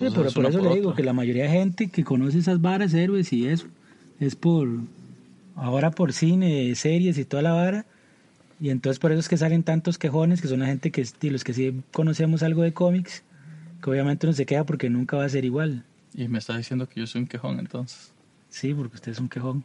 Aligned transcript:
Sí, 0.00 0.06
pero 0.14 0.28
es 0.28 0.34
por 0.34 0.46
eso 0.46 0.62
le 0.62 0.76
digo 0.76 0.88
otra. 0.88 0.96
que 0.96 1.02
la 1.02 1.12
mayoría 1.12 1.42
de 1.42 1.50
gente 1.50 1.88
que 1.90 2.04
conoce 2.04 2.38
esas 2.38 2.62
varas, 2.62 2.94
héroes 2.94 3.34
y 3.34 3.46
eso, 3.46 3.66
es 4.18 4.34
por, 4.34 4.66
ahora 5.56 5.90
por 5.90 6.14
cine, 6.14 6.74
series 6.74 7.18
y 7.18 7.26
toda 7.26 7.42
la 7.42 7.52
vara. 7.52 7.84
Y 8.58 8.70
entonces 8.70 8.98
por 8.98 9.12
eso 9.12 9.20
es 9.20 9.28
que 9.28 9.36
salen 9.36 9.62
tantos 9.62 9.98
quejones, 9.98 10.40
que 10.40 10.48
son 10.48 10.60
la 10.60 10.66
gente 10.66 10.90
que, 10.90 11.06
y 11.20 11.28
los 11.28 11.44
que 11.44 11.52
sí 11.52 11.82
conocemos 11.92 12.42
algo 12.42 12.62
de 12.62 12.72
cómics, 12.72 13.22
que 13.82 13.90
obviamente 13.90 14.26
no 14.26 14.32
se 14.32 14.46
queda 14.46 14.64
porque 14.64 14.88
nunca 14.88 15.18
va 15.18 15.26
a 15.26 15.28
ser 15.28 15.44
igual. 15.44 15.84
Y 16.14 16.28
me 16.28 16.38
está 16.38 16.56
diciendo 16.56 16.88
que 16.88 17.00
yo 17.00 17.06
soy 17.06 17.20
un 17.20 17.26
quejón, 17.26 17.58
entonces. 17.60 18.12
Sí, 18.48 18.72
porque 18.72 18.96
usted 18.96 19.12
es 19.12 19.20
un 19.20 19.28
quejón. 19.28 19.64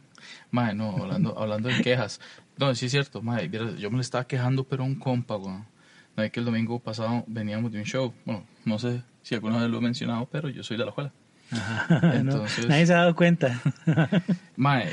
Mae, 0.50 0.74
no, 0.74 0.90
hablando, 0.90 1.38
hablando 1.38 1.70
de 1.70 1.80
quejas. 1.80 2.20
No, 2.58 2.74
sí 2.74 2.86
es 2.86 2.92
cierto, 2.92 3.22
mae, 3.22 3.50
yo 3.50 3.90
me 3.90 3.96
le 3.96 4.02
estaba 4.02 4.26
quejando, 4.26 4.64
pero 4.64 4.82
a 4.82 4.86
un 4.86 4.96
compa, 4.96 5.36
weón. 5.36 5.64
No 6.16 6.22
es 6.22 6.32
que 6.32 6.40
el 6.40 6.46
domingo 6.46 6.78
pasado 6.78 7.24
veníamos 7.26 7.70
de 7.72 7.78
un 7.78 7.84
show. 7.84 8.12
Bueno, 8.24 8.44
no 8.64 8.78
sé 8.78 9.02
si 9.22 9.34
alguna 9.34 9.60
vez 9.60 9.70
lo 9.70 9.78
he 9.78 9.82
mencionado, 9.82 10.26
pero 10.30 10.48
yo 10.48 10.62
soy 10.62 10.76
de 10.78 10.84
la 10.84 10.90
escuela. 10.90 11.12
Ajá, 11.50 12.00
no, 12.00 12.12
Entonces- 12.14 12.66
nadie 12.66 12.86
se 12.86 12.94
ha 12.94 12.98
dado 12.98 13.14
cuenta. 13.14 13.60
Mae, 14.56 14.90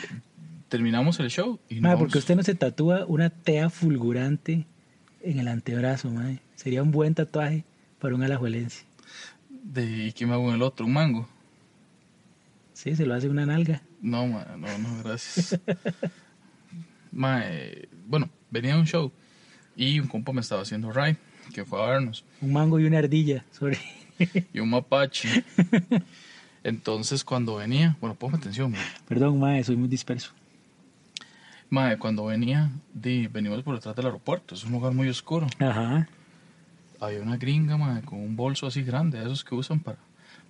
terminamos 0.69 1.19
el 1.19 1.29
show 1.29 1.59
y 1.69 1.79
Mae, 1.79 1.97
porque 1.97 2.17
usted 2.17 2.35
no 2.35 2.43
se 2.43 2.55
tatúa 2.55 3.05
una 3.05 3.29
tea 3.29 3.69
fulgurante 3.69 4.65
en 5.21 5.39
el 5.39 5.47
antebrazo, 5.47 6.09
mae. 6.11 6.39
Sería 6.55 6.83
un 6.83 6.91
buen 6.91 7.15
tatuaje 7.15 7.63
para 7.99 8.13
un 8.13 8.23
alajuelense. 8.23 8.83
De, 9.63 10.07
¿Y 10.07 10.11
qué 10.11 10.25
me 10.25 10.33
hago 10.33 10.49
en 10.49 10.55
el 10.55 10.61
otro? 10.61 10.85
¿Un 10.85 10.91
mango? 10.93 11.29
Sí, 12.73 12.93
se 12.97 13.05
lo 13.05 13.13
hace 13.13 13.29
una 13.29 13.45
nalga. 13.45 13.81
No, 14.01 14.27
mae, 14.27 14.45
no, 14.57 14.77
no, 14.79 15.03
gracias. 15.03 15.57
mae, 17.13 17.87
bueno, 18.05 18.29
venía 18.51 18.75
un 18.77 18.85
show 18.85 19.11
y 19.75 19.99
un 19.99 20.07
compa 20.07 20.31
me 20.33 20.41
estaba 20.41 20.61
haciendo 20.61 20.91
ride, 20.91 21.17
que 21.53 21.65
fue 21.65 21.81
a 21.81 21.87
vernos. 21.87 22.23
Un 22.41 22.53
mango 22.53 22.79
y 22.79 22.85
una 22.85 22.99
ardilla, 22.99 23.45
sorry. 23.51 23.77
y 24.53 24.59
un 24.59 24.69
mapache. 24.69 25.43
Entonces, 26.63 27.23
cuando 27.23 27.55
venía, 27.55 27.97
bueno, 27.99 28.15
ponme 28.15 28.37
atención, 28.37 28.71
mae. 28.71 28.81
Perdón, 29.07 29.39
mae, 29.39 29.63
soy 29.63 29.75
muy 29.75 29.89
disperso. 29.89 30.31
Mae, 31.69 31.97
cuando 31.97 32.25
venía, 32.25 32.71
di, 32.93 33.27
venimos 33.27 33.63
por 33.63 33.75
detrás 33.75 33.95
del 33.95 34.05
aeropuerto, 34.05 34.55
es 34.55 34.63
un 34.63 34.71
lugar 34.71 34.93
muy 34.93 35.09
oscuro. 35.09 35.47
Ajá. 35.59 36.07
Había 37.01 37.21
una 37.21 37.35
gringa, 37.35 37.77
mae, 37.77 38.01
con 38.03 38.19
un 38.19 38.35
bolso 38.35 38.67
así 38.67 38.83
grande, 38.83 39.19
de 39.19 39.25
esos 39.25 39.43
que 39.43 39.55
usan 39.55 39.79
para, 39.79 39.97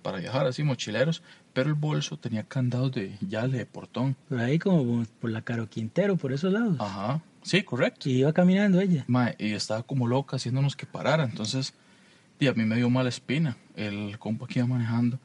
para 0.02 0.18
viajar, 0.18 0.46
así 0.46 0.62
mochileros, 0.62 1.22
pero 1.52 1.68
el 1.68 1.74
bolso 1.74 2.16
tenía 2.16 2.44
candados 2.44 2.92
de 2.92 3.16
yale, 3.26 3.58
de 3.58 3.66
portón. 3.66 4.16
Por 4.28 4.38
ahí 4.38 4.58
como 4.58 5.04
por 5.20 5.30
la 5.30 5.42
Caro 5.42 5.68
Quintero, 5.68 6.16
por 6.16 6.32
esos 6.32 6.52
lados. 6.52 6.76
Ajá, 6.78 7.20
sí, 7.44 7.62
correcto. 7.62 8.08
Y 8.08 8.18
iba 8.18 8.32
caminando 8.32 8.80
ella. 8.80 9.04
Mae, 9.06 9.36
y 9.38 9.52
estaba 9.52 9.84
como 9.84 10.08
loca 10.08 10.34
haciéndonos 10.36 10.74
que 10.74 10.86
parara, 10.86 11.22
entonces, 11.22 11.72
di, 12.40 12.48
a 12.48 12.52
mí 12.54 12.64
me 12.64 12.74
dio 12.76 12.90
mala 12.90 13.08
espina. 13.08 13.56
El 13.76 14.18
compa 14.18 14.46
que 14.48 14.58
iba 14.58 14.66
manejando, 14.68 15.20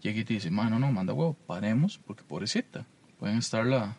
llega 0.00 0.18
y 0.20 0.24
te 0.24 0.32
dice, 0.34 0.50
mae, 0.50 0.70
no, 0.70 0.78
no, 0.78 0.90
manda 0.90 1.12
huevo, 1.12 1.34
paremos, 1.46 1.98
porque 2.06 2.22
pobrecita, 2.24 2.86
pueden 3.18 3.36
estarla, 3.38 3.96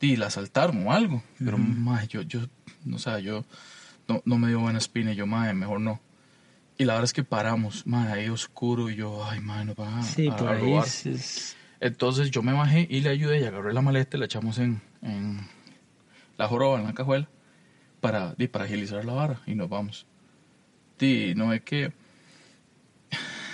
di, 0.00 0.16
la 0.16 0.26
asaltaron 0.26 0.84
o 0.86 0.92
algo. 0.92 1.22
Pero, 1.38 1.56
mae, 1.58 2.08
yo, 2.08 2.22
yo, 2.22 2.40
no 2.84 2.98
sé, 2.98 3.22
yo, 3.22 3.44
no, 4.08 4.22
no 4.24 4.38
me 4.38 4.48
dio 4.48 4.58
buena 4.60 4.78
espina, 4.78 5.12
y 5.12 5.16
yo, 5.16 5.26
mae, 5.26 5.54
mejor 5.54 5.80
no. 5.80 6.00
Y 6.78 6.84
la 6.86 6.94
verdad 6.94 7.04
es 7.04 7.12
que 7.12 7.24
paramos, 7.24 7.86
mae, 7.86 8.10
ahí 8.12 8.28
oscuro, 8.30 8.88
y 8.88 8.96
yo, 8.96 9.22
ay, 9.24 9.40
mae, 9.40 9.64
nos 9.66 9.76
van 9.76 9.94
a, 9.98 10.02
Sí, 10.02 10.28
a- 10.28 10.36
por 10.36 10.48
a 10.48 10.54
robar. 10.54 10.86
es- 10.86 11.56
Entonces 11.80 12.30
yo 12.30 12.42
me 12.42 12.52
bajé 12.52 12.86
y 12.90 13.00
le 13.00 13.10
ayudé 13.10 13.40
y 13.40 13.44
agarré 13.44 13.72
la 13.74 13.82
maleta 13.82 14.16
y 14.16 14.20
la 14.20 14.26
echamos 14.26 14.58
en, 14.58 14.80
en 15.02 15.40
la 16.40 16.48
joroba, 16.48 16.80
en 16.80 16.86
la 16.86 16.94
cajuela, 16.94 17.28
para, 18.00 18.34
di, 18.34 18.48
para 18.48 18.64
agilizar 18.64 19.04
la 19.04 19.12
vara 19.12 19.40
y 19.46 19.54
nos 19.54 19.68
vamos. 19.68 20.06
Di, 20.98 21.34
no 21.34 21.52
es 21.52 21.60
que... 21.62 21.92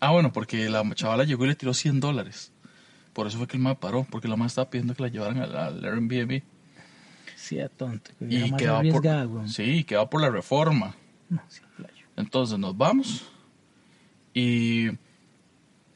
Ah, 0.00 0.10
bueno, 0.10 0.34
porque 0.34 0.68
la 0.68 0.84
chavala 0.94 1.24
llegó 1.24 1.46
y 1.46 1.48
le 1.48 1.54
tiró 1.54 1.72
100 1.72 1.98
dólares. 1.98 2.52
Por 3.14 3.26
eso 3.26 3.38
fue 3.38 3.46
que 3.46 3.56
el 3.56 3.62
ma 3.62 3.80
paró, 3.80 4.06
porque 4.10 4.28
la 4.28 4.36
ma 4.36 4.44
estaba 4.44 4.68
pidiendo 4.68 4.94
que 4.94 5.02
la 5.02 5.08
llevaran 5.08 5.38
al, 5.38 5.56
al 5.56 5.82
Airbnb. 5.82 6.42
Sí, 7.36 7.58
a 7.58 7.70
tonto. 7.70 8.10
que 8.18 8.26
Y 8.34 8.50
más 8.50 8.60
quedaba 8.60 8.82
por, 8.82 9.48
sí, 9.48 9.82
quedaba 9.84 10.10
por 10.10 10.20
la 10.20 10.28
reforma. 10.28 10.94
No, 11.30 11.40
sí. 11.48 11.62
Entonces 12.16 12.58
nos 12.58 12.76
vamos 12.76 13.24
y 14.34 14.90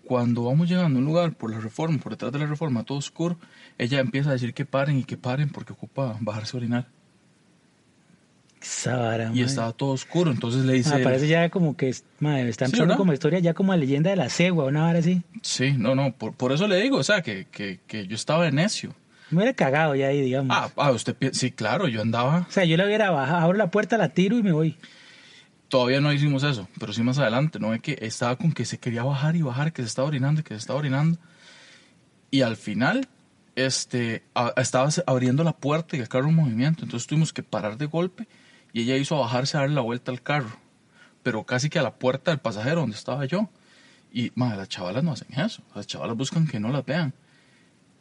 cuando 0.09 0.45
vamos 0.45 0.69
llegando 0.69 0.99
a 0.99 1.01
un 1.01 1.05
lugar 1.05 1.35
por 1.35 1.51
la 1.51 1.61
reforma, 1.61 1.99
por 1.99 2.13
detrás 2.13 2.33
de 2.33 2.39
la 2.39 2.47
reforma, 2.47 2.83
todo 2.83 2.97
oscuro, 2.99 3.39
ella 3.77 4.01
empieza 4.01 4.31
a 4.31 4.33
decir 4.33 4.55
que 4.55 4.65
paren 4.65 4.99
y 4.99 5.05
que 5.05 5.19
paren 5.19 5.51
porque 5.51 5.75
ocupa 5.75 6.17
bajarse 6.21 6.57
a 6.57 6.59
orinar. 6.59 6.87
Esa 8.61 8.97
vara, 8.97 9.31
Y 9.33 9.43
estaba 9.43 9.73
todo 9.73 9.91
oscuro, 9.91 10.33
entonces 10.33 10.65
le 10.65 10.73
dice... 10.73 10.91
Ah, 10.93 10.99
él, 10.99 11.05
parece 11.05 11.29
ya 11.29 11.49
como 11.49 11.77
que 11.77 11.95
mae, 12.19 12.49
está 12.49 12.65
Sí, 12.65 12.71
empezando 12.71 12.87
¿verdad? 12.87 12.97
como 12.97 13.13
historia 13.13 13.39
ya 13.39 13.55
como 13.55 13.73
la 13.73 13.77
leyenda 13.79 14.11
de 14.11 14.17
la 14.17 14.29
cegua, 14.31 14.65
una 14.65 14.83
vara 14.83 14.99
así. 14.99 15.23
Sí, 15.43 15.75
no, 15.79 15.95
no, 15.95 16.13
por, 16.13 16.33
por 16.35 16.51
eso 16.53 16.67
le 16.67 16.81
digo, 16.81 16.97
o 16.97 17.05
sea, 17.05 17.23
que, 17.23 17.47
que, 17.53 17.79
que 17.87 18.07
yo 18.09 18.17
estaba 18.17 18.45
de 18.45 18.51
necio. 18.53 18.95
Me 19.31 19.37
hubiera 19.39 19.53
cagado 19.53 19.95
ya 19.95 20.09
ahí, 20.09 20.23
digamos. 20.23 20.57
Ah, 20.59 20.71
ah, 20.77 20.91
usted 20.91 21.15
sí, 21.33 21.53
claro, 21.53 21.87
yo 21.87 22.01
andaba, 22.01 22.47
O 22.49 22.51
sea, 22.51 22.65
yo 22.65 22.77
la 22.77 22.87
hubiera 22.87 23.11
bajado, 23.11 23.39
abro 23.45 23.59
la 23.59 23.71
puerta, 23.71 23.97
la 23.99 24.09
tiro 24.09 24.39
y 24.39 24.43
me 24.43 24.53
voy. 24.53 24.77
Todavía 25.69 26.01
no 26.01 26.13
hicimos 26.13 26.43
eso, 26.45 26.69
pero 26.79 26.93
sí 26.93 27.03
más 27.03 27.19
adelante, 27.19 27.59
¿no? 27.59 27.75
Es 27.75 27.81
que 27.83 27.99
estaba 28.01 28.37
con 28.37 28.53
que 28.53 28.65
se 28.65 28.79
quería 28.79 29.03
bajar 29.05 29.37
y 29.37 29.43
bajar, 29.43 29.73
que 29.73 29.83
se 29.83 29.89
estaba 29.89 30.09
orinando 30.09 30.41
y 30.41 30.45
que 30.45 30.55
se 30.55 30.59
estaba 30.59 30.79
orinando. 30.79 31.19
Y 32.31 32.43
al 32.43 32.57
final, 32.57 33.09
este, 33.57 34.23
a- 34.35 34.53
estaba 34.57 34.89
abriendo 35.07 35.45
la 35.45 35.53
puerta 35.57 35.97
y 35.97 36.01
el 36.01 36.09
carro 36.09 36.29
en 36.29 36.35
movimiento, 36.35 36.85
entonces 36.85 37.07
tuvimos 37.07 37.33
que 37.33 37.43
parar 37.43 37.77
de 37.79 37.87
golpe 37.87 38.27
y 38.73 38.83
ella 38.83 38.97
hizo 38.97 39.19
bajarse 39.19 39.57
a 39.57 39.61
darle 39.61 39.75
la 39.75 39.81
vuelta 39.81 40.11
al 40.13 40.23
carro, 40.23 40.57
pero 41.23 41.45
casi 41.45 41.69
que 41.71 41.79
a 41.79 41.83
la 41.83 41.95
puerta 41.95 42.31
del 42.31 42.41
pasajero 42.41 42.81
donde 42.83 42.97
estaba 42.97 43.25
yo. 43.25 43.49
Y, 44.13 44.33
madre, 44.35 44.57
las 44.59 44.69
chavalas 44.69 45.05
no 45.05 45.13
hacen 45.13 45.29
eso, 45.39 45.63
las 45.75 45.87
chavalas 45.87 46.17
buscan 46.17 46.47
que 46.47 46.59
no 46.61 46.69
las 46.71 46.85
vean. 46.85 47.13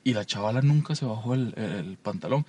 Y 0.03 0.13
la 0.13 0.23
chavala 0.25 0.61
nunca 0.61 0.95
se 0.95 1.05
bajó 1.05 1.33
el, 1.33 1.53
el 1.57 1.97
pantalón. 1.97 2.45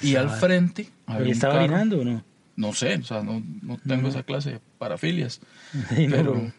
Y 0.00 0.16
al 0.16 0.30
frente 0.30 0.88
¿Y 1.08 1.12
un 1.12 1.28
estaba 1.28 1.52
carro. 1.54 1.64
orinando 1.64 2.00
o 2.00 2.04
no? 2.04 2.24
No 2.56 2.72
sé, 2.72 2.96
o 2.96 3.02
sea, 3.04 3.22
no, 3.22 3.42
no 3.62 3.78
tengo 3.78 4.02
No. 4.02 4.08
esa 4.08 4.22
clase 4.22 4.50
de 4.52 4.60
parafilias. 4.78 5.40
Sí, 5.90 6.06
pero, 6.10 6.52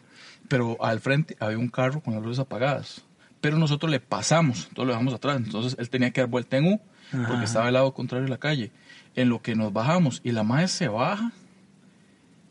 pero 0.48 0.82
al 0.84 1.00
frente 1.00 1.36
había 1.40 1.58
un 1.58 1.68
carro 1.68 2.00
con 2.02 2.14
las 2.14 2.22
luces 2.22 2.40
apagadas. 2.40 3.02
Pero 3.40 3.58
nosotros 3.58 3.90
le 3.90 4.00
pasamos, 4.00 4.68
todo 4.74 4.86
lo 4.86 4.92
dejamos 4.92 5.14
atrás. 5.14 5.36
Entonces 5.36 5.76
él 5.78 5.88
tenía 5.90 6.10
que 6.10 6.20
dar 6.22 6.28
vuelta 6.30 6.56
en 6.56 6.66
U, 6.74 6.80
Ajá. 7.12 7.28
porque 7.28 7.44
estaba 7.44 7.66
del 7.66 7.74
lado 7.74 7.94
contrario 7.94 8.24
de 8.24 8.30
la 8.30 8.38
calle. 8.38 8.72
En 9.14 9.28
lo 9.28 9.40
que 9.40 9.54
nos 9.54 9.72
bajamos 9.72 10.20
y 10.24 10.32
la 10.32 10.42
madre 10.42 10.68
se 10.68 10.88
baja, 10.88 11.32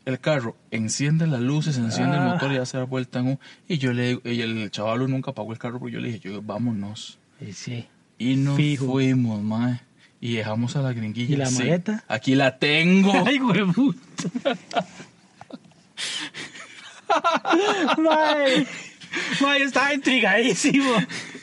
el 0.04 0.20
carro 0.20 0.56
enciende 0.70 1.26
las 1.26 1.40
luces, 1.40 1.76
enciende 1.78 2.16
el 2.16 2.22
Ah. 2.22 2.32
motor 2.34 2.52
y 2.52 2.56
hace 2.58 2.76
dar 2.78 2.86
vuelta 2.86 3.18
en 3.20 3.28
U. 3.32 3.38
Y 3.68 3.78
yo 3.78 3.92
le 3.92 4.08
digo, 4.08 4.20
y 4.24 4.40
el 4.40 4.70
chaval 4.70 5.08
nunca 5.10 5.32
apagó 5.32 5.52
el 5.52 5.58
carro, 5.58 5.78
porque 5.80 5.94
yo 5.94 6.00
le 6.00 6.08
dije, 6.12 6.20
yo, 6.20 6.42
vámonos. 6.42 7.18
Sí, 7.40 7.52
sí. 7.52 7.86
Y 8.18 8.36
nos 8.36 8.56
Fijo. 8.56 8.86
fuimos, 8.86 9.42
mae. 9.42 9.80
Y 10.20 10.36
dejamos 10.36 10.76
a 10.76 10.82
la 10.82 10.92
gringuilla. 10.92 11.34
¿Y 11.34 11.36
la 11.36 11.46
Sí, 11.46 11.58
maleta? 11.58 12.04
Aquí 12.08 12.34
la 12.34 12.58
tengo. 12.58 13.12
Ay, 13.26 13.38
huevo. 13.40 13.94
Mae, 17.98 18.66
mae, 19.40 19.62
estaba 19.62 19.94
intrigadísimo. 19.94 20.90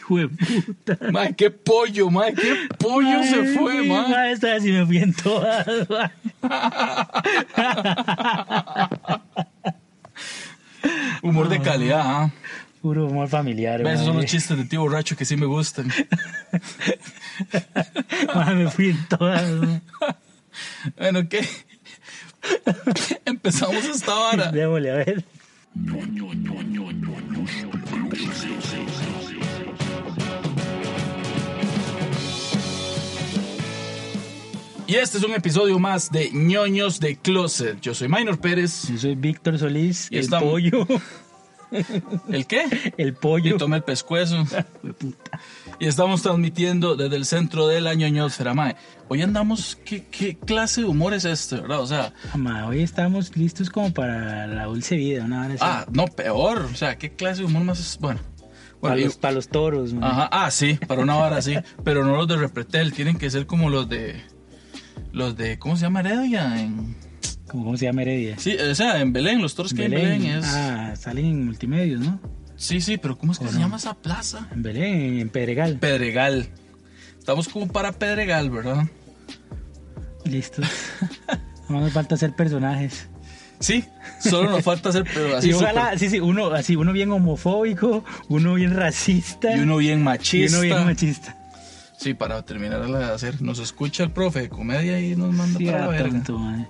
Hueputa. 0.09 0.97
Mae, 1.11 1.33
qué 1.33 1.49
pollo, 1.49 2.09
mae, 2.11 2.33
qué 2.33 2.67
pollo 2.77 3.23
se 3.23 3.55
fue, 3.55 3.79
Ay, 3.79 3.87
mae. 3.87 4.09
mae, 4.09 4.31
esta 4.33 4.47
vez 4.53 4.63
sí 4.63 4.71
me 4.71 4.85
fui 4.85 4.97
en 4.97 5.13
todas. 5.13 5.65
Humor 11.21 11.47
de 11.47 11.61
calidad, 11.61 12.01
¿ah? 12.05 12.31
Puro 12.83 13.05
humor 13.05 13.29
familiar. 13.29 13.79
Esos 13.87 14.05
son 14.05 14.17
los 14.17 14.25
chistes 14.25 14.57
de 14.57 14.65
tío 14.65 14.81
borracho 14.81 15.15
que 15.15 15.23
sí 15.23 15.37
me 15.37 15.45
gustan. 15.45 15.87
Mae, 18.35 18.55
me 18.59 18.69
fui 18.69 18.89
en 18.89 19.07
todas. 19.07 19.41
Bueno, 20.97 21.29
¿qué? 21.29 21.47
Empezamos 23.23 23.85
esta 23.85 24.13
vara. 24.13 24.51
Démosle 24.51 24.91
a 24.91 24.95
ver. 24.95 25.23
Y 34.85 34.95
este 34.95 35.17
es 35.17 35.23
un 35.23 35.31
episodio 35.33 35.79
más 35.79 36.11
de 36.11 36.29
ñoños 36.33 36.99
de 36.99 37.15
Closet. 37.15 37.79
Yo 37.81 37.93
soy 37.95 38.09
Minor 38.09 38.39
Pérez. 38.39 38.87
Yo 38.89 38.97
soy 38.97 39.15
Víctor 39.15 39.57
Solís, 39.57 40.07
Y 40.11 40.17
el 40.17 40.23
estamos- 40.25 40.49
pollo. 40.49 40.85
¿El 42.29 42.47
qué? 42.47 42.93
El 42.97 43.13
pollo. 43.13 43.55
Y 43.55 43.57
toma 43.57 43.77
el 43.77 43.83
pescuezo. 43.83 44.43
Y 45.79 45.87
estamos 45.87 46.21
transmitiendo 46.21 46.95
desde 46.95 47.15
el 47.15 47.25
centro 47.25 47.67
de 47.67 47.81
la 47.81 47.93
ñoñosfera, 47.93 48.53
mae. 48.53 48.75
Hoy 49.09 49.21
andamos, 49.21 49.77
¿qué, 49.83 50.05
¿qué 50.05 50.37
clase 50.37 50.81
de 50.81 50.87
humor 50.87 51.13
es 51.13 51.25
este, 51.25 51.57
verdad? 51.57 51.81
O 51.81 51.87
sea, 51.87 52.13
Ma, 52.35 52.67
hoy 52.67 52.81
estamos 52.81 53.35
listos 53.35 53.69
como 53.69 53.93
para 53.93 54.47
la 54.47 54.65
dulce 54.65 54.95
vida, 54.95 55.25
una 55.25 55.41
hora 55.41 55.53
así. 55.55 55.59
ah, 55.61 55.85
no, 55.91 56.05
peor. 56.07 56.69
O 56.71 56.75
sea, 56.75 56.97
¿qué 56.97 57.11
clase 57.11 57.41
de 57.41 57.47
humor 57.47 57.63
más 57.63 57.79
es? 57.79 57.97
Bueno. 57.99 58.19
para, 58.81 58.95
los, 58.95 59.17
para 59.17 59.33
los 59.33 59.47
toros. 59.47 59.93
Ajá, 60.01 60.29
ah, 60.31 60.51
sí, 60.51 60.79
para 60.87 61.01
una 61.01 61.15
vara 61.15 61.37
así. 61.37 61.55
Pero 61.83 62.05
no 62.05 62.15
los 62.15 62.27
de 62.27 62.37
Repretel, 62.37 62.93
tienen 62.93 63.17
que 63.17 63.29
ser 63.29 63.45
como 63.45 63.69
los 63.69 63.89
de. 63.89 64.21
Los 65.11 65.35
de. 65.35 65.59
¿Cómo 65.59 65.75
se 65.75 65.83
llama 65.83 65.99
Heredia? 65.99 66.59
En, 66.61 66.95
¿Cómo, 67.53 67.77
se 67.77 67.85
llama 67.85 68.01
Heredia? 68.01 68.35
sí, 68.37 68.55
o 68.57 68.75
sea, 68.75 68.99
en 68.99 69.13
Belén, 69.13 69.41
los 69.41 69.55
toros 69.55 69.73
que 69.73 69.83
hay 69.83 69.85
en 69.85 69.91
Belén. 69.91 70.21
Belén 70.23 70.37
es. 70.39 70.45
Ah, 70.47 70.93
salen 70.97 71.25
en 71.25 71.45
multimedios, 71.45 72.01
¿no? 72.01 72.19
Sí, 72.57 72.81
sí, 72.81 72.97
pero 72.97 73.17
¿cómo 73.17 73.31
es 73.31 73.39
que 73.39 73.45
¿O 73.45 73.47
se 73.49 73.53
no? 73.55 73.59
llama 73.61 73.77
esa 73.77 73.93
plaza? 73.93 74.47
En 74.51 74.63
Belén, 74.63 75.19
en 75.19 75.29
Pedregal. 75.29 75.77
Pedregal. 75.79 76.49
Estamos 77.17 77.47
como 77.47 77.67
para 77.67 77.91
Pedregal, 77.93 78.49
¿verdad? 78.49 78.85
Listos. 80.25 80.65
No 81.69 81.79
nos 81.79 81.93
falta 81.93 82.15
hacer 82.15 82.35
personajes. 82.35 83.07
Sí, 83.59 83.85
solo 84.19 84.49
nos 84.51 84.63
falta 84.63 84.89
hacer 84.89 85.05
pero 85.11 85.37
así 85.37 85.47
Sí, 85.47 85.53
ojalá, 85.53 85.97
sí, 85.97 86.09
sí, 86.09 86.19
uno, 86.19 86.47
así, 86.47 86.75
uno 86.75 86.91
bien 86.91 87.09
homofóbico, 87.11 88.03
uno 88.27 88.55
bien 88.55 88.75
racista 88.75 89.55
y 89.55 89.61
uno 89.61 89.77
bien 89.77 90.01
y 90.01 90.03
machista. 90.03 90.57
uno 90.57 90.61
bien 90.67 90.85
machista. 90.85 91.37
Sí, 91.97 92.13
para 92.13 92.43
terminar 92.43 92.85
de 92.85 93.03
hacer, 93.05 93.41
nos 93.41 93.59
escucha 93.59 94.03
el 94.03 94.11
profe 94.11 94.41
de 94.41 94.49
comedia 94.49 94.99
y 94.99 95.15
nos 95.15 95.33
manda 95.33 95.57
Sí, 95.57 95.65
para 95.65 95.79
la 95.79 95.85
ah, 95.85 95.87
verga. 95.87 96.09
tonto, 96.09 96.37
madre. 96.37 96.67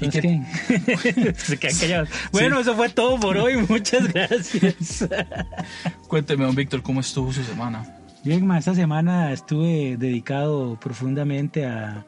¿Y 0.00 0.04
Entonces, 0.04 0.22
¿qué? 0.22 1.34
Se 1.36 1.56
quedan 1.58 1.76
callados. 1.78 2.08
Bueno, 2.32 2.56
Sí. 2.56 2.62
eso 2.62 2.76
fue 2.76 2.88
todo 2.88 3.18
por 3.18 3.36
hoy. 3.36 3.56
Muchas 3.68 4.12
gracias. 4.12 5.08
Cuénteme, 6.08 6.44
don 6.44 6.54
Víctor, 6.54 6.82
¿cómo 6.82 7.00
estuvo 7.00 7.32
su 7.32 7.42
semana? 7.42 7.84
Bien, 8.24 8.46
ma, 8.46 8.58
esta 8.58 8.74
semana 8.74 9.32
estuve 9.32 9.96
dedicado 9.96 10.78
profundamente 10.80 11.66
a, 11.66 12.04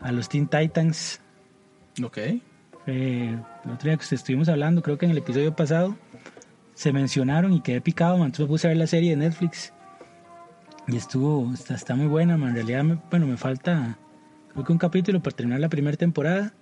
a 0.00 0.12
los 0.12 0.28
Teen 0.28 0.46
Titans. 0.46 1.20
Ok. 2.02 2.18
Eh, 2.18 2.40
el 3.64 3.70
otro 3.70 3.90
día 3.90 3.96
que 3.96 4.14
estuvimos 4.14 4.48
hablando, 4.48 4.82
creo 4.82 4.98
que 4.98 5.04
en 5.06 5.12
el 5.12 5.18
episodio 5.18 5.54
pasado, 5.54 5.96
se 6.74 6.92
mencionaron 6.92 7.52
y 7.52 7.60
quedé 7.60 7.80
picado, 7.80 8.16
man. 8.18 8.26
Entonces 8.26 8.44
me 8.46 8.48
puse 8.48 8.66
a 8.66 8.70
ver 8.70 8.76
la 8.78 8.86
serie 8.86 9.10
de 9.10 9.16
Netflix. 9.16 9.72
Y 10.88 10.96
estuvo, 10.96 11.52
está, 11.52 11.74
está 11.74 11.94
muy 11.94 12.06
buena, 12.06 12.36
man. 12.36 12.50
En 12.50 12.54
realidad, 12.56 12.84
me- 12.84 12.98
bueno, 13.10 13.26
me 13.26 13.36
falta, 13.36 13.98
creo 14.52 14.64
que 14.64 14.72
un 14.72 14.78
capítulo 14.78 15.22
para 15.22 15.36
terminar 15.36 15.60
la 15.60 15.68
primera 15.68 15.96
temporada. 15.96 16.52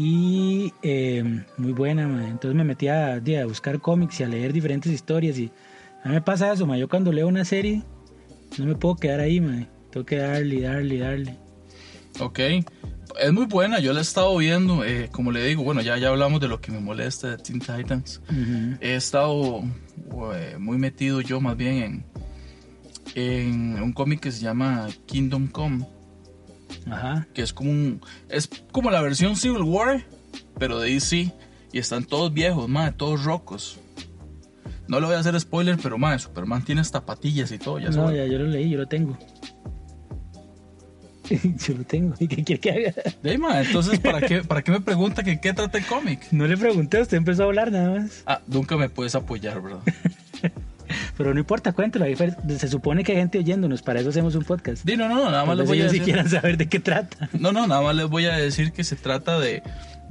Y 0.00 0.72
eh, 0.84 1.24
muy 1.56 1.72
buena, 1.72 2.06
man. 2.06 2.22
Entonces 2.26 2.54
me 2.54 2.62
metí 2.62 2.86
a, 2.86 3.14
a 3.14 3.46
buscar 3.46 3.80
cómics 3.80 4.20
y 4.20 4.22
a 4.22 4.28
leer 4.28 4.52
diferentes 4.52 4.92
historias. 4.92 5.36
Y 5.38 5.50
a 6.04 6.08
mí 6.08 6.14
me 6.14 6.22
pasa 6.22 6.52
eso, 6.52 6.66
man. 6.68 6.78
Yo 6.78 6.88
cuando 6.88 7.10
leo 7.10 7.26
una 7.26 7.44
serie, 7.44 7.82
no 8.58 8.66
me 8.66 8.76
puedo 8.76 8.94
quedar 8.94 9.18
ahí, 9.18 9.40
man. 9.40 9.68
Tengo 9.90 10.06
que 10.06 10.18
darle, 10.18 10.60
darle, 10.60 10.98
darle. 10.98 11.36
Ok. 12.20 12.38
Es 13.20 13.32
muy 13.32 13.46
buena, 13.46 13.80
yo 13.80 13.92
la 13.92 13.98
he 13.98 14.02
estado 14.02 14.36
viendo. 14.36 14.84
eh, 14.84 15.08
como 15.10 15.32
le 15.32 15.44
digo, 15.44 15.64
bueno, 15.64 15.80
ya, 15.80 15.98
ya 15.98 16.10
hablamos 16.10 16.40
de 16.40 16.46
lo 16.46 16.60
que 16.60 16.70
me 16.70 16.78
molesta 16.78 17.30
de 17.30 17.38
Teen 17.38 17.58
Titans. 17.58 18.20
He 18.80 18.94
estado 18.94 19.64
eh, 20.36 20.56
muy 20.60 20.78
metido 20.78 21.20
yo 21.22 21.40
más 21.40 21.56
bien 21.56 22.04
en, 23.16 23.74
en 23.76 23.82
un 23.82 23.92
cómic 23.92 24.20
que 24.20 24.30
se 24.30 24.42
llama 24.42 24.86
Kingdom 25.06 25.48
Come. 25.48 25.84
Ajá. 26.90 27.26
que 27.34 27.42
es 27.42 27.52
como 27.52 27.70
un 27.70 28.00
es 28.28 28.48
como 28.72 28.90
la 28.90 29.00
versión 29.00 29.36
Civil 29.36 29.62
War 29.62 30.04
pero 30.58 30.78
de 30.80 30.92
DC 30.92 31.32
y 31.72 31.78
están 31.78 32.04
todos 32.04 32.32
viejos 32.32 32.68
madre 32.68 32.92
todos 32.96 33.24
rocos 33.24 33.78
no 34.86 35.00
le 35.00 35.06
voy 35.06 35.16
a 35.16 35.18
hacer 35.18 35.38
spoiler 35.38 35.76
pero 35.82 35.98
madre 35.98 36.18
Superman 36.18 36.64
tiene 36.64 36.80
hasta 36.80 37.04
patillas 37.04 37.52
y 37.52 37.58
todo 37.58 37.78
ya 37.78 37.90
no, 37.90 38.10
ya 38.14 38.24
yo 38.26 38.38
lo 38.38 38.46
leí, 38.46 38.70
yo 38.70 38.78
lo 38.78 38.86
tengo. 38.88 39.18
yo 41.28 41.74
lo 41.76 41.84
tengo. 41.84 42.14
¿Y 42.18 42.26
qué 42.26 42.42
quiere 42.42 42.60
que 42.60 42.70
haga? 42.70 42.94
De 43.22 43.30
ahí, 43.30 43.36
madre, 43.38 43.66
entonces 43.66 44.00
para 44.00 44.20
qué 44.22 44.42
para 44.42 44.62
qué 44.62 44.72
me 44.72 44.80
pregunta 44.80 45.22
que 45.22 45.38
qué 45.40 45.52
trata 45.52 45.76
el 45.76 45.84
cómic 45.84 46.26
No 46.32 46.46
le 46.46 46.56
pregunté, 46.56 47.02
usted 47.02 47.18
empezó 47.18 47.42
a 47.42 47.46
hablar 47.46 47.70
nada 47.70 48.00
más. 48.00 48.22
ah 48.26 48.40
nunca 48.46 48.76
me 48.78 48.88
puedes 48.88 49.14
apoyar 49.14 49.60
verdad 49.60 49.80
Pero 51.18 51.34
no 51.34 51.40
importa, 51.40 51.72
cuéntelo. 51.72 52.06
Se 52.58 52.68
supone 52.68 53.02
que 53.02 53.12
hay 53.12 53.18
gente 53.18 53.38
oyéndonos, 53.38 53.82
para 53.82 53.98
eso 54.00 54.10
hacemos 54.10 54.36
un 54.36 54.44
podcast. 54.44 54.84
Di, 54.84 54.96
no 54.96 55.08
no 55.08 55.28
nada 55.30 55.44
más 55.44 55.58
les 55.58 55.64
Entonces 55.64 55.68
voy 55.68 55.78
a 55.78 55.80
ellos 55.80 55.92
si 55.92 55.98
decir 55.98 56.14
quieran 56.14 56.30
saber 56.30 56.56
de 56.56 56.68
qué 56.68 56.78
trata. 56.78 57.28
no 57.38 57.50
no 57.50 57.66
nada 57.66 57.82
más 57.82 57.96
les 57.96 58.08
voy 58.08 58.26
a 58.26 58.36
decir 58.36 58.70
que 58.72 58.84
se 58.84 58.94
trata 58.94 59.40
de 59.40 59.62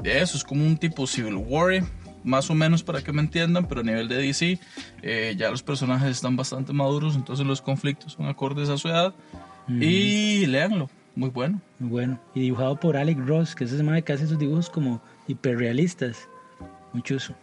de 0.03 0.21
eso 0.21 0.37
es 0.37 0.43
como 0.43 0.65
un 0.65 0.77
tipo 0.77 1.07
Civil 1.07 1.35
War 1.35 1.81
más 2.25 2.49
o 2.49 2.55
menos 2.55 2.83
para 2.83 3.01
que 3.01 3.13
me 3.13 3.21
entiendan, 3.21 3.67
pero 3.69 3.81
a 3.81 3.83
nivel 3.85 4.09
de 4.09 4.17
DC 4.17 4.59
eh, 5.01 5.35
ya 5.37 5.49
los 5.49 5.63
personajes 5.63 6.09
están 6.09 6.35
bastante 6.35 6.73
maduros, 6.73 7.15
entonces 7.15 7.45
los 7.45 7.61
conflictos 7.61 8.13
son 8.13 8.27
acordes 8.27 8.67
a 8.67 8.77
su 8.77 8.89
edad. 8.89 9.15
Y 9.69 10.45
léanlo, 10.45 10.89
muy 11.15 11.29
bueno. 11.29 11.61
Muy 11.79 11.89
bueno. 11.89 12.19
Y 12.35 12.41
dibujado 12.41 12.77
por 12.77 12.97
Alex 12.97 13.25
Ross, 13.25 13.55
que 13.55 13.63
es 13.63 13.71
ese 13.71 13.83
madre 13.83 14.01
que 14.01 14.11
hace 14.11 14.25
esos 14.25 14.39
dibujos 14.39 14.69
como 14.69 15.01
hiperrealistas. 15.27 16.27
Muy 16.91 17.01
chuso. 17.01 17.33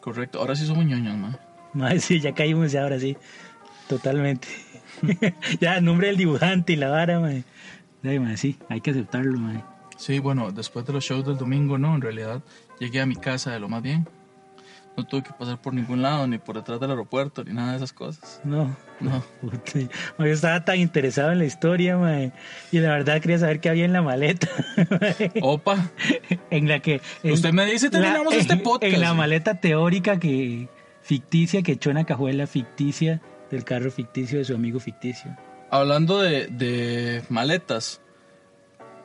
Correcto, 0.00 0.40
ahora 0.40 0.54
sí 0.56 0.66
somos 0.66 0.84
ñoños, 0.84 1.16
man. 1.16 1.38
Madre, 1.74 2.00
sí, 2.00 2.20
ya 2.20 2.34
caímos 2.34 2.72
ya 2.72 2.82
ahora 2.82 2.98
sí. 2.98 3.16
Totalmente. 3.88 4.48
ya, 5.60 5.78
el 5.78 5.84
nombre 5.84 6.08
del 6.08 6.16
dibujante 6.16 6.72
y 6.72 6.76
la 6.76 6.88
vara, 6.88 7.20
madre. 7.20 7.44
Sí, 8.36 8.56
hay 8.68 8.80
que 8.80 8.90
aceptarlo, 8.90 9.38
madre. 9.38 9.62
Sí, 9.96 10.18
bueno, 10.18 10.50
después 10.52 10.86
de 10.86 10.92
los 10.92 11.04
shows 11.04 11.26
del 11.26 11.36
domingo, 11.36 11.78
no, 11.78 11.94
en 11.94 12.00
realidad 12.00 12.40
llegué 12.78 13.00
a 13.00 13.06
mi 13.06 13.16
casa 13.16 13.52
de 13.52 13.60
lo 13.60 13.68
más 13.68 13.82
bien. 13.82 14.06
No 14.96 15.04
tuve 15.06 15.22
que 15.22 15.30
pasar 15.32 15.60
por 15.60 15.74
ningún 15.74 16.02
lado, 16.02 16.26
ni 16.26 16.38
por 16.38 16.56
detrás 16.56 16.80
del 16.80 16.90
aeropuerto, 16.90 17.44
ni 17.44 17.52
nada 17.52 17.70
de 17.70 17.76
esas 17.76 17.92
cosas. 17.92 18.40
No, 18.42 18.76
No, 18.98 19.22
Yo 20.18 20.24
estaba 20.24 20.64
tan 20.64 20.78
interesado 20.80 21.30
en 21.30 21.38
la 21.38 21.44
historia, 21.44 21.96
mae, 21.96 22.32
y 22.72 22.78
la 22.80 22.90
verdad 22.90 23.20
quería 23.20 23.38
saber 23.38 23.60
qué 23.60 23.68
había 23.68 23.84
en 23.84 23.92
la 23.92 24.02
maleta. 24.02 24.48
mae, 24.90 25.30
opa, 25.40 25.88
en 26.50 26.66
la 26.68 26.80
que... 26.80 27.00
en 27.22 27.32
Usted 27.32 27.52
me 27.52 27.64
dice, 27.66 27.90
terminamos 27.90 28.34
este 28.34 28.54
en- 28.54 28.62
podcast. 28.64 28.92
En 28.92 29.00
la 29.00 29.14
maleta 29.14 29.60
teórica 29.60 30.18
que 30.18 30.68
ficticia 31.08 31.62
que 31.62 31.72
echó 31.72 31.88
en 31.90 31.96
la 31.96 32.04
cajuela 32.04 32.46
ficticia 32.46 33.22
del 33.50 33.64
carro 33.64 33.90
ficticio 33.90 34.38
de 34.38 34.44
su 34.44 34.54
amigo 34.54 34.78
ficticio. 34.78 35.34
hablando 35.70 36.20
de, 36.20 36.48
de 36.48 37.22
maletas, 37.30 38.02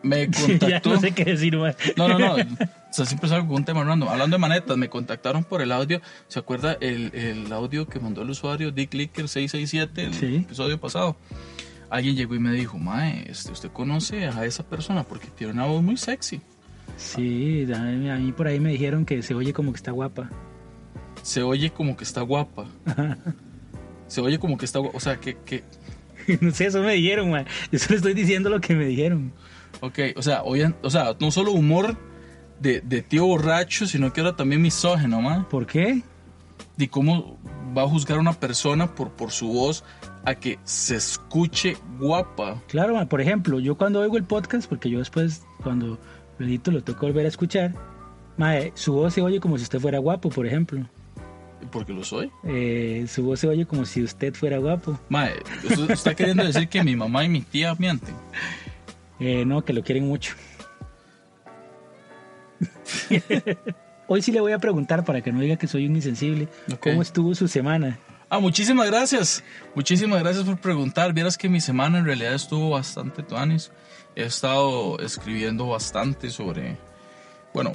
me 0.01 0.27
ya 0.31 0.41
contactó... 0.47 0.89
no 0.95 0.99
sé 0.99 1.11
qué 1.13 1.23
decir, 1.23 1.57
mae. 1.57 1.73
No, 1.95 2.09
no, 2.09 2.19
no. 2.19 2.33
O 2.35 2.37
sea, 2.95 3.05
siempre 3.05 3.29
salgo 3.29 3.47
con 3.47 3.55
un 3.55 3.65
tema 3.65 3.83
random. 3.85 4.09
Hablando 4.09 4.35
de 4.35 4.41
manetas, 4.41 4.75
me 4.77 4.89
contactaron 4.89 5.45
por 5.45 5.61
el 5.61 5.71
audio. 5.71 6.01
¿Se 6.27 6.39
acuerda 6.39 6.77
el, 6.81 7.09
el 7.15 7.51
audio 7.53 7.87
que 7.87 7.99
mandó 8.01 8.21
el 8.21 8.29
usuario 8.31 8.71
Dick 8.71 8.93
Licker 8.93 9.27
667 9.29 10.03
el 10.03 10.13
Sí. 10.13 10.35
episodio 10.45 10.77
pasado? 10.79 11.15
Alguien 11.89 12.15
llegó 12.17 12.35
y 12.35 12.39
me 12.39 12.51
dijo, 12.51 12.77
Mae, 12.77 13.25
este, 13.31 13.51
¿usted 13.53 13.69
conoce 13.71 14.25
a 14.27 14.43
esa 14.45 14.63
persona? 14.63 15.03
Porque 15.03 15.27
tiene 15.27 15.53
una 15.53 15.65
voz 15.67 15.81
muy 15.81 15.95
sexy. 15.95 16.41
Sí, 16.97 17.65
a 17.73 17.79
mí, 17.79 18.09
a 18.09 18.15
mí 18.17 18.31
por 18.33 18.47
ahí 18.47 18.59
me 18.59 18.71
dijeron 18.71 19.05
que 19.05 19.21
se 19.23 19.33
oye 19.33 19.53
como 19.53 19.71
que 19.71 19.77
está 19.77 19.91
guapa. 19.91 20.29
Se 21.23 21.41
oye 21.41 21.71
como 21.71 21.97
que 21.97 22.03
está 22.03 22.21
guapa. 22.21 22.67
Se 24.07 24.21
oye 24.21 24.37
como 24.37 24.59
que 24.59 24.65
está 24.65 24.77
guapa. 24.77 24.95
O 24.95 24.99
sea, 24.99 25.19
que, 25.19 25.35
que... 25.37 25.63
no 26.41 26.51
sé, 26.51 26.67
eso 26.67 26.83
me 26.83 26.93
dijeron, 26.93 27.31
mae. 27.31 27.45
Yo 27.71 27.79
solo 27.79 27.95
estoy 27.95 28.13
diciendo 28.13 28.51
lo 28.51 28.61
que 28.61 28.75
me 28.75 28.85
dijeron. 28.85 29.33
Ok, 29.81 29.99
o 30.15 30.21
sea, 30.21 30.43
oyen, 30.43 30.75
o 30.83 30.91
sea, 30.91 31.15
no 31.19 31.31
solo 31.31 31.51
humor 31.51 31.97
de, 32.59 32.81
de 32.81 33.01
tío 33.01 33.25
borracho, 33.25 33.87
sino 33.87 34.13
que 34.13 34.21
ahora 34.21 34.35
también 34.35 34.61
misógeno, 34.61 35.19
mae. 35.19 35.41
¿Por 35.49 35.65
qué? 35.65 36.03
de 36.77 36.89
cómo 36.89 37.37
va 37.75 37.83
a 37.83 37.87
juzgar 37.87 38.17
a 38.17 38.21
una 38.21 38.33
persona 38.33 38.93
por, 38.93 39.11
por 39.11 39.31
su 39.31 39.47
voz 39.47 39.83
a 40.25 40.35
que 40.35 40.59
se 40.63 40.95
escuche 40.95 41.77
guapa. 41.99 42.61
Claro, 42.67 42.95
ma, 42.95 43.07
por 43.07 43.21
ejemplo, 43.21 43.59
yo 43.59 43.75
cuando 43.75 43.99
oigo 43.99 44.17
el 44.17 44.23
podcast, 44.23 44.67
porque 44.67 44.89
yo 44.89 44.99
después, 44.99 45.43
cuando 45.61 45.99
lo 46.37 46.45
edito, 46.45 46.71
lo 46.71 46.83
que 46.83 46.93
volver 46.93 47.25
a 47.25 47.29
escuchar, 47.29 47.73
mae, 48.37 48.71
su 48.75 48.93
voz 48.93 49.13
se 49.13 49.21
oye 49.21 49.39
como 49.39 49.57
si 49.57 49.63
usted 49.63 49.79
fuera 49.79 49.99
guapo, 49.99 50.29
por 50.29 50.45
ejemplo. 50.45 50.87
Porque 51.71 51.93
lo 51.93 52.03
soy. 52.03 52.31
Eh, 52.43 53.05
su 53.07 53.23
voz 53.23 53.39
se 53.39 53.47
oye 53.47 53.65
como 53.65 53.85
si 53.85 54.03
usted 54.03 54.33
fuera 54.33 54.57
guapo. 54.57 54.99
Mae, 55.09 55.33
¿usted 55.63 55.91
está 55.91 56.15
queriendo 56.15 56.43
decir 56.43 56.67
que 56.67 56.83
mi 56.83 56.95
mamá 56.95 57.23
y 57.23 57.29
mi 57.29 57.41
tía 57.41 57.75
mienten? 57.75 58.15
Eh, 59.19 59.45
no, 59.45 59.63
que 59.63 59.73
lo 59.73 59.83
quieren 59.83 60.07
mucho. 60.07 60.35
Hoy 64.07 64.21
sí 64.21 64.31
le 64.31 64.41
voy 64.41 64.51
a 64.51 64.59
preguntar 64.59 65.05
para 65.05 65.21
que 65.21 65.31
no 65.31 65.39
diga 65.39 65.55
que 65.55 65.67
soy 65.67 65.87
un 65.87 65.95
insensible. 65.95 66.47
¿Cómo 66.81 67.01
estuvo 67.01 67.33
su 67.35 67.47
semana? 67.47 67.97
Ah, 68.29 68.39
muchísimas 68.39 68.87
gracias. 68.87 69.43
Muchísimas 69.75 70.19
gracias 70.21 70.43
por 70.43 70.57
preguntar. 70.57 71.13
Vieras 71.13 71.37
que 71.37 71.49
mi 71.49 71.61
semana 71.61 71.99
en 71.99 72.05
realidad 72.05 72.33
estuvo 72.33 72.71
bastante 72.71 73.23
tuanis. 73.23 73.71
He 74.15 74.23
estado 74.23 74.99
escribiendo 74.99 75.67
bastante 75.67 76.29
sobre, 76.29 76.77
bueno, 77.53 77.71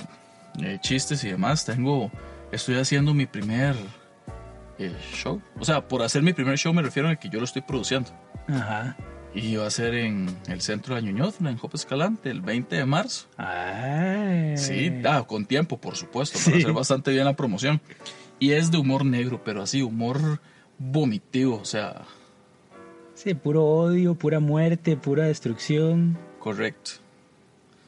eh, 0.61 0.79
chistes 0.81 1.23
y 1.25 1.31
demás. 1.31 1.65
Tengo, 1.65 2.11
estoy 2.53 2.77
haciendo 2.77 3.15
mi 3.15 3.27
primer 3.27 3.75
eh, 4.79 4.95
show. 5.13 5.41
O 5.59 5.65
sea, 5.65 5.87
por 5.89 6.03
hacer 6.03 6.23
mi 6.23 6.33
primer 6.33 6.57
show 6.59 6.73
me 6.73 6.83
refiero 6.83 7.09
a 7.09 7.17
que 7.17 7.29
yo 7.29 7.39
lo 7.39 7.45
estoy 7.45 7.63
produciendo. 7.63 8.11
Ajá. 8.49 8.97
Y 9.35 9.57
va 9.57 9.67
a 9.67 9.71
ser 9.71 9.95
en 9.95 10.27
el 10.49 10.61
centro 10.63 10.95
de 10.95 11.01
Añuñoz, 11.01 11.41
en 11.41 11.57
Jope 11.59 11.77
Escalante, 11.77 12.31
el 12.31 12.41
20 12.41 12.77
de 12.77 12.87
marzo. 12.87 13.29
Ay. 13.37 14.57
Sí, 14.57 14.91
ah, 15.07 15.25
con 15.27 15.45
tiempo, 15.45 15.79
por 15.79 15.97
supuesto, 15.97 16.39
Sí. 16.39 16.51
para 16.51 16.59
hacer 16.59 16.73
bastante 16.73 17.11
bien 17.13 17.25
la 17.25 17.37
promoción. 17.37 17.81
Y 18.41 18.53
es 18.53 18.71
de 18.71 18.79
humor 18.79 19.05
negro, 19.05 19.43
pero 19.45 19.63
así, 19.63 19.83
humor 19.83 20.41
vomitivo, 20.79 21.57
o 21.57 21.65
sea, 21.65 22.03
Sí, 23.15 23.35
puro 23.35 23.65
odio, 23.65 24.15
pura 24.15 24.39
muerte, 24.41 24.97
pura 24.97 25.25
destrucción. 25.27 26.17
correcto. 26.39 26.93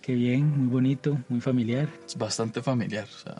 Qué 0.03 0.15
bien, 0.15 0.59
muy 0.59 0.67
bonito, 0.69 1.19
muy 1.29 1.41
familiar. 1.41 1.89
Es 2.07 2.17
bastante 2.19 2.63
familiar, 2.63 3.05
o 3.05 3.19
sea. 3.19 3.37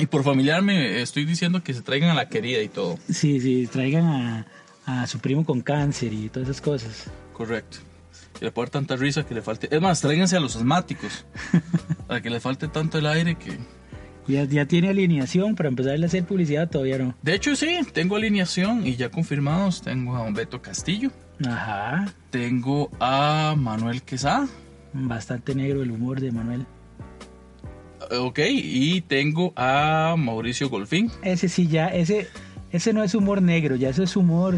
Y 0.00 0.06
por 0.06 0.24
familiar 0.24 0.62
me 0.62 1.02
estoy 1.02 1.24
diciendo 1.26 1.62
que 1.62 1.74
se 1.74 1.82
traigan 1.82 2.10
a 2.10 2.14
la 2.14 2.28
querida 2.28 2.62
y 2.62 2.68
todo. 2.68 2.98
Sí, 3.10 3.40
sí, 3.40 3.68
traigan 3.70 4.06
a, 4.06 4.46
a 4.86 5.06
su 5.06 5.18
primo 5.18 5.44
con 5.44 5.60
cáncer 5.60 6.12
y 6.12 6.28
todas 6.30 6.48
esas 6.48 6.60
cosas. 6.62 7.10
Correcto. 7.34 7.78
Que 8.38 8.46
le 8.46 8.52
pueda 8.52 8.66
dar 8.66 8.70
tanta 8.70 8.96
risa 8.96 9.26
que 9.26 9.34
le 9.34 9.42
falte. 9.42 9.68
Es 9.74 9.80
más, 9.80 10.00
tráiganse 10.00 10.36
a 10.36 10.40
los 10.40 10.56
asmáticos. 10.56 11.26
para 12.06 12.22
que 12.22 12.30
le 12.30 12.40
falte 12.40 12.68
tanto 12.68 12.98
el 12.98 13.06
aire 13.06 13.34
que. 13.34 13.58
¿Ya, 14.26 14.44
¿Ya 14.44 14.64
tiene 14.66 14.88
alineación 14.90 15.54
para 15.56 15.68
empezar 15.68 16.00
a 16.02 16.06
hacer 16.06 16.24
publicidad? 16.24 16.70
Todavía 16.70 16.98
no. 16.98 17.14
De 17.22 17.34
hecho, 17.34 17.54
sí, 17.56 17.80
tengo 17.92 18.16
alineación 18.16 18.86
y 18.86 18.96
ya 18.96 19.10
confirmados. 19.10 19.82
Tengo 19.82 20.16
a 20.16 20.30
Beto 20.30 20.62
Castillo, 20.62 21.10
Ajá. 21.46 22.12
tengo 22.30 22.90
a 23.00 23.54
Manuel 23.56 24.02
Quesada, 24.02 24.48
Bastante 24.92 25.54
negro 25.54 25.82
el 25.82 25.90
humor 25.90 26.20
de 26.20 26.32
Manuel. 26.32 26.66
Ok, 28.10 28.38
y 28.48 29.00
tengo 29.02 29.52
a 29.56 30.14
Mauricio 30.18 30.68
Golfín. 30.68 31.10
Ese 31.22 31.48
sí 31.48 31.68
ya, 31.68 31.88
ese, 31.88 32.28
ese 32.72 32.92
no 32.92 33.02
es 33.02 33.14
humor 33.14 33.42
negro, 33.42 33.76
ya 33.76 33.90
eso 33.90 34.02
es 34.02 34.16
humor... 34.16 34.54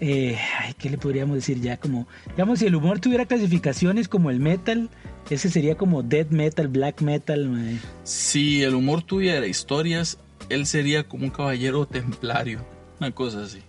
Eh, 0.00 0.36
ay, 0.58 0.74
¿Qué 0.74 0.90
le 0.90 0.98
podríamos 0.98 1.36
decir 1.36 1.60
ya? 1.60 1.78
Como, 1.78 2.06
digamos, 2.30 2.58
si 2.58 2.66
el 2.66 2.74
humor 2.74 2.98
tuviera 2.98 3.24
clasificaciones 3.26 4.08
como 4.08 4.28
el 4.28 4.40
metal, 4.40 4.90
ese 5.30 5.48
sería 5.48 5.76
como 5.76 6.02
death 6.02 6.30
metal, 6.30 6.68
black 6.68 7.00
metal. 7.00 7.48
mae. 7.48 7.78
Si 8.02 8.62
el 8.62 8.74
humor 8.74 9.02
tuviera 9.02 9.46
historias, 9.46 10.18
él 10.48 10.66
sería 10.66 11.04
como 11.04 11.24
un 11.24 11.30
caballero 11.30 11.86
templario, 11.86 12.60
una 13.00 13.12
cosa 13.12 13.44
así. 13.44 13.60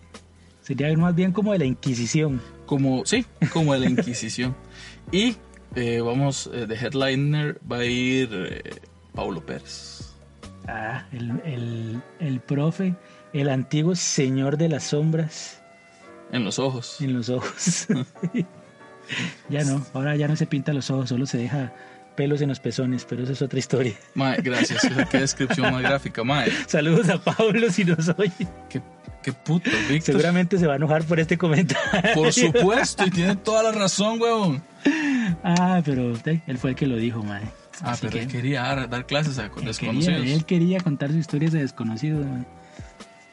Sería 0.61 0.91
más 0.97 1.15
bien 1.15 1.31
como 1.31 1.51
de 1.53 1.59
la 1.59 1.65
Inquisición. 1.65 2.41
Como, 2.65 3.05
sí, 3.05 3.25
como 3.53 3.73
de 3.73 3.79
la 3.79 3.89
Inquisición. 3.89 4.55
y 5.11 5.35
eh, 5.75 6.01
vamos, 6.01 6.49
eh, 6.53 6.65
de 6.67 6.75
headliner 6.75 7.59
va 7.69 7.77
a 7.77 7.85
ir 7.85 8.29
eh, 8.33 8.79
Paulo 9.13 9.45
Pérez. 9.45 10.13
Ah, 10.67 11.05
el, 11.11 11.31
el, 11.45 12.01
el 12.19 12.39
profe, 12.39 12.95
el 13.33 13.49
antiguo 13.49 13.95
señor 13.95 14.57
de 14.57 14.69
las 14.69 14.83
sombras 14.85 15.61
En 16.31 16.43
los 16.43 16.57
ojos. 16.59 16.99
en 17.01 17.13
los 17.13 17.29
ojos. 17.29 17.87
ya 19.49 19.63
no, 19.63 19.85
ahora 19.93 20.15
ya 20.15 20.27
no 20.27 20.35
se 20.35 20.47
pinta 20.47 20.73
los 20.73 20.89
ojos, 20.89 21.09
solo 21.09 21.25
se 21.25 21.37
deja 21.37 21.71
pelos 22.15 22.41
en 22.41 22.49
los 22.49 22.59
pezones, 22.61 23.05
pero 23.07 23.23
eso 23.23 23.33
es 23.33 23.41
otra 23.41 23.59
historia. 23.59 23.93
Mae, 24.15 24.41
gracias. 24.41 24.87
Qué 25.11 25.19
descripción 25.19 25.71
más 25.71 25.81
gráfica, 25.81 26.23
mae. 26.23 26.49
Saludos 26.67 27.09
a 27.09 27.17
Pablo 27.21 27.69
si 27.69 27.83
nos 27.83 28.07
oye. 28.17 28.31
Qué, 28.69 28.81
qué 29.25 29.33
puto, 29.33 29.69
Víctor. 29.89 30.13
Seguramente 30.15 30.57
se 30.59 30.67
va 30.67 30.73
a 30.73 30.75
enojar 30.75 31.03
por 31.03 31.19
este 31.19 31.37
comentario. 31.37 31.83
Por 32.13 32.31
supuesto, 32.31 33.05
y 33.07 33.09
tiene 33.09 33.35
toda 33.35 33.63
la 33.63 33.71
razón, 33.71 34.21
huevón. 34.21 34.61
Ah, 35.43 35.81
pero 35.83 36.13
él 36.47 36.57
fue 36.59 36.69
el 36.71 36.75
que 36.75 36.85
lo 36.87 36.95
dijo, 36.97 37.23
mae. 37.23 37.41
Ah, 37.81 37.91
Así 37.91 38.01
pero 38.07 38.13
que 38.13 38.21
él 38.21 38.27
quería 38.27 38.61
dar, 38.61 38.89
dar 38.89 39.05
clases 39.05 39.37
a 39.39 39.45
él 39.45 39.51
quería, 39.51 39.67
desconocidos. 39.67 40.27
él 40.27 40.45
quería 40.45 40.79
contar 40.79 41.09
sus 41.09 41.17
historias 41.19 41.51
de 41.51 41.59
desconocidos. 41.61 42.25
mae. 42.25 42.45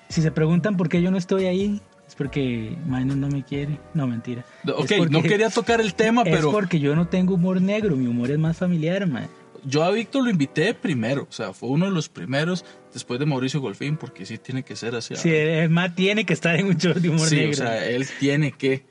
Si 0.09 0.23
se 0.23 0.31
preguntan 0.33 0.77
por 0.77 0.89
qué 0.89 1.01
yo 1.03 1.11
no 1.11 1.19
estoy 1.19 1.45
ahí, 1.45 1.81
es 2.09 2.15
porque 2.15 2.77
Minus 2.87 3.17
no 3.17 3.29
me 3.29 3.43
quiere. 3.45 3.79
No, 3.95 4.07
mentira. 4.07 4.45
Ok, 4.75 4.91
Es 4.91 4.99
porque- 4.99 5.13
no 5.13 5.23
quería 5.23 5.51
tocar 5.51 5.81
el 5.81 5.95
tema, 5.95 6.23
Es 6.23 6.35
pero 6.35 6.51
porque 6.51 6.81
yo 6.81 6.97
no 6.97 7.07
tengo 7.07 7.35
humor 7.35 7.61
negro, 7.61 7.97
mi 7.97 8.07
humor 8.07 8.31
es 8.31 8.39
más 8.39 8.57
familiar, 8.57 9.07
mae. 9.07 9.29
Yo 9.65 9.83
a 9.85 9.91
Víctor 9.91 10.25
lo 10.25 10.31
invité 10.31 10.75
primero. 10.75 11.27
O 11.29 11.33
sea, 11.33 11.53
fue 11.53 11.69
uno 11.71 11.87
de 11.87 11.93
los 11.93 12.09
primeros 12.09 12.65
después 12.93 13.21
de 13.21 13.27
Mauricio 13.27 13.61
Golfín, 13.61 13.97
porque 13.97 14.27
sí 14.27 14.39
tiene 14.39 14.63
que 14.63 14.77
ser 14.77 14.95
así. 14.95 15.15
Sí, 15.17 15.31
es 15.33 15.71
más, 15.71 15.95
tiene 15.95 16.25
que 16.25 16.33
estar 16.33 16.57
en 16.57 16.67
un 16.67 16.75
short 16.77 16.99
de 16.99 17.09
humor 17.11 17.29
Sí, 17.29 17.37
negro. 17.37 17.51
o 17.53 17.55
sea, 17.55 17.87
él 17.87 18.07
tiene 18.21 18.53
que. 18.53 18.85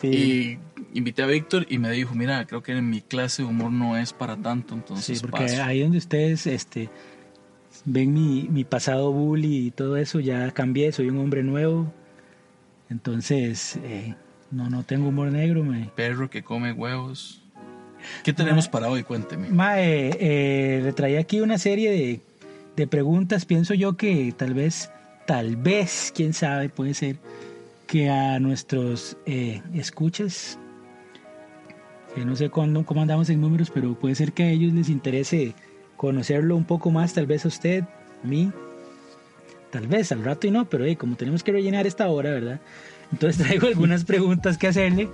Sí. 0.00 0.08
Y 0.08 0.58
invité 0.98 1.22
a 1.22 1.26
Víctor 1.26 1.66
y 1.68 1.78
me 1.78 1.90
dijo, 1.92 2.14
mira, 2.14 2.44
creo 2.46 2.62
que 2.62 2.72
en 2.72 2.90
mi 2.90 3.00
clase 3.02 3.42
de 3.42 3.48
humor 3.48 3.70
no 3.70 3.96
es 3.96 4.12
para 4.12 4.36
tanto, 4.36 4.74
entonces 4.74 5.18
Sí, 5.18 5.22
porque 5.26 5.44
paso". 5.46 5.62
ahí 5.62 5.80
donde 5.80 5.98
ustedes 5.98 6.46
este, 6.48 6.88
ven 7.84 8.12
mi, 8.12 8.48
mi 8.50 8.64
pasado 8.64 9.12
bully 9.12 9.66
y 9.66 9.70
todo 9.70 9.96
eso, 9.96 10.18
ya 10.18 10.50
cambié, 10.50 10.90
soy 10.92 11.08
un 11.08 11.18
hombre 11.18 11.42
nuevo. 11.44 11.92
Entonces, 12.90 13.78
eh, 13.84 14.14
no, 14.50 14.68
no 14.70 14.82
tengo 14.82 15.08
humor 15.08 15.30
negro. 15.32 15.62
Me. 15.64 15.90
Perro 15.94 16.28
que 16.28 16.42
come 16.42 16.72
huevos. 16.72 17.41
¿Qué 18.24 18.32
tenemos 18.32 18.68
para 18.68 18.88
hoy? 18.88 19.02
Cuénteme. 19.02 19.48
Mae, 19.48 20.10
eh, 20.18 20.80
le 20.82 20.92
traía 20.92 21.20
aquí 21.20 21.40
una 21.40 21.58
serie 21.58 21.90
de, 21.90 22.20
de 22.76 22.86
preguntas. 22.86 23.44
Pienso 23.44 23.74
yo 23.74 23.96
que 23.96 24.32
tal 24.36 24.54
vez, 24.54 24.90
tal 25.26 25.56
vez, 25.56 26.12
quién 26.14 26.32
sabe, 26.32 26.68
puede 26.68 26.94
ser 26.94 27.16
que 27.86 28.08
a 28.08 28.38
nuestros 28.38 29.16
eh, 29.26 29.60
escuchas, 29.74 30.58
no 32.16 32.36
sé 32.36 32.50
cuándo, 32.50 32.84
cómo 32.84 33.02
andamos 33.02 33.28
en 33.28 33.40
números, 33.40 33.70
pero 33.70 33.94
puede 33.98 34.14
ser 34.14 34.32
que 34.32 34.44
a 34.44 34.50
ellos 34.50 34.72
les 34.72 34.88
interese 34.88 35.54
conocerlo 35.96 36.56
un 36.56 36.64
poco 36.64 36.90
más, 36.90 37.12
tal 37.12 37.26
vez 37.26 37.44
a 37.44 37.48
usted, 37.48 37.84
a 38.24 38.26
mí, 38.26 38.50
tal 39.70 39.86
vez 39.86 40.10
al 40.10 40.24
rato 40.24 40.46
y 40.46 40.50
no, 40.50 40.68
pero 40.68 40.84
eh, 40.84 40.96
como 40.96 41.16
tenemos 41.16 41.42
que 41.42 41.52
rellenar 41.52 41.86
esta 41.86 42.08
hora, 42.08 42.30
¿verdad? 42.30 42.60
Entonces 43.12 43.42
traigo 43.46 43.66
algunas 43.66 44.04
preguntas 44.04 44.56
que 44.58 44.68
hacerle 44.68 45.10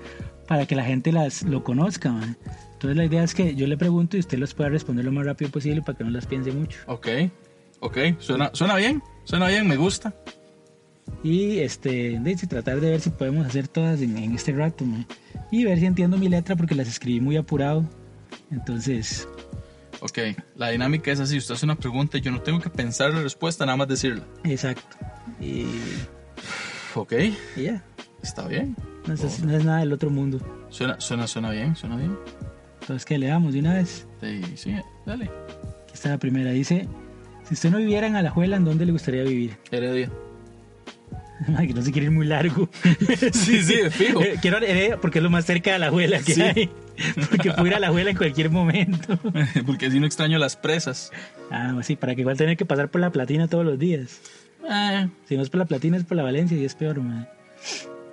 para 0.47 0.67
que 0.67 0.77
la 0.77 0.85
gente 0.85 1.13
las 1.13 1.43
lo 1.43 1.65
conozca. 1.65 2.13
man. 2.13 2.37
Entonces 2.79 2.97
la 2.97 3.05
idea 3.07 3.25
es 3.25 3.35
que 3.35 3.57
yo 3.57 3.67
le 3.67 3.77
pregunto 3.77 4.17
y 4.17 4.21
usted 4.21 4.39
los 4.39 4.55
pueda 4.55 4.71
responder 4.71 5.05
lo 5.05 5.11
más 5.11 5.27
rápido 5.27 5.51
posible 5.51 5.83
para 5.83 5.99
que 5.99 6.05
no 6.05 6.11
las 6.11 6.27
piense 6.27 6.53
mucho. 6.53 6.79
Ok, 6.87 7.09
ok, 7.81 7.99
suena, 8.21 8.51
suena 8.55 8.77
bien, 8.77 9.03
suena 9.25 9.49
bien, 9.49 9.67
me 9.67 9.77
gusta. 9.77 10.15
Y 11.25 11.59
este, 11.59 12.21
de 12.21 12.31
hecho, 12.31 12.47
tratar 12.47 12.81
de 12.81 12.91
ver 12.91 13.01
si 13.01 13.11
podemos 13.11 13.45
hacer 13.47 13.67
todas 13.67 14.01
en, 14.01 14.17
en 14.17 14.33
este 14.35 14.53
rato. 14.53 14.85
man. 14.85 15.07
Y 15.51 15.65
ver 15.65 15.79
si 15.81 15.87
entiendo 15.87 16.19
mi 16.19 16.29
letra 16.29 16.55
porque 16.55 16.77
las 16.77 16.87
escribí 16.87 17.19
muy 17.21 17.37
apurado. 17.37 17.85
Entonces, 18.53 19.27
Ok, 20.01 20.19
la 20.55 20.69
dinámica 20.69 21.11
es 21.11 21.19
así, 21.19 21.37
usted 21.39 21.55
hace 21.55 21.65
una 21.67 21.75
pregunta 21.75 22.19
y 22.19 22.21
yo 22.21 22.31
no 22.31 22.41
tengo 22.41 22.61
que 22.61 22.71
pensar 22.71 23.13
la 23.13 23.21
respuesta, 23.23 23.67
nada 23.67 23.77
más 23.77 23.89
decirla. 23.89 24.23
exacto. 24.45 24.97
Y, 25.41 25.65
Ok, 26.95 27.13
y 27.57 27.63
ya. 27.65 27.83
está 28.23 28.47
bien. 28.47 28.77
No 29.09 29.15
es, 29.15 29.41
no 29.43 29.57
es 29.57 29.65
nada 29.65 29.81
del 29.81 29.93
otro 29.93 30.11
mundo. 30.11 30.39
Suena, 30.71 31.01
suena, 31.01 31.27
suena 31.27 31.51
bien, 31.51 31.75
suena 31.75 31.97
bien. 31.97 32.17
Entonces, 32.89 33.05
que 33.05 33.19
le 33.19 33.27
damos 33.27 33.53
de 33.53 33.61
una 33.61 33.75
vez? 33.75 34.07
Sí, 34.23 34.41
sí, 34.57 34.75
dale. 35.05 35.27
Aquí 35.27 35.93
está 35.93 36.09
la 36.09 36.17
primera. 36.19 36.53
Dice, 36.53 36.89
si 37.47 37.53
usted 37.53 37.71
no 37.71 37.77
viviera 37.77 38.07
en 38.07 38.17
Alajuela, 38.17 38.57
¿en 38.57 38.65
dónde 38.65 38.87
le 38.87 38.93
gustaría 38.93 39.25
vivir? 39.25 39.59
Heredia. 39.71 40.11
Ay, 41.59 41.69
que 41.69 41.75
no 41.75 41.83
se 41.83 41.93
quiere 41.93 42.07
ir 42.07 42.13
muy 42.13 42.25
largo. 42.25 42.67
Sí, 43.35 43.63
sí, 43.63 43.75
fijo. 43.91 44.23
Eh, 44.23 44.37
Quiero 44.41 44.57
Heredia 44.57 44.99
porque 44.99 45.19
es 45.19 45.23
lo 45.23 45.29
más 45.29 45.45
cerca 45.45 45.69
de 45.69 45.77
Alajuela 45.77 46.21
que 46.21 46.33
Sí. 46.33 46.41
hay. 46.41 46.71
Porque 47.31 47.51
puedo 47.53 47.67
ir 47.67 47.75
a 47.75 47.77
Alajuela 47.77 48.11
en 48.11 48.17
cualquier 48.17 48.49
momento. 48.51 49.19
Porque 49.67 49.87
así 49.87 50.01
no 50.01 50.07
extraño 50.07 50.39
las 50.39 50.57
presas. 50.57 51.13
Ah, 51.51 51.73
pues 51.75 51.85
sí, 51.87 51.95
para 51.95 52.15
que 52.15 52.23
igual 52.23 52.39
tener 52.39 52.57
que 52.57 52.65
pasar 52.65 52.89
por 52.89 53.03
la 53.03 53.11
platina 53.13 53.49
todos 53.49 53.67
los 53.67 53.79
días. 53.79 54.19
Eh, 54.69 55.09
Si 55.29 55.37
no 55.37 55.43
es 55.43 55.51
por 55.51 55.59
la 55.59 55.67
platina, 55.67 55.99
es 55.99 56.05
por 56.05 56.17
la 56.17 56.23
Valencia 56.23 56.57
y 56.57 56.65
es 56.65 56.75
peor, 56.75 57.01
man. 57.03 57.29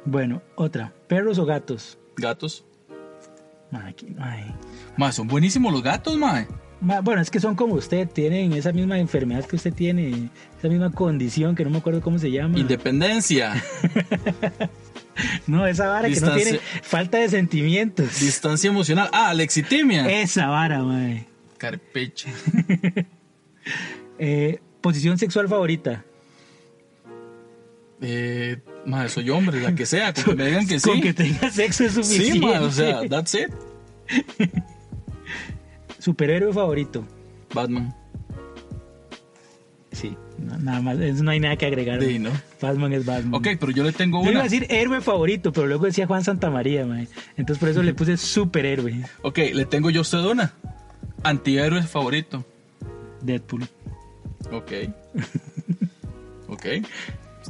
Bueno, 0.04 0.42
otra. 0.56 0.92
¿Perros 1.08 1.40
o 1.40 1.46
gatos? 1.46 1.98
gatos. 2.18 2.66
Ma, 3.72 3.88
aquí 3.88 4.08
no 4.10 4.24
hay. 4.24 4.54
Ma, 4.98 5.12
son 5.12 5.28
buenísimos 5.28 5.72
los 5.74 5.84
gatos, 5.84 6.18
ma. 6.18 6.46
Ma, 6.82 7.02
Bueno, 7.02 7.22
es 7.22 7.30
que 7.32 7.40
son 7.40 7.56
como 7.56 7.76
usted, 7.76 8.08
tienen 8.10 8.54
esa 8.54 8.72
misma 8.72 9.00
enfermedad 9.00 9.46
que 9.46 9.56
usted 9.56 9.74
tiene, 9.74 10.30
esa 10.58 10.68
misma 10.68 10.92
condición 10.92 11.56
que 11.56 11.64
no 11.64 11.70
me 11.72 11.78
acuerdo 11.78 12.02
cómo 12.02 12.20
se 12.20 12.32
llama. 12.32 12.58
Independencia, 12.60 13.54
No, 15.48 15.66
esa 15.66 15.88
vara 15.88 16.10
que 16.10 16.20
no 16.20 16.36
tiene 16.36 16.60
falta 16.82 17.18
de 17.18 17.30
sentimientos. 17.30 18.20
distancia 18.20 18.70
emocional. 18.70 19.10
Ah, 19.14 19.34
lexitimia. 19.34 20.10
Esa 20.22 20.48
vara, 20.48 20.84
mae. 20.84 21.28
Carpeche. 21.58 22.30
Eh, 24.18 24.62
posición 24.80 25.18
sexual 25.18 25.50
favorita. 25.50 26.06
Eh, 28.02 28.58
ma, 28.86 29.08
soy 29.08 29.30
hombre, 29.30 29.62
la 29.62 29.74
que 29.74 29.86
sea, 29.86 30.14
con 30.14 30.24
que 30.24 30.36
me 30.36 30.46
digan 30.48 30.68
que 30.68 30.80
sí. 30.82 30.90
Con 30.90 31.02
que 31.02 31.14
tenga 31.14 31.50
sexo 31.50 31.86
es 31.86 31.94
suficiente. 31.94 32.34
Sí, 32.34 32.40
ma, 32.40 32.62
o 32.62 32.72
sea, 32.72 33.08
that's 33.08 33.34
it. 33.36 33.50
Superhéroe 36.00 36.54
favorito. 36.54 37.06
Batman. 37.54 37.96
Sí, 39.92 40.16
no, 40.38 40.58
nada 40.58 40.82
más, 40.82 41.00
es- 41.00 41.22
no 41.22 41.32
hay 41.32 41.40
nada 41.40 41.56
que 41.56 41.66
agregar. 41.66 42.04
Sí, 42.04 42.20
¿no? 42.20 42.30
Batman 42.62 42.92
es 42.94 43.06
Batman. 43.06 43.34
Ok, 43.34 43.48
pero 43.60 43.72
yo 43.72 43.84
le 43.84 43.94
tengo 43.94 44.18
Yo 44.20 44.32
iba 44.32 44.32
una. 44.32 44.40
a 44.42 44.44
decir 44.44 44.68
héroe 44.70 45.00
favorito, 45.02 45.54
pero 45.54 45.68
luego 45.68 45.86
decía 45.86 46.06
Juan 46.06 46.24
Santamaría, 46.24 46.86
mae. 46.86 47.08
Entonces 47.38 47.60
por 47.60 47.70
eso 47.70 47.82
le 47.82 47.94
puse 47.94 48.18
superhéroe. 48.18 49.06
Ok, 49.22 49.38
le 49.54 49.66
tengo 49.66 49.90
yo 49.90 50.00
a 50.00 50.02
usted 50.02 50.18
una. 50.20 50.54
Antihéroe 51.24 51.84
favorito. 51.84 52.46
Deadpool. 53.22 53.68
Ok. 54.52 54.72
Ok. 56.48 56.64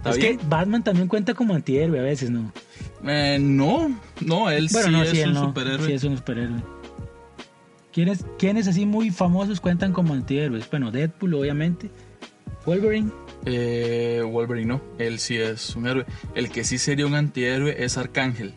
Está 0.06 0.10
es 0.12 0.18
bien. 0.18 0.38
que 0.38 0.46
Batman 0.48 0.84
también 0.84 1.08
cuenta 1.08 1.34
como 1.34 1.54
antihéroe 1.56 2.00
a 2.00 2.04
veces, 2.04 2.30
¿no? 2.30 2.52
Eh, 3.08 3.38
no, 3.42 4.00
no, 4.22 4.50
él 4.50 4.68
Bueno, 4.72 4.88
sí 4.88 4.92
no, 4.94 5.04
es 5.04 5.10
sí, 5.10 5.20
él 5.20 5.30
un 5.30 5.34
no. 5.36 5.44
superhéroe. 5.46 5.86
Sí, 5.88 5.94
es 5.94 6.04
un 6.04 6.18
superhéroe. 6.18 6.62
¿Quiénes, 7.94 8.26
¿Quiénes 8.38 8.68
así 8.68 8.86
muy 8.86 9.10
famosos 9.10 9.62
cuentan 9.62 9.94
como 9.94 10.14
antihéroes? 10.14 10.70
Bueno, 10.70 10.92
Deadpool, 10.92 11.34
obviamente. 11.34 11.90
Wolverine. 12.66 13.10
Eh, 13.46 14.22
Wolverine 14.26 14.68
no, 14.68 14.82
él 14.98 15.20
sí 15.20 15.38
es 15.38 15.76
un 15.76 15.88
héroe. 15.88 16.06
El 16.34 16.50
que 16.50 16.64
sí 16.64 16.78
sería 16.78 17.06
un 17.06 17.16
antihéroe 17.16 17.84
es 17.84 17.98
Arcángel, 17.98 18.54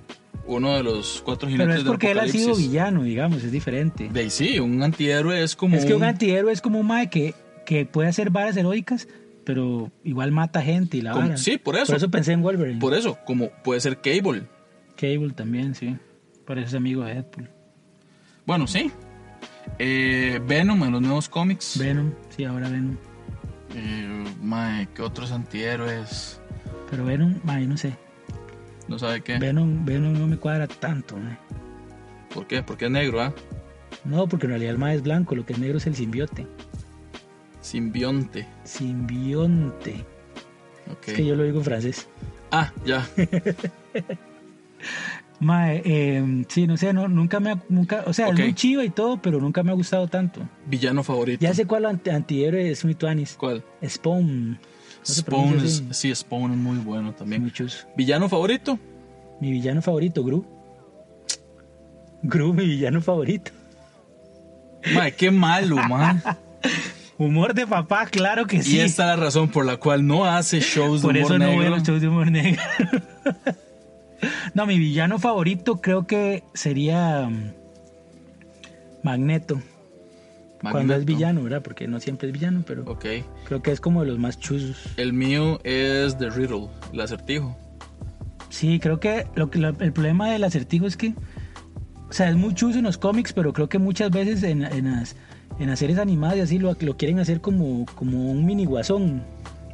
uno 0.46 0.74
de 0.74 0.82
los 0.82 1.22
cuatro 1.24 1.48
jinetes 1.48 1.66
Pero 1.66 1.78
es 1.78 1.84
del 1.84 1.92
porque 1.92 2.10
él 2.10 2.18
ha 2.18 2.26
sido 2.28 2.56
villano, 2.56 3.02
digamos, 3.04 3.44
es 3.44 3.52
diferente. 3.52 4.08
De 4.12 4.20
ahí 4.20 4.30
sí, 4.30 4.58
un 4.58 4.82
antihéroe 4.82 5.42
es 5.42 5.54
como 5.54 5.76
Es 5.76 5.84
que 5.84 5.92
un 5.94 6.02
un- 6.02 6.08
antihéroe 6.08 6.52
es 6.52 6.60
como 6.60 6.80
un 6.80 6.86
mae 6.86 7.08
que, 7.10 7.34
que 7.66 7.84
puede 7.86 8.08
hacer 8.08 8.30
varas 8.30 8.56
heroicas, 8.56 9.06
pero 9.48 9.90
igual 10.04 10.30
mata 10.30 10.60
gente 10.60 10.98
y 10.98 11.00
la 11.00 11.14
vara. 11.14 11.38
sí, 11.38 11.56
por 11.56 11.74
eso. 11.74 11.86
Por 11.86 11.96
eso 11.96 12.10
pensé 12.10 12.32
en 12.32 12.42
Wolverine. 12.42 12.78
Por 12.78 12.92
eso, 12.92 13.16
como 13.24 13.48
puede 13.64 13.80
ser 13.80 13.98
Cable. 14.02 14.42
Cable 14.94 15.30
también, 15.30 15.74
sí. 15.74 15.96
Es 16.46 16.74
amigo 16.74 17.02
de 17.02 17.14
Deadpool. 17.14 17.48
Bueno, 18.44 18.66
sí. 18.66 18.92
Eh, 19.78 20.38
Venom 20.46 20.84
en 20.84 20.92
los 20.92 21.00
nuevos 21.00 21.30
cómics. 21.30 21.78
Venom, 21.78 22.12
sí, 22.28 22.44
ahora 22.44 22.68
Venom. 22.68 22.98
Eh, 23.74 24.24
mae, 24.42 24.86
¿qué 24.94 25.00
otros 25.00 25.32
antihéroes? 25.32 26.42
Pero 26.90 27.06
Venom, 27.06 27.40
mae, 27.42 27.66
no 27.66 27.78
sé. 27.78 27.94
No 28.86 28.98
sabe 28.98 29.22
qué. 29.22 29.38
Venom, 29.38 29.82
Venom 29.86 30.12
no 30.12 30.26
me 30.26 30.36
cuadra 30.36 30.66
tanto, 30.66 31.16
mae. 31.16 31.38
¿Por 32.34 32.46
qué? 32.46 32.62
Porque 32.62 32.84
es 32.84 32.90
negro, 32.90 33.22
¿ah? 33.22 33.32
No, 34.04 34.28
porque 34.28 34.44
en 34.44 34.50
realidad 34.50 34.72
el 34.72 34.78
mae 34.78 34.94
es 34.94 35.02
blanco, 35.02 35.34
lo 35.34 35.46
que 35.46 35.54
es 35.54 35.58
negro 35.58 35.78
es 35.78 35.86
el 35.86 35.94
simbiote. 35.96 36.46
Simbionte. 37.68 38.46
Simbionte. 38.64 40.02
Es 41.06 41.12
que 41.12 41.26
yo 41.26 41.36
lo 41.36 41.42
digo 41.42 41.58
en 41.58 41.64
francés. 41.64 42.08
Ah, 42.50 42.72
ya. 42.86 43.06
Mae, 45.40 45.82
eh, 45.84 46.44
sí, 46.48 46.66
no 46.66 46.78
sé, 46.78 46.94
no, 46.94 47.08
nunca 47.08 47.40
me 47.40 47.50
ha, 47.50 47.62
nunca, 47.68 48.04
o 48.06 48.14
sea, 48.14 48.28
es 48.28 48.38
muy 48.38 48.54
chiva 48.54 48.86
y 48.86 48.88
todo, 48.88 49.20
pero 49.20 49.38
nunca 49.38 49.62
me 49.62 49.70
ha 49.70 49.74
gustado 49.74 50.08
tanto. 50.08 50.48
Villano 50.64 51.04
favorito. 51.04 51.42
Ya 51.42 51.52
sé 51.52 51.66
cuál 51.66 51.84
anti 51.84 52.08
antihéroe 52.08 52.70
es 52.70 52.86
muy 52.86 52.94
tuanis. 52.94 53.34
¿Cuál? 53.34 53.62
Spawn. 53.86 54.52
No 54.52 54.58
Spawn 55.02 55.60
es, 55.62 55.84
sí, 55.90 56.14
Spawn 56.14 56.52
es 56.52 56.58
muy 56.58 56.78
bueno 56.78 57.12
también. 57.12 57.42
Muchos. 57.42 57.86
¿Villano 57.98 58.30
favorito? 58.30 58.78
Mi 59.42 59.50
villano 59.50 59.82
favorito, 59.82 60.24
Gru. 60.24 60.42
Gru, 62.22 62.54
mi 62.54 62.64
villano 62.64 63.02
favorito. 63.02 63.50
Mae, 64.94 65.14
qué 65.14 65.30
malo, 65.30 65.76
man. 65.76 66.22
Humor 67.18 67.52
de 67.54 67.66
papá, 67.66 68.06
claro 68.06 68.46
que 68.46 68.62
sí. 68.62 68.76
Y 68.76 68.80
esta 68.80 69.02
es 69.12 69.18
la 69.18 69.24
razón 69.24 69.48
por 69.48 69.66
la 69.66 69.76
cual 69.76 70.06
no 70.06 70.24
hace 70.24 70.60
shows 70.60 71.02
de 71.02 71.08
Por 71.08 71.16
humor 71.16 71.26
eso 71.32 71.38
no 71.38 71.46
voy 71.46 71.54
a 71.54 71.58
negro. 71.58 71.76
los 71.76 71.82
shows 71.86 72.00
de 72.00 72.08
humor 72.08 72.30
negro. 72.30 72.62
no, 74.54 74.66
mi 74.66 74.78
villano 74.78 75.18
favorito 75.18 75.80
creo 75.80 76.06
que 76.06 76.44
sería 76.54 77.28
mm, 77.28 77.52
Magneto. 79.02 79.60
Cuando 80.60 80.80
es 80.80 80.86
Magneto. 81.00 81.04
villano, 81.06 81.42
¿verdad? 81.42 81.62
Porque 81.62 81.86
no 81.86 82.00
siempre 82.00 82.28
es 82.28 82.32
villano, 82.34 82.64
pero 82.66 82.84
creo 83.44 83.62
que 83.62 83.70
es 83.70 83.80
como 83.80 84.02
de 84.02 84.08
los 84.10 84.18
más 84.18 84.38
chuzos. 84.38 84.76
El 84.96 85.12
mío 85.12 85.60
es 85.64 86.18
The 86.18 86.30
Riddle, 86.30 86.68
el 86.92 87.00
acertijo. 87.00 87.56
Sí, 88.48 88.80
creo 88.80 88.98
que, 88.98 89.26
lo 89.36 89.50
que 89.50 89.58
lo- 89.58 89.68
el 89.78 89.92
problema 89.92 90.30
del 90.30 90.42
acertijo 90.42 90.86
es 90.86 90.96
que, 90.96 91.14
o 92.08 92.12
sea, 92.12 92.28
es 92.28 92.34
muy 92.36 92.54
chuzo 92.54 92.78
en 92.78 92.84
los 92.86 92.98
cómics, 92.98 93.32
pero 93.32 93.52
creo 93.52 93.68
que 93.68 93.78
muchas 93.78 94.10
veces 94.10 94.42
en, 94.42 94.62
en 94.64 94.90
las, 94.90 95.14
en 95.58 95.68
las 95.68 95.78
series 95.78 95.98
animadas 95.98 96.36
y 96.38 96.40
así 96.40 96.58
lo, 96.58 96.76
lo 96.80 96.96
quieren 96.96 97.18
hacer 97.18 97.40
como, 97.40 97.84
como 97.94 98.30
un 98.30 98.44
mini 98.46 98.64
guasón. 98.64 99.22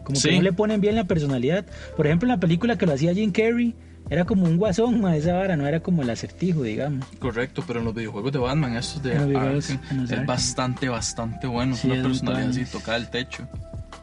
Como 0.04 0.16
Sí. 0.18 0.28
que 0.30 0.36
no 0.36 0.42
le 0.42 0.52
ponen 0.52 0.80
bien 0.80 0.94
la 0.96 1.04
personalidad. 1.04 1.64
Por 1.96 2.06
ejemplo, 2.06 2.26
en 2.26 2.32
la 2.34 2.40
película 2.40 2.76
que 2.76 2.84
lo 2.86 2.92
hacía 2.92 3.14
Jim 3.14 3.32
Carrey, 3.32 3.74
era 4.10 4.26
como 4.26 4.44
un 4.44 4.58
guasón, 4.58 5.00
ma, 5.00 5.16
esa 5.16 5.32
vara, 5.32 5.56
no 5.56 5.66
era 5.66 5.80
como 5.80 6.02
el 6.02 6.10
acertijo, 6.10 6.62
digamos. 6.62 7.06
Correcto, 7.18 7.64
pero 7.66 7.78
en 7.78 7.86
los 7.86 7.94
videojuegos 7.94 8.32
de 8.32 8.38
Batman, 8.38 8.76
estos 8.76 9.02
de 9.02 9.12
Arkham, 9.16 9.52
de 9.52 9.58
es 9.58 9.70
Arkham. 10.12 10.26
bastante, 10.26 10.88
bastante 10.90 11.46
bueno. 11.46 11.74
Sí, 11.74 11.80
es 11.80 11.84
es 11.86 11.90
una 11.92 11.94
muy 12.02 12.10
personalidad 12.10 12.48
así, 12.50 12.54
tuanis. 12.60 12.70
toca 12.70 12.96
el 12.96 13.08
techo. 13.08 13.48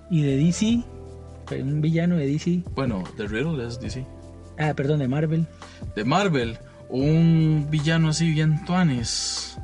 Y 0.10 0.24
de 0.24 0.38
DC, 0.38 0.84
un 1.62 1.82
villano 1.82 2.16
de 2.18 2.26
DC, 2.26 2.64
Bueno, 2.74 3.04
The 3.18 3.28
Riddle 3.28 3.64
es 3.68 3.80
DC. 3.80 4.04
ah, 4.58 4.74
perdón, 4.76 5.00
de 5.00 5.08
Marvel. 5.08 5.46
De 5.96 6.04
Marvel, 6.04 6.58
un 6.90 7.68
villano 7.70 8.10
así 8.10 8.32
bien 8.32 8.66
tuanis. 8.66 9.56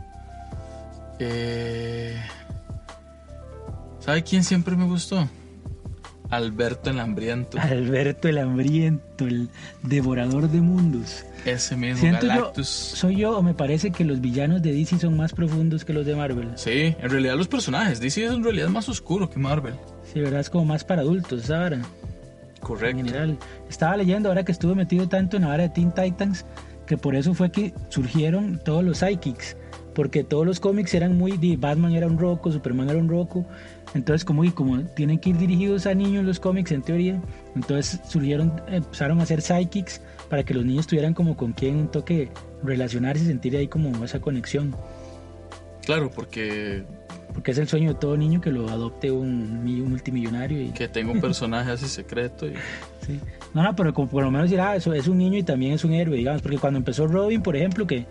Eh, 1.19 2.15
¿Sabe 3.99 4.23
quién 4.23 4.43
siempre 4.43 4.75
me 4.75 4.85
gustó? 4.85 5.27
Alberto 6.29 6.89
el 6.89 6.99
Hambriento. 6.99 7.57
Alberto 7.61 8.27
el 8.27 8.37
Hambriento, 8.37 9.25
el 9.27 9.49
devorador 9.83 10.49
de 10.49 10.61
mundos. 10.61 11.23
Ese 11.45 11.77
mismo, 11.77 11.99
Siento 12.01 12.23
yo, 12.23 12.27
Galactus. 12.27 12.67
soy 12.67 13.17
yo 13.17 13.37
o 13.37 13.41
me 13.41 13.53
parece 13.53 13.91
que 13.91 14.03
los 14.03 14.19
villanos 14.19 14.61
de 14.61 14.73
DC 14.73 14.99
son 14.99 15.15
más 15.15 15.31
profundos 15.31 15.85
que 15.85 15.93
los 15.93 16.05
de 16.05 16.15
Marvel. 16.15 16.51
Sí, 16.55 16.95
en 16.99 17.09
realidad 17.09 17.35
los 17.37 17.47
personajes. 17.47 17.99
DC 18.01 18.25
es 18.25 18.31
en 18.33 18.43
realidad 18.43 18.67
más 18.67 18.89
oscuro 18.89 19.29
que 19.29 19.39
Marvel. 19.39 19.75
Sí, 20.13 20.19
verdad, 20.19 20.41
es 20.41 20.49
como 20.49 20.65
más 20.65 20.83
para 20.83 21.01
adultos, 21.01 21.45
esa 21.45 21.59
vara, 21.59 21.75
en 21.77 21.83
Correcto. 22.59 22.97
general. 22.97 23.37
Estaba 23.69 23.95
leyendo 23.95 24.27
ahora 24.29 24.43
que 24.43 24.51
estuve 24.51 24.75
metido 24.75 25.07
tanto 25.07 25.37
en 25.37 25.43
la 25.43 25.49
vara 25.49 25.63
de 25.63 25.69
Teen 25.69 25.93
Titans, 25.93 26.45
que 26.85 26.97
por 26.97 27.15
eso 27.15 27.33
fue 27.33 27.49
que 27.51 27.73
surgieron 27.89 28.59
todos 28.65 28.83
los 28.83 28.97
psychics, 28.97 29.55
porque 29.97 30.23
todos 30.23 30.45
los 30.45 30.59
cómics 30.59 30.93
eran 30.93 31.17
muy, 31.17 31.31
Batman 31.57 31.93
era 31.95 32.05
un 32.05 32.19
roco, 32.19 32.51
Superman 32.51 32.87
era 32.89 32.99
un 32.99 33.09
roco, 33.09 33.45
entonces 33.95 34.23
como, 34.23 34.43
y 34.43 34.51
como 34.51 34.79
tienen 34.83 35.17
que 35.17 35.31
ir 35.31 35.37
dirigidos 35.37 35.87
a 35.87 35.95
niños 35.95 36.23
los 36.23 36.39
cómics 36.39 36.71
en 36.71 36.83
teoría, 36.83 37.19
entonces 37.55 37.99
surgieron, 38.07 38.53
empezaron 38.67 39.19
a 39.19 39.23
hacer 39.23 39.41
psychics 39.41 39.99
para 40.29 40.43
que 40.43 40.53
los 40.53 40.63
niños 40.65 40.85
tuvieran 40.85 41.15
como 41.15 41.35
con 41.35 41.51
quien 41.53 41.77
un 41.77 41.87
toque 41.89 42.29
relacionarse 42.63 43.23
y 43.23 43.27
sentir 43.27 43.57
ahí 43.57 43.67
como 43.67 44.05
esa 44.05 44.19
conexión. 44.19 44.75
Claro, 45.83 46.11
porque 46.11 46.83
Porque 47.33 47.51
es 47.51 47.57
el 47.57 47.67
sueño 47.67 47.93
de 47.93 47.99
todo 47.99 48.17
niño 48.17 48.39
que 48.39 48.51
lo 48.51 48.69
adopte 48.69 49.09
un, 49.11 49.63
mi- 49.63 49.79
un 49.81 49.89
multimillonario 49.89 50.61
y 50.61 50.69
que 50.73 50.87
tengo 50.87 51.11
un 51.11 51.21
personaje 51.27 51.71
así 51.71 51.87
secreto. 51.87 52.45
Y... 52.45 52.53
Sí. 53.05 53.19
No, 53.53 53.63
no, 53.63 53.75
pero 53.75 53.93
como 53.95 54.09
por 54.09 54.23
lo 54.23 54.29
menos 54.29 54.49
decir, 54.49 54.59
ah, 54.61 54.75
eso 54.75 54.93
es 54.93 55.07
un 55.07 55.17
niño 55.17 55.37
y 55.39 55.43
también 55.43 55.73
es 55.73 55.83
un 55.83 55.93
héroe, 55.93 56.17
digamos, 56.17 56.41
porque 56.43 56.57
cuando 56.59 56.77
empezó 56.77 57.07
Robin, 57.07 57.41
por 57.41 57.55
ejemplo, 57.55 57.87
que 57.87 58.05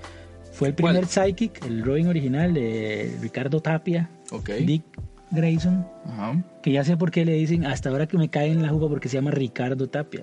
fue 0.57 0.69
el 0.69 0.75
primer 0.75 0.95
¿Cuál? 0.95 1.07
psychic, 1.07 1.65
el 1.67 1.85
Robin 1.85 2.09
original 2.09 2.55
de 2.55 3.15
Ricardo 3.21 3.61
Tapia, 3.61 4.09
Ok. 4.31 4.51
Dick 4.65 4.83
Grayson, 5.31 5.87
Ajá. 6.07 6.43
que 6.63 6.73
ya 6.73 6.83
sé 6.85 6.97
por 6.97 7.11
qué 7.11 7.25
le 7.25 7.35
dicen, 7.35 7.67
hasta 7.67 7.91
ahora 7.91 8.07
que 8.07 8.17
me 8.17 8.29
cae 8.31 8.51
en 8.51 8.63
la 8.63 8.69
juga 8.71 8.89
porque 8.89 9.09
se 9.09 9.17
llama 9.17 9.31
Ricardo 9.33 9.89
Tapia, 9.89 10.23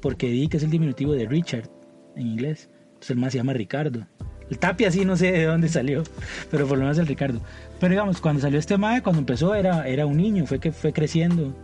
porque 0.00 0.28
Dick 0.28 0.54
es 0.54 0.62
el 0.62 0.70
diminutivo 0.70 1.12
de 1.12 1.26
Richard 1.26 1.68
en 2.16 2.26
inglés, 2.26 2.68
entonces 2.88 3.10
el 3.10 3.16
más 3.16 3.32
se 3.32 3.38
llama 3.38 3.52
Ricardo. 3.54 4.06
El 4.50 4.58
Tapia 4.58 4.90
sí 4.90 5.04
no 5.06 5.16
sé 5.16 5.32
de 5.32 5.44
dónde 5.44 5.68
salió, 5.68 6.02
pero 6.50 6.66
por 6.66 6.76
lo 6.76 6.84
menos 6.84 6.98
el 6.98 7.06
Ricardo. 7.06 7.40
Pero 7.80 7.92
digamos, 7.92 8.20
cuando 8.20 8.42
salió 8.42 8.58
este 8.58 8.76
mae, 8.76 9.02
cuando 9.02 9.20
empezó 9.20 9.54
era, 9.54 9.88
era 9.88 10.04
un 10.04 10.18
niño, 10.18 10.44
fue 10.46 10.58
que 10.60 10.72
fue 10.72 10.92
creciendo. 10.92 11.54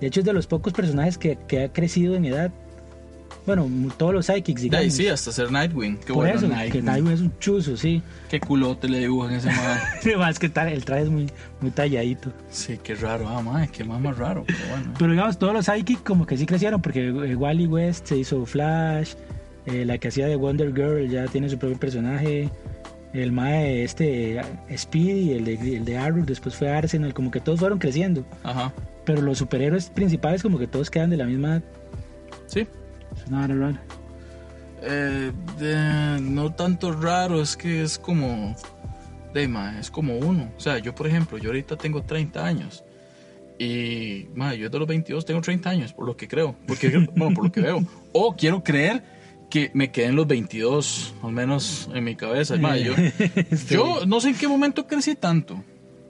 De 0.00 0.06
hecho 0.06 0.20
es 0.20 0.26
de 0.26 0.32
los 0.32 0.46
pocos 0.46 0.72
personajes 0.72 1.18
que, 1.18 1.36
que 1.48 1.64
ha 1.64 1.72
crecido 1.72 2.14
en 2.14 2.24
edad. 2.26 2.52
Bueno, 3.48 3.66
todos 3.96 4.12
los 4.12 4.26
psychics, 4.26 4.60
digamos. 4.60 4.84
ahí 4.84 4.90
sí, 4.90 5.08
hasta 5.08 5.32
ser 5.32 5.50
Nightwing. 5.50 5.96
Qué 5.96 6.12
por 6.12 6.16
bueno, 6.16 6.36
eso, 6.36 6.48
Nightwing. 6.48 6.70
que 6.70 6.82
Nightwing 6.82 7.12
es 7.14 7.20
un 7.22 7.38
chuzo, 7.38 7.78
sí. 7.78 8.02
Qué 8.28 8.38
culote 8.40 8.90
le 8.90 8.98
dibujan 8.98 9.32
ese 9.32 9.46
man. 9.46 9.78
Además 10.04 10.38
que 10.38 10.50
tal, 10.50 10.68
el 10.68 10.84
traje 10.84 11.04
es 11.04 11.08
muy, 11.08 11.30
muy 11.62 11.70
talladito. 11.70 12.30
sí, 12.50 12.78
qué 12.82 12.94
raro. 12.94 13.26
Ah, 13.26 13.40
man, 13.40 13.66
qué 13.68 13.84
más 13.84 14.02
más 14.02 14.18
raro. 14.18 14.44
Pero 14.46 14.58
bueno. 14.68 14.94
Pero 14.98 15.12
digamos, 15.12 15.38
todos 15.38 15.54
los 15.54 15.64
psychics 15.64 16.02
como 16.02 16.26
que 16.26 16.36
sí 16.36 16.44
crecieron, 16.44 16.82
porque 16.82 17.08
eh, 17.08 17.36
Wally 17.36 17.66
West 17.66 18.06
se 18.06 18.18
hizo 18.18 18.44
Flash, 18.44 19.14
eh, 19.64 19.86
la 19.86 19.96
que 19.96 20.08
hacía 20.08 20.26
de 20.26 20.36
Wonder 20.36 20.74
Girl 20.74 21.08
ya 21.08 21.24
tiene 21.26 21.48
su 21.48 21.58
propio 21.58 21.78
personaje, 21.78 22.50
el 23.14 23.32
mae 23.32 23.82
este 23.82 24.42
Speedy, 24.76 25.32
el 25.32 25.46
de, 25.46 25.76
el 25.76 25.84
de 25.86 25.96
Arrow, 25.96 26.26
después 26.26 26.54
fue 26.54 26.70
Arsenal, 26.70 27.14
como 27.14 27.30
que 27.30 27.40
todos 27.40 27.60
fueron 27.60 27.78
creciendo. 27.78 28.26
Ajá. 28.42 28.74
Pero 29.06 29.22
los 29.22 29.38
superhéroes 29.38 29.88
principales 29.88 30.42
como 30.42 30.58
que 30.58 30.66
todos 30.66 30.90
quedan 30.90 31.08
de 31.08 31.16
la 31.16 31.24
misma... 31.24 31.62
Sí. 32.46 32.66
Rara. 33.30 33.82
Eh, 34.82 35.32
de- 35.58 36.20
no 36.22 36.52
tanto 36.54 36.92
raro, 36.92 37.40
es 37.42 37.56
que 37.56 37.82
es 37.82 37.98
como. 37.98 38.54
De 39.34 39.46
ma, 39.48 39.78
es 39.78 39.90
como 39.90 40.16
uno. 40.18 40.50
O 40.56 40.60
sea, 40.60 40.78
yo, 40.78 40.94
por 40.94 41.06
ejemplo, 41.06 41.36
yo 41.38 41.50
ahorita 41.50 41.76
tengo 41.76 42.02
30 42.02 42.44
años. 42.46 42.84
Y, 43.58 44.26
ma, 44.34 44.54
yo 44.54 44.70
de 44.70 44.78
los 44.78 44.86
22 44.86 45.24
tengo 45.26 45.40
30 45.40 45.68
años, 45.70 45.92
por 45.92 46.06
lo 46.06 46.16
que 46.16 46.28
creo. 46.28 46.54
Porque, 46.66 46.88
bueno, 47.16 47.34
por 47.34 47.44
lo 47.46 47.52
que 47.52 47.60
veo. 47.60 47.80
O 48.12 48.34
quiero 48.36 48.62
creer 48.62 49.02
que 49.50 49.70
me 49.74 49.90
queden 49.90 50.14
los 50.14 50.26
22, 50.26 51.14
al 51.22 51.32
menos 51.32 51.90
en 51.92 52.04
mi 52.04 52.14
cabeza. 52.14 52.56
Ma, 52.56 52.76
yo, 52.76 52.94
Sí. 53.56 53.74
yo 53.74 54.06
no 54.06 54.20
sé 54.20 54.28
en 54.30 54.36
qué 54.36 54.46
momento 54.48 54.86
crecí 54.86 55.14
tanto. 55.14 55.62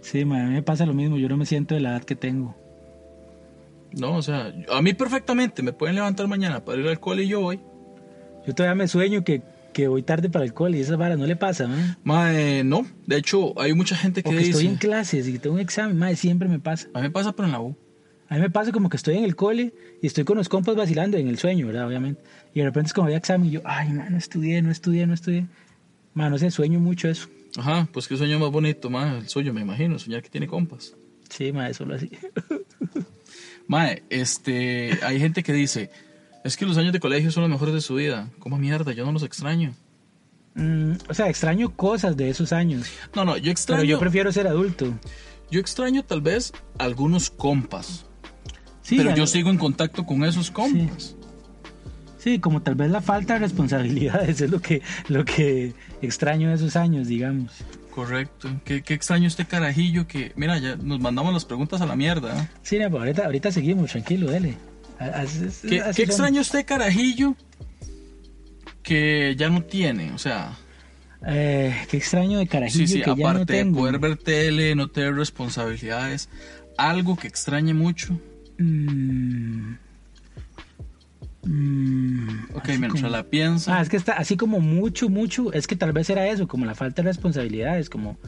Sí, 0.03 0.25
mae, 0.25 0.43
a 0.43 0.47
mí 0.47 0.53
me 0.53 0.63
pasa 0.63 0.87
lo 0.87 0.95
mismo, 0.95 1.17
yo 1.19 1.29
no 1.29 1.37
me 1.37 1.47
siento 1.47 1.75
de 1.75 1.81
la 1.81 1.91
edad 1.91 2.05
que 2.05 2.15
tengo. 2.17 2.55
No, 3.93 4.17
o 4.17 4.23
sea, 4.23 4.53
a 4.73 4.83
mí 4.83 4.93
perfectamente 4.93 5.63
me 5.63 5.73
pueden 5.73 5.95
levantar 5.97 6.27
mañana 6.29 6.65
para 6.65 6.81
ir 6.81 6.87
al 6.89 7.01
cole 7.01 7.25
y 7.25 7.29
yo 7.29 7.41
voy. 7.41 7.61
Yo 8.47 8.55
todavía 8.55 8.75
me 8.75 8.89
sueño 8.89 9.25
que, 9.25 9.43
que 9.73 9.89
voy 9.89 10.03
tarde 10.03 10.29
para 10.31 10.45
el 10.45 10.53
cole 10.55 10.79
y 10.79 10.81
esa 10.83 10.97
vara 10.97 11.17
no 11.17 11.27
le 11.27 11.37
pasa, 11.37 11.67
mae. 11.67 11.97
Mae, 12.05 12.65
no. 12.65 12.87
De 13.07 13.17
hecho, 13.17 13.59
hay 13.61 13.73
mucha 13.75 13.97
gente 13.97 14.23
que 14.23 14.29
O 14.29 14.33
que 14.33 14.39
dice. 14.39 14.51
estoy 14.51 14.67
en 14.67 14.77
clases 14.77 15.27
y 15.29 15.39
tengo 15.39 15.55
un 15.57 15.61
examen, 15.61 15.97
mae, 15.99 16.17
siempre 16.17 16.49
me 16.49 16.59
pasa. 16.59 16.89
A 16.95 16.99
mí 16.99 17.05
me 17.05 17.11
pasa, 17.11 17.33
pero 17.33 17.47
en 17.47 17.53
la 17.53 17.61
U. 17.61 17.77
A 18.31 18.35
mí 18.35 18.41
me 18.43 18.51
pasa 18.51 18.73
como 18.73 18.91
que 18.91 18.99
estoy 18.99 19.17
en 19.17 19.25
el 19.25 19.37
cole 19.37 19.73
y 20.03 20.07
estoy 20.07 20.25
con 20.25 20.37
los 20.37 20.51
compas 20.51 20.77
vacilando 20.77 21.17
en 21.17 21.29
el 21.29 21.39
sueño, 21.39 21.67
¿verdad? 21.67 21.87
Obviamente. 21.87 22.21
Y 22.53 22.59
de 22.61 22.67
repente 22.67 22.89
es 22.89 22.93
como 22.93 23.07
había 23.07 23.17
examen 23.17 23.49
y 23.49 23.53
yo, 23.53 23.63
ay, 23.65 23.91
man, 23.93 24.09
no 24.11 24.19
estudié, 24.19 24.61
no 24.61 24.71
estudié, 24.71 25.07
no 25.07 25.15
estudié. 25.15 25.47
Man, 26.13 26.31
no 26.31 26.39
sé, 26.39 26.51
sueño 26.51 26.79
mucho 26.79 27.09
eso. 27.09 27.29
Ajá, 27.57 27.89
pues 27.93 28.07
qué 28.07 28.17
sueño 28.19 28.39
más 28.39 28.51
bonito, 28.51 28.91
mae, 28.91 29.19
el 29.19 29.29
suyo, 29.29 29.55
me 29.55 29.63
imagino, 29.63 29.99
soñar 29.99 30.23
que 30.23 30.29
tiene 30.29 30.47
compas. 30.47 30.95
Sí, 31.31 31.53
man, 31.53 31.73
solo 31.73 31.95
así. 31.95 32.11
Mae, 33.67 34.03
este, 34.11 34.99
hay 35.03 35.19
gente 35.21 35.43
que 35.43 35.53
dice, 35.53 35.91
es 36.45 36.57
que 36.57 36.67
los 36.67 36.79
años 36.79 36.93
de 36.93 37.01
colegio 37.01 37.31
son 37.31 37.43
los 37.43 37.51
mejores 37.51 37.75
de 37.75 37.81
su 37.81 37.95
vida. 37.95 38.29
¿Cómo 38.39 38.57
mierda? 38.59 38.93
Yo 38.93 39.05
no 39.05 39.13
los 39.13 39.23
extraño. 39.23 39.75
Mm, 40.55 40.93
o 41.09 41.15
sea, 41.15 41.29
extraño 41.29 41.75
cosas 41.77 42.17
de 42.17 42.31
esos 42.31 42.53
años, 42.53 42.87
No, 43.15 43.25
no, 43.25 43.37
yo 43.37 43.53
extraño, 43.53 43.81
pero 43.81 43.89
yo, 43.89 43.97
yo 43.97 44.01
prefiero 44.01 44.33
ser 44.33 44.49
adulto. 44.49 44.93
extraño 45.51 46.05
tal 46.05 46.21
vez 46.21 46.53
algunos 46.79 47.31
compas, 47.31 48.07
Sí, 48.83 48.97
pero 48.97 49.15
yo 49.15 49.27
sigo 49.27 49.51
en 49.51 49.59
contacto 49.59 50.07
con 50.07 50.25
esos 50.25 50.51
compas. 50.51 51.15
sí, 52.17 52.39
como 52.39 52.63
tal 52.63 52.75
vez 52.75 52.91
la 52.91 53.03
falta 53.03 53.35
de 53.35 53.41
responsabilidades 53.41 54.41
es 54.41 54.51
lo 54.51 54.61
que, 54.61 54.83
lo 55.09 55.25
que 55.25 55.75
extraño 56.01 56.49
de 56.49 56.55
esos 56.55 56.75
años, 56.75 57.07
digamos. 57.07 57.53
Correcto. 57.99 58.49
Qué, 58.65 58.83
qué 58.83 58.95
extraño 58.95 59.27
este 59.27 59.45
carajillo 59.45 60.07
que, 60.07 60.31
mira, 60.37 60.57
ya 60.59 60.77
nos 60.77 61.01
mandamos 61.01 61.33
las 61.35 61.45
preguntas 61.45 61.81
a 61.81 61.87
la 61.87 61.97
mierda. 61.97 62.43
¿eh? 62.45 62.49
Sí, 62.63 62.79
no, 62.79 62.85
pero 62.87 62.99
ahorita, 63.01 63.25
ahorita 63.25 63.51
seguimos, 63.51 63.91
tranquilo, 63.91 64.31
dele. 64.31 64.55
Así- 65.01 65.49
¿Qué, 65.69 65.81
así 65.81 65.97
qué 65.97 66.07
son. 66.07 66.11
extraño 66.27 66.41
este 66.41 66.65
carajillo 66.65 67.35
que 68.85 69.35
ya 69.37 69.49
no 69.51 69.65
tiene? 69.65 70.13
O 70.13 70.19
sea, 70.19 70.57
Eh, 71.27 71.75
qué 71.91 71.97
extraño 71.97 72.39
de 72.39 72.47
carajillo 72.47 72.87
sí, 72.87 72.93
sí, 72.95 73.01
que 73.03 73.11
ya 73.11 73.17
no 73.17 73.29
aparte 73.29 73.53
de 73.53 73.59
tengo. 73.65 73.81
poder 73.81 73.99
ver 73.99 74.17
tele, 74.17 74.77
no 74.77 74.87
tener 74.89 75.17
responsabilidades, 75.17 76.29
algo 76.77 77.17
que 77.17 77.27
extrañe 77.27 77.75
mucho. 77.75 78.17
Mm. 78.59 79.73
Mm, 81.45 82.29
Ok, 82.55 82.69
mientras 82.69 82.95
como- 83.03 83.09
la 83.09 83.23
piensa. 83.25 83.79
Ah, 83.79 83.83
es 83.83 83.89
que 83.89 83.97
está 83.97 84.13
así 84.15 84.37
como 84.37 84.61
mucho, 84.61 85.09
mucho. 85.09 85.53
Es 85.53 85.67
que 85.67 85.77
tal 85.77 85.93
vez 85.93 86.11
era 86.11 86.27
eso, 86.29 86.49
como 86.49 86.65
la 86.67 86.75
falta 86.75 87.03
de 87.03 87.09
responsabilidades, 87.09 87.89
como 87.91 88.19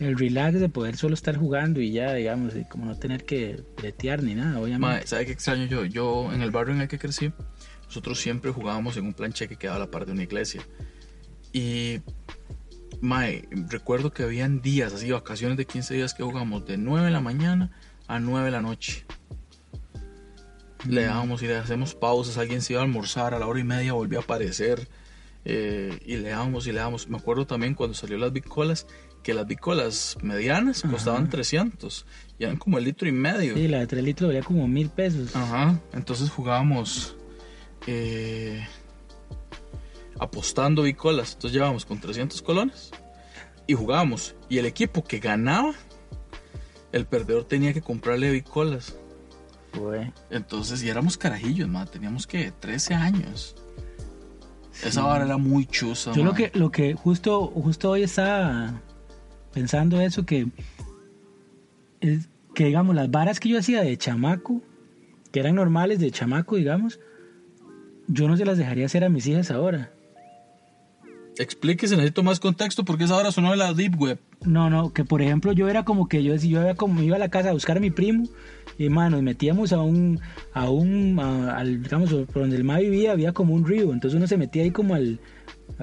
el 0.00 0.18
relax 0.18 0.60
de 0.60 0.68
poder 0.68 0.96
solo 0.96 1.14
estar 1.14 1.36
jugando 1.36 1.80
y 1.80 1.92
ya, 1.92 2.12
digamos, 2.12 2.54
y 2.56 2.64
como 2.64 2.84
no 2.84 2.96
tener 2.96 3.24
que 3.24 3.62
bretear 3.78 4.22
ni 4.22 4.34
nada, 4.34 4.58
obviamente. 4.60 4.78
Mae, 4.86 5.06
¿sabe 5.06 5.26
qué 5.26 5.32
extraño 5.32 5.64
yo? 5.66 5.84
Yo, 5.84 6.32
en 6.32 6.42
el 6.42 6.50
barrio 6.50 6.74
en 6.74 6.82
el 6.82 6.88
que 6.88 6.98
crecí, 6.98 7.32
nosotros 7.86 8.20
siempre 8.20 8.50
jugábamos 8.50 8.96
en 8.96 9.06
un 9.06 9.14
planche 9.14 9.48
que 9.48 9.56
quedaba 9.56 9.76
a 9.76 9.80
la 9.80 9.90
par 9.90 10.04
de 10.04 10.12
una 10.12 10.24
iglesia. 10.24 10.60
Y, 11.52 12.00
mae, 13.00 13.48
recuerdo 13.70 14.12
que 14.12 14.22
habían 14.24 14.60
días, 14.60 14.92
así, 14.92 15.10
vacaciones 15.10 15.56
de 15.56 15.64
15 15.64 15.94
días 15.94 16.12
que 16.12 16.22
jugamos 16.24 16.66
de 16.66 16.76
9 16.76 17.06
de 17.06 17.12
la 17.12 17.20
mañana 17.20 17.70
a 18.06 18.18
9 18.18 18.46
de 18.46 18.50
la 18.52 18.60
noche. 18.60 19.06
Le 20.88 21.04
dábamos 21.04 21.42
y 21.42 21.46
le 21.46 21.56
hacemos 21.56 21.94
pausas, 21.94 22.38
alguien 22.38 22.62
se 22.62 22.74
iba 22.74 22.82
a 22.82 22.84
almorzar, 22.84 23.34
a 23.34 23.38
la 23.38 23.46
hora 23.46 23.60
y 23.60 23.64
media 23.64 23.92
volvía 23.92 24.18
a 24.18 24.22
aparecer. 24.22 24.88
eh, 25.44 25.98
y 26.04 26.16
le 26.16 26.30
y 26.30 26.72
le. 26.72 26.80
Me 27.08 27.16
acuerdo 27.16 27.46
también 27.46 27.74
cuando 27.74 27.94
salió 27.94 28.18
las 28.18 28.32
bicolas, 28.32 28.86
que 29.22 29.34
las 29.34 29.46
bicolas 29.46 30.16
medianas 30.22 30.82
costaban 30.82 31.28
300 31.28 32.06
y 32.38 32.44
eran 32.44 32.56
como 32.56 32.78
el 32.78 32.84
litro 32.84 33.08
y 33.08 33.12
medio. 33.12 33.54
Sí, 33.54 33.66
la 33.68 33.80
de 33.80 33.86
3 33.86 34.04
litros 34.04 34.28
valía 34.28 34.42
como 34.42 34.68
mil 34.68 34.88
pesos. 34.88 35.34
Ajá, 35.34 35.80
entonces 35.92 36.30
jugábamos 36.30 37.16
eh, 37.86 38.64
apostando 40.18 40.82
bicolas. 40.82 41.34
Entonces 41.34 41.52
llevábamos 41.54 41.84
con 41.84 42.00
300 42.00 42.40
colones 42.42 42.90
y 43.66 43.74
jugábamos. 43.74 44.34
Y 44.48 44.58
el 44.58 44.66
equipo 44.66 45.02
que 45.04 45.18
ganaba, 45.18 45.74
el 46.92 47.06
perdedor 47.06 47.44
tenía 47.44 47.72
que 47.72 47.82
comprarle 47.82 48.30
bicolas. 48.30 48.96
Entonces, 50.30 50.82
y 50.82 50.88
éramos 50.88 51.16
carajillos, 51.16 51.68
ma, 51.68 51.86
teníamos 51.86 52.26
que 52.26 52.52
13 52.52 52.94
años. 52.94 53.56
Esa 54.84 55.02
vara 55.02 55.24
era 55.24 55.38
muy 55.38 55.66
chusa. 55.66 56.12
Yo 56.12 56.22
ma. 56.22 56.30
lo 56.30 56.34
que, 56.34 56.50
lo 56.54 56.70
que 56.70 56.94
justo, 56.94 57.46
justo 57.48 57.90
hoy 57.90 58.02
estaba 58.02 58.80
pensando 59.52 60.00
eso, 60.00 60.26
que, 60.26 60.48
es, 62.00 62.28
que 62.54 62.66
digamos, 62.66 62.94
las 62.94 63.10
varas 63.10 63.40
que 63.40 63.48
yo 63.48 63.58
hacía 63.58 63.82
de 63.82 63.96
chamaco, 63.96 64.62
que 65.32 65.40
eran 65.40 65.54
normales 65.54 65.98
de 65.98 66.10
chamaco, 66.10 66.56
digamos, 66.56 67.00
yo 68.06 68.28
no 68.28 68.36
se 68.36 68.44
las 68.44 68.58
dejaría 68.58 68.86
hacer 68.86 69.04
a 69.04 69.08
mis 69.08 69.26
hijas 69.26 69.50
ahora. 69.50 69.92
Explíquese, 71.38 71.96
necesito 71.96 72.22
más 72.22 72.40
contexto 72.40 72.84
porque 72.84 73.04
esa 73.04 73.16
hora 73.16 73.30
sonó 73.30 73.50
de 73.50 73.58
la 73.58 73.74
Deep 73.74 74.00
Web. 74.00 74.18
No, 74.44 74.70
no, 74.70 74.92
que 74.92 75.04
por 75.04 75.20
ejemplo 75.20 75.52
yo 75.52 75.68
era 75.68 75.84
como 75.84 76.08
que 76.08 76.22
yo 76.22 76.32
decía, 76.32 76.50
yo 76.50 76.60
era 76.62 76.74
como 76.74 77.02
iba 77.02 77.16
a 77.16 77.18
la 77.18 77.28
casa 77.28 77.50
a 77.50 77.52
buscar 77.52 77.76
a 77.76 77.80
mi 77.80 77.90
primo 77.90 78.24
y 78.78 78.88
man, 78.88 79.12
nos 79.12 79.22
metíamos 79.22 79.72
a 79.72 79.80
un, 79.80 80.20
a 80.52 80.70
un, 80.70 81.18
al, 81.18 81.82
digamos, 81.82 82.10
por 82.10 82.42
donde 82.42 82.56
el 82.56 82.64
ma 82.64 82.78
vivía 82.78 83.12
había 83.12 83.32
como 83.32 83.54
un 83.54 83.66
río, 83.66 83.92
entonces 83.92 84.16
uno 84.16 84.26
se 84.26 84.36
metía 84.36 84.62
ahí 84.62 84.70
como 84.70 84.94
al, 84.94 85.18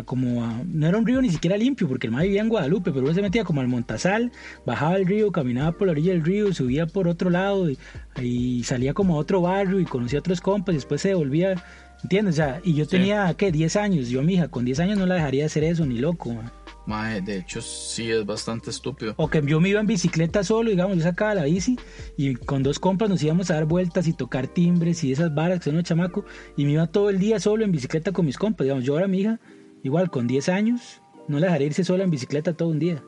como 0.05 0.63
no 0.65 0.87
era 0.87 0.97
un 0.97 1.05
río 1.05 1.21
ni 1.21 1.29
siquiera 1.29 1.57
limpio 1.57 1.87
porque 1.87 2.07
el 2.07 2.13
ma 2.13 2.23
vivía 2.23 2.41
en 2.41 2.49
Guadalupe, 2.49 2.91
pero 2.91 3.05
uno 3.05 3.13
se 3.13 3.21
metía 3.21 3.43
como 3.43 3.61
al 3.61 3.67
Montazal, 3.67 4.31
bajaba 4.65 4.95
el 4.95 5.05
río, 5.05 5.31
caminaba 5.31 5.71
por 5.73 5.87
la 5.87 5.91
orilla 5.91 6.13
del 6.13 6.23
río, 6.23 6.53
subía 6.53 6.87
por 6.87 7.07
otro 7.07 7.29
lado 7.29 7.69
y, 7.69 7.77
y 8.21 8.63
salía 8.63 8.93
como 8.93 9.15
a 9.15 9.19
otro 9.19 9.41
barrio 9.41 9.79
y 9.79 9.85
conocía 9.85 10.19
a 10.19 10.21
otros 10.21 10.41
compas 10.41 10.73
y 10.73 10.77
después 10.77 11.01
se 11.01 11.09
devolvía, 11.09 11.63
¿entiendes? 12.03 12.35
O 12.35 12.37
sea, 12.37 12.61
y 12.63 12.73
yo 12.73 12.85
Sí. 12.85 12.91
tenía, 12.91 13.33
¿qué? 13.37 13.51
10 13.51 13.75
años, 13.75 14.09
yo 14.09 14.21
mi 14.23 14.33
hija 14.35 14.47
con 14.49 14.65
10 14.65 14.79
años 14.79 14.97
no 14.97 15.05
la 15.05 15.15
dejaría 15.15 15.45
hacer 15.45 15.63
eso, 15.63 15.85
ni 15.85 15.97
loco, 15.99 16.33
ma. 16.33 16.51
Mae, 16.85 17.21
de 17.21 17.37
hecho, 17.37 17.61
sí 17.61 18.11
es 18.11 18.25
bastante 18.25 18.69
estúpido. 18.69 19.13
O 19.15 19.29
que 19.29 19.41
yo 19.45 19.61
me 19.61 19.69
iba 19.69 19.79
en 19.79 19.87
bicicleta 19.87 20.43
solo, 20.43 20.69
digamos, 20.69 20.97
yo 20.97 21.03
sacaba 21.03 21.33
la 21.33 21.45
bici 21.45 21.77
y 22.17 22.35
con 22.35 22.61
dos 22.61 22.77
compas 22.77 23.07
nos 23.09 23.23
íbamos 23.23 23.49
a 23.51 23.53
dar 23.53 23.65
vueltas 23.65 24.05
y 24.07 24.11
tocar 24.13 24.47
timbres 24.47 25.01
y 25.05 25.13
esas 25.13 25.33
varas 25.33 25.59
que 25.59 25.65
son 25.65 25.75
los 25.75 25.85
chamacos 25.85 26.25
y 26.57 26.65
me 26.65 26.73
iba 26.73 26.87
todo 26.87 27.09
el 27.09 27.19
día 27.19 27.39
solo 27.39 27.63
en 27.63 27.71
bicicleta 27.71 28.11
con 28.11 28.25
mis 28.25 28.37
compas, 28.37 28.65
digamos, 28.65 28.83
yo 28.83 28.93
ahora 28.95 29.07
mi 29.07 29.21
hija, 29.21 29.39
igual 29.81 30.09
con 30.11 30.27
10 30.27 30.49
años, 30.49 31.01
no 31.29 31.39
la 31.39 31.47
dejaría 31.47 31.67
irse 31.67 31.85
sola 31.85 32.03
en 32.03 32.11
bicicleta 32.11 32.51
todo 32.53 32.67
un 32.67 32.79
día. 32.79 33.01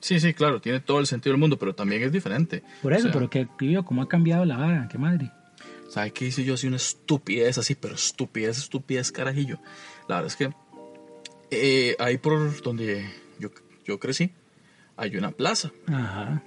Sí, 0.00 0.18
sí, 0.18 0.32
claro, 0.32 0.62
tiene 0.62 0.80
todo 0.80 1.00
el 1.00 1.06
sentido 1.06 1.34
del 1.34 1.40
mundo, 1.40 1.58
pero 1.58 1.74
también 1.74 2.02
es 2.02 2.10
diferente. 2.12 2.62
Por 2.80 2.94
eso, 2.94 3.08
O 3.08 3.12
sea, 3.12 3.12
pero 3.12 3.28
que 3.28 3.46
vio 3.58 3.84
cómo 3.84 4.00
ha 4.00 4.08
cambiado 4.08 4.46
la 4.46 4.56
vara, 4.56 4.88
qué 4.90 4.96
madre. 4.96 5.30
¿Sabe 5.90 6.12
qué 6.12 6.26
hice 6.26 6.44
yo? 6.44 6.54
Así 6.54 6.66
una 6.68 6.76
estupidez 6.76 7.58
así, 7.58 7.74
pero 7.74 7.94
estupidez, 7.96 8.58
estupidez, 8.58 9.10
carajillo. 9.12 9.58
La 10.08 10.16
verdad 10.22 10.26
es 10.28 10.36
que 10.36 10.50
eh, 11.50 11.96
ahí 11.98 12.16
por 12.18 12.62
donde 12.62 13.04
yo, 13.38 13.50
yo 13.84 13.98
crecí, 13.98 14.32
hay 14.96 15.16
una 15.16 15.32
plaza. 15.32 15.70
Ajá. 15.88 16.42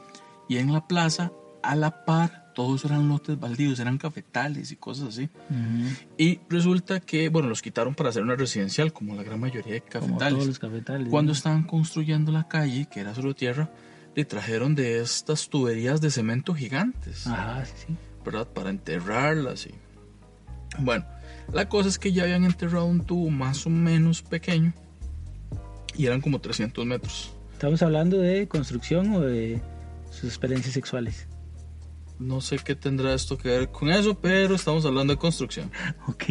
Y 0.47 0.57
en 0.57 0.71
la 0.71 0.87
plaza, 0.87 1.31
a 1.61 1.75
la 1.75 2.05
par, 2.05 2.53
todos 2.55 2.85
eran 2.85 3.09
lotes 3.09 3.37
baldíos, 3.39 3.79
eran 3.79 3.97
cafetales 3.97 4.71
y 4.71 4.75
cosas 4.77 5.09
así. 5.09 5.23
ujú, 5.49 5.89
Y 6.17 6.39
resulta 6.49 6.99
que, 7.01 7.27
bueno, 7.29 7.49
los 7.49 7.61
quitaron 7.61 7.95
para 7.95 8.09
hacer 8.09 8.21
una 8.23 8.35
residencial, 8.35 8.93
como 8.93 9.15
la 9.15 9.23
gran 9.23 9.39
mayoría 9.39 9.73
de 9.73 9.81
Como 9.81 9.91
cafetales. 9.91 10.33
todos 10.35 10.47
los 10.47 10.59
cafetales. 10.59 11.09
Cuando 11.09 11.31
¿no? 11.31 11.35
estaban 11.37 11.63
construyendo 11.63 12.31
la 12.31 12.47
calle, 12.47 12.87
que 12.89 12.99
era 13.01 13.13
solo 13.15 13.33
tierra, 13.35 13.69
le 14.15 14.23
trajeron 14.23 14.75
de 14.75 15.01
estas 15.01 15.49
tuberías 15.49 15.99
de 15.99 16.11
cemento 16.11 16.53
gigantes. 16.53 17.25
Ajá, 17.27 17.65
sí. 17.65 17.97
¿Verdad? 18.23 18.47
Para 18.47 18.69
enterrarlas 18.69 19.67
y... 19.67 19.71
Bueno, 20.79 21.05
la 21.51 21.69
cosa 21.69 21.89
es 21.89 21.99
que 21.99 22.11
ya 22.11 22.23
habían 22.23 22.45
enterrado 22.45 22.85
un 22.85 23.05
tubo 23.05 23.29
más 23.29 23.65
o 23.65 23.69
menos 23.69 24.21
pequeño 24.21 24.73
y 25.95 26.05
eran 26.05 26.21
como 26.21 26.39
300 26.39 26.85
metros. 26.85 27.33
¿Estamos 27.51 27.81
hablando 27.81 28.17
de 28.17 28.47
construcción 28.47 29.13
o 29.13 29.21
de 29.21 29.61
sus 30.11 30.25
experiencias 30.25 30.73
sexuales? 30.73 31.27
No 32.19 32.41
sé 32.41 32.57
qué 32.57 32.75
tendrá 32.75 33.13
esto 33.13 33.37
que 33.37 33.49
ver 33.49 33.69
con 33.69 33.91
eso, 33.91 34.19
pero 34.19 34.55
estamos 34.55 34.85
hablando 34.85 35.13
de 35.13 35.19
construcción. 35.19 35.71
Ok. 36.07 36.23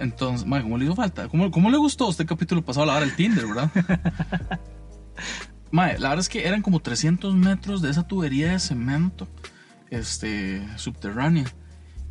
Entonces, 0.00 0.46
mae, 0.46 0.62
¿cómo 0.62 0.78
le 0.78 0.84
hizo 0.84 0.94
falta? 0.94 1.26
¿Cómo, 1.28 1.50
cómo 1.50 1.70
le 1.70 1.76
gustó 1.76 2.08
este 2.08 2.24
capítulo 2.24 2.64
pasado 2.64 2.86
la 2.86 2.92
hora 2.92 3.00
del 3.04 3.16
Tinder, 3.16 3.46
verdad? 3.46 3.70
La 5.72 5.86
verdad 5.88 6.18
es 6.20 6.28
que 6.28 6.46
eran 6.46 6.62
como 6.62 6.80
300 6.80 7.34
metros 7.34 7.82
de 7.82 7.90
esa 7.90 8.06
tubería 8.06 8.52
de 8.52 8.58
cemento 8.58 9.28
este, 9.90 10.66
subterránea. 10.76 11.46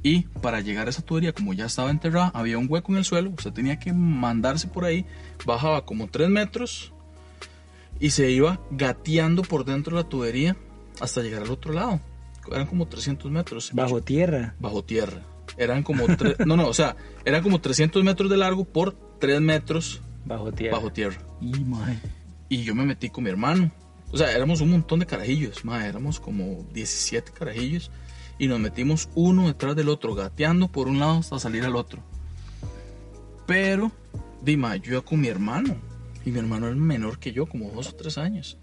Y 0.04 0.22
para 0.42 0.62
llegar 0.62 0.88
a 0.88 0.90
esa 0.90 1.02
tubería, 1.02 1.34
como 1.34 1.54
ya 1.54 1.66
estaba 1.66 1.90
enterrada, 1.90 2.32
había 2.34 2.58
un 2.58 2.68
hueco 2.70 2.92
en 2.92 3.00
el 3.00 3.06
suelo. 3.06 3.32
Usted 3.32 3.52
tenía 3.52 3.80
que 3.80 3.94
mandarse 3.94 4.68
por 4.68 4.86
ahí. 4.86 5.06
Bajaba 5.46 5.86
como 5.86 6.08
3 6.08 6.30
metros 6.30 6.94
y 8.00 8.12
se 8.12 8.30
iba 8.32 8.60
gateando 8.72 9.42
por 9.42 9.66
dentro 9.66 9.98
de 9.98 10.04
la 10.04 10.10
tubería 10.10 10.56
hasta 11.02 11.22
llegar 11.22 11.44
al 11.44 11.52
otro 11.52 11.74
lado. 11.74 12.00
Eran 12.52 12.68
como 12.68 12.88
300 12.88 13.30
metros. 13.32 13.72
Bajo 13.74 14.02
tierra. 14.02 14.56
Bajo 14.60 14.84
tierra. 14.84 15.22
Eran 15.58 15.84
como... 15.84 16.06
no, 16.46 16.56
no, 16.56 16.68
o 16.68 16.74
sea, 16.74 16.96
eran 17.26 17.44
como 17.44 17.60
300 17.60 18.04
metros 18.04 18.30
de 18.30 18.38
largo 18.38 18.64
por 18.64 18.98
3 19.20 19.42
metros 19.42 20.02
Bajo 20.26 20.52
tierra. 20.52 20.78
bajo 20.78 20.92
tierra. 20.92 21.18
Y 22.50 22.64
yo 22.64 22.76
me 22.76 22.86
metí 22.86 23.10
con 23.10 23.24
mi 23.24 23.30
hermano. 23.30 23.72
O 24.12 24.18
sea, 24.18 24.32
éramos 24.32 24.62
un 24.62 24.72
montón 24.72 25.00
de 25.00 25.06
carajillos, 25.06 25.66
ma, 25.66 25.86
éramos 25.86 26.20
como 26.20 26.66
17 26.74 27.32
carajillos. 27.32 27.92
Y 28.40 28.48
nos 28.48 28.60
metimos 28.60 29.10
uno 29.16 29.48
detrás 29.48 29.76
del 29.76 29.90
otro, 29.90 30.14
gateando 30.14 30.68
por 30.68 30.88
un 30.88 31.00
lado 31.00 31.20
hasta 31.20 31.40
salir 31.40 31.66
al 31.66 31.76
otro. 31.76 32.04
Pero, 33.48 33.92
Dima, 34.42 34.76
yo 34.76 34.94
iba 34.94 35.02
con 35.02 35.20
mi 35.20 35.28
hermano. 35.28 35.76
Y 36.24 36.32
mi 36.32 36.40
hermano 36.40 36.68
era 36.68 36.76
menor 36.76 37.20
que 37.20 37.32
yo, 37.32 37.48
como 37.48 37.72
dos 37.72 37.90
o 37.90 37.96
tres 37.96 38.18
años. 38.18 38.58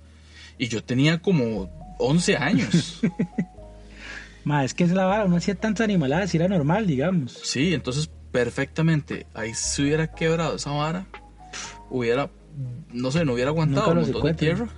Y 0.59 0.69
yo 0.69 0.85
tenía 0.85 1.21
como 1.21 1.71
11 1.99 2.37
años. 2.37 3.01
Ma, 4.45 4.65
es 4.65 4.75
que 4.75 4.85
es 4.85 4.93
la 4.93 5.07
vara, 5.07 5.25
uno 5.25 5.37
hacía 5.37 5.55
tantas 5.55 5.85
animaladas 5.85 6.35
era 6.35 6.47
normal, 6.47 6.87
digamos. 6.87 7.33
Sí, 7.43 7.73
entonces 7.73 8.11
perfectamente. 8.31 9.27
Ahí 9.33 9.55
se 9.55 9.83
hubiera 9.83 10.09
quebrado 10.09 10.57
esa 10.57 10.71
vara. 10.71 11.07
Hubiera, 11.89 12.31
no 12.93 13.11
sé, 13.11 13.25
no 13.25 13.33
hubiera 13.33 13.51
aguantado 13.51 13.93
un 13.93 14.01
montón 14.01 14.23
de 14.23 14.35
tierra. 14.35 14.69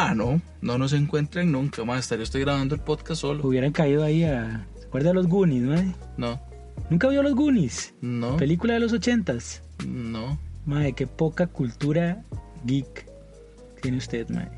Ah, 0.00 0.14
no, 0.14 0.40
no 0.60 0.78
nos 0.78 0.92
encuentren 0.92 1.50
nunca 1.50 1.82
más. 1.84 1.98
Estaría 1.98 2.22
estoy 2.22 2.42
grabando 2.42 2.76
el 2.76 2.80
podcast 2.80 3.20
solo. 3.20 3.44
Hubieran 3.44 3.72
caído 3.72 4.04
ahí 4.04 4.22
a... 4.22 4.64
¿Se 4.78 4.86
acuerda 4.86 5.08
de 5.08 5.14
los 5.14 5.26
Goonies, 5.26 5.62
no? 5.62 5.94
No, 6.16 6.40
¿Nunca 6.88 7.08
vio 7.08 7.20
los 7.20 7.34
Goonies? 7.34 7.94
no, 8.00 8.36
Película 8.36 8.74
de 8.74 8.80
los 8.80 8.92
ochentas. 8.92 9.60
no. 9.84 10.38
Madre, 10.66 10.92
qué 10.92 11.08
poca 11.08 11.48
cultura 11.48 12.22
geek 12.64 13.06
tiene 13.82 13.96
usted, 13.98 14.28
madre. 14.28 14.50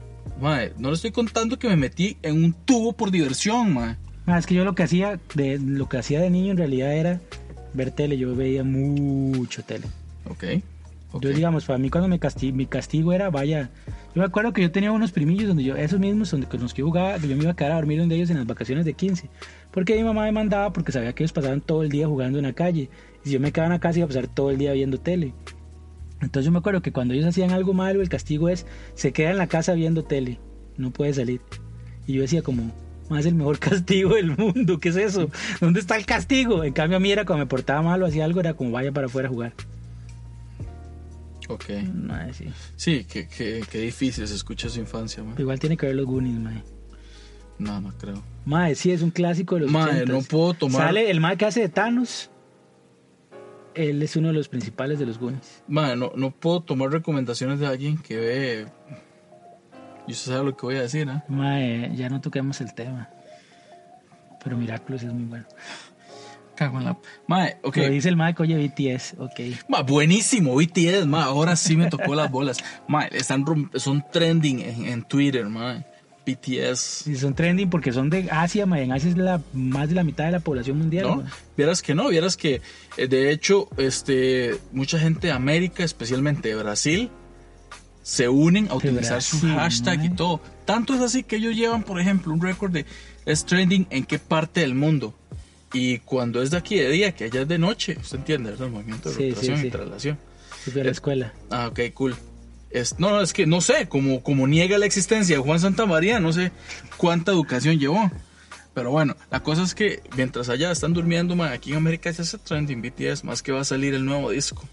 Mae, 0.42 0.72
no 0.76 0.88
le 0.88 0.96
estoy 0.96 1.10
contando 1.12 1.58
que 1.58 1.68
me 1.68 1.76
metí 1.76 2.18
en 2.20 2.44
un 2.44 2.52
tubo 2.52 2.92
por 2.92 3.10
diversión, 3.10 3.72
mae. 3.72 3.96
Ah, 4.26 4.38
es 4.38 4.44
que 4.44 4.54
yo 4.54 4.64
lo 4.66 4.74
que 4.74 4.82
hacía 4.82 5.18
de 5.34 5.58
lo 5.58 5.88
que 5.88 5.96
hacía 5.96 6.20
de 6.20 6.28
niño 6.28 6.50
en 6.50 6.58
realidad 6.58 6.92
era 6.94 7.20
ver 7.72 7.92
tele. 7.92 8.18
Yo 8.18 8.36
veía 8.36 8.62
mucho 8.62 9.62
tele. 9.62 9.86
Ok. 10.28 10.44
Yo 11.20 11.30
digamos, 11.30 11.64
para 11.64 11.78
mí 11.78 11.90
cuando 11.90 12.08
me 12.08 12.18
castigo, 12.18 12.56
mi 12.56 12.66
castigo 12.66 13.12
era, 13.12 13.30
vaya, 13.30 13.70
Yo 14.14 14.20
me 14.20 14.24
acuerdo 14.24 14.52
que 14.52 14.62
yo 14.62 14.70
tenía 14.70 14.92
unos 14.92 15.10
primillos 15.10 15.48
donde 15.48 15.64
yo, 15.64 15.74
esos 15.74 15.98
mismos 15.98 16.30
donde 16.30 16.46
con 16.46 16.60
los 16.60 16.72
que 16.72 16.82
jugaba, 16.82 17.16
yo 17.16 17.36
me 17.36 17.42
iba 17.42 17.50
a 17.50 17.56
quedar 17.56 17.72
a 17.72 17.74
dormir 17.76 17.98
donde 17.98 18.14
ellos 18.14 18.30
en 18.30 18.36
las 18.36 18.46
vacaciones 18.46 18.84
de 18.84 18.94
15. 18.94 19.28
Porque 19.72 19.96
mi 19.96 20.04
mamá 20.04 20.24
me 20.24 20.32
mandaba 20.32 20.72
porque 20.72 20.92
sabía 20.92 21.12
que 21.12 21.24
ellos 21.24 21.32
pasaban 21.32 21.60
todo 21.60 21.82
el 21.82 21.88
día 21.88 22.06
jugando 22.06 22.38
en 22.38 22.44
la 22.44 22.52
calle. 22.52 22.90
Y 23.24 23.28
si 23.28 23.34
yo 23.34 23.40
me 23.40 23.50
quedaba 23.50 23.66
en 23.66 23.72
la 23.72 23.80
casa 23.80 23.98
iba 23.98 24.04
a 24.04 24.08
pasar 24.08 24.28
todo 24.28 24.50
el 24.50 24.58
día 24.58 24.72
viendo 24.72 24.98
tele. 24.98 25.34
Entonces 26.20 26.44
yo 26.44 26.52
me 26.52 26.58
acuerdo 26.58 26.82
que 26.82 26.92
cuando 26.92 27.14
ellos 27.14 27.26
hacían 27.26 27.50
algo 27.50 27.72
malo, 27.72 28.02
el 28.02 28.08
castigo 28.08 28.48
es, 28.48 28.66
se 28.94 29.12
queda 29.12 29.30
en 29.30 29.38
la 29.38 29.46
casa 29.46 29.72
viendo 29.74 30.04
tele, 30.04 30.38
no 30.76 30.90
puede 30.90 31.14
salir. 31.14 31.40
Y 32.06 32.14
yo 32.14 32.22
decía 32.22 32.42
como, 32.42 32.70
más 33.08 33.26
el 33.26 33.34
mejor 33.34 33.58
castigo 33.60 34.14
del 34.14 34.36
mundo, 34.36 34.78
¿qué 34.78 34.90
es 34.90 34.96
eso? 34.96 35.30
¿Dónde 35.60 35.80
está 35.80 35.96
el 35.96 36.06
castigo? 36.06 36.62
En 36.62 36.72
cambio 36.72 36.98
a 36.98 37.00
mí 37.00 37.10
era 37.10 37.24
cuando 37.24 37.44
me 37.44 37.48
portaba 37.48 37.82
mal 37.82 38.02
o 38.02 38.06
hacía 38.06 38.24
algo, 38.24 38.40
era 38.40 38.54
como 38.54 38.70
vaya 38.70 38.92
para 38.92 39.06
afuera 39.06 39.28
a 39.28 39.30
jugar. 39.30 39.52
Ok. 41.50 41.64
Mae, 41.92 42.32
sí. 42.32 42.46
Sí, 42.76 43.04
qué, 43.10 43.26
qué, 43.26 43.62
qué 43.68 43.78
difícil 43.78 44.26
se 44.26 44.34
escucha 44.34 44.68
su 44.68 44.78
infancia, 44.78 45.22
mae. 45.22 45.34
Igual 45.38 45.58
tiene 45.58 45.76
que 45.76 45.86
ver 45.86 45.96
los 45.96 46.06
Goonies, 46.06 46.38
mae. 46.38 46.62
No, 47.58 47.80
no 47.80 47.92
creo. 47.98 48.22
Mae, 48.44 48.74
sí, 48.74 48.92
es 48.92 49.02
un 49.02 49.10
clásico 49.10 49.56
de 49.56 49.62
los 49.62 49.72
80s. 49.72 50.06
no 50.06 50.22
puedo 50.22 50.54
tomar. 50.54 50.86
Sale 50.86 51.10
el 51.10 51.20
mae 51.20 51.36
que 51.36 51.46
hace 51.46 51.60
de 51.60 51.68
Thanos. 51.68 52.30
Él 53.74 54.02
es 54.02 54.16
uno 54.16 54.28
de 54.28 54.34
los 54.34 54.48
principales 54.48 54.98
de 54.98 55.06
los 55.06 55.18
Goonies. 55.18 55.62
Mae, 55.68 55.96
no, 55.96 56.12
no 56.14 56.30
puedo 56.30 56.62
tomar 56.62 56.90
recomendaciones 56.90 57.58
de 57.58 57.66
alguien 57.66 57.98
que 57.98 58.16
ve. 58.16 58.66
Y 60.06 60.12
usted 60.12 60.32
sabe 60.32 60.44
lo 60.44 60.56
que 60.56 60.66
voy 60.66 60.76
a 60.76 60.82
decir, 60.82 61.08
¿eh? 61.08 61.22
Mae, 61.28 61.94
ya 61.94 62.08
no 62.08 62.20
toquemos 62.20 62.60
el 62.60 62.74
tema. 62.74 63.10
Pero 64.42 64.56
Miraculous 64.56 65.02
es 65.02 65.12
muy 65.12 65.24
bueno. 65.24 65.44
Cago 66.60 66.76
en 66.76 66.84
la. 66.84 66.98
Mae, 67.26 67.56
ok. 67.62 67.76
Lo 67.78 67.88
dice 67.88 68.10
el 68.10 68.18
mae 68.18 68.34
que 68.34 68.42
oye 68.42 68.54
BTS, 68.54 69.14
ok. 69.18 69.40
Ma, 69.70 69.80
buenísimo, 69.80 70.54
BTS, 70.54 71.06
ma, 71.06 71.24
ahora 71.24 71.56
sí 71.56 71.74
me 71.74 71.88
tocó 71.88 72.14
las 72.14 72.30
bolas. 72.30 72.58
Ma, 72.86 73.06
están 73.06 73.46
son 73.76 74.04
trending 74.12 74.60
en, 74.60 74.84
en 74.84 75.02
Twitter, 75.04 75.48
ma. 75.48 75.82
BTS. 76.26 77.06
Y 77.06 77.16
son 77.16 77.34
trending 77.34 77.70
porque 77.70 77.94
son 77.94 78.10
de 78.10 78.28
Asia, 78.30 78.66
mae. 78.66 78.82
En 78.82 78.92
Asia 78.92 79.08
es 79.08 79.16
la, 79.16 79.40
más 79.54 79.88
de 79.88 79.94
la 79.94 80.04
mitad 80.04 80.26
de 80.26 80.32
la 80.32 80.40
población 80.40 80.76
mundial. 80.76 81.06
¿No? 81.06 81.16
mae. 81.16 81.26
Vieras 81.56 81.80
que 81.80 81.94
no, 81.94 82.10
vieras 82.10 82.36
que 82.36 82.60
eh, 82.98 83.08
de 83.08 83.30
hecho, 83.30 83.70
este, 83.78 84.58
mucha 84.70 84.98
gente 84.98 85.28
de 85.28 85.32
América, 85.32 85.82
especialmente 85.82 86.50
de 86.50 86.56
Brasil, 86.56 87.10
se 88.02 88.28
unen 88.28 88.68
a 88.68 88.74
utilizar 88.74 89.22
su 89.22 89.40
hashtag 89.40 90.04
y 90.04 90.08
mae. 90.10 90.16
todo. 90.18 90.42
Tanto 90.66 90.92
es 90.92 91.00
así 91.00 91.22
que 91.22 91.36
ellos 91.36 91.56
llevan, 91.56 91.84
por 91.84 91.98
ejemplo, 91.98 92.34
un 92.34 92.42
récord 92.42 92.70
de 92.70 92.84
es 93.24 93.46
trending 93.46 93.86
en 93.88 94.04
qué 94.04 94.18
parte 94.18 94.60
del 94.60 94.74
mundo. 94.74 95.14
Y 95.72 95.98
cuando 96.00 96.42
es 96.42 96.50
de 96.50 96.56
aquí 96.56 96.76
de 96.76 96.90
día, 96.90 97.12
que 97.14 97.24
allá 97.24 97.42
es 97.42 97.48
de 97.48 97.58
noche, 97.58 97.96
usted 98.00 98.18
entiende, 98.18 98.50
¿verdad? 98.50 98.66
El 98.66 98.72
movimiento 98.72 99.08
de 99.10 99.14
Sí, 99.14 99.22
sí, 99.22 99.30
rotación 99.30 99.60
sí. 99.60 99.66
y 99.66 99.70
traslación. 99.70 100.18
A 100.74 100.84
la 100.84 100.90
escuela. 100.90 101.32
Ah, 101.50 101.68
ok, 101.68 101.80
cool. 101.94 102.14
Es, 102.70 102.98
no, 102.98 103.10
no, 103.10 103.20
es 103.20 103.32
que 103.32 103.46
no 103.46 103.60
sé, 103.60 103.88
como, 103.88 104.22
como 104.22 104.46
niega 104.46 104.78
la 104.78 104.86
existencia 104.86 105.36
de 105.36 105.42
Juan 105.42 105.58
Santa 105.60 105.86
María, 105.86 106.20
no 106.20 106.32
sé 106.32 106.52
cuánta 106.96 107.32
educación 107.32 107.78
llevó. 107.78 108.10
Pero 108.74 108.90
bueno, 108.92 109.16
la 109.30 109.42
cosa 109.42 109.62
es 109.64 109.74
que 109.74 110.00
mientras 110.16 110.48
allá 110.48 110.70
están 110.70 110.92
durmiendo, 110.92 111.34
man, 111.34 111.52
aquí 111.52 111.70
en 111.72 111.78
América 111.78 112.12
se 112.12 112.22
hace 112.22 112.38
trending 112.38 112.82
BTS, 112.82 113.24
más 113.24 113.42
que 113.42 113.50
va 113.52 113.60
a 113.60 113.64
salir 113.64 113.94
el 113.94 114.04
nuevo 114.04 114.30
disco. 114.30 114.68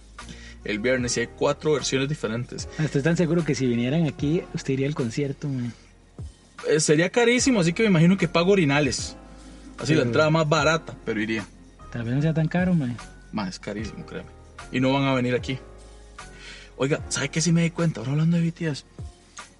El 0.64 0.80
viernes 0.80 1.16
y 1.18 1.22
hay 1.22 1.28
cuatro 1.28 1.74
versiones 1.74 2.10
diferentes. 2.10 2.68
Ah, 2.78 2.84
Estoy 2.86 3.02
tan 3.02 3.16
seguro 3.18 3.44
que 3.46 3.56
si 3.56 3.66
vinieran 3.66 4.06
aquí, 4.06 4.44
usted 4.54 4.74
iría 4.74 4.88
al 4.88 4.96
concierto, 4.96 5.48
mae. 5.48 5.72
Eh, 6.70 6.80
sería 6.80 7.10
carísimo, 7.10 7.62
así 7.62 7.74
que 7.74 7.84
me 7.84 7.90
imagino 7.90 8.18
que 8.18 8.28
pago 8.28 8.52
orinales. 8.52 9.16
Así 9.80 9.94
la 9.96 10.04
entrada 10.04 10.30
más 10.30 10.48
barata, 10.48 10.96
pero 11.06 11.22
iría. 11.22 11.46
Tal 11.92 12.04
vez 12.04 12.16
no 12.16 12.22
sea 12.22 12.34
tan 12.34 12.48
caro, 12.48 12.74
mae. 12.74 12.96
Más 13.32 13.50
es 13.50 13.60
carísimo, 13.60 14.06
créeme. 14.06 14.30
Y 14.72 14.80
no 14.80 14.92
van 14.94 15.04
a 15.04 15.14
venir 15.14 15.36
aquí. 15.36 15.60
Oiga, 16.78 17.02
¿sabe 17.10 17.30
qué 17.30 17.42
sí 17.42 17.52
me 17.52 17.64
di 17.64 17.72
cuenta? 17.72 18.00
Ahora 18.00 18.12
hablando 18.14 18.38
de 18.38 18.50
BTS, 18.52 18.86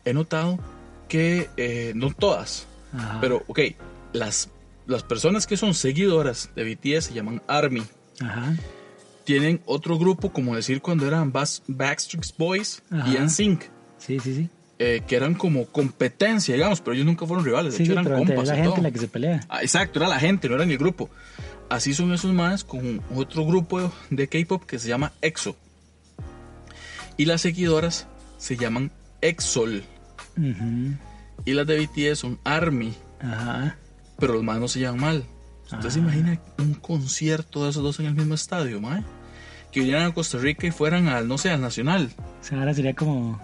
he 0.06 0.14
notado 0.14 0.60
que, 1.08 1.50
eh, 1.58 1.94
no 1.96 2.12
todas, 2.14 2.68
Ajá. 2.94 3.20
pero 3.22 3.44
ok, 3.48 3.60
las, 4.14 4.50
las 4.86 5.04
personas 5.04 5.48
que 5.48 5.58
son 5.58 5.74
seguidoras 5.74 6.50
de 6.56 6.64
BTS 6.76 7.06
se 7.06 7.14
llaman 7.14 7.42
ARMY. 7.48 7.84
Ajá. 8.22 8.56
Tienen 9.24 9.62
otro 9.66 9.98
grupo, 9.98 10.32
como 10.32 10.56
decir 10.56 10.82
cuando 10.82 11.06
eran 11.08 11.32
Backstreet 11.32 12.38
Boys 12.38 12.82
Ajá. 12.92 13.10
y 13.10 13.18
NSYNC, 13.18 13.64
Sí, 13.98 14.20
sí, 14.20 14.36
sí. 14.36 14.50
Eh, 14.80 15.02
que 15.08 15.16
eran 15.16 15.34
como 15.34 15.66
competencia, 15.66 16.54
digamos, 16.56 16.82
pero 16.82 16.94
ellos 16.94 17.06
nunca 17.06 17.26
fueron 17.26 17.44
rivales, 17.46 17.74
de 17.74 17.78
Sí, 17.78 17.84
hecho 17.84 17.94
eran 17.94 18.04
pero 18.06 18.18
compas 18.18 18.48
la 18.48 18.54
y 18.54 18.58
gente 18.58 18.70
todo. 18.74 18.82
la 18.84 18.92
que 18.92 19.00
se 19.00 19.08
pelea. 19.08 19.40
Ah, 19.50 19.62
exacto, 19.62 20.00
era 20.00 20.08
la 20.08 20.20
gente, 20.20 20.48
no 20.50 20.56
eran 20.56 20.70
el 20.72 20.78
grupo. 20.78 21.10
Así 21.70 21.94
son 21.94 22.14
esos 22.14 22.32
más 22.34 22.64
con 22.64 23.02
otro 23.16 23.46
grupo 23.46 23.92
de 24.10 24.28
K-pop 24.28 24.64
que 24.66 24.80
se 24.80 24.88
llama 24.88 25.12
EXO. 25.22 25.56
Y 27.18 27.26
las 27.26 27.42
seguidoras 27.42 28.08
se 28.38 28.56
llaman 28.58 28.92
EXOL. 29.22 29.84
Ujú. 30.38 30.94
Y 31.46 31.54
las 31.54 31.66
de 31.68 31.80
BTS 31.80 32.20
son 32.20 32.40
ARMY. 32.44 32.94
Ajá. 33.20 33.76
Pero 34.20 34.34
los 34.36 34.44
más 34.44 34.60
no 34.60 34.68
se 34.68 34.80
llaman 34.80 35.02
mal. 35.02 35.24
¿Usted 35.72 35.90
se 35.90 36.00
Ah. 36.00 36.04
imagina 36.04 36.40
un 36.60 36.74
concierto 36.76 37.64
de 37.64 37.72
esos 37.72 37.84
dos 37.84 38.00
en 38.00 38.06
el 38.06 38.16
mismo 38.16 38.36
estadio, 38.36 38.80
mae? 38.80 39.04
Que 39.72 39.80
vinieran 39.82 40.06
a 40.06 40.14
Costa 40.14 40.38
Rica 40.38 40.66
y 40.68 40.72
fueran 40.72 41.08
al, 41.08 41.28
no 41.28 41.38
sé, 41.38 41.50
al 41.50 41.60
Nacional. 41.62 42.12
O 42.42 42.44
sea, 42.44 42.60
ahora 42.60 42.74
sería 42.74 42.94
como. 42.94 43.42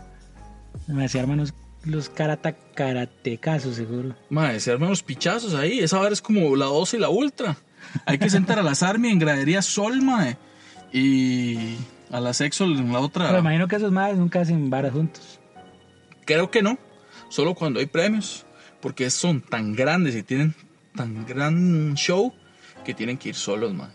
Me 0.87 1.05
hacía 1.05 1.21
arman 1.21 1.45
los, 1.85 2.09
karata, 2.09 2.55
karatecazos, 2.73 3.75
seguro. 3.75 4.15
Mae, 4.29 4.59
se 4.59 4.71
arman 4.71 4.89
los 4.89 5.03
pichazos 5.03 5.53
ahí. 5.53 5.79
Esa 5.79 5.99
vara 5.99 6.13
es 6.13 6.21
como 6.21 6.55
la 6.55 6.65
12 6.65 6.97
y 6.97 6.99
la 6.99 7.09
Ultra. 7.09 7.57
Hay 8.05 8.17
que 8.17 8.29
sentar 8.29 8.59
a 8.59 8.63
las 8.63 8.83
ARMY 8.83 9.09
en 9.09 9.19
gradería 9.19 9.61
Sol, 9.61 10.01
mae. 10.01 10.37
Y 10.91 11.77
a 12.11 12.19
las 12.19 12.39
EXOL 12.41 12.77
en 12.77 12.93
la 12.93 12.99
otra. 12.99 13.27
Pero 13.27 13.39
imagino 13.39 13.67
que 13.67 13.75
esos 13.75 13.91
madres 13.91 14.17
nunca 14.17 14.41
hacen 14.41 14.69
varas 14.69 14.93
juntos. 14.93 15.39
Creo 16.25 16.51
que 16.51 16.61
no, 16.61 16.77
solo 17.29 17.55
cuando 17.55 17.79
hay 17.79 17.87
premios, 17.87 18.45
porque 18.81 19.09
son 19.09 19.41
tan 19.41 19.73
grandes 19.73 20.15
y 20.15 20.23
tienen 20.23 20.55
tan 20.95 21.25
gran 21.25 21.95
show 21.95 22.33
que 22.85 22.93
tienen 22.93 23.17
que 23.17 23.29
ir 23.29 23.35
solos, 23.35 23.73
man. 23.73 23.91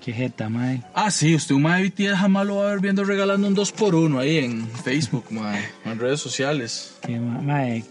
Qué 0.00 0.12
jeta, 0.12 0.48
mae. 0.48 0.82
Ah, 0.94 1.10
sí, 1.10 1.34
usted 1.34 1.54
un 1.54 1.62
mae 1.62 1.82
de 1.82 1.88
BTS 1.90 2.16
jamás 2.16 2.46
lo 2.46 2.56
va 2.56 2.68
a 2.68 2.70
ver 2.70 2.80
viendo 2.80 3.04
regalando 3.04 3.46
un 3.46 3.54
2x1 3.54 4.18
ahí 4.18 4.38
en 4.38 4.66
Facebook, 4.66 5.24
mae, 5.30 5.62
en 5.84 5.98
redes 5.98 6.20
sociales. 6.20 6.94
Qué 7.02 7.18
ma- 7.18 7.40
mae. 7.42 7.84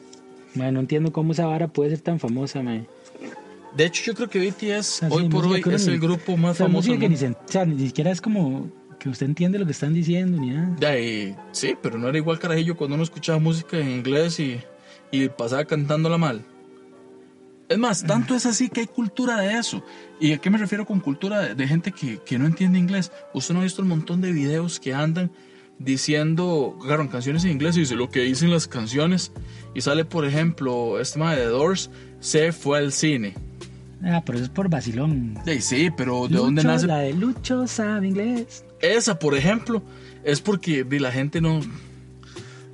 Mae, 0.55 0.71
no 0.71 0.79
entiendo 0.79 1.11
cómo 1.13 1.33
esa 1.33 1.45
vara 1.45 1.67
puede 1.67 1.91
ser 1.91 1.99
tan 2.01 2.19
famosa, 2.19 2.63
mae. 2.63 2.85
De 3.75 3.85
hecho, 3.85 4.01
yo 4.03 4.15
creo 4.15 4.27
que 4.29 4.39
BTS 4.39 5.03
Así, 5.03 5.15
hoy 5.15 5.29
por 5.29 5.45
hoy 5.45 5.61
es 5.63 5.85
ni- 5.87 5.93
el 5.93 5.99
grupo 5.99 6.35
más 6.35 6.53
o 6.53 6.55
sea, 6.55 6.65
famoso. 6.65 6.97
que 6.97 7.07
ni, 7.07 7.15
se, 7.17 7.27
o 7.29 7.35
sea, 7.45 7.65
ni 7.65 7.85
siquiera 7.85 8.09
es 8.09 8.19
como 8.21 8.67
que 8.99 9.09
usted 9.09 9.27
entiende 9.27 9.59
lo 9.59 9.65
que 9.67 9.71
están 9.73 9.93
diciendo 9.93 10.41
ni 10.41 10.49
nada. 10.49 10.99
y- 10.99 11.35
sí, 11.51 11.75
pero 11.79 11.99
no 11.99 12.09
era 12.09 12.17
igual 12.17 12.39
carajillo 12.39 12.75
cuando 12.75 12.95
uno 12.95 13.03
escuchaba 13.03 13.37
música 13.37 13.77
en 13.77 13.89
inglés 13.91 14.39
y, 14.39 14.59
y 15.11 15.29
pasaba 15.29 15.63
cantándola 15.65 16.17
mal. 16.17 16.43
Es 17.69 17.77
más, 17.77 18.03
tanto 18.03 18.35
es 18.35 18.47
así 18.47 18.67
que 18.67 18.81
hay 18.81 18.87
cultura 18.87 19.39
de 19.39 19.53
eso. 19.53 19.83
¿Y 20.19 20.33
a 20.33 20.39
qué 20.39 20.49
me 20.49 20.57
refiero 20.57 20.87
con 20.87 20.99
cultura 20.99 21.39
de, 21.41 21.55
de 21.55 21.67
gente 21.67 21.91
que, 21.91 22.17
que 22.17 22.39
no 22.39 22.47
entiende 22.47 22.79
inglés? 22.79 23.11
Usted 23.33 23.53
no 23.53 23.59
ha 23.59 23.63
visto 23.63 23.83
un 23.83 23.87
montón 23.87 24.21
de 24.21 24.31
videos 24.31 24.79
que 24.79 24.95
andan 24.95 25.31
diciendo, 25.77 26.77
agarran 26.83 27.07
canciones 27.07 27.45
en 27.45 27.51
inglés 27.51 27.77
y 27.77 27.81
dice 27.81 27.95
lo 27.95 28.09
que 28.09 28.21
dicen 28.21 28.49
las 28.49 28.67
canciones. 28.67 29.31
Y 29.75 29.81
sale, 29.81 30.03
por 30.03 30.25
ejemplo, 30.25 30.99
este 30.99 31.13
tema 31.13 31.35
de 31.35 31.43
The 31.43 31.47
Doors, 31.47 31.91
se 32.19 32.51
fue 32.51 32.79
al 32.79 32.91
cine. 32.91 33.35
Ah, 34.03 34.23
pero 34.25 34.37
eso 34.37 34.45
es 34.45 34.51
por 34.51 34.69
vacilón. 34.69 35.37
Sí, 35.45 35.61
sí, 35.61 35.89
pero 35.95 36.27
¿de 36.27 36.37
dónde 36.37 36.63
Lucho, 36.63 36.73
nace? 36.73 36.87
La 36.87 36.97
de 36.99 37.13
Lucho 37.13 37.67
sabe 37.67 38.07
inglés. 38.07 38.65
Esa, 38.81 39.19
por 39.19 39.35
ejemplo, 39.35 39.83
es 40.23 40.41
porque 40.41 40.85
la 40.89 41.11
gente 41.11 41.39
no, 41.39 41.59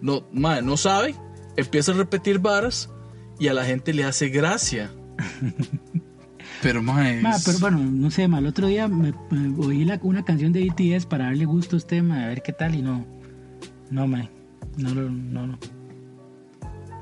no, 0.01 0.25
mae, 0.31 0.61
no 0.61 0.77
sabe, 0.77 1.15
empieza 1.57 1.91
a 1.91 1.95
repetir 1.95 2.39
varas 2.39 2.89
y 3.39 3.47
a 3.47 3.53
la 3.53 3.65
gente 3.65 3.93
le 3.93 4.03
hace 4.03 4.29
gracia. 4.29 4.91
Pero, 6.61 6.81
mae, 6.81 7.21
Ma, 7.21 7.35
pero 7.45 7.59
bueno, 7.59 7.77
no 7.79 8.09
sé, 8.09 8.27
ma, 8.27 8.39
el 8.39 8.47
otro 8.47 8.67
día 8.67 8.87
me, 8.87 9.13
me 9.29 9.55
oí 9.65 9.85
la- 9.85 9.99
una 10.01 10.23
canción 10.23 10.51
de 10.51 10.63
BTS 10.63 11.05
para 11.05 11.25
darle 11.25 11.45
gusto 11.45 11.75
a 11.75 11.79
este, 11.79 12.01
ma, 12.01 12.23
a 12.23 12.27
ver 12.27 12.41
qué 12.41 12.53
tal, 12.53 12.75
y 12.75 12.81
no. 12.81 13.05
No, 13.91 14.07
ma. 14.07 14.27
No 14.77 14.93
lo, 14.93 15.09
no, 15.09 15.47
no. 15.47 15.59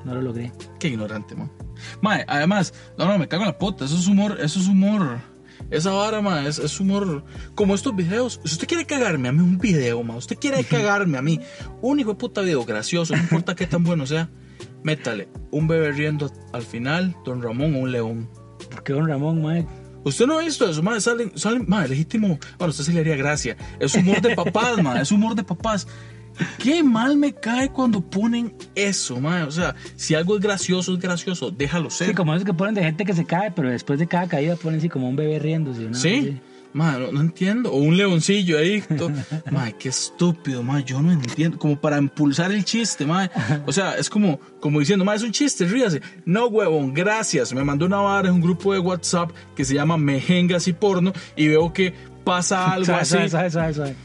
No 0.05 0.15
lo 0.15 0.21
logré. 0.21 0.51
Qué 0.79 0.89
ignorante, 0.89 1.35
man. 1.35 1.49
Mae, 2.01 2.25
además, 2.27 2.73
no, 2.97 3.07
no, 3.07 3.17
me 3.17 3.27
cago 3.27 3.43
en 3.43 3.49
la 3.49 3.57
puta. 3.57 3.85
Eso 3.85 3.95
es 3.97 4.07
humor, 4.07 4.37
eso 4.41 4.59
es 4.59 4.67
humor. 4.67 5.19
Esa 5.69 5.91
vara, 5.91 6.21
ma, 6.21 6.45
es, 6.45 6.59
es 6.59 6.79
humor. 6.79 7.23
Como 7.55 7.73
estos 7.73 7.95
videos. 7.95 8.41
Si 8.43 8.53
usted 8.53 8.67
quiere 8.67 8.85
cagarme 8.85 9.29
a 9.29 9.31
mí 9.31 9.39
un 9.39 9.57
video, 9.57 10.03
ma, 10.03 10.15
usted 10.17 10.37
quiere 10.37 10.63
cagarme 10.65 11.17
a 11.17 11.21
mí 11.21 11.39
un 11.81 11.99
hijo 11.99 12.09
de 12.11 12.15
puta 12.17 12.41
video 12.41 12.65
gracioso, 12.65 13.15
no 13.15 13.21
importa 13.21 13.55
qué 13.55 13.65
tan 13.65 13.83
bueno 13.83 14.05
sea, 14.05 14.29
métale 14.83 15.29
un 15.51 15.67
bebé 15.67 15.91
riendo 15.91 16.31
al 16.51 16.63
final, 16.63 17.15
Don 17.23 17.41
Ramón 17.41 17.75
o 17.75 17.79
un 17.79 17.91
león. 17.91 18.29
Porque 18.69 18.93
don 18.93 19.07
Ramón, 19.07 19.41
ma, 19.41 19.65
Usted 20.03 20.25
no 20.25 20.37
ha 20.37 20.43
visto 20.43 20.69
eso, 20.69 20.83
madre, 20.83 20.99
salen, 20.99 21.31
salen, 21.37 21.65
madre, 21.67 21.89
legítimo. 21.89 22.39
Bueno, 22.57 22.71
usted 22.71 22.83
sí 22.83 22.91
le 22.91 22.99
haría 22.99 23.15
gracia. 23.15 23.55
Es 23.79 23.95
humor 23.95 24.21
de 24.21 24.35
papás, 24.35 24.81
madre, 24.81 25.03
es 25.03 25.11
humor 25.11 25.35
de 25.35 25.43
papás. 25.43 25.87
Qué 26.57 26.83
mal 26.83 27.15
me 27.15 27.31
cae 27.31 27.69
cuando 27.69 28.01
ponen 28.01 28.53
eso, 28.75 29.19
madre. 29.19 29.43
O 29.43 29.51
sea, 29.51 29.75
si 29.95 30.15
algo 30.15 30.35
es 30.35 30.41
gracioso, 30.41 30.93
es 30.93 30.99
gracioso, 30.99 31.51
déjalo 31.51 31.89
ser. 31.89 32.07
sí, 32.07 32.13
como 32.13 32.33
esos 32.33 32.45
que 32.45 32.53
ponen 32.53 32.73
de 32.73 32.83
gente 32.83 33.05
que 33.05 33.13
se 33.13 33.23
cae, 33.23 33.51
pero 33.51 33.69
después 33.69 33.99
de 33.99 34.07
cada 34.07 34.27
caída 34.27 34.55
ponen 34.55 34.79
así 34.79 34.89
como 34.89 35.07
un 35.07 35.15
bebé 35.15 35.39
riéndose. 35.39 35.81
¿no? 35.81 35.93
Sí, 35.93 36.41
Ma, 36.73 36.97
no, 36.97 37.11
no 37.11 37.21
entiendo. 37.21 37.71
O 37.71 37.77
un 37.77 37.95
leoncillo 37.97 38.57
ahí. 38.57 38.81
to- 38.81 39.11
Ma, 39.51 39.71
qué 39.71 39.89
estúpido, 39.89 40.63
ma. 40.63 40.79
Yo 40.79 41.01
no 41.01 41.11
entiendo. 41.11 41.57
Como 41.59 41.79
para 41.79 41.97
impulsar 41.97 42.51
el 42.51 42.65
chiste, 42.65 43.05
ma. 43.05 43.29
O 43.67 43.71
sea, 43.71 43.95
es 43.97 44.09
como, 44.09 44.39
como 44.59 44.79
diciendo, 44.79 45.05
ma, 45.05 45.13
es 45.15 45.21
un 45.23 45.31
chiste, 45.31 45.65
ríase. 45.65 46.01
No, 46.25 46.47
huevón, 46.47 46.93
gracias. 46.93 47.53
Me 47.53 47.63
mandó 47.63 47.85
una 47.85 47.97
vara 47.97 48.29
en 48.29 48.35
un 48.35 48.41
grupo 48.41 48.73
de 48.73 48.79
WhatsApp 48.79 49.29
que 49.55 49.63
se 49.65 49.75
llama 49.75 49.97
Mejengas 49.97 50.67
y 50.67 50.73
Porno. 50.73 51.13
Y 51.35 51.47
veo 51.47 51.71
que 51.71 51.93
pasa 52.23 52.71
algo 52.73 52.93
así. 52.95 53.29
suave, 53.29 53.49
suave, 53.51 53.73
suave. 53.73 53.95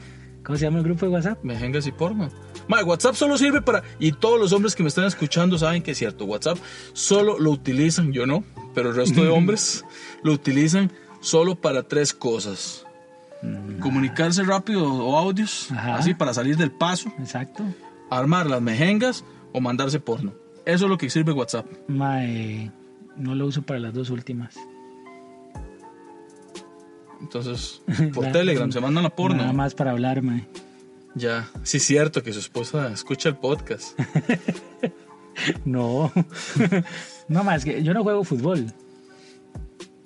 ¿Cómo 0.44 0.56
se 0.58 0.64
llama 0.64 0.78
el 0.78 0.84
grupo 0.84 1.04
de 1.06 1.12
WhatsApp? 1.12 1.38
Mejengas 1.44 1.86
y 1.86 1.92
porno. 1.92 2.30
Ma, 2.68 2.82
WhatsApp 2.82 3.14
solo 3.14 3.36
sirve 3.36 3.60
para. 3.60 3.82
Y 3.98 4.12
todos 4.12 4.40
los 4.40 4.52
hombres 4.52 4.74
que 4.74 4.82
me 4.82 4.88
están 4.88 5.04
escuchando 5.04 5.58
saben 5.58 5.82
que 5.82 5.90
es 5.90 5.98
cierto. 5.98 6.24
WhatsApp 6.24 6.56
solo 6.94 7.38
lo 7.38 7.50
utilizan, 7.50 8.12
yo 8.12 8.26
no, 8.26 8.44
pero 8.74 8.90
el 8.90 8.96
resto 8.96 9.22
de 9.22 9.28
hombres 9.38 9.84
lo 10.22 10.32
utilizan 10.32 10.90
solo 11.20 11.54
para 11.54 11.82
tres 11.82 12.12
cosas: 12.12 12.84
comunicarse 13.80 14.42
rápido 14.42 14.92
o 14.92 15.16
audios, 15.16 15.70
Ajá. 15.72 15.96
así 15.96 16.14
para 16.14 16.34
salir 16.34 16.56
del 16.56 16.70
paso, 16.70 17.12
Exacto. 17.18 17.64
armar 18.10 18.46
las 18.46 18.60
mejengas 18.62 19.24
o 19.52 19.60
mandarse 19.60 20.00
porno. 20.00 20.32
Eso 20.64 20.84
es 20.84 20.90
lo 20.90 20.98
que 20.98 21.08
sirve 21.08 21.32
WhatsApp. 21.32 21.66
Mae, 21.88 22.70
no 23.16 23.34
lo 23.34 23.46
uso 23.46 23.62
para 23.62 23.80
las 23.80 23.94
dos 23.94 24.10
últimas. 24.10 24.54
Entonces, 27.20 27.82
por 28.14 28.30
Telegram 28.32 28.70
se 28.70 28.80
mandan 28.80 29.02
la 29.04 29.10
porno. 29.10 29.38
Nada 29.38 29.52
más 29.52 29.74
para 29.74 29.90
hablar, 29.92 30.22
mae. 30.22 30.46
Ya, 31.14 31.48
sí 31.64 31.78
es 31.78 31.84
cierto 31.84 32.22
que 32.22 32.32
su 32.32 32.38
esposa 32.38 32.92
escucha 32.92 33.28
el 33.28 33.36
podcast. 33.36 33.98
No. 35.64 36.12
no 37.28 37.44
más 37.44 37.64
que 37.64 37.82
yo 37.84 37.94
no 37.94 38.02
juego 38.02 38.24
fútbol. 38.24 38.72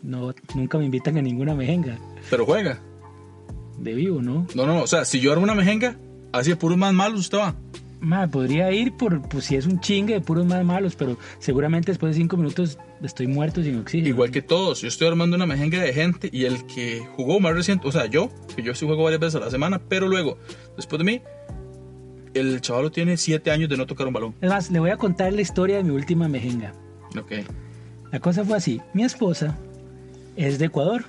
No, 0.02 0.34
nunca 0.54 0.78
me 0.78 0.84
invitan 0.84 1.16
a 1.16 1.22
ninguna 1.22 1.54
mejenga. 1.54 1.98
Pero 2.28 2.44
juega. 2.44 2.80
De 3.78 3.94
vivo, 3.94 4.20
¿no? 4.20 4.46
No, 4.54 4.66
no, 4.66 4.74
no. 4.74 4.82
O 4.82 4.86
sea, 4.86 5.04
si 5.04 5.20
yo 5.20 5.32
armo 5.32 5.44
una 5.44 5.54
mejenga, 5.54 5.96
así 6.32 6.50
de 6.50 6.56
puros 6.56 6.76
más 6.76 6.92
malos, 6.92 7.20
usted 7.20 7.38
va. 7.38 7.54
Podría 8.30 8.72
ir 8.72 8.96
por 8.96 9.22
pues, 9.28 9.44
si 9.44 9.54
es 9.54 9.64
un 9.64 9.78
chingue 9.80 10.14
de 10.14 10.20
puros 10.20 10.44
más 10.44 10.64
malos, 10.64 10.96
pero 10.96 11.16
seguramente 11.38 11.92
después 11.92 12.14
de 12.14 12.20
cinco 12.20 12.36
minutos 12.36 12.78
estoy 13.00 13.28
muerto 13.28 13.62
sin 13.62 13.78
oxígeno. 13.78 14.08
Igual 14.08 14.32
que 14.32 14.42
todos, 14.42 14.80
yo 14.80 14.88
estoy 14.88 15.06
armando 15.06 15.36
una 15.36 15.46
mejenga 15.46 15.80
de 15.80 15.92
gente 15.92 16.28
y 16.32 16.44
el 16.44 16.66
que 16.66 17.06
jugó 17.16 17.38
más 17.38 17.54
reciente, 17.54 17.86
o 17.86 17.92
sea, 17.92 18.06
yo, 18.06 18.28
que 18.56 18.62
yo 18.62 18.74
sí 18.74 18.86
juego 18.86 19.04
varias 19.04 19.20
veces 19.20 19.36
a 19.36 19.44
la 19.44 19.50
semana, 19.50 19.80
pero 19.88 20.08
luego, 20.08 20.36
después 20.76 20.98
de 20.98 21.04
mí, 21.04 21.22
el 22.34 22.60
chaval 22.60 22.90
tiene 22.90 23.16
siete 23.16 23.52
años 23.52 23.68
de 23.68 23.76
no 23.76 23.86
tocar 23.86 24.08
un 24.08 24.14
balón. 24.14 24.34
Es 24.40 24.50
más, 24.50 24.70
le 24.72 24.80
voy 24.80 24.90
a 24.90 24.96
contar 24.96 25.32
la 25.32 25.40
historia 25.40 25.76
de 25.76 25.84
mi 25.84 25.90
última 25.90 26.26
mejenga. 26.26 26.72
Ok. 27.16 27.32
La 28.10 28.18
cosa 28.18 28.44
fue 28.44 28.56
así. 28.56 28.80
Mi 28.94 29.04
esposa 29.04 29.56
es 30.36 30.58
de 30.58 30.66
Ecuador, 30.66 31.04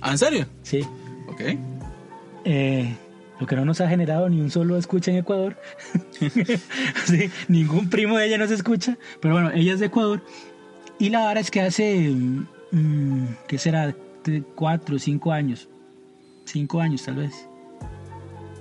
¿Ah, 0.00 0.12
en 0.12 0.18
serio? 0.18 0.46
sí. 0.62 0.80
Ok. 1.28 1.40
Eh, 2.44 2.94
lo 3.40 3.46
que 3.46 3.56
no 3.56 3.64
nos 3.64 3.80
ha 3.80 3.88
generado 3.88 4.28
ni 4.28 4.40
un 4.40 4.50
solo 4.50 4.76
escucha 4.76 5.10
en 5.10 5.18
Ecuador. 5.18 5.56
Sí, 7.06 7.30
ningún 7.48 7.90
primo 7.90 8.16
de 8.16 8.26
ella 8.26 8.38
nos 8.38 8.50
escucha. 8.50 8.96
Pero 9.20 9.34
bueno, 9.34 9.50
ella 9.52 9.74
es 9.74 9.80
de 9.80 9.86
Ecuador. 9.86 10.22
Y 10.98 11.10
la 11.10 11.20
vara 11.24 11.40
es 11.40 11.50
que 11.50 11.60
hace, 11.60 12.14
mm, 12.70 13.24
¿qué 13.48 13.58
será? 13.58 13.94
Cuatro, 14.54 14.98
cinco 14.98 15.32
años. 15.32 15.68
Cinco 16.44 16.80
años 16.80 17.02
tal 17.02 17.16
vez. 17.16 17.48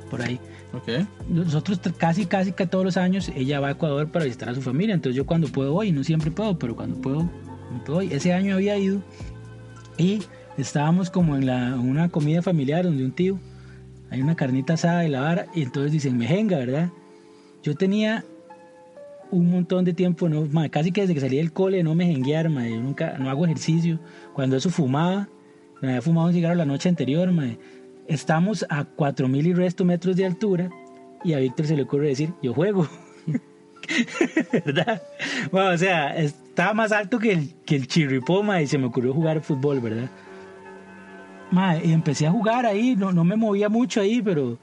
Por 0.09 0.21
ahí. 0.21 0.39
Ok. 0.73 1.05
Nosotros 1.29 1.79
casi, 1.97 2.25
casi 2.25 2.51
que 2.51 2.65
todos 2.65 2.83
los 2.83 2.97
años 2.97 3.31
ella 3.35 3.59
va 3.59 3.67
a 3.69 3.71
Ecuador 3.71 4.09
para 4.09 4.25
visitar 4.25 4.49
a 4.49 4.55
su 4.55 4.61
familia. 4.61 4.95
Entonces 4.95 5.15
yo 5.15 5.25
cuando 5.25 5.47
puedo 5.47 5.73
voy, 5.73 5.91
no 5.91 6.03
siempre 6.03 6.31
puedo, 6.31 6.57
pero 6.57 6.75
cuando 6.75 6.99
puedo, 6.99 7.29
cuando 7.67 7.93
voy. 7.93 8.11
Ese 8.11 8.33
año 8.33 8.55
había 8.55 8.77
ido 8.77 9.01
estábamos 10.57 11.09
como 11.09 11.35
en 11.35 11.45
la, 11.45 11.75
una 11.75 12.09
comida 12.09 12.41
familiar 12.41 12.85
donde 12.85 13.05
un 13.05 13.11
tío, 13.11 13.39
hay 14.09 14.21
una 14.21 14.35
carnita 14.35 14.73
asada 14.73 14.99
de 15.01 15.09
la 15.09 15.21
vara 15.21 15.47
y 15.55 15.61
entonces 15.63 15.91
dicen 15.91 16.17
mejenga, 16.17 16.57
¿verdad? 16.57 16.89
Yo 17.63 17.75
tenía 17.75 18.23
un 19.31 19.49
montón 19.49 19.85
de 19.85 19.93
tiempo, 19.93 20.29
no, 20.29 20.45
ma, 20.51 20.69
casi 20.69 20.91
que 20.91 21.01
desde 21.01 21.15
que 21.15 21.21
salí 21.21 21.37
del 21.37 21.53
cole 21.53 21.83
no 21.83 21.95
me 21.95 22.05
jenguear, 22.05 22.49
ma, 22.49 22.67
yo 22.67 22.79
nunca, 22.79 23.17
no 23.17 23.29
hago 23.29 23.45
ejercicio. 23.45 23.99
Cuando 24.33 24.55
eso 24.55 24.69
fumaba, 24.69 25.29
me 25.81 25.89
había 25.89 26.01
fumado 26.01 26.27
un 26.27 26.33
cigarro 26.33 26.55
la 26.55 26.65
noche 26.65 26.89
anterior, 26.89 27.31
ma. 27.31 27.57
Estamos 28.07 28.65
a 28.69 28.85
4.000 28.85 29.47
y 29.47 29.53
resto 29.53 29.85
metros 29.85 30.15
de 30.17 30.25
altura 30.25 30.69
y 31.23 31.33
a 31.33 31.39
Víctor 31.39 31.65
se 31.65 31.75
le 31.75 31.83
ocurre 31.83 32.09
decir, 32.09 32.33
yo 32.41 32.53
juego. 32.53 32.87
¿Verdad? 34.65 35.01
Bueno, 35.51 35.69
o 35.71 35.77
sea, 35.77 36.15
estaba 36.15 36.73
más 36.73 36.91
alto 36.91 37.19
que 37.19 37.33
el, 37.33 37.53
que 37.65 37.75
el 37.75 37.87
chirripó, 37.87 38.43
ma, 38.43 38.61
y 38.61 38.67
se 38.67 38.77
me 38.77 38.87
ocurrió 38.87 39.13
jugar 39.13 39.41
fútbol, 39.41 39.79
¿verdad? 39.79 40.09
Ma, 41.51 41.77
y 41.77 41.91
empecé 41.93 42.27
a 42.27 42.31
jugar 42.31 42.65
ahí, 42.65 42.95
no, 42.95 43.11
no 43.11 43.23
me 43.23 43.35
movía 43.35 43.69
mucho 43.69 44.01
ahí, 44.01 44.21
pero 44.21 44.57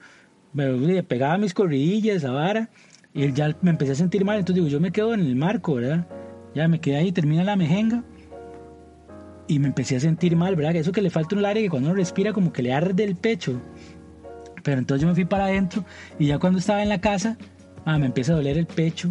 me 0.52 1.02
pegaba 1.02 1.38
mis 1.38 1.54
corridillas, 1.54 2.24
a 2.24 2.32
vara, 2.32 2.70
y 3.14 3.32
ya 3.32 3.56
me 3.62 3.70
empecé 3.70 3.92
a 3.92 3.96
sentir 3.96 4.24
mal, 4.24 4.38
entonces 4.38 4.56
digo, 4.56 4.68
yo 4.68 4.80
me 4.80 4.90
quedo 4.90 5.14
en 5.14 5.20
el 5.20 5.36
marco, 5.36 5.74
¿verdad? 5.74 6.06
Ya 6.54 6.66
me 6.66 6.80
quedé 6.80 6.96
ahí, 6.96 7.12
termina 7.12 7.44
la 7.44 7.56
mejenga, 7.56 8.02
y 9.50 9.58
me 9.58 9.66
empecé 9.66 9.96
a 9.96 10.00
sentir 10.00 10.36
mal, 10.36 10.54
¿verdad? 10.54 10.76
Eso 10.76 10.92
que 10.92 11.02
le 11.02 11.10
falta 11.10 11.34
un 11.34 11.44
aire 11.44 11.62
que 11.62 11.70
cuando 11.70 11.88
uno 11.88 11.96
respira 11.96 12.32
como 12.32 12.52
que 12.52 12.62
le 12.62 12.72
arde 12.72 13.02
el 13.02 13.16
pecho. 13.16 13.60
Pero 14.62 14.78
entonces 14.78 15.02
yo 15.02 15.08
me 15.08 15.14
fui 15.14 15.24
para 15.24 15.46
adentro 15.46 15.84
y 16.20 16.26
ya 16.26 16.38
cuando 16.38 16.60
estaba 16.60 16.84
en 16.84 16.88
la 16.88 17.00
casa, 17.00 17.36
ma, 17.84 17.98
me 17.98 18.06
empieza 18.06 18.32
a 18.32 18.36
doler 18.36 18.58
el 18.58 18.66
pecho, 18.66 19.10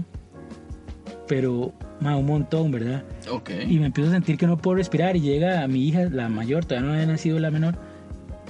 pero 1.27 1.73
ma, 1.99 2.15
un 2.15 2.25
montón, 2.25 2.71
¿verdad? 2.71 3.03
Ok. 3.32 3.51
Y 3.67 3.79
me 3.79 3.88
empiezo 3.88 4.10
a 4.10 4.13
sentir 4.13 4.38
que 4.38 4.47
no 4.47 4.58
puedo 4.58 4.75
respirar 4.75 5.15
y 5.15 5.21
llega 5.21 5.67
mi 5.67 5.88
hija, 5.88 6.05
la 6.05 6.29
mayor, 6.29 6.65
todavía 6.65 6.88
no 6.88 6.93
había 6.93 7.05
nacido 7.05 7.39
la 7.39 7.51
menor, 7.51 7.75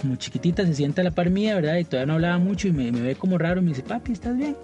como 0.01 0.15
chiquitita, 0.15 0.65
se 0.65 0.73
sienta 0.73 1.01
a 1.01 1.05
la 1.05 1.11
par 1.11 1.29
mía, 1.29 1.55
¿verdad? 1.55 1.77
Y 1.77 1.83
todavía 1.83 2.07
no 2.07 2.13
hablaba 2.13 2.37
mucho 2.37 2.67
y 2.67 2.71
me, 2.71 2.91
me 2.91 3.01
ve 3.01 3.15
como 3.15 3.37
raro 3.37 3.61
y 3.61 3.63
me 3.63 3.69
dice, 3.69 3.83
papi, 3.83 4.13
¿estás 4.13 4.37
bien? 4.37 4.55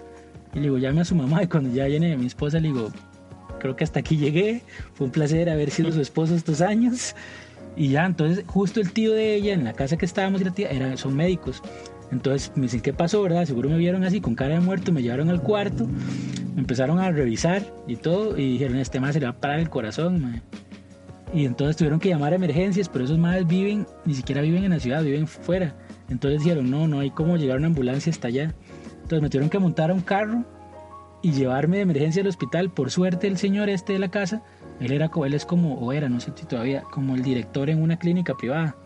Y 0.54 0.56
le 0.56 0.62
digo, 0.62 0.78
llame 0.78 1.02
a 1.02 1.04
su 1.04 1.14
mamá 1.14 1.42
y 1.44 1.46
cuando 1.46 1.74
ya 1.74 1.86
viene 1.86 2.16
mi 2.16 2.26
esposa 2.26 2.58
le 2.58 2.68
digo, 2.68 2.90
creo 3.58 3.76
que 3.76 3.84
hasta 3.84 4.00
aquí 4.00 4.16
llegué, 4.16 4.62
fue 4.94 5.06
un 5.06 5.12
placer 5.12 5.50
haber 5.50 5.70
sido 5.70 5.92
su 5.92 6.00
esposo 6.00 6.34
estos 6.34 6.60
años. 6.60 7.14
Y 7.76 7.88
ya, 7.88 8.06
entonces 8.06 8.44
justo 8.46 8.80
el 8.80 8.90
tío 8.92 9.12
de 9.12 9.34
ella, 9.34 9.52
en 9.52 9.64
la 9.64 9.74
casa 9.74 9.98
que 9.98 10.06
estábamos 10.06 10.40
y 10.40 10.44
la 10.44 10.50
tía, 10.50 10.70
era, 10.70 10.96
son 10.96 11.14
médicos. 11.14 11.62
Entonces 12.12 12.52
me 12.54 12.62
dicen, 12.62 12.80
¿qué 12.80 12.92
pasó, 12.92 13.22
verdad? 13.22 13.44
Seguro 13.44 13.68
me 13.68 13.78
vieron 13.78 14.04
así 14.04 14.20
con 14.20 14.34
cara 14.34 14.54
de 14.54 14.60
muerto, 14.60 14.92
me 14.92 15.02
llevaron 15.02 15.28
al 15.28 15.42
cuarto, 15.42 15.86
me 16.54 16.60
empezaron 16.60 16.98
a 16.98 17.10
revisar 17.10 17.62
y 17.86 17.96
todo, 17.96 18.38
y 18.38 18.52
dijeron, 18.52 18.78
este 18.78 19.00
más 19.00 19.14
se 19.14 19.20
le 19.20 19.26
va 19.26 19.32
a 19.32 19.40
parar 19.40 19.58
el 19.58 19.68
corazón, 19.68 20.22
mae". 20.22 20.42
Y 21.34 21.44
entonces 21.44 21.76
tuvieron 21.76 21.98
que 21.98 22.08
llamar 22.08 22.32
a 22.32 22.36
emergencias, 22.36 22.88
pero 22.88 23.04
esos 23.04 23.18
madres 23.18 23.46
viven, 23.46 23.86
ni 24.04 24.14
siquiera 24.14 24.40
viven 24.40 24.64
en 24.64 24.70
la 24.70 24.78
ciudad, 24.78 25.02
viven 25.02 25.26
fuera. 25.26 25.74
Entonces 26.08 26.42
dijeron, 26.42 26.70
no, 26.70 26.86
no 26.86 27.00
hay 27.00 27.10
cómo 27.10 27.36
llegar 27.36 27.58
una 27.58 27.66
ambulancia 27.66 28.10
hasta 28.10 28.28
allá. 28.28 28.54
Entonces 28.94 29.22
me 29.22 29.28
tuvieron 29.28 29.50
que 29.50 29.58
montar 29.58 29.90
a 29.90 29.94
un 29.94 30.00
carro 30.00 30.44
y 31.22 31.32
llevarme 31.32 31.78
de 31.78 31.82
emergencia 31.82 32.22
al 32.22 32.28
hospital. 32.28 32.70
Por 32.70 32.90
suerte 32.90 33.26
el 33.26 33.36
señor 33.36 33.68
este 33.68 33.92
de 33.92 33.98
la 33.98 34.08
casa, 34.08 34.42
él 34.80 34.92
era 34.92 35.10
él 35.24 35.34
es 35.34 35.44
como, 35.44 35.74
o 35.74 35.92
era, 35.92 36.08
no 36.08 36.20
sé 36.20 36.32
si 36.36 36.46
todavía, 36.46 36.82
como 36.82 37.16
el 37.16 37.22
director 37.22 37.68
en 37.70 37.82
una 37.82 37.98
clínica 37.98 38.34
privada. 38.34 38.76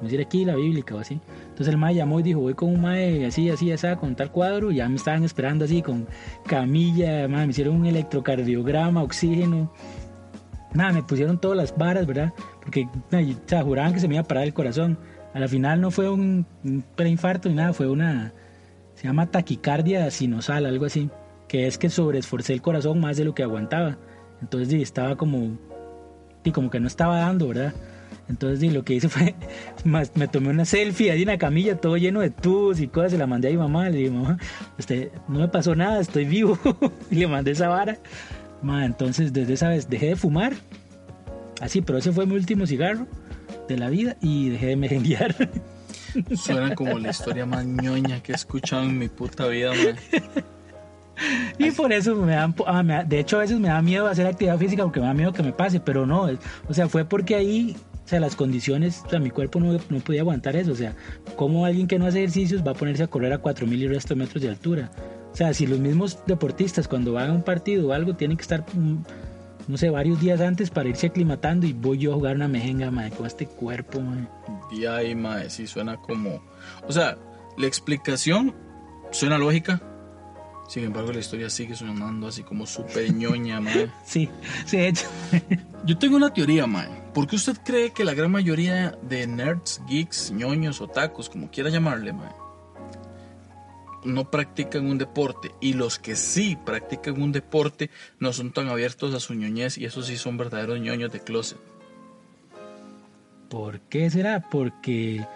Decir 0.00 0.20
aquí 0.20 0.44
la 0.44 0.56
bíblica 0.56 0.94
o 0.94 0.98
así. 0.98 1.20
Entonces 1.48 1.68
el 1.68 1.76
mae 1.76 1.94
llamó 1.94 2.20
y 2.20 2.22
dijo, 2.22 2.40
voy 2.40 2.54
con 2.54 2.70
un 2.70 2.80
mae 2.80 3.26
así, 3.26 3.50
así, 3.50 3.70
así, 3.70 3.86
con 3.98 4.14
tal 4.16 4.30
cuadro. 4.30 4.70
Y 4.70 4.76
ya 4.76 4.88
me 4.88 4.96
estaban 4.96 5.24
esperando 5.24 5.64
así, 5.64 5.82
con 5.82 6.06
camilla, 6.46 7.28
mae, 7.28 7.46
me 7.46 7.50
hicieron 7.50 7.76
un 7.76 7.86
electrocardiograma, 7.86 9.02
oxígeno. 9.02 9.72
Nada, 10.72 10.92
me 10.92 11.02
pusieron 11.02 11.38
todas 11.38 11.56
las 11.56 11.76
varas, 11.76 12.06
¿verdad? 12.06 12.32
Porque 12.62 12.86
o 12.86 13.64
juraban 13.64 13.92
que 13.92 14.00
se 14.00 14.08
me 14.08 14.14
iba 14.14 14.22
a 14.22 14.26
parar 14.26 14.44
el 14.44 14.54
corazón. 14.54 14.98
A 15.34 15.38
la 15.40 15.48
final 15.48 15.80
no 15.80 15.90
fue 15.90 16.08
un, 16.08 16.46
preinfarto 16.96 17.48
ni 17.48 17.54
nada, 17.56 17.72
fue 17.72 17.88
una, 17.88 18.32
se 18.94 19.06
llama 19.06 19.30
taquicardia 19.30 20.10
sinusal, 20.10 20.66
algo 20.66 20.86
así, 20.86 21.08
que 21.46 21.66
es 21.66 21.78
que 21.78 21.88
sobreesforcé 21.88 22.52
el 22.52 22.62
corazón 22.62 23.00
más 23.00 23.16
de 23.16 23.24
lo 23.24 23.34
que 23.34 23.42
aguantaba. 23.42 23.98
Entonces 24.40 24.68
sí, 24.68 24.82
estaba 24.82 25.16
como, 25.16 25.56
sí, 26.44 26.50
como 26.52 26.70
que 26.70 26.80
no 26.80 26.86
estaba 26.86 27.18
dando, 27.18 27.48
¿verdad? 27.48 27.74
Entonces 28.30 28.60
sí, 28.60 28.70
lo 28.70 28.84
que 28.84 28.94
hice 28.94 29.08
fue, 29.10 29.34
más- 29.84 30.12
me 30.14 30.26
tomé 30.28 30.48
una 30.50 30.64
selfie 30.64 31.10
ahí 31.10 31.22
en 31.22 31.28
la 31.28 31.36
camilla, 31.38 31.76
todo 31.76 31.96
lleno 31.98 32.20
de 32.20 32.30
tubos 32.30 32.80
y 32.80 32.86
cosas, 32.88 33.12
y 33.12 33.16
la 33.18 33.26
mandé 33.26 33.48
a 33.48 33.50
mi 33.50 33.56
mamá, 33.58 33.90
le 33.90 33.98
dije, 33.98 34.10
mamá, 34.10 34.38
este, 34.78 35.10
no 35.28 35.40
me 35.40 35.48
pasó 35.48 35.74
nada, 35.74 36.00
estoy 36.00 36.24
vivo, 36.24 36.58
y 37.10 37.16
le 37.16 37.26
mandé 37.26 37.50
esa 37.50 37.68
vara. 37.68 37.98
Ma, 38.62 38.84
entonces 38.86 39.32
desde 39.32 39.54
esa 39.54 39.68
vez 39.68 39.88
dejé 39.90 40.06
de 40.06 40.16
fumar, 40.16 40.52
así, 41.60 41.80
pero 41.82 41.98
ese 41.98 42.12
fue 42.12 42.24
mi 42.26 42.34
último 42.36 42.66
cigarro 42.66 43.06
de 43.68 43.76
la 43.76 43.90
vida 43.90 44.16
y 44.22 44.50
dejé 44.50 44.66
de 44.68 44.76
merenguear. 44.76 45.34
Suena 46.36 46.74
como 46.74 46.98
la 46.98 47.10
historia 47.10 47.46
más 47.46 47.64
ñoña 47.66 48.22
que 48.22 48.32
he 48.32 48.34
escuchado 48.34 48.82
en 48.84 48.98
mi 48.98 49.08
puta 49.08 49.46
vida, 49.48 49.70
man. 49.70 49.96
Y 51.58 51.70
por 51.72 51.92
eso 51.92 52.16
me 52.16 52.32
dan, 52.32 52.54
ah, 52.66 52.82
me 52.82 52.94
da- 52.94 53.04
de 53.04 53.18
hecho 53.18 53.36
a 53.36 53.40
veces 53.40 53.58
me 53.60 53.68
da 53.68 53.82
miedo 53.82 54.06
hacer 54.06 54.26
actividad 54.26 54.56
física 54.58 54.82
porque 54.84 55.00
me 55.00 55.06
da 55.06 55.14
miedo 55.14 55.32
que 55.32 55.42
me 55.42 55.52
pase, 55.52 55.78
pero 55.78 56.06
no, 56.06 56.28
o 56.68 56.74
sea, 56.74 56.88
fue 56.88 57.04
porque 57.04 57.34
ahí, 57.34 57.76
sea, 58.10 58.20
las 58.20 58.36
condiciones, 58.36 59.02
o 59.10 59.20
mi 59.20 59.30
cuerpo 59.30 59.60
no, 59.60 59.72
no 59.72 59.98
podía 60.00 60.20
aguantar 60.20 60.56
eso, 60.56 60.72
o 60.72 60.76
sea, 60.76 60.94
como 61.36 61.64
alguien 61.64 61.86
que 61.86 61.98
no 61.98 62.06
hace 62.06 62.18
ejercicios 62.18 62.66
va 62.66 62.72
a 62.72 62.74
ponerse 62.74 63.02
a 63.02 63.06
correr 63.06 63.32
a 63.32 63.38
4000 63.38 63.82
y 63.82 63.88
resto 63.88 64.16
metros 64.16 64.42
de 64.42 64.48
altura? 64.48 64.90
O 65.32 65.36
sea, 65.36 65.54
si 65.54 65.66
los 65.66 65.78
mismos 65.78 66.18
deportistas 66.26 66.88
cuando 66.88 67.12
van 67.12 67.30
a 67.30 67.32
un 67.32 67.42
partido 67.42 67.88
o 67.88 67.92
algo 67.92 68.16
tienen 68.16 68.36
que 68.36 68.42
estar 68.42 68.64
mm, 68.74 68.98
no 69.68 69.76
sé, 69.76 69.90
varios 69.90 70.20
días 70.20 70.40
antes 70.40 70.70
para 70.70 70.88
irse 70.88 71.06
aclimatando 71.06 71.66
y 71.66 71.72
voy 71.72 71.98
yo 71.98 72.12
a 72.12 72.14
jugar 72.16 72.36
una 72.36 72.48
mejenga, 72.48 72.90
mae, 72.90 73.10
con 73.10 73.26
este 73.26 73.46
cuerpo, 73.46 74.00
mae. 74.00 74.26
Y 74.72 74.86
ahí, 74.86 75.14
mae, 75.14 75.48
sí 75.48 75.66
suena 75.66 75.96
como... 75.96 76.42
O 76.88 76.92
sea, 76.92 77.16
la 77.56 77.66
explicación 77.66 78.54
suena 79.12 79.38
lógica. 79.38 79.80
Sin 80.70 80.84
embargo, 80.84 81.10
la 81.12 81.18
historia 81.18 81.50
sigue 81.50 81.74
sonando 81.74 82.28
así 82.28 82.44
como 82.44 82.64
súper 82.64 83.12
ñoña, 83.12 83.60
mae. 83.60 83.90
Sí, 84.04 84.30
sí, 84.66 84.76
de 84.76 84.88
hecho. 84.88 85.08
Yo 85.84 85.98
tengo 85.98 86.14
una 86.14 86.32
teoría, 86.32 86.64
mae. 86.68 86.86
¿Por 87.12 87.26
qué 87.26 87.34
usted 87.34 87.56
cree 87.64 87.90
que 87.90 88.04
la 88.04 88.14
gran 88.14 88.30
mayoría 88.30 88.96
de 89.02 89.26
nerds, 89.26 89.82
geeks, 89.88 90.30
ñoños, 90.30 90.80
tacos, 90.94 91.28
como 91.28 91.50
quiera 91.50 91.70
llamarle, 91.70 92.12
mae, 92.12 92.30
no 94.04 94.30
practican 94.30 94.86
un 94.86 94.96
deporte? 94.96 95.50
Y 95.60 95.72
los 95.72 95.98
que 95.98 96.14
sí 96.14 96.56
practican 96.64 97.20
un 97.20 97.32
deporte 97.32 97.90
no 98.20 98.32
son 98.32 98.52
tan 98.52 98.68
abiertos 98.68 99.12
a 99.12 99.18
su 99.18 99.34
ñoñez 99.34 99.76
y 99.76 99.86
esos 99.86 100.06
sí 100.06 100.16
son 100.16 100.36
verdaderos 100.36 100.78
ñoños 100.78 101.10
de 101.10 101.18
closet. 101.18 101.58
¿Por 103.48 103.80
qué 103.80 104.08
será? 104.08 104.48
Porque, 104.48 105.26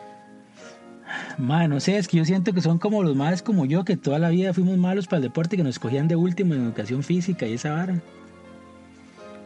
mae, 1.39 1.69
no 1.69 1.81
sé, 1.81 1.97
es 1.99 2.09
que 2.09 2.17
yo 2.17 2.25
siento 2.25 2.53
que 2.53 2.61
son 2.61 2.79
como 2.79 3.03
los 3.03 3.17
más 3.17 3.43
como 3.43 3.67
yo, 3.67 3.85
que 3.85 3.97
toda 3.97 4.19
la 4.19 4.29
vida 4.31 4.53
fuimos 4.55 4.77
malos 4.79 5.07
para 5.07 5.19
el 5.19 5.23
deporte, 5.25 5.57
que 5.57 5.63
nos 5.63 5.79
cogían 5.79 6.09
de 6.09 6.17
último 6.17 6.55
en 6.55 6.63
educación 6.63 7.03
física 7.03 7.47
y 7.47 7.55
esa 7.55 7.73
vara. 7.73 8.01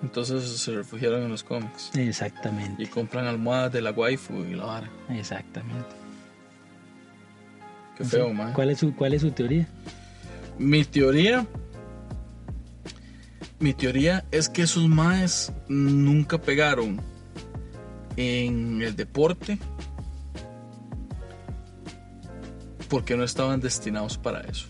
Entonces 0.03 0.45
se 0.45 0.73
refugiaron 0.73 1.23
en 1.23 1.31
los 1.31 1.43
cómics. 1.43 1.91
Exactamente, 1.95 2.83
Y 2.85 2.87
compran 2.87 3.27
almohadas 3.27 3.73
de 3.73 3.83
la 3.83 3.91
waifu 3.91 4.45
y 4.45 4.55
la 4.55 4.65
vara. 4.65 4.91
exactamente. 5.11 5.89
Qué 7.97 8.05
feo, 8.05 8.33
mae. 8.33 8.53
¿Cuál 8.53 8.71
es 8.71 8.79
su, 8.79 8.95
cuál 8.95 9.15
es 9.15 9.23
su 9.23 9.33
teoría? 9.33 9.67
Mi 10.59 10.85
teoría. 10.85 11.47
Mi 13.59 13.75
teoría 13.75 14.25
es 14.31 14.49
que 14.49 14.63
esos 14.63 14.89
maes 14.89 15.53
nunca 15.69 16.39
pegaron 16.39 17.01
en 18.17 18.83
el 18.83 18.95
deporte 18.95 19.59
porque 22.89 23.17
no 23.17 23.25
estaban 23.25 23.61
destinados 23.61 24.17
para 24.19 24.41
eso. 24.43 24.67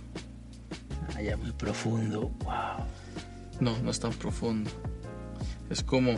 Allá 1.16 1.36
muy 1.36 1.52
profundo, 1.52 2.30
wow. 2.44 2.84
No, 3.60 3.76
no 3.82 3.90
es 3.90 3.98
tan 4.00 4.12
profundo. 4.12 4.70
Es 5.70 5.82
como. 5.82 6.16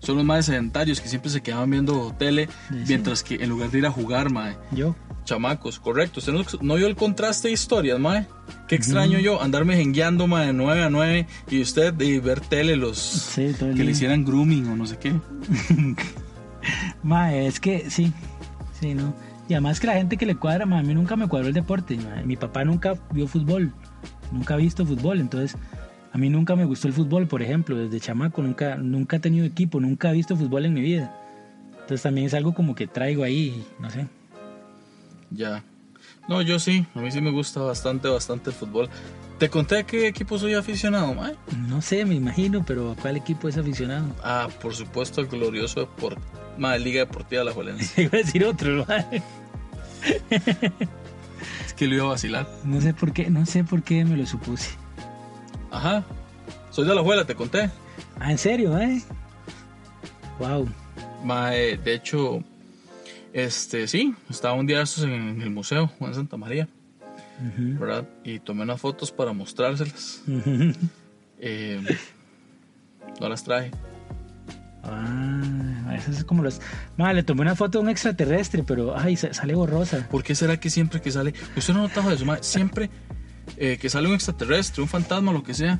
Son 0.00 0.16
los 0.16 0.24
maes 0.24 0.46
sedentarios 0.46 0.98
que 1.00 1.08
siempre 1.08 1.30
se 1.30 1.42
quedaban 1.42 1.70
viendo 1.70 2.14
tele 2.18 2.48
Sí. 2.70 2.84
mientras 2.88 3.22
que 3.22 3.34
en 3.34 3.50
lugar 3.50 3.70
de 3.70 3.78
ir 3.78 3.86
a 3.86 3.90
jugar, 3.90 4.30
mae. 4.30 4.56
Yo, 4.72 4.96
Chamacos, 5.24 5.78
correcto. 5.78 6.20
¿Usted 6.20 6.32
no, 6.32 6.42
no 6.62 6.74
vio 6.76 6.86
el 6.86 6.96
contraste 6.96 7.48
de 7.48 7.54
historias, 7.54 8.00
mae? 8.00 8.26
Qué 8.66 8.76
extraño 8.76 9.18
yo 9.18 9.42
andarme 9.42 9.76
jengueando, 9.76 10.26
mae, 10.26 10.46
de 10.48 10.52
9 10.54 10.82
a 10.84 10.90
9 10.90 11.26
y 11.50 11.60
usted 11.60 11.92
de 11.92 12.18
ver 12.20 12.40
tele 12.40 12.76
los 12.76 12.98
sí, 12.98 13.54
que 13.58 13.84
le 13.84 13.90
hicieran 13.90 14.24
grooming 14.24 14.68
o 14.68 14.76
no 14.76 14.86
sé 14.86 14.96
qué. 14.98 15.12
Mae, 17.02 17.46
es 17.46 17.60
que 17.60 17.90
sí, 17.90 18.12
sí, 18.80 18.94
¿no? 18.94 19.14
Y 19.50 19.54
además 19.54 19.80
que 19.80 19.88
la 19.88 19.94
gente 19.94 20.16
que 20.16 20.26
le 20.26 20.36
cuadra, 20.36 20.62
a 20.62 20.82
mí 20.84 20.94
nunca 20.94 21.16
me 21.16 21.26
cuadró 21.26 21.48
el 21.48 21.54
deporte. 21.54 21.98
Mi 22.24 22.36
papá 22.36 22.64
nunca 22.64 22.94
vio 23.10 23.26
fútbol, 23.26 23.72
nunca 24.30 24.54
ha 24.54 24.56
visto 24.56 24.86
fútbol, 24.86 25.18
entonces 25.18 25.58
a 26.12 26.18
mí 26.18 26.30
nunca 26.30 26.54
me 26.54 26.64
gustó 26.64 26.86
el 26.86 26.94
fútbol, 26.94 27.26
por 27.26 27.42
ejemplo, 27.42 27.76
desde 27.76 27.98
chamaco, 27.98 28.42
nunca, 28.42 28.76
nunca 28.76 29.16
he 29.16 29.18
tenido 29.18 29.44
equipo, 29.44 29.80
nunca 29.80 30.10
he 30.10 30.12
visto 30.12 30.36
fútbol 30.36 30.66
en 30.66 30.74
mi 30.74 30.80
vida. 30.82 31.12
Entonces 31.72 32.00
también 32.00 32.28
es 32.28 32.34
algo 32.34 32.54
como 32.54 32.76
que 32.76 32.86
traigo 32.86 33.24
ahí, 33.24 33.66
no 33.80 33.90
sé. 33.90 34.06
Ya. 35.32 35.64
No, 36.28 36.42
yo 36.42 36.60
sí. 36.60 36.86
A 36.94 37.00
mí 37.00 37.10
sí 37.10 37.20
me 37.20 37.32
gusta 37.32 37.58
bastante, 37.58 38.06
bastante 38.06 38.50
el 38.50 38.54
fútbol. 38.54 38.88
¿Te 39.40 39.48
conté 39.48 39.78
a 39.78 39.82
qué 39.82 40.06
equipo 40.06 40.38
soy 40.38 40.54
aficionado, 40.54 41.12
mae? 41.12 41.34
No 41.66 41.82
sé, 41.82 42.04
me 42.04 42.14
imagino, 42.14 42.64
pero 42.64 42.92
¿a 42.92 42.94
cuál 42.94 43.16
equipo 43.16 43.48
es 43.48 43.56
aficionado? 43.56 44.06
Ah, 44.22 44.48
por 44.62 44.76
supuesto, 44.76 45.20
el 45.20 45.26
glorioso 45.26 45.80
Deport... 45.80 46.20
mae, 46.56 46.78
Liga 46.78 47.00
Deportiva 47.00 47.42
La 47.42 47.52
Juelense. 47.52 48.02
Iba 48.04 48.18
a 48.18 48.22
decir 48.22 48.44
otro, 48.44 48.84
mae. 48.86 49.22
es 50.30 51.74
que 51.74 51.86
lo 51.86 51.94
iba 51.94 52.04
a 52.04 52.08
vacilar. 52.08 52.48
No 52.64 52.80
sé 52.80 52.94
por 52.94 53.12
qué, 53.12 53.30
no 53.30 53.46
sé 53.46 53.64
por 53.64 53.82
qué 53.82 54.04
me 54.04 54.16
lo 54.16 54.26
supuse. 54.26 54.70
Ajá. 55.70 56.04
Soy 56.70 56.86
de 56.86 56.94
La 56.94 57.02
Juela, 57.02 57.24
te 57.24 57.34
conté. 57.34 57.70
Ah, 58.18 58.30
¿en 58.30 58.38
serio, 58.38 58.78
eh? 58.78 59.02
Wow. 60.38 60.68
Mae, 61.24 61.76
de 61.76 61.94
hecho, 61.94 62.42
este, 63.32 63.86
sí, 63.86 64.14
estaba 64.28 64.54
un 64.54 64.66
día 64.66 64.78
de 64.78 64.84
estos 64.84 65.04
en 65.04 65.40
el 65.40 65.50
museo, 65.50 65.90
en 66.00 66.14
Santa 66.14 66.36
María, 66.36 66.68
¿verdad? 67.78 68.08
Y 68.24 68.40
tomé 68.40 68.62
unas 68.62 68.80
fotos 68.80 69.12
para 69.12 69.32
mostrárselas. 69.32 70.22
Eh, 71.42 71.80
no 73.18 73.28
las 73.30 73.42
traje. 73.42 73.70
Ah, 74.82 75.94
eso 75.96 76.10
es 76.10 76.24
como 76.24 76.42
los. 76.42 76.60
Madre, 76.96 77.14
le 77.14 77.22
tomé 77.22 77.42
una 77.42 77.54
foto 77.54 77.78
a 77.78 77.82
un 77.82 77.88
extraterrestre, 77.88 78.62
pero 78.62 78.96
ay, 78.98 79.16
sa- 79.16 79.32
sale 79.34 79.54
borrosa. 79.54 80.06
¿Por 80.10 80.22
qué 80.22 80.34
será 80.34 80.58
que 80.58 80.70
siempre 80.70 81.00
que 81.00 81.10
sale, 81.10 81.34
usted 81.56 81.74
no 81.74 81.80
ha 81.80 81.82
notado 81.88 82.10
eso, 82.10 82.24
mae? 82.24 82.38
siempre 82.42 82.90
eh, 83.56 83.78
que 83.80 83.88
sale 83.90 84.08
un 84.08 84.14
extraterrestre, 84.14 84.82
un 84.82 84.88
fantasma, 84.88 85.32
lo 85.32 85.42
que 85.42 85.54
sea, 85.54 85.78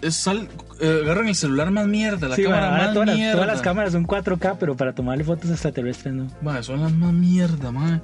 es, 0.00 0.14
sal, 0.16 0.48
eh, 0.80 1.00
agarran 1.04 1.28
el 1.28 1.34
celular 1.34 1.70
más 1.70 1.86
mierda, 1.86 2.28
la 2.28 2.36
Sí, 2.36 2.44
cámara 2.44 2.70
más 2.70 2.92
todas, 2.94 3.06
las, 3.08 3.16
mierda. 3.16 3.32
todas 3.34 3.46
las 3.48 3.60
cámaras 3.62 3.92
son 3.92 4.06
4K, 4.06 4.56
pero 4.58 4.76
para 4.76 4.94
tomarle 4.94 5.24
fotos 5.24 5.50
extraterrestres 5.50 6.14
no. 6.14 6.26
Mae, 6.42 6.62
son 6.62 6.80
las 6.80 6.92
más 6.92 7.12
mierda, 7.12 7.70
mae. 7.70 7.96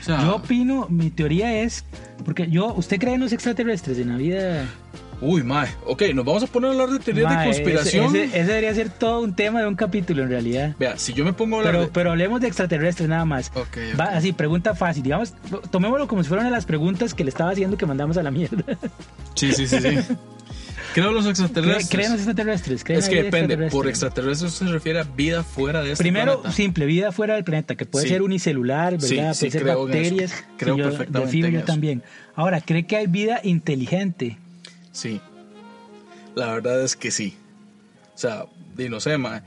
O 0.00 0.04
sea, 0.06 0.22
Yo 0.22 0.36
opino, 0.36 0.86
mi 0.88 1.10
teoría 1.10 1.62
es. 1.62 1.84
Porque 2.24 2.48
yo, 2.48 2.72
¿usted 2.74 2.98
cree 2.98 3.14
en 3.14 3.20
los 3.20 3.32
extraterrestres 3.32 3.98
en 3.98 4.08
la 4.10 4.16
vida? 4.16 4.64
Uy, 5.20 5.42
mae. 5.42 5.68
Ok, 5.86 6.02
nos 6.14 6.24
vamos 6.24 6.42
a 6.42 6.46
poner 6.46 6.70
a 6.70 6.72
hablar 6.72 6.90
de 6.90 6.98
teorías 6.98 7.38
de 7.38 7.44
conspiración. 7.44 8.14
Ese, 8.16 8.24
ese 8.24 8.44
debería 8.44 8.74
ser 8.74 8.90
todo 8.90 9.20
un 9.20 9.34
tema 9.34 9.60
de 9.60 9.66
un 9.68 9.74
capítulo 9.74 10.22
en 10.22 10.28
realidad. 10.30 10.74
Vea, 10.78 10.96
si 10.98 11.12
yo 11.12 11.24
me 11.24 11.32
pongo 11.32 11.56
a 11.56 11.58
hablar 11.60 11.72
Pero, 11.74 11.84
de... 11.86 11.90
pero 11.92 12.10
hablemos 12.10 12.40
de 12.40 12.48
extraterrestres 12.48 13.08
nada 13.08 13.24
más. 13.24 13.50
Ok, 13.54 13.66
ok. 13.92 14.00
Va, 14.00 14.04
así, 14.06 14.32
pregunta 14.32 14.74
fácil. 14.74 15.02
Digamos, 15.02 15.34
tomémoslo 15.70 16.06
como 16.08 16.22
si 16.22 16.28
fuera 16.28 16.42
una 16.42 16.50
de 16.50 16.56
las 16.56 16.66
preguntas 16.66 17.14
que 17.14 17.24
le 17.24 17.30
estaba 17.30 17.50
haciendo 17.50 17.76
que 17.76 17.86
mandamos 17.86 18.16
a 18.16 18.22
la 18.22 18.30
mierda. 18.30 18.64
Sí, 19.34 19.52
sí, 19.52 19.66
sí, 19.66 19.78
sí. 19.80 19.98
Creo 20.94 21.12
los 21.12 21.24
¿Cree- 21.26 21.30
extraterrestres. 21.30 21.88
¿Creen 21.90 22.10
los 22.12 22.20
extraterrestres? 22.20 22.84
¿Creen 22.84 23.00
Es 23.00 23.08
que 23.10 23.22
depende. 23.24 23.56
Por 23.68 23.86
extraterrestre? 23.86 23.90
extraterrestres 23.90 24.52
se 24.52 24.64
refiere 24.66 25.00
a 25.00 25.02
vida 25.02 25.42
fuera 25.42 25.82
de 25.82 25.92
este 25.92 26.02
Primero, 26.02 26.40
planeta. 26.40 26.52
simple, 26.56 26.86
vida 26.86 27.12
fuera 27.12 27.34
del 27.34 27.44
planeta, 27.44 27.74
que 27.74 27.84
puede 27.84 28.06
Sí. 28.06 28.12
ser 28.12 28.22
unicelular, 28.22 28.92
¿verdad? 28.92 29.06
Sí, 29.06 29.16
puede 29.16 29.34
sí, 29.34 29.50
ser 29.50 29.62
creo 29.62 29.82
bacterias. 29.84 30.44
Creo 30.56 30.76
yo 30.78 30.84
perfectamente 30.84 31.58
también. 31.66 32.02
Ahora, 32.34 32.62
¿cree 32.62 32.86
que 32.86 32.96
hay 32.96 33.06
vida 33.08 33.40
inteligente? 33.42 34.38
Sí. 34.96 35.20
La 36.34 36.52
verdad 36.52 36.82
es 36.82 36.96
que 36.96 37.10
sí. 37.10 37.36
O 38.14 38.18
sea, 38.18 38.46
y 38.78 38.88
no 38.88 38.98
sé, 39.00 39.18
ma, 39.18 39.42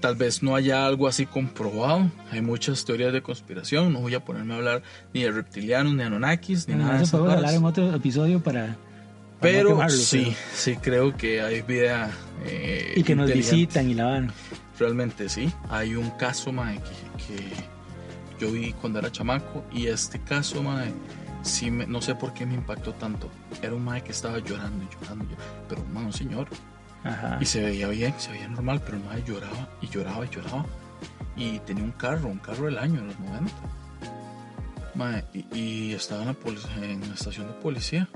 tal 0.00 0.16
vez 0.16 0.42
no 0.42 0.56
haya 0.56 0.86
algo 0.86 1.06
así 1.08 1.26
comprobado. 1.26 2.10
Hay 2.30 2.40
muchas 2.40 2.84
teorías 2.86 3.12
de 3.12 3.22
conspiración. 3.22 3.92
No 3.92 4.00
voy 4.00 4.14
a 4.14 4.24
ponerme 4.24 4.54
a 4.54 4.56
hablar 4.56 4.82
ni 5.12 5.22
de 5.24 5.30
reptilianos, 5.30 5.94
ni 5.94 6.02
Anunnakis, 6.02 6.66
ni 6.68 6.74
Bueno, 6.74 6.86
nada 6.86 6.98
de 6.98 7.04
eso 7.04 7.18
podemos 7.18 7.36
hablar 7.36 7.54
en 7.54 7.64
otro 7.64 7.94
episodio 7.94 8.42
para... 8.42 8.60
para 8.62 8.68
no 8.72 8.78
Pero 9.40 9.68
quemarlo, 9.70 9.96
sí, 9.96 10.34
sí 10.54 10.76
creo 10.76 11.14
que 11.16 11.42
hay 11.42 11.60
vida. 11.62 12.10
eh, 12.46 12.94
Y 12.96 13.02
que 13.02 13.14
nos 13.14 13.30
visitan 13.32 13.90
y 13.90 13.94
la 13.94 14.04
van. 14.06 14.32
Realmente 14.78 15.28
sí. 15.28 15.52
Hay 15.68 15.94
un 15.96 16.10
caso, 16.12 16.50
mae, 16.50 16.76
que, 16.78 17.34
que 17.34 18.40
yo 18.40 18.50
vi 18.52 18.72
cuando 18.72 18.98
era 19.00 19.12
chamaco. 19.12 19.64
Y 19.72 19.86
este 19.86 20.18
caso, 20.18 20.62
mae, 20.62 20.92
sí 21.44 21.70
me- 21.70 21.86
no 21.86 22.00
sé 22.02 22.14
por 22.14 22.32
qué 22.34 22.44
me 22.46 22.54
impactó 22.54 22.92
tanto. 22.94 23.30
Era 23.62 23.74
un 23.74 23.84
mae 23.84 24.02
que 24.02 24.12
estaba 24.12 24.38
llorando 24.38 24.84
y 24.84 24.88
llorando. 24.94 25.24
y 25.24 25.28
llorando, 25.28 25.66
Pero, 25.68 25.82
un 25.82 26.12
señor. 26.12 26.48
Ajá. 27.04 27.38
Y 27.40 27.44
se 27.44 27.62
veía 27.62 27.88
bien, 27.88 28.14
se 28.18 28.30
veía 28.32 28.48
normal. 28.48 28.80
Pero 28.84 28.96
el 28.98 29.04
mae 29.04 29.22
lloraba 29.24 29.68
y 29.80 29.88
lloraba 29.88 30.24
y 30.24 30.28
lloraba. 30.30 30.64
Y 31.36 31.58
tenía 31.60 31.84
un 31.84 31.92
carro, 31.92 32.28
un 32.28 32.38
carro 32.38 32.66
del 32.66 32.78
año, 32.78 33.00
de 33.00 33.06
los 33.08 33.20
90. 33.20 33.52
Mae, 34.94 35.24
y, 35.34 35.58
y 35.58 35.92
estaba 35.92 36.22
en 36.22 36.28
la, 36.28 36.36
en 36.84 37.00
la 37.08 37.14
estación 37.14 37.46
de 37.48 37.52
policía. 37.54 38.08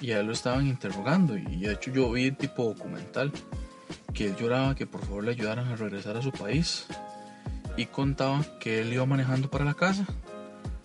Y 0.00 0.12
a 0.12 0.20
él 0.20 0.26
lo 0.26 0.32
estaban 0.32 0.66
interrogando. 0.66 1.36
Y 1.36 1.60
de 1.60 1.72
hecho 1.72 1.90
yo 1.92 2.10
vi 2.12 2.30
tipo 2.32 2.64
documental 2.64 3.32
que 4.14 4.26
él 4.26 4.36
lloraba 4.36 4.74
que 4.74 4.86
por 4.86 5.00
favor 5.04 5.24
le 5.24 5.32
ayudaran 5.32 5.68
a 5.68 5.76
regresar 5.76 6.16
a 6.16 6.22
su 6.22 6.32
país. 6.32 6.86
Y 7.76 7.86
contaba 7.86 8.44
que 8.60 8.80
él 8.82 8.92
iba 8.92 9.04
manejando 9.06 9.50
para 9.50 9.64
la 9.64 9.74
casa. 9.74 10.04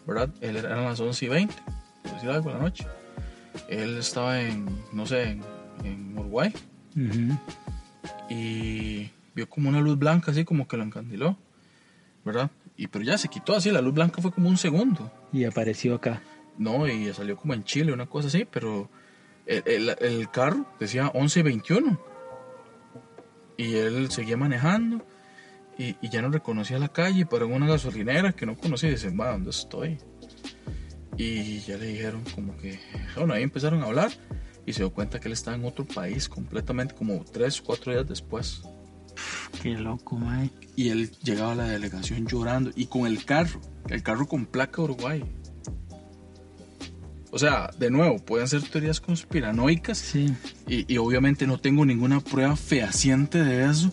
¿Verdad? 0.08 0.30
Él 0.42 0.56
era 0.58 0.70
eran 0.70 0.86
las 0.86 1.00
11 1.00 1.26
y 1.26 1.28
20, 1.28 1.54
por 2.04 2.14
decir 2.14 2.30
algo, 2.30 2.50
de 2.50 2.56
la 2.56 2.62
noche. 2.62 2.88
Él 3.70 3.98
estaba 3.98 4.40
en, 4.42 4.66
no 4.94 5.06
sé, 5.06 5.24
en, 5.32 5.44
en 5.84 6.18
Uruguay. 6.18 6.54
Ujú. 6.96 7.38
Y 8.30 9.12
vio 9.36 9.50
como 9.50 9.70
una 9.70 9.82
luz 9.82 9.98
blanca 10.00 10.32
así 10.32 10.46
como 10.46 10.68
que 10.68 10.78
lo 10.78 10.84
encandiló. 10.84 11.38
¿Verdad? 12.24 12.50
Y 12.76 12.88
pero 12.88 13.04
ya 13.06 13.18
se 13.18 13.28
quitó 13.28 13.56
así, 13.56 13.72
la 13.72 13.82
luz 13.82 13.94
blanca 13.94 14.22
fue 14.22 14.32
como 14.32 14.50
un 14.50 14.58
segundo. 14.58 15.12
Y 15.34 15.46
apareció 15.46 15.96
acá. 15.96 16.22
No, 16.58 16.88
y 16.88 17.14
salió 17.14 17.38
como 17.38 17.54
en 17.54 17.64
Chile, 17.64 17.92
una 17.94 18.06
cosa 18.08 18.28
así, 18.30 18.46
pero 18.50 18.90
el, 19.46 19.64
el- 19.66 19.96
el 20.00 20.30
carro 20.32 20.66
decía 20.80 21.12
11.21. 21.14 21.98
Y 23.58 23.76
él 23.76 24.12
seguía 24.12 24.38
manejando 24.38 25.06
y, 25.78 25.96
y 26.02 26.10
ya 26.10 26.22
no 26.22 26.30
reconocía 26.30 26.80
la 26.80 26.90
calle, 26.90 27.26
pero 27.26 27.46
en 27.46 27.54
una 27.54 27.68
gasolinera 27.68 28.34
que 28.34 28.46
no 28.46 28.58
conocía, 28.58 28.90
y 28.90 28.94
dice, 28.94 29.10
va, 29.10 29.32
¿dónde 29.32 29.50
estoy? 29.52 29.98
Y 31.18 31.60
ya 31.62 31.78
le 31.78 31.88
dijeron 31.88 32.24
como 32.36 32.56
que, 32.58 32.80
bueno, 33.16 33.34
ahí 33.34 33.44
empezaron 33.44 33.82
a 33.84 33.88
hablar 33.88 34.12
y 34.66 34.74
se 34.74 34.80
dio 34.80 34.92
cuenta 34.92 35.20
que 35.20 35.28
él 35.28 35.34
estaba 35.34 35.58
en 35.58 35.66
otro 35.66 35.86
país 35.86 36.30
completamente 36.30 36.94
como 36.94 37.24
tres, 37.24 37.62
cuatro 37.62 37.92
días 37.92 38.08
después. 38.08 38.62
Qué 39.64 39.70
loco, 39.72 40.16
mae. 40.18 40.52
Y 40.76 40.90
él 40.90 41.10
llegaba 41.24 41.54
a 41.54 41.56
la 41.56 41.64
delegación 41.68 42.28
llorando 42.28 42.72
y 42.76 42.86
con 42.86 43.08
el 43.08 43.26
carro, 43.26 43.60
el 43.90 44.04
carro 44.04 44.28
con 44.28 44.46
placa 44.46 44.82
Uruguay. 44.84 45.24
O 47.32 47.40
sea, 47.40 47.70
de 47.78 47.90
nuevo, 47.90 48.18
pueden 48.20 48.48
ser 48.48 48.62
teorías 48.64 49.02
conspiranoicas 49.02 49.98
Sí. 49.98 50.34
y, 50.68 50.92
y 50.92 50.98
obviamente 50.98 51.46
no 51.48 51.58
tengo 51.58 51.86
ninguna 51.86 52.20
prueba 52.20 52.56
fehaciente 52.56 53.44
de 53.44 53.66
eso, 53.70 53.92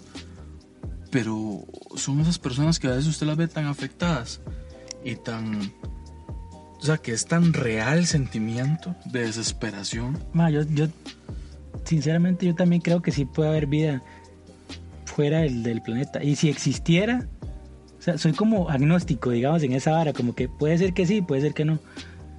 pero 1.15 1.65
son 1.95 2.19
esas 2.19 2.41
personas 2.41 2.81
que 2.81 2.89
a 2.89 2.91
veces 2.91 3.07
usted 3.07 3.25
las 3.29 3.37
ve 3.37 3.47
tan 3.47 3.67
afectadas 3.67 4.41
y 5.05 5.15
tan... 5.15 5.73
O 6.81 6.83
sea, 6.83 6.97
que 6.97 7.13
es 7.13 7.25
tan 7.27 7.53
real 7.53 7.99
el 7.99 8.07
sentimiento 8.07 8.97
de 9.05 9.21
desesperación. 9.21 10.19
Ma, 10.33 10.51
yo, 10.51 10.63
yo, 10.63 10.89
sinceramente, 11.85 12.47
yo 12.47 12.57
también 12.57 12.83
creo 12.83 13.01
que 13.01 13.13
sí 13.13 13.27
puede 13.27 13.49
haber 13.49 13.69
vida 13.69 14.03
fuera 15.05 15.39
del, 15.43 15.63
del 15.63 15.83
planeta. 15.83 16.21
Y 16.21 16.35
si 16.35 16.49
existiera, 16.49 17.29
o 17.97 18.03
sea, 18.03 18.19
soy 18.19 18.33
como 18.33 18.69
agnóstico, 18.69 19.31
digamos, 19.31 19.63
en 19.63 19.73
esa 19.73 19.93
vara, 19.93 20.13
como 20.13 20.35
que 20.35 20.49
puede 20.49 20.77
ser 20.79 20.95
que 20.95 21.07
sí, 21.07 21.23
puede 21.23 21.43
ser 21.43 21.55
que 21.55 21.65
no. 21.65 21.79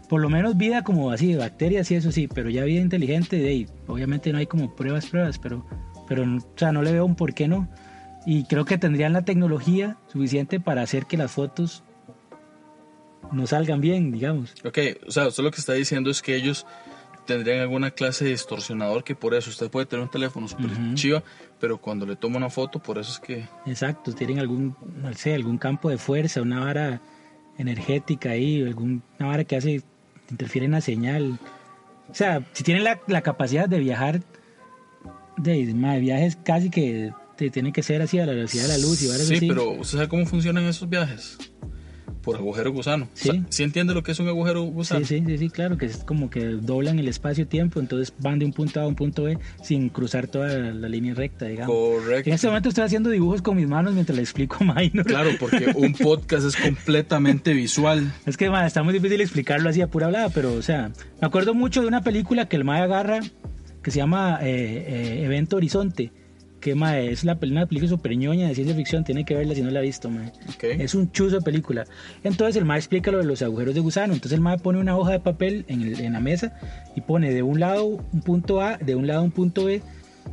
Por 0.09 0.19
lo 0.19 0.27
menos 0.27 0.57
vida 0.57 0.83
como 0.83 1.11
así, 1.11 1.33
bacterias 1.33 1.89
y 1.91 1.95
eso 1.95 2.11
sí, 2.11 2.27
pero 2.27 2.49
ya 2.49 2.65
vida 2.65 2.81
inteligente, 2.81 3.37
de 3.37 3.47
ahí, 3.47 3.67
obviamente 3.87 4.33
no 4.33 4.37
hay 4.37 4.47
como 4.47 4.75
pruebas, 4.75 5.05
pruebas, 5.05 5.39
pero, 5.39 5.65
pero, 6.09 6.23
o 6.23 6.57
sea, 6.57 6.73
no 6.73 6.81
le 6.81 6.91
veo 6.91 7.05
un 7.05 7.15
por 7.15 7.33
qué 7.33 7.47
no. 7.47 7.69
Y 8.25 8.45
creo 8.45 8.65
que 8.65 8.77
tendrían 8.77 9.13
la 9.13 9.23
tecnología 9.23 9.97
suficiente 10.07 10.59
para 10.59 10.81
hacer 10.81 11.05
que 11.05 11.17
las 11.17 11.31
fotos 11.31 11.83
no 13.31 13.45
salgan 13.47 13.81
bien, 13.81 14.11
digamos. 14.11 14.53
Ok, 14.63 14.77
o 15.07 15.11
sea, 15.11 15.27
usted 15.27 15.43
lo 15.43 15.51
que 15.51 15.59
está 15.59 15.73
diciendo 15.73 16.09
es 16.09 16.21
que 16.21 16.35
ellos 16.35 16.65
tendrían 17.25 17.59
alguna 17.59 17.91
clase 17.91 18.25
de 18.25 18.31
distorsionador 18.31 19.03
que 19.03 19.15
por 19.15 19.33
eso 19.33 19.49
usted 19.49 19.69
puede 19.69 19.85
tener 19.85 20.03
un 20.03 20.11
teléfono 20.11 20.47
súper 20.47 20.67
Ujú. 20.71 20.93
chiva, 20.93 21.23
pero 21.59 21.79
cuando 21.79 22.05
le 22.05 22.15
toma 22.15 22.37
una 22.37 22.49
foto, 22.49 22.79
por 22.79 22.97
eso 22.97 23.11
es 23.11 23.19
que... 23.19 23.45
Exacto, 23.65 24.13
tienen 24.13 24.39
algún, 24.39 24.75
no 25.01 25.11
sé, 25.13 25.33
algún 25.33 25.57
campo 25.57 25.89
de 25.89 25.97
fuerza, 25.97 26.41
una 26.41 26.59
vara 26.59 27.01
energética 27.57 28.31
ahí, 28.31 28.61
alguna 28.63 29.01
vara 29.19 29.43
que 29.43 29.55
hace, 29.55 29.81
interfiere 30.29 30.65
en 30.65 30.73
la 30.73 30.81
señal. 30.81 31.39
O 32.09 32.13
sea, 32.13 32.43
si 32.53 32.63
tienen 32.63 32.83
la, 32.83 32.99
la 33.07 33.21
capacidad 33.21 33.67
de 33.67 33.79
viajar, 33.79 34.21
de, 35.37 35.73
ma, 35.73 35.93
de 35.93 35.99
viajes 36.01 36.37
casi 36.43 36.69
que 36.69 37.11
te 37.37 37.49
tienen 37.49 37.73
que 37.73 37.83
ser 37.83 38.01
así 38.01 38.19
a 38.19 38.25
la 38.25 38.33
velocidad 38.33 38.63
de 38.63 38.69
la 38.69 38.77
luz 38.77 39.01
y 39.03 39.07
varas 39.07 39.27
Sí, 39.27 39.35
así. 39.35 39.47
pero 39.47 39.71
¿usted 39.71 39.97
sabe 39.97 40.07
cómo 40.09 40.25
funcionan 40.25 40.63
esos 40.65 40.89
viajes? 40.89 41.37
Por 42.21 42.37
agujero 42.37 42.71
gusano. 42.71 43.07
Sí. 43.13 43.29
O 43.29 43.33
sea, 43.33 43.43
¿sí 43.49 43.61
entiende 43.61 43.93
lo 43.93 44.01
que 44.01 44.11
es 44.11 44.19
un 44.19 44.27
agujero 44.27 44.63
gusano? 44.63 45.05
Sí, 45.05 45.19
sí, 45.19 45.23
sí, 45.27 45.37
sí, 45.37 45.49
claro, 45.51 45.77
que 45.77 45.85
es 45.85 45.97
como 45.97 46.31
que 46.31 46.39
doblan 46.43 46.97
el 46.97 47.07
espacio-tiempo, 47.07 47.79
entonces 47.79 48.15
van 48.17 48.39
de 48.39 48.45
un 48.45 48.51
punto 48.51 48.79
A 48.79 48.83
a 48.83 48.87
un 48.87 48.95
punto 48.95 49.23
B 49.23 49.37
sin 49.61 49.89
cruzar 49.89 50.25
toda 50.25 50.47
la, 50.47 50.71
la 50.73 50.89
línea 50.89 51.13
recta, 51.13 51.45
digamos. 51.45 51.75
Correcto. 51.75 52.27
En 52.29 52.33
este 52.33 52.47
momento 52.47 52.69
estoy 52.69 52.83
haciendo 52.83 53.11
dibujos 53.11 53.43
con 53.43 53.55
mis 53.55 53.67
manos 53.67 53.93
mientras 53.93 54.15
le 54.15 54.23
explico 54.23 54.57
a 54.61 54.73
Minor. 54.73 55.05
Claro, 55.05 55.29
porque 55.39 55.67
un 55.75 55.93
podcast 56.01 56.47
es 56.47 56.55
completamente 56.55 57.53
visual. 57.53 58.11
Es 58.25 58.37
que 58.37 58.49
ma, 58.49 58.65
está 58.65 58.81
muy 58.81 58.93
difícil 58.95 59.21
explicarlo 59.21 59.69
así 59.69 59.81
a 59.81 59.87
pura 59.87 60.07
hablada, 60.07 60.29
pero 60.29 60.53
o 60.53 60.63
sea, 60.63 60.91
me 61.21 61.27
acuerdo 61.27 61.53
mucho 61.53 61.81
de 61.81 61.87
una 61.87 62.01
película 62.01 62.47
que 62.49 62.55
el 62.55 62.63
Mae 62.63 62.81
agarra 62.81 63.19
que 63.83 63.91
se 63.91 63.97
llama 63.97 64.39
eh, 64.41 64.47
eh, 64.87 65.25
Evento 65.25 65.57
Horizonte, 65.57 66.11
que 66.65 66.73
ma, 66.73 66.97
es 66.97 67.23
la, 67.23 67.37
una 67.43 67.67
película 67.67 67.87
super 67.89 68.17
ñoña 68.17 68.47
de 68.47 68.55
ciencia 68.55 68.75
ficción, 68.75 69.03
tiene 69.03 69.23
que 69.23 69.35
verla 69.35 69.53
si 69.53 69.61
no 69.61 69.69
la 69.69 69.79
ha 69.79 69.83
visto. 69.83 70.09
ma. 70.09 70.31
Ok. 70.49 70.63
Es 70.63 70.95
un 70.95 71.11
chuzo 71.11 71.35
de 71.35 71.41
película. 71.43 71.85
Entonces 72.23 72.55
el 72.55 72.65
Mae 72.65 72.79
explica 72.79 73.11
lo 73.11 73.19
de 73.19 73.23
los 73.25 73.43
agujeros 73.43 73.75
de 73.75 73.81
gusano. 73.81 74.13
Entonces 74.13 74.33
el 74.35 74.41
Mae 74.41 74.57
pone 74.57 74.79
una 74.79 74.97
hoja 74.97 75.11
de 75.11 75.19
papel 75.19 75.63
en, 75.67 75.83
el- 75.83 75.99
en 75.99 76.13
la 76.13 76.19
mesa 76.19 76.53
y 76.95 77.01
pone 77.01 77.31
de 77.31 77.43
un 77.43 77.59
lado 77.59 77.85
un 77.85 78.21
punto 78.21 78.61
A, 78.61 78.77
de 78.77 78.95
un 78.95 79.05
lado 79.05 79.21
un 79.21 79.29
punto 79.29 79.65
B, 79.65 79.83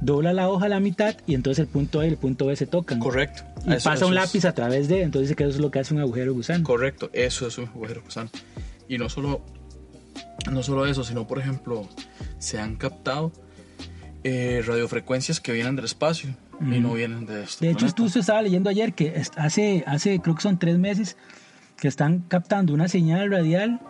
dobla 0.01 0.33
la 0.33 0.49
hoja 0.49 0.65
a 0.67 0.69
la 0.71 0.81
mitad 0.81 1.15
y 1.27 1.35
entonces 1.35 1.59
el 1.61 1.69
punto 1.69 2.01
A 2.01 2.07
y 2.07 2.09
el 2.09 2.17
punto 2.17 2.47
B 2.47 2.57
se 2.57 2.67
tocan. 2.67 2.99
Correcto. 2.99 3.43
Y 3.67 3.75
Eso- 3.75 3.91
pasa 3.91 4.07
un 4.07 4.15
eso 4.15 4.21
es- 4.23 4.27
lápiz 4.27 4.45
a 4.47 4.55
través 4.55 4.89
de, 4.89 5.03
entonces 5.03 5.37
que 5.37 5.45
eso 5.45 5.53
es 5.53 5.59
lo 5.61 5.71
que 5.71 5.81
hace 5.81 5.93
un 5.93 6.01
agujero 6.01 6.33
gusano. 6.33 6.65
Correcto, 6.65 7.11
eso 7.13 7.47
es 7.47 7.59
un 7.59 7.67
agujero 7.67 8.01
gusano. 8.03 8.31
Y 8.89 8.97
no 8.97 9.11
solo, 9.11 9.45
no 10.51 10.63
solo 10.63 10.87
eso, 10.87 11.05
sino 11.05 11.27
por 11.27 11.39
ejemplo, 11.39 11.87
se 12.39 12.59
han 12.59 12.77
captado 12.77 13.33
eh, 14.25 14.63
radiofrecuencias 14.67 15.41
que 15.41 15.53
vienen 15.53 15.77
del 15.77 15.85
espacio 15.85 16.31
y 16.61 16.79
no 16.79 16.95
vienen 16.95 17.27
de 17.27 17.43
este 17.43 17.67
De 17.67 17.73
hecho, 17.73 17.81
planeta. 17.81 17.97
tú 17.97 18.09
se 18.09 18.21
estaba 18.21 18.41
leyendo 18.41 18.71
ayer 18.71 18.93
que 18.93 19.21
hace, 19.37 19.83
hace, 19.87 20.21
creo 20.21 20.37
que 20.37 20.43
son 20.43 20.59
tres 20.59 20.79
meses, 20.79 21.17
que 21.77 21.89
están 21.89 22.21
captando 22.29 22.73
una 22.73 22.87
señal 22.87 23.31
radial 23.31 23.81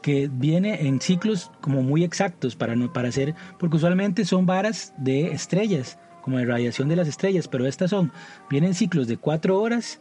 que 0.00 0.28
viene 0.32 0.86
en 0.86 1.00
ciclos 1.00 1.50
como 1.60 1.82
muy 1.82 2.04
exactos 2.04 2.56
para, 2.56 2.74
no, 2.74 2.92
para 2.92 3.08
hacer, 3.08 3.34
porque 3.58 3.76
usualmente 3.76 4.24
son 4.24 4.46
varas 4.46 4.92
de 4.96 5.32
estrellas, 5.32 5.98
como 6.22 6.38
de 6.38 6.46
radiación 6.46 6.88
de 6.88 6.96
las 6.96 7.08
estrellas, 7.08 7.48
pero 7.48 7.66
estas 7.66 7.90
son, 7.90 8.12
vienen 8.50 8.74
ciclos 8.74 9.06
de 9.06 9.16
cuatro 9.16 9.60
horas, 9.60 10.00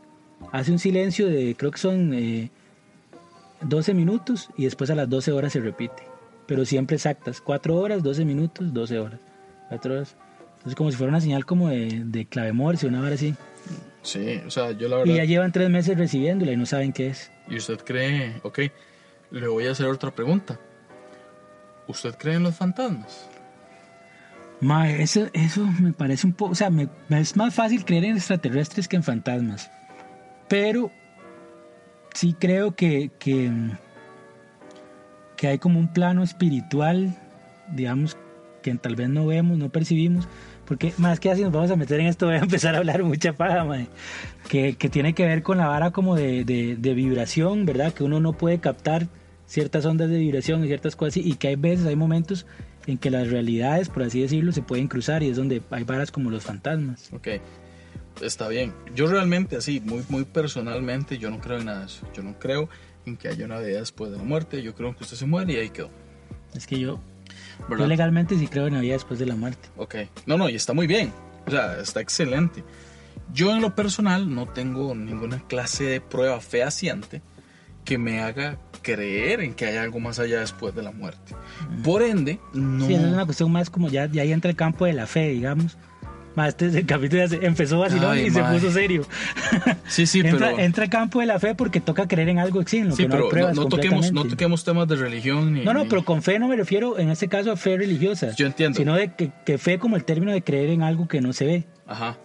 hace 0.51 0.71
un 0.71 0.79
silencio 0.79 1.27
de, 1.27 1.55
creo 1.55 1.71
que 1.71 1.79
son 1.79 2.13
eh, 2.13 2.49
12 3.61 3.93
minutos 3.93 4.49
y 4.57 4.63
después 4.63 4.89
a 4.89 4.95
las 4.95 5.09
12 5.09 5.31
horas 5.33 5.53
se 5.53 5.59
repite, 5.59 6.03
pero 6.47 6.65
siempre 6.65 6.95
exactas, 6.95 7.41
cuatro 7.41 7.75
horas, 7.75 8.01
12 8.01 8.25
minutos, 8.25 8.73
12 8.73 8.99
horas, 8.99 9.19
horas. 9.75 10.15
Entonces 10.57 10.75
como 10.75 10.91
si 10.91 10.97
fuera 10.97 11.09
una 11.09 11.21
señal 11.21 11.45
como 11.45 11.69
de, 11.69 12.03
de 12.05 12.25
clave 12.25 12.53
morse, 12.53 12.87
una 12.87 13.01
hora 13.01 13.15
así. 13.15 13.35
Sí, 14.03 14.41
o 14.45 14.51
sea, 14.51 14.71
yo 14.71 14.87
la 14.87 14.97
Y 15.03 15.07
ya 15.07 15.13
verdad... 15.13 15.25
llevan 15.27 15.51
tres 15.51 15.69
meses 15.69 15.97
recibiéndola 15.97 16.51
y 16.51 16.57
no 16.57 16.65
saben 16.65 16.91
qué 16.93 17.07
es. 17.07 17.31
¿Y 17.47 17.57
usted 17.57 17.79
cree? 17.79 18.39
Ok, 18.43 18.59
le 19.31 19.47
voy 19.47 19.67
a 19.67 19.71
hacer 19.71 19.87
otra 19.87 20.11
pregunta. 20.11 20.59
¿Usted 21.87 22.15
cree 22.15 22.35
en 22.35 22.43
los 22.43 22.55
fantasmas? 22.55 23.27
Ma, 24.59 24.89
eso, 24.91 25.27
eso 25.33 25.65
me 25.79 25.91
parece 25.91 26.27
un 26.27 26.33
poco, 26.33 26.51
o 26.51 26.55
sea, 26.55 26.69
me 26.69 26.87
es 27.09 27.35
más 27.35 27.53
fácil 27.53 27.83
creer 27.83 28.05
en 28.05 28.15
extraterrestres 28.17 28.87
que 28.87 28.95
en 28.95 29.03
fantasmas. 29.03 29.71
Pero 30.47 30.91
sí 32.13 32.35
creo 32.37 32.75
que, 32.75 33.09
que, 33.17 33.51
que 35.35 35.47
hay 35.47 35.57
como 35.57 35.79
un 35.79 35.91
plano 35.91 36.21
espiritual, 36.23 37.15
digamos, 37.73 38.17
que 38.61 38.73
tal 38.75 38.95
vez 38.95 39.09
no 39.09 39.25
vemos, 39.25 39.57
no 39.57 39.69
percibimos. 39.69 40.27
Porque 40.65 40.93
más 40.97 41.19
que 41.19 41.29
así 41.29 41.41
nos 41.41 41.51
vamos 41.51 41.71
a 41.71 41.75
meter 41.75 41.99
en 41.99 42.07
esto, 42.07 42.27
voy 42.27 42.35
a 42.35 42.39
empezar 42.39 42.75
a 42.75 42.77
hablar 42.77 43.03
mucha 43.03 43.33
paja, 43.33 43.63
mae. 43.65 43.87
Que, 44.49 44.75
que 44.75 44.89
tiene 44.89 45.13
que 45.13 45.25
ver 45.25 45.43
con 45.43 45.57
la 45.57 45.67
vara 45.67 45.91
como 45.91 46.15
de, 46.15 46.45
de, 46.45 46.75
de 46.77 46.93
vibración, 46.93 47.65
¿verdad? 47.65 47.93
Que 47.93 48.03
uno 48.03 48.19
no 48.19 48.33
puede 48.33 48.59
captar 48.59 49.07
ciertas 49.47 49.85
ondas 49.85 50.09
de 50.09 50.17
vibración 50.17 50.63
y 50.63 50.67
ciertas 50.67 50.95
cosas 50.95 51.13
así, 51.13 51.29
y 51.29 51.35
que 51.35 51.49
hay 51.49 51.57
veces, 51.57 51.85
hay 51.85 51.97
momentos 51.97 52.45
en 52.87 52.97
que 52.97 53.09
las 53.11 53.29
realidades, 53.29 53.89
por 53.89 54.03
así 54.03 54.21
decirlo, 54.21 54.51
se 54.51 54.61
pueden 54.61 54.87
cruzar 54.87 55.23
y 55.23 55.29
es 55.29 55.35
donde 55.35 55.61
hay 55.71 55.83
varas 55.83 56.11
como 56.11 56.29
los 56.29 56.43
fantasmas. 56.43 57.11
Ok, 57.11 57.27
está 58.21 58.47
bien. 58.47 58.73
Yo 58.95 59.07
realmente, 59.07 59.57
así, 59.57 59.81
muy, 59.81 60.03
muy 60.09 60.23
personalmente, 60.23 61.17
yo 61.17 61.29
no 61.29 61.39
creo 61.39 61.59
en 61.59 61.65
nada 61.65 61.81
de 61.81 61.85
eso. 61.87 62.07
Yo 62.13 62.23
no 62.23 62.39
creo 62.39 62.69
en 63.05 63.17
que 63.17 63.27
haya 63.27 63.45
una 63.45 63.59
vida 63.59 63.79
después 63.79 64.11
de 64.11 64.17
la 64.17 64.23
muerte. 64.23 64.61
Yo 64.61 64.73
creo 64.73 64.95
que 64.95 65.03
usted 65.03 65.17
se 65.17 65.25
muere 65.25 65.53
y 65.53 65.57
ahí 65.57 65.69
quedó. 65.69 65.89
Es 66.55 66.67
que 66.67 66.79
yo, 66.79 66.99
yo 67.69 67.87
legalmente 67.87 68.37
sí 68.37 68.47
creo 68.47 68.67
en 68.67 68.73
la 68.73 68.81
vida 68.81 68.93
después 68.93 69.19
de 69.19 69.25
la 69.25 69.35
muerte. 69.35 69.69
Ok. 69.77 69.95
No, 70.25 70.37
no, 70.37 70.49
y 70.49 70.55
está 70.55 70.73
muy 70.73 70.87
bien. 70.87 71.11
O 71.47 71.51
sea, 71.51 71.79
está 71.79 72.01
excelente. 72.01 72.63
Yo 73.33 73.51
en 73.51 73.61
lo 73.61 73.75
personal 73.75 74.33
no 74.33 74.47
tengo 74.47 74.93
ninguna 74.93 75.39
clase 75.47 75.85
de 75.85 76.01
prueba 76.01 76.39
fehaciente 76.41 77.21
que 77.85 77.97
me 77.97 78.21
haga 78.21 78.57
creer 78.81 79.41
en 79.41 79.53
que 79.53 79.65
hay 79.65 79.77
algo 79.77 79.99
más 79.99 80.19
allá 80.19 80.39
después 80.39 80.75
de 80.75 80.83
la 80.83 80.91
muerte. 80.91 81.35
Por 81.83 82.01
ende, 82.01 82.39
no... 82.53 82.85
Sí, 82.85 82.93
es 82.93 83.01
una 83.01 83.25
cuestión 83.25 83.51
más 83.51 83.69
como 83.69 83.89
ya, 83.89 84.05
ya 84.07 84.23
entra 84.23 84.51
el 84.51 84.57
campo 84.57 84.85
de 84.85 84.93
la 84.93 85.07
fe, 85.07 85.29
digamos. 85.29 85.77
Más 86.35 86.49
este 86.49 86.67
es 86.67 86.75
el 86.75 86.85
capítulo 86.85 87.21
ya 87.23 87.27
se- 87.27 87.45
empezó 87.45 87.79
vacilón 87.79 88.11
Ay, 88.11 88.27
y 88.27 88.31
se 88.31 88.41
mae. 88.41 88.53
puso 88.59 88.71
serio. 88.71 89.05
Sí, 89.87 90.05
sí, 90.05 90.21
entra, 90.21 90.51
pero... 90.51 90.59
entra 90.59 90.83
el 90.85 90.89
campo 90.89 91.19
de 91.19 91.25
la 91.25 91.37
fe 91.39 91.53
porque 91.55 91.81
toca 91.81 92.07
creer 92.07 92.29
en 92.29 92.39
algo 92.39 92.61
lo 92.61 92.67
Sí, 92.67 92.77
que 92.79 92.85
no 92.85 92.93
hay 92.95 93.05
pero 93.09 93.23
no, 93.23 93.29
pruebas 93.29 93.55
no 93.55 93.65
toquemos, 93.65 94.11
no 94.13 94.23
toquemos 94.25 94.63
temas 94.63 94.87
de 94.87 94.95
religión 94.95 95.53
ni... 95.53 95.65
No, 95.65 95.73
no, 95.73 95.83
ni- 95.83 95.89
pero 95.89 96.05
con 96.05 96.21
fe 96.23 96.39
no 96.39 96.47
me 96.47 96.55
refiero 96.55 96.97
en 96.97 97.09
este 97.09 97.27
caso 97.27 97.51
a 97.51 97.57
fe 97.57 97.75
religiosa. 97.77 98.33
Yo 98.35 98.45
entiendo. 98.47 98.77
Sino 98.77 98.95
de 98.95 99.13
que, 99.13 99.31
que 99.45 99.57
fe 99.57 99.77
como 99.79 99.97
el 99.97 100.05
término 100.05 100.31
de 100.31 100.41
creer 100.41 100.69
en 100.69 100.81
algo 100.83 101.07
que 101.09 101.19
no 101.19 101.33
se 101.33 101.45
ve. 101.45 101.63
Ajá. 101.85 102.17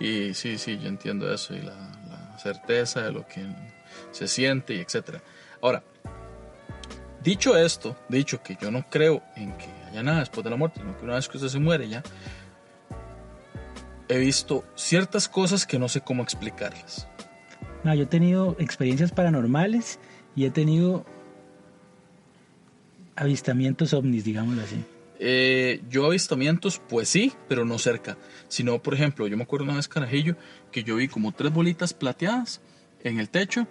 Y 0.00 0.34
sí, 0.34 0.58
sí, 0.58 0.78
yo 0.82 0.88
entiendo 0.88 1.32
eso 1.32 1.54
y 1.54 1.60
la, 1.62 1.74
la 2.10 2.38
certeza 2.38 3.02
de 3.02 3.12
lo 3.12 3.24
que 3.28 3.44
se 4.10 4.26
siente 4.26 4.74
y 4.74 4.80
etcétera. 4.80 5.20
Ahora, 5.62 5.84
dicho 7.22 7.56
esto, 7.56 7.96
dicho 8.08 8.42
que 8.42 8.56
yo 8.60 8.70
no 8.72 8.84
creo 8.90 9.22
en 9.36 9.52
que 9.52 9.66
haya 9.88 10.02
nada 10.02 10.20
después 10.20 10.42
de 10.42 10.50
la 10.50 10.56
muerte, 10.56 10.80
sino 10.80 10.96
que 10.98 11.04
una 11.04 11.14
vez 11.14 11.28
que 11.28 11.36
usted 11.36 11.48
se 11.50 11.58
muere 11.60 11.88
ya, 11.88 12.02
he 14.08 14.18
visto 14.18 14.64
ciertas 14.74 15.28
cosas 15.28 15.66
que 15.66 15.78
no 15.78 15.88
sé 15.88 16.00
cómo 16.00 16.22
explicarlas. 16.22 17.06
No, 17.84 17.94
yo 17.94 18.02
he 18.04 18.06
tenido 18.06 18.56
experiencias 18.58 19.10
paranormales 19.12 19.98
y 20.36 20.44
he 20.44 20.50
tenido 20.50 21.04
avistamientos 23.16 23.92
ovnis, 23.92 24.24
digámoslo 24.24 24.62
así. 24.62 24.76
Eh, 25.18 25.82
yo 25.88 26.06
avistamientos, 26.06 26.80
pues 26.88 27.08
sí, 27.08 27.32
pero 27.48 27.64
no 27.64 27.78
cerca. 27.78 28.16
Sino, 28.48 28.82
por 28.82 28.94
ejemplo, 28.94 29.26
yo 29.28 29.36
me 29.36 29.44
acuerdo 29.44 29.64
una 29.64 29.76
vez, 29.76 29.86
carajillo, 29.88 30.36
que 30.72 30.82
yo 30.82 30.96
vi 30.96 31.08
como 31.08 31.32
tres 31.32 31.52
bolitas 31.52 31.94
plateadas 31.94 32.60
en 33.04 33.18
el 33.20 33.28
techo, 33.28 33.66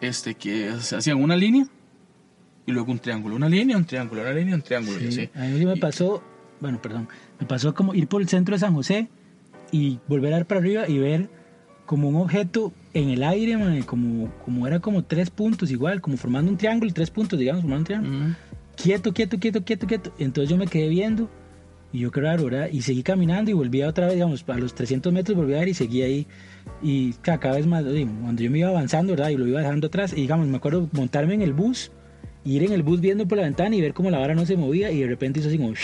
este, 0.00 0.34
que 0.34 0.72
se 0.80 0.96
hacían 0.96 1.22
una 1.22 1.36
línea 1.36 1.66
y 2.66 2.72
luego 2.72 2.90
un 2.92 2.98
triángulo, 2.98 3.36
una 3.36 3.48
línea, 3.48 3.76
un 3.76 3.84
triángulo, 3.84 4.22
una 4.22 4.32
línea, 4.32 4.54
un 4.54 4.62
triángulo 4.62 4.98
y 5.00 5.12
Sí, 5.12 5.28
así. 5.32 5.38
A 5.38 5.44
mí 5.44 5.64
me 5.64 5.74
Y- 5.74 5.80
pasó 5.80 6.22
bueno, 6.60 6.82
perdón, 6.82 7.08
me 7.38 7.46
pasó 7.46 7.72
como 7.72 7.94
ir 7.94 8.08
por 8.08 8.20
el 8.20 8.28
centro 8.28 8.56
de 8.56 8.58
San 8.58 8.74
José 8.74 9.08
y 9.72 9.98
volver 10.08 10.32
a 10.32 10.36
dar 10.36 10.46
para 10.46 10.60
arriba 10.60 10.88
y 10.88 10.98
ver 10.98 11.28
como 11.86 12.08
un 12.08 12.16
objeto 12.16 12.72
en 12.94 13.08
el 13.10 13.22
aire, 13.22 13.56
mae, 13.56 13.82
como, 13.82 14.30
como 14.44 14.66
era 14.66 14.80
como 14.80 15.04
tres 15.04 15.30
puntos 15.30 15.70
igual, 15.70 16.00
como 16.00 16.16
formando 16.16 16.50
un 16.50 16.58
triángulo 16.58 16.92
tres 16.92 17.10
puntos, 17.10 17.38
digamos, 17.38 17.62
formando 17.62 17.80
un 17.80 17.84
triángulo. 17.86 18.18
Quieto, 18.76 19.12
quieto, 19.12 19.38
quieto, 19.38 19.64
quieto, 19.64 19.86
quieto. 19.86 20.12
Entonces 20.18 20.50
yo 20.50 20.56
me 20.56 20.66
quedé 20.66 20.88
viendo 20.88 21.28
y 21.92 22.00
yo 22.00 22.10
qué 22.10 22.20
raro, 22.20 22.44
¿verdad? 22.44 22.68
Y 22.70 22.82
seguí 22.82 23.02
caminando 23.02 23.50
y 23.50 23.54
volví 23.54 23.82
otra 23.82 24.06
vez, 24.06 24.14
digamos, 24.14 24.44
a 24.46 24.58
los 24.58 24.74
300 24.74 25.12
metros 25.12 25.36
volví 25.36 25.54
a 25.54 25.58
ver 25.60 25.68
y 25.68 25.74
seguí 25.74 26.02
ahí. 26.02 26.26
Y 26.82 27.14
ca- 27.14 27.38
cada 27.40 27.56
vez 27.56 27.66
más, 27.66 27.84
cuando 27.84 28.42
yo 28.42 28.50
me 28.50 28.58
iba 28.58 28.68
avanzando, 28.68 29.12
¿verdad? 29.14 29.30
Y 29.30 29.36
lo 29.36 29.46
iba 29.46 29.60
dejando 29.60 29.86
atrás, 29.86 30.12
y 30.12 30.16
digamos, 30.20 30.46
me 30.46 30.58
acuerdo 30.58 30.88
montarme 30.92 31.34
en 31.34 31.42
el 31.42 31.54
bus, 31.54 31.90
ir 32.44 32.62
en 32.62 32.72
el 32.72 32.82
bus 32.82 33.00
viendo 33.00 33.26
por 33.26 33.38
la 33.38 33.44
ventana 33.44 33.74
y 33.74 33.80
ver 33.80 33.94
cómo 33.94 34.10
la 34.10 34.18
vara 34.18 34.34
no 34.34 34.44
se 34.46 34.56
movía 34.56 34.90
y 34.92 35.00
de 35.00 35.06
repente 35.06 35.40
hizo 35.40 35.48
así 35.48 35.56
como... 35.58 35.72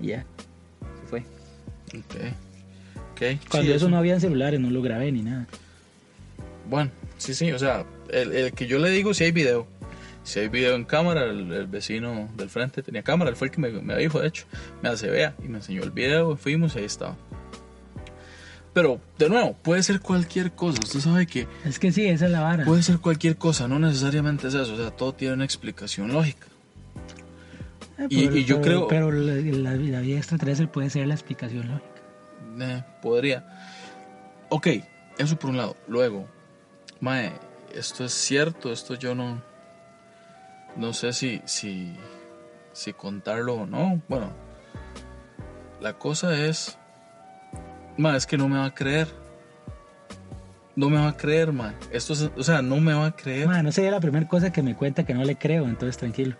Ya, 0.00 0.24
fue. 0.35 0.35
Ok. 1.98 2.14
Ok. 3.12 3.22
Cuando 3.50 3.70
sí, 3.70 3.72
eso 3.76 3.88
no 3.88 3.96
había 3.98 4.20
celulares, 4.20 4.60
no 4.60 4.70
lo 4.70 4.82
grabé 4.82 5.10
ni 5.12 5.22
nada. 5.22 5.46
Bueno, 6.68 6.90
sí, 7.16 7.34
sí, 7.34 7.52
o 7.52 7.58
sea, 7.58 7.84
el, 8.10 8.32
el 8.32 8.52
que 8.52 8.66
yo 8.66 8.78
le 8.78 8.90
digo 8.90 9.14
si 9.14 9.24
hay 9.24 9.32
video. 9.32 9.66
Si 10.24 10.40
hay 10.40 10.48
video 10.48 10.74
en 10.74 10.84
cámara, 10.84 11.22
el, 11.24 11.52
el 11.52 11.66
vecino 11.68 12.28
del 12.36 12.50
frente 12.50 12.82
tenía 12.82 13.02
cámara, 13.04 13.30
él 13.30 13.36
fue 13.36 13.46
el 13.46 13.52
que 13.52 13.60
me, 13.60 13.70
me 13.70 13.96
dijo, 13.96 14.20
de 14.20 14.26
hecho, 14.26 14.44
me 14.82 14.88
hace 14.88 15.08
vea 15.08 15.34
y 15.44 15.46
me 15.48 15.58
enseñó 15.58 15.84
el 15.84 15.92
video, 15.92 16.36
fuimos 16.36 16.74
y 16.74 16.80
ahí 16.80 16.84
estaba. 16.84 17.16
Pero, 18.74 19.00
de 19.18 19.28
nuevo, 19.30 19.54
puede 19.62 19.82
ser 19.84 20.00
cualquier 20.00 20.50
cosa, 20.52 20.80
usted 20.82 20.98
sabe 21.00 21.26
que 21.28 21.46
Es 21.64 21.78
que 21.78 21.92
sí, 21.92 22.06
esa 22.06 22.26
es 22.26 22.30
la 22.32 22.40
vara. 22.42 22.64
puede 22.64 22.82
ser 22.82 22.98
cualquier 22.98 23.36
cosa, 23.36 23.68
no 23.68 23.78
necesariamente 23.78 24.48
es 24.48 24.54
eso, 24.54 24.74
o 24.74 24.76
sea, 24.76 24.90
todo 24.90 25.14
tiene 25.14 25.34
una 25.34 25.44
explicación 25.44 26.12
lógica. 26.12 26.46
Eh, 27.98 28.06
y- 28.10 28.24
pero- 28.26 28.36
y 28.36 28.44
yo 28.44 28.60
pero- 28.60 28.86
creo- 28.86 28.88
Pero 28.88 29.12
la, 29.12 29.72
la- 29.74 30.00
vida 30.00 30.18
extraterrestre 30.18 30.66
puede 30.68 30.90
ser 30.90 31.06
la 31.06 31.14
explicación 31.14 31.68
lógica. 31.68 31.86
Eh, 32.60 32.82
podría. 33.02 33.44
Ok, 34.48 34.68
eso 35.18 35.36
por 35.38 35.50
un 35.50 35.56
lado. 35.56 35.76
Luego, 35.88 36.26
Mae, 37.00 37.32
esto 37.74 38.04
es 38.04 38.12
cierto, 38.12 38.72
esto 38.72 38.94
yo 38.94 39.14
no. 39.14 39.42
No 40.76 40.92
sé 40.92 41.12
si, 41.12 41.40
si, 41.46 41.94
si 42.72 42.92
contarlo 42.92 43.54
o 43.54 43.66
no. 43.66 44.00
Bueno, 44.08 44.30
la 45.80 45.94
cosa 45.94 46.38
es. 46.46 46.78
Mae, 47.98 48.16
es 48.16 48.26
que 48.26 48.36
no 48.38 48.48
me 48.48 48.58
va 48.58 48.66
a 48.66 48.74
creer. 48.74 49.08
No 50.74 50.90
me 50.90 50.96
va 50.98 51.08
a 51.08 51.16
creer, 51.16 51.52
mae. 51.52 51.72
Esto 51.90 52.12
es, 52.12 52.30
o 52.36 52.42
sea, 52.42 52.60
no 52.60 52.76
me 52.80 52.92
va 52.92 53.06
a 53.06 53.16
creer. 53.16 53.46
Ma, 53.46 53.62
no 53.62 53.72
sería 53.72 53.90
la 53.90 54.00
primera 54.00 54.28
cosa 54.28 54.52
que 54.52 54.62
me 54.62 54.74
cuenta 54.76 55.04
que 55.06 55.14
no 55.14 55.24
le 55.24 55.36
creo, 55.36 55.64
entonces 55.66 55.96
tranquilo. 55.96 56.36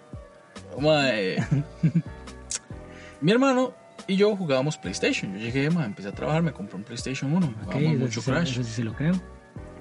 Mae. 0.80 1.36
Mi 3.20 3.32
hermano 3.32 3.74
y 4.06 4.16
yo 4.16 4.36
jugábamos 4.36 4.76
PlayStation. 4.76 5.32
Yo 5.34 5.40
llegué, 5.40 5.70
mae, 5.70 5.86
empecé 5.86 6.08
a 6.08 6.12
trabajar, 6.12 6.42
me 6.42 6.52
compré 6.52 6.76
un 6.76 6.84
PlayStation 6.84 7.32
1. 7.32 7.46
Ok, 7.46 7.52
Jugábamos 7.64 7.90
eso, 7.90 7.98
mucho 7.98 8.20
sí, 8.20 8.30
Crash. 8.30 8.50
eso 8.52 8.64
sí 8.64 8.70
se 8.70 8.84
lo 8.84 8.94
creo. 8.94 9.14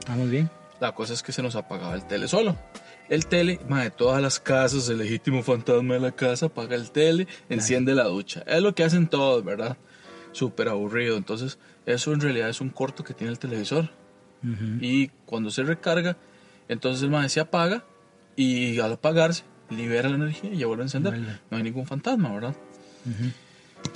Vamos 0.08 0.30
bien. 0.30 0.50
La 0.80 0.94
cosa 0.94 1.14
es 1.14 1.24
que 1.24 1.32
se 1.32 1.42
nos 1.42 1.56
apagaba 1.56 1.96
el 1.96 2.06
tele 2.06 2.28
solo. 2.28 2.56
El 3.08 3.28
tele, 3.28 3.60
de 3.70 3.92
todas 3.92 4.22
las 4.22 4.40
casas, 4.40 4.90
el 4.90 4.98
legítimo 4.98 5.44
fantasma 5.44 5.94
de 5.94 6.00
la 6.00 6.12
casa 6.12 6.48
apaga 6.48 6.76
el 6.76 6.92
tele, 6.92 7.28
enciende 7.50 7.94
la 7.94 8.06
ducha. 8.06 8.44
Es 8.48 8.62
lo 8.62 8.74
que 8.74 8.84
hacen 8.84 9.08
todos, 9.08 9.44
¿verdad? 9.44 9.78
Súper 10.32 10.70
aburrido. 10.70 11.16
Entonces, 11.18 11.60
eso 11.86 12.14
en 12.14 12.22
realidad 12.22 12.50
es 12.50 12.62
un 12.62 12.70
corto 12.70 13.04
que 13.04 13.14
tiene 13.14 13.32
el 13.32 13.40
televisor. 13.40 13.90
Y 14.80 15.08
cuando 15.26 15.50
se 15.50 15.64
recarga, 15.64 16.18
entonces 16.68 17.02
el 17.02 17.10
mae 17.10 17.30
se 17.30 17.40
apaga 17.40 17.84
y 18.36 18.80
al 18.80 18.94
apagarse, 18.94 19.44
libera 19.70 20.10
la 20.10 20.16
energía 20.16 20.52
y 20.54 20.58
ya 20.58 20.68
vuelve 20.68 20.84
a 20.84 20.86
encender. 20.86 21.40
No 21.50 21.58
hay 21.58 21.64
ningún 21.64 21.86
fantasma, 21.86 22.34
¿verdad? 22.34 22.56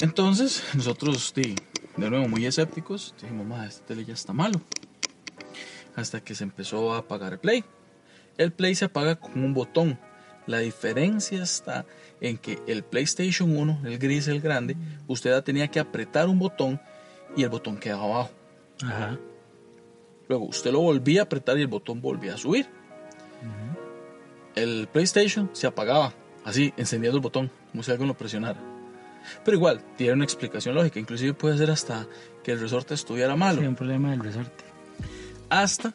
Entonces, 0.01 0.63
nosotros, 0.73 1.33
di, 1.35 1.55
de 1.97 2.09
nuevo, 2.09 2.27
muy 2.27 2.45
escépticos, 2.45 3.15
dijimos, 3.21 3.45
ma, 3.45 3.65
este 3.65 3.85
tele 3.85 4.05
ya 4.05 4.13
está 4.13 4.33
malo. 4.33 4.61
Hasta 5.95 6.21
que 6.21 6.35
se 6.35 6.43
empezó 6.43 6.93
a 6.93 6.99
apagar 6.99 7.33
el 7.33 7.39
play. 7.39 7.63
El 8.37 8.53
play 8.53 8.75
se 8.75 8.85
apaga 8.85 9.15
con 9.15 9.43
un 9.43 9.53
botón. 9.53 9.99
La 10.47 10.59
diferencia 10.59 11.43
está 11.43 11.85
en 12.21 12.37
que 12.37 12.59
el 12.67 12.83
PlayStation 12.83 13.55
1, 13.55 13.81
el 13.85 13.99
gris, 13.99 14.27
el 14.27 14.41
grande, 14.41 14.75
usted 15.07 15.31
ya 15.31 15.41
tenía 15.41 15.67
que 15.67 15.79
apretar 15.79 16.27
un 16.27 16.39
botón 16.39 16.79
y 17.35 17.43
el 17.43 17.49
botón 17.49 17.77
quedaba 17.77 18.05
abajo. 18.05 18.31
Ajá. 18.83 19.19
Luego 20.27 20.45
usted 20.45 20.71
lo 20.71 20.79
volvía 20.79 21.21
a 21.21 21.23
apretar 21.23 21.57
y 21.57 21.61
el 21.61 21.67
botón 21.67 22.01
volvía 22.01 22.35
a 22.35 22.37
subir. 22.37 22.67
El 24.59 24.87
PlayStation 24.91 25.49
se 25.53 25.67
apagaba, 25.67 26.13
así, 26.43 26.73
encendiendo 26.77 27.17
el 27.17 27.23
botón, 27.23 27.49
como 27.71 27.83
si 27.83 27.91
alguien 27.91 28.07
lo 28.07 28.17
presionara. 28.17 28.59
Pero 29.45 29.57
igual, 29.57 29.81
tiene 29.97 30.13
una 30.13 30.23
explicación 30.23 30.75
lógica. 30.75 30.99
Inclusive 30.99 31.33
puede 31.33 31.57
ser 31.57 31.71
hasta 31.71 32.07
que 32.43 32.51
el 32.51 32.59
resorte 32.59 32.93
estuviera 32.93 33.35
malo. 33.35 33.61
Sí, 33.61 33.67
un 33.67 33.75
problema 33.75 34.11
del 34.11 34.19
resorte. 34.19 34.63
Hasta 35.49 35.93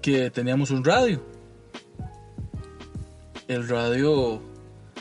que 0.00 0.30
teníamos 0.30 0.70
un 0.70 0.84
radio. 0.84 1.22
El 3.48 3.68
radio 3.68 4.42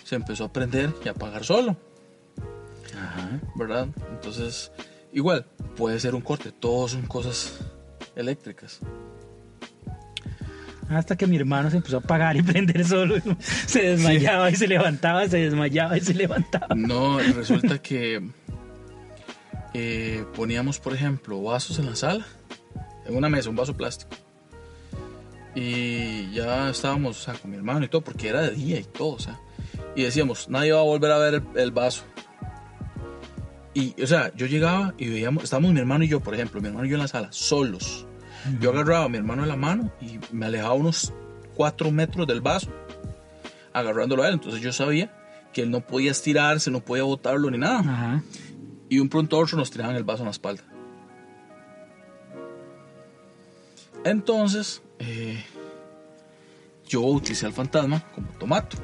se 0.03 0.15
empezó 0.15 0.45
a 0.45 0.53
prender 0.53 0.93
y 1.03 1.07
a 1.07 1.11
apagar 1.11 1.43
solo. 1.43 1.77
Ajá. 2.95 3.39
¿verdad? 3.55 3.87
Entonces, 4.11 4.71
igual, 5.11 5.45
puede 5.75 5.99
ser 5.99 6.15
un 6.15 6.21
corte, 6.21 6.51
todos 6.51 6.91
son 6.91 7.05
cosas 7.07 7.59
eléctricas. 8.15 8.79
Hasta 10.97 11.15
que 11.15 11.27
mi 11.27 11.37
hermano 11.37 11.69
se 11.69 11.77
empezó 11.77 11.97
a 11.97 11.99
apagar 11.99 12.35
y 12.37 12.41
prender 12.43 12.85
solo. 12.85 13.15
Se 13.65 13.81
desmayaba 13.81 14.49
y 14.49 14.55
se 14.55 14.67
levantaba, 14.67 15.27
se 15.27 15.37
desmayaba 15.37 15.97
y 15.97 16.01
se 16.01 16.13
levantaba. 16.13 16.75
No, 16.75 17.19
resulta 17.19 17.79
que 17.81 18.21
eh, 19.73 20.25
poníamos, 20.35 20.79
por 20.79 20.93
ejemplo, 20.93 21.41
vasos 21.41 21.79
en 21.79 21.85
la 21.85 21.95
sala, 21.95 22.25
en 23.05 23.15
una 23.15 23.29
mesa, 23.29 23.49
un 23.49 23.55
vaso 23.55 23.75
plástico. 23.75 24.11
Y 25.55 26.31
ya 26.31 26.69
estábamos, 26.69 27.19
o 27.19 27.23
sea, 27.23 27.33
con 27.33 27.51
mi 27.51 27.57
hermano 27.57 27.85
y 27.85 27.89
todo, 27.89 28.01
porque 28.01 28.29
era 28.29 28.41
de 28.41 28.51
día 28.51 28.79
y 28.79 28.83
todo, 28.83 29.09
o 29.09 29.19
sea. 29.19 29.39
Y 29.95 30.03
decíamos, 30.03 30.49
nadie 30.49 30.71
va 30.71 30.79
a 30.79 30.83
volver 30.83 31.11
a 31.11 31.17
ver 31.17 31.33
el, 31.35 31.43
el 31.55 31.71
vaso. 31.71 32.03
Y, 33.73 34.01
o 34.01 34.07
sea, 34.07 34.33
yo 34.35 34.47
llegaba 34.47 34.93
y 34.97 35.09
veíamos, 35.09 35.45
estábamos 35.45 35.73
mi 35.73 35.79
hermano 35.79 36.03
y 36.03 36.07
yo, 36.07 36.19
por 36.19 36.33
ejemplo, 36.33 36.59
mi 36.61 36.67
hermano 36.67 36.85
y 36.85 36.89
yo 36.89 36.95
en 36.95 37.01
la 37.01 37.07
sala, 37.07 37.29
solos. 37.31 38.05
Yo 38.59 38.71
agarraba 38.71 39.05
a 39.05 39.09
mi 39.09 39.17
hermano 39.17 39.43
de 39.43 39.47
la 39.47 39.55
mano 39.55 39.91
y 40.01 40.19
me 40.31 40.45
alejaba 40.45 40.73
unos 40.73 41.13
cuatro 41.55 41.91
metros 41.91 42.27
del 42.27 42.41
vaso, 42.41 42.69
agarrándolo 43.73 44.23
a 44.23 44.27
él. 44.27 44.35
Entonces 44.35 44.61
yo 44.61 44.71
sabía 44.71 45.11
que 45.53 45.61
él 45.61 45.71
no 45.71 45.81
podía 45.81 46.11
estirarse, 46.11 46.71
no 46.71 46.81
podía 46.81 47.03
botarlo 47.03 47.49
ni 47.51 47.57
nada. 47.57 47.79
Ajá. 47.79 48.23
Y 48.89 48.99
un 48.99 49.09
pronto 49.09 49.37
otro 49.37 49.57
nos 49.57 49.71
tiraban 49.71 49.95
el 49.95 50.03
vaso 50.03 50.23
en 50.23 50.25
la 50.25 50.31
espalda. 50.31 50.63
Entonces, 54.03 54.81
eh, 54.99 55.43
yo 56.87 57.01
bauticé 57.01 57.45
al 57.45 57.53
fantasma 57.53 58.03
como 58.13 58.27
Tomato, 58.33 58.77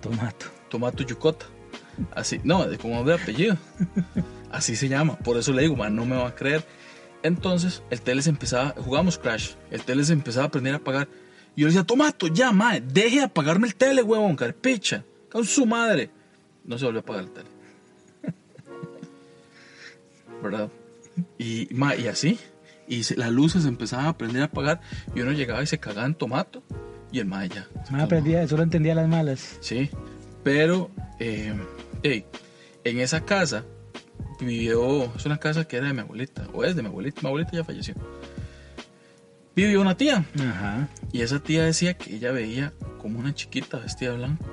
Tomato. 0.00 0.46
Tomato 0.68 1.02
Yucota. 1.02 1.46
Así, 2.14 2.40
no, 2.44 2.66
de 2.66 2.78
como 2.78 3.02
de 3.04 3.14
apellido. 3.14 3.56
Así 4.52 4.76
se 4.76 4.88
llama. 4.88 5.16
Por 5.18 5.36
eso 5.36 5.52
le 5.52 5.62
digo, 5.62 5.76
man, 5.76 5.94
no 5.94 6.04
me 6.06 6.16
va 6.16 6.28
a 6.28 6.34
creer. 6.34 6.64
Entonces, 7.22 7.82
el 7.90 8.00
tele 8.00 8.22
se 8.22 8.30
empezaba, 8.30 8.74
jugamos 8.78 9.18
Crash, 9.18 9.52
el 9.70 9.82
tele 9.82 10.04
se 10.04 10.12
empezaba 10.12 10.44
a 10.44 10.48
aprender 10.48 10.74
a 10.74 10.76
apagar. 10.78 11.08
Y 11.56 11.62
yo 11.62 11.66
le 11.66 11.72
decía, 11.72 11.84
Tomato, 11.84 12.28
ya, 12.28 12.52
mae, 12.52 12.80
deje 12.80 13.16
de 13.18 13.24
apagarme 13.24 13.66
el 13.66 13.74
tele, 13.74 14.02
huevón, 14.02 14.36
carpicha. 14.36 15.04
Con 15.30 15.44
su 15.44 15.66
madre. 15.66 16.10
No 16.64 16.78
se 16.78 16.84
volvió 16.84 17.00
a 17.00 17.02
apagar 17.02 17.24
el 17.24 17.30
tele. 17.30 17.48
¿Verdad? 20.42 20.68
Y, 21.38 21.68
ma, 21.72 21.96
y 21.96 22.06
así. 22.08 22.38
Y 22.86 23.02
se- 23.04 23.16
las 23.16 23.30
luces 23.32 23.64
empezaban 23.66 24.06
a 24.06 24.10
aprender 24.10 24.42
a 24.42 24.46
apagar. 24.46 24.80
Y 25.14 25.20
uno 25.20 25.32
llegaba 25.32 25.62
y 25.62 25.66
se 25.66 25.78
cagaba 25.78 26.06
en 26.06 26.14
tomato. 26.14 26.62
Y 27.10 27.18
el 27.18 27.26
mae 27.26 27.48
ya. 27.48 27.66
Me 27.90 28.02
aprendía, 28.02 28.46
solo 28.46 28.62
entendía 28.62 28.94
las 28.94 29.08
malas. 29.08 29.56
Sí, 29.60 29.90
pero 30.44 30.90
eh, 31.18 31.54
ey, 32.02 32.26
en 32.84 33.00
esa 33.00 33.24
casa 33.24 33.64
vivió, 34.40 35.12
es 35.16 35.26
una 35.26 35.38
casa 35.38 35.66
que 35.66 35.76
era 35.76 35.86
de 35.88 35.92
mi 35.94 36.00
abuelita, 36.00 36.46
o 36.52 36.64
es 36.64 36.76
de 36.76 36.82
mi 36.82 36.88
abuelita, 36.88 37.20
mi 37.22 37.28
abuelita 37.28 37.52
ya 37.52 37.64
falleció. 37.64 37.94
Vivió 39.54 39.80
una 39.80 39.96
tía, 39.96 40.24
Ajá. 40.38 40.88
y 41.12 41.22
esa 41.22 41.40
tía 41.40 41.64
decía 41.64 41.94
que 41.94 42.14
ella 42.14 42.30
veía 42.30 42.72
como 43.00 43.18
una 43.18 43.34
chiquita 43.34 43.78
vestida 43.78 44.12
de 44.12 44.16
blanco. 44.18 44.44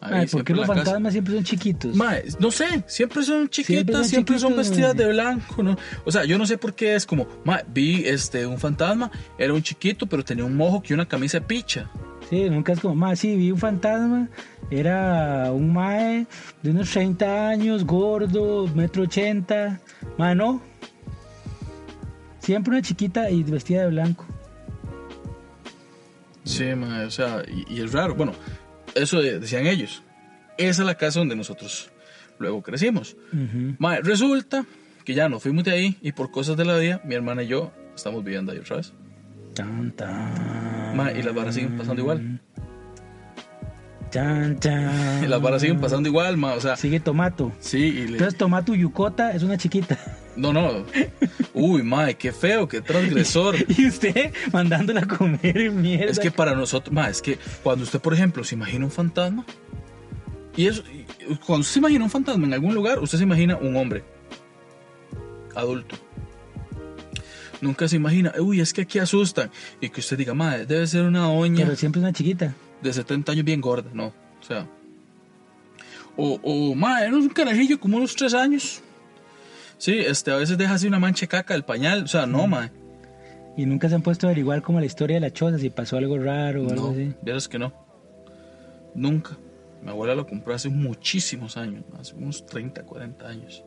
Ahí, 0.00 0.20
Ay, 0.20 0.26
¿Por 0.26 0.44
qué 0.44 0.54
los 0.54 0.66
casa. 0.66 0.84
fantasmas 0.84 1.12
siempre 1.12 1.34
son 1.34 1.44
chiquitos? 1.44 1.96
Mae, 1.96 2.24
no 2.38 2.50
sé, 2.50 2.84
siempre 2.86 3.22
son 3.22 3.48
chiquitas, 3.48 3.96
son 3.96 4.04
siempre 4.04 4.38
son, 4.38 4.56
vestidas 4.56 4.94
de 4.94 5.08
blanco, 5.08 5.62
¿no? 5.62 5.76
O 6.04 6.12
sea, 6.12 6.24
yo 6.24 6.36
no 6.36 6.44
sé 6.46 6.58
por 6.58 6.74
qué 6.74 6.94
es 6.94 7.06
como, 7.06 7.26
mae, 7.44 7.64
vi 7.68 8.06
este, 8.06 8.46
un 8.46 8.58
fantasma, 8.58 9.10
era 9.38 9.54
un 9.54 9.62
chiquito, 9.62 10.06
pero 10.06 10.22
tenía 10.22 10.44
un 10.44 10.56
mojo 10.56 10.82
y 10.86 10.92
una 10.92 11.06
camisa 11.06 11.40
de 11.40 11.46
picha. 11.46 11.90
Sí, 12.30 12.48
nunca 12.50 12.72
es 12.72 12.80
como, 12.80 12.94
más 12.94 13.18
sí, 13.18 13.36
vi 13.36 13.50
un 13.50 13.58
fantasma, 13.58 14.28
era 14.70 15.52
un 15.52 15.72
mae 15.72 16.26
de 16.62 16.70
unos 16.70 16.90
30 16.90 17.48
años, 17.50 17.84
gordo, 17.84 18.66
metro 18.74 19.02
ochenta, 19.02 19.80
mae, 20.18 20.34
no. 20.34 20.62
Siempre 22.40 22.72
una 22.72 22.82
chiquita 22.82 23.30
y 23.30 23.42
vestida 23.42 23.82
de 23.82 23.88
blanco. 23.88 24.24
Sí, 26.44 26.64
mae, 26.74 27.06
o 27.06 27.10
sea, 27.10 27.42
y, 27.46 27.74
y 27.74 27.80
es 27.82 27.92
raro. 27.92 28.14
Bueno, 28.14 28.32
eso 28.94 29.20
de- 29.20 29.38
decían 29.40 29.66
ellos. 29.66 30.02
Esa 30.58 30.82
es 30.82 30.86
la 30.86 30.94
casa 30.96 31.18
donde 31.20 31.36
nosotros 31.36 31.90
luego 32.38 32.62
crecimos. 32.62 33.16
Ujú. 33.32 33.74
Mae, 33.78 34.00
resulta 34.02 34.64
que 35.04 35.14
ya 35.14 35.28
nos 35.28 35.42
fuimos 35.42 35.64
de 35.64 35.72
ahí 35.72 35.98
y 36.02 36.12
por 36.12 36.30
cosas 36.30 36.56
de 36.56 36.64
la 36.64 36.76
vida, 36.78 37.00
mi 37.04 37.14
hermana 37.14 37.42
y 37.42 37.48
yo 37.48 37.72
estamos 37.94 38.22
viviendo 38.24 38.52
ahí 38.52 38.58
otra 38.58 38.76
vez. 38.76 38.92
Tan, 39.54 39.92
tan. 39.92 40.96
Mae, 40.96 41.18
y 41.18 41.22
las 41.22 41.34
varas 41.34 41.54
siguen 41.54 41.76
pasando 41.76 42.02
igual. 42.02 42.40
Tan, 44.10 44.56
tan. 44.60 45.24
Y 45.24 45.26
las 45.28 45.40
varas 45.40 45.60
siguen 45.62 45.80
pasando 45.80 46.08
igual, 46.08 46.36
mae, 46.36 46.56
o 46.56 46.60
sea, 46.60 46.76
Sigue 46.76 47.00
Tomato. 47.00 47.52
sí, 47.60 47.78
y 47.78 47.92
le- 48.06 48.12
Entonces 48.12 48.36
Tomato 48.36 48.74
Yucota 48.74 49.32
es 49.32 49.42
una 49.42 49.56
chiquita. 49.56 49.98
no, 50.36 50.52
no. 50.52 50.84
Uy, 51.52 51.82
mae, 51.82 52.14
qué 52.16 52.32
feo, 52.32 52.68
qué 52.68 52.80
transgresor. 52.80 53.56
Y 53.78 53.86
usted 53.88 54.32
mandándola 54.52 55.00
a 55.00 55.06
comer 55.06 55.70
mierda. 55.70 56.10
Es 56.12 56.18
que 56.18 56.30
para 56.30 56.54
nosotros, 56.54 56.92
ma, 56.92 57.08
es 57.08 57.22
que 57.22 57.38
cuando 57.62 57.84
usted, 57.84 58.00
por 58.00 58.14
ejemplo, 58.14 58.42
se 58.44 58.54
imagina 58.54 58.84
un 58.84 58.90
fantasma, 58.90 59.44
y 60.56 60.66
eso, 60.68 60.82
y 60.90 61.34
cuando 61.36 61.60
usted 61.62 61.74
se 61.74 61.78
imagina 61.80 62.04
un 62.04 62.10
fantasma 62.10 62.46
en 62.46 62.54
algún 62.54 62.74
lugar, 62.74 62.98
usted 63.00 63.18
se 63.18 63.24
imagina 63.24 63.56
un 63.56 63.76
hombre 63.76 64.04
adulto. 65.56 65.96
Nunca 67.64 67.88
se 67.88 67.96
imagina, 67.96 68.32
uy, 68.38 68.60
es 68.60 68.72
que 68.74 68.82
aquí 68.82 68.98
asustan. 68.98 69.50
Y 69.80 69.88
que 69.88 70.00
usted 70.00 70.18
diga, 70.18 70.34
madre, 70.34 70.66
debe 70.66 70.86
ser 70.86 71.04
una 71.04 71.20
doña 71.20 71.64
Pero 71.64 71.76
siempre 71.76 72.00
es 72.00 72.04
una 72.04 72.12
chiquita. 72.12 72.54
de 72.82 72.92
70 72.92 73.32
años 73.32 73.44
bien 73.44 73.60
gorda, 73.60 73.90
no. 73.94 74.06
O 74.08 74.46
sea, 74.46 74.66
o, 76.16 76.38
o 76.42 76.74
madre, 76.74 77.10
no 77.10 77.18
es 77.18 77.24
un 77.24 77.30
carajillo 77.30 77.80
como 77.80 77.96
unos 77.96 78.14
3 78.14 78.34
años. 78.34 78.82
Sí, 79.78 79.98
este, 79.98 80.30
a 80.30 80.36
veces 80.36 80.56
deja 80.58 80.74
así 80.74 80.86
una 80.86 80.98
mancha 80.98 81.26
caca 81.26 81.54
del 81.54 81.64
pañal, 81.64 82.04
o 82.04 82.06
sea, 82.06 82.26
no, 82.26 82.46
madre. 82.46 82.70
Y 83.56 83.66
nunca 83.66 83.88
se 83.88 83.94
han 83.94 84.02
puesto 84.02 84.26
a 84.26 84.30
averiguar 84.30 84.62
como 84.62 84.78
la 84.80 84.86
historia 84.86 85.14
de 85.16 85.20
la 85.20 85.32
choza, 85.32 85.58
si 85.58 85.70
pasó 85.70 85.96
algo 85.96 86.18
raro 86.18 86.64
o 86.66 86.70
algo 86.70 86.86
No, 86.88 86.92
así. 86.92 87.14
vieras 87.22 87.48
que 87.48 87.58
no. 87.58 87.72
Nunca. 88.94 89.36
Mi 89.82 89.90
abuela 89.90 90.14
lo 90.14 90.26
compró 90.26 90.54
hace 90.54 90.68
muchísimos 90.68 91.56
años, 91.56 91.84
hace 91.98 92.14
unos 92.14 92.44
30, 92.46 92.82
40 92.84 93.26
años. 93.26 93.64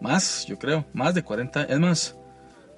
Más, 0.00 0.46
yo 0.46 0.58
creo, 0.58 0.86
más 0.92 1.14
de 1.14 1.22
40. 1.22 1.64
Es 1.64 1.78
más, 1.78 2.16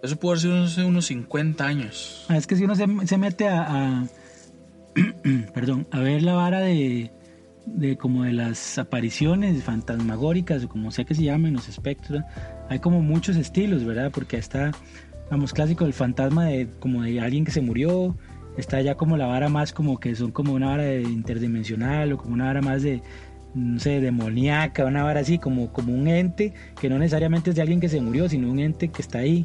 eso 0.02 0.16
pudo 0.16 0.32
haber 0.32 0.40
sido 0.40 0.62
hace 0.64 0.84
unos 0.84 1.06
50 1.06 1.64
años. 1.64 2.26
Ah, 2.28 2.36
es 2.36 2.46
que 2.46 2.56
si 2.56 2.64
uno 2.64 2.74
se, 2.74 2.86
mete 2.86 3.48
a, 3.48 4.04
perdón, 5.54 5.86
a 5.92 6.00
ver 6.00 6.22
la 6.22 6.34
vara 6.34 6.60
de, 6.60 7.12
de 7.66 7.96
como 7.96 8.24
de 8.24 8.32
las 8.32 8.78
apariciones 8.78 9.62
fantasmagóricas 9.62 10.64
o 10.64 10.68
como 10.68 10.90
sea 10.90 11.04
que 11.04 11.14
se 11.14 11.22
llamen 11.22 11.54
los 11.54 11.68
espectros, 11.68 12.22
hay 12.68 12.80
como 12.80 13.00
muchos 13.00 13.36
estilos, 13.36 13.84
¿verdad? 13.84 14.10
Porque 14.12 14.36
está, 14.36 14.72
vamos, 15.30 15.52
clásico 15.52 15.84
el 15.84 15.92
fantasma 15.92 16.46
de 16.46 16.68
como 16.80 17.02
de 17.02 17.20
alguien 17.20 17.44
que 17.44 17.52
se 17.52 17.60
murió, 17.60 18.16
está 18.56 18.80
ya 18.80 18.96
como 18.96 19.16
la 19.16 19.26
vara 19.26 19.48
más 19.48 19.72
como 19.72 20.00
que 20.00 20.14
son 20.16 20.32
como 20.32 20.52
una 20.52 20.66
vara 20.66 20.82
de 20.82 21.02
interdimensional 21.02 22.12
o 22.12 22.18
como 22.18 22.34
una 22.34 22.46
vara 22.46 22.60
más 22.60 22.82
de 22.82 23.02
no 23.54 23.78
sé, 23.78 24.00
demoníaca, 24.00 24.84
una 24.84 25.02
vara 25.02 25.20
así, 25.20 25.38
como, 25.38 25.72
como 25.72 25.92
un 25.94 26.08
ente 26.08 26.54
que 26.80 26.88
no 26.88 26.98
necesariamente 26.98 27.50
es 27.50 27.56
de 27.56 27.62
alguien 27.62 27.80
que 27.80 27.88
se 27.88 28.00
murió, 28.00 28.28
sino 28.28 28.50
un 28.50 28.58
ente 28.58 28.88
que 28.88 29.02
está 29.02 29.18
ahí. 29.18 29.44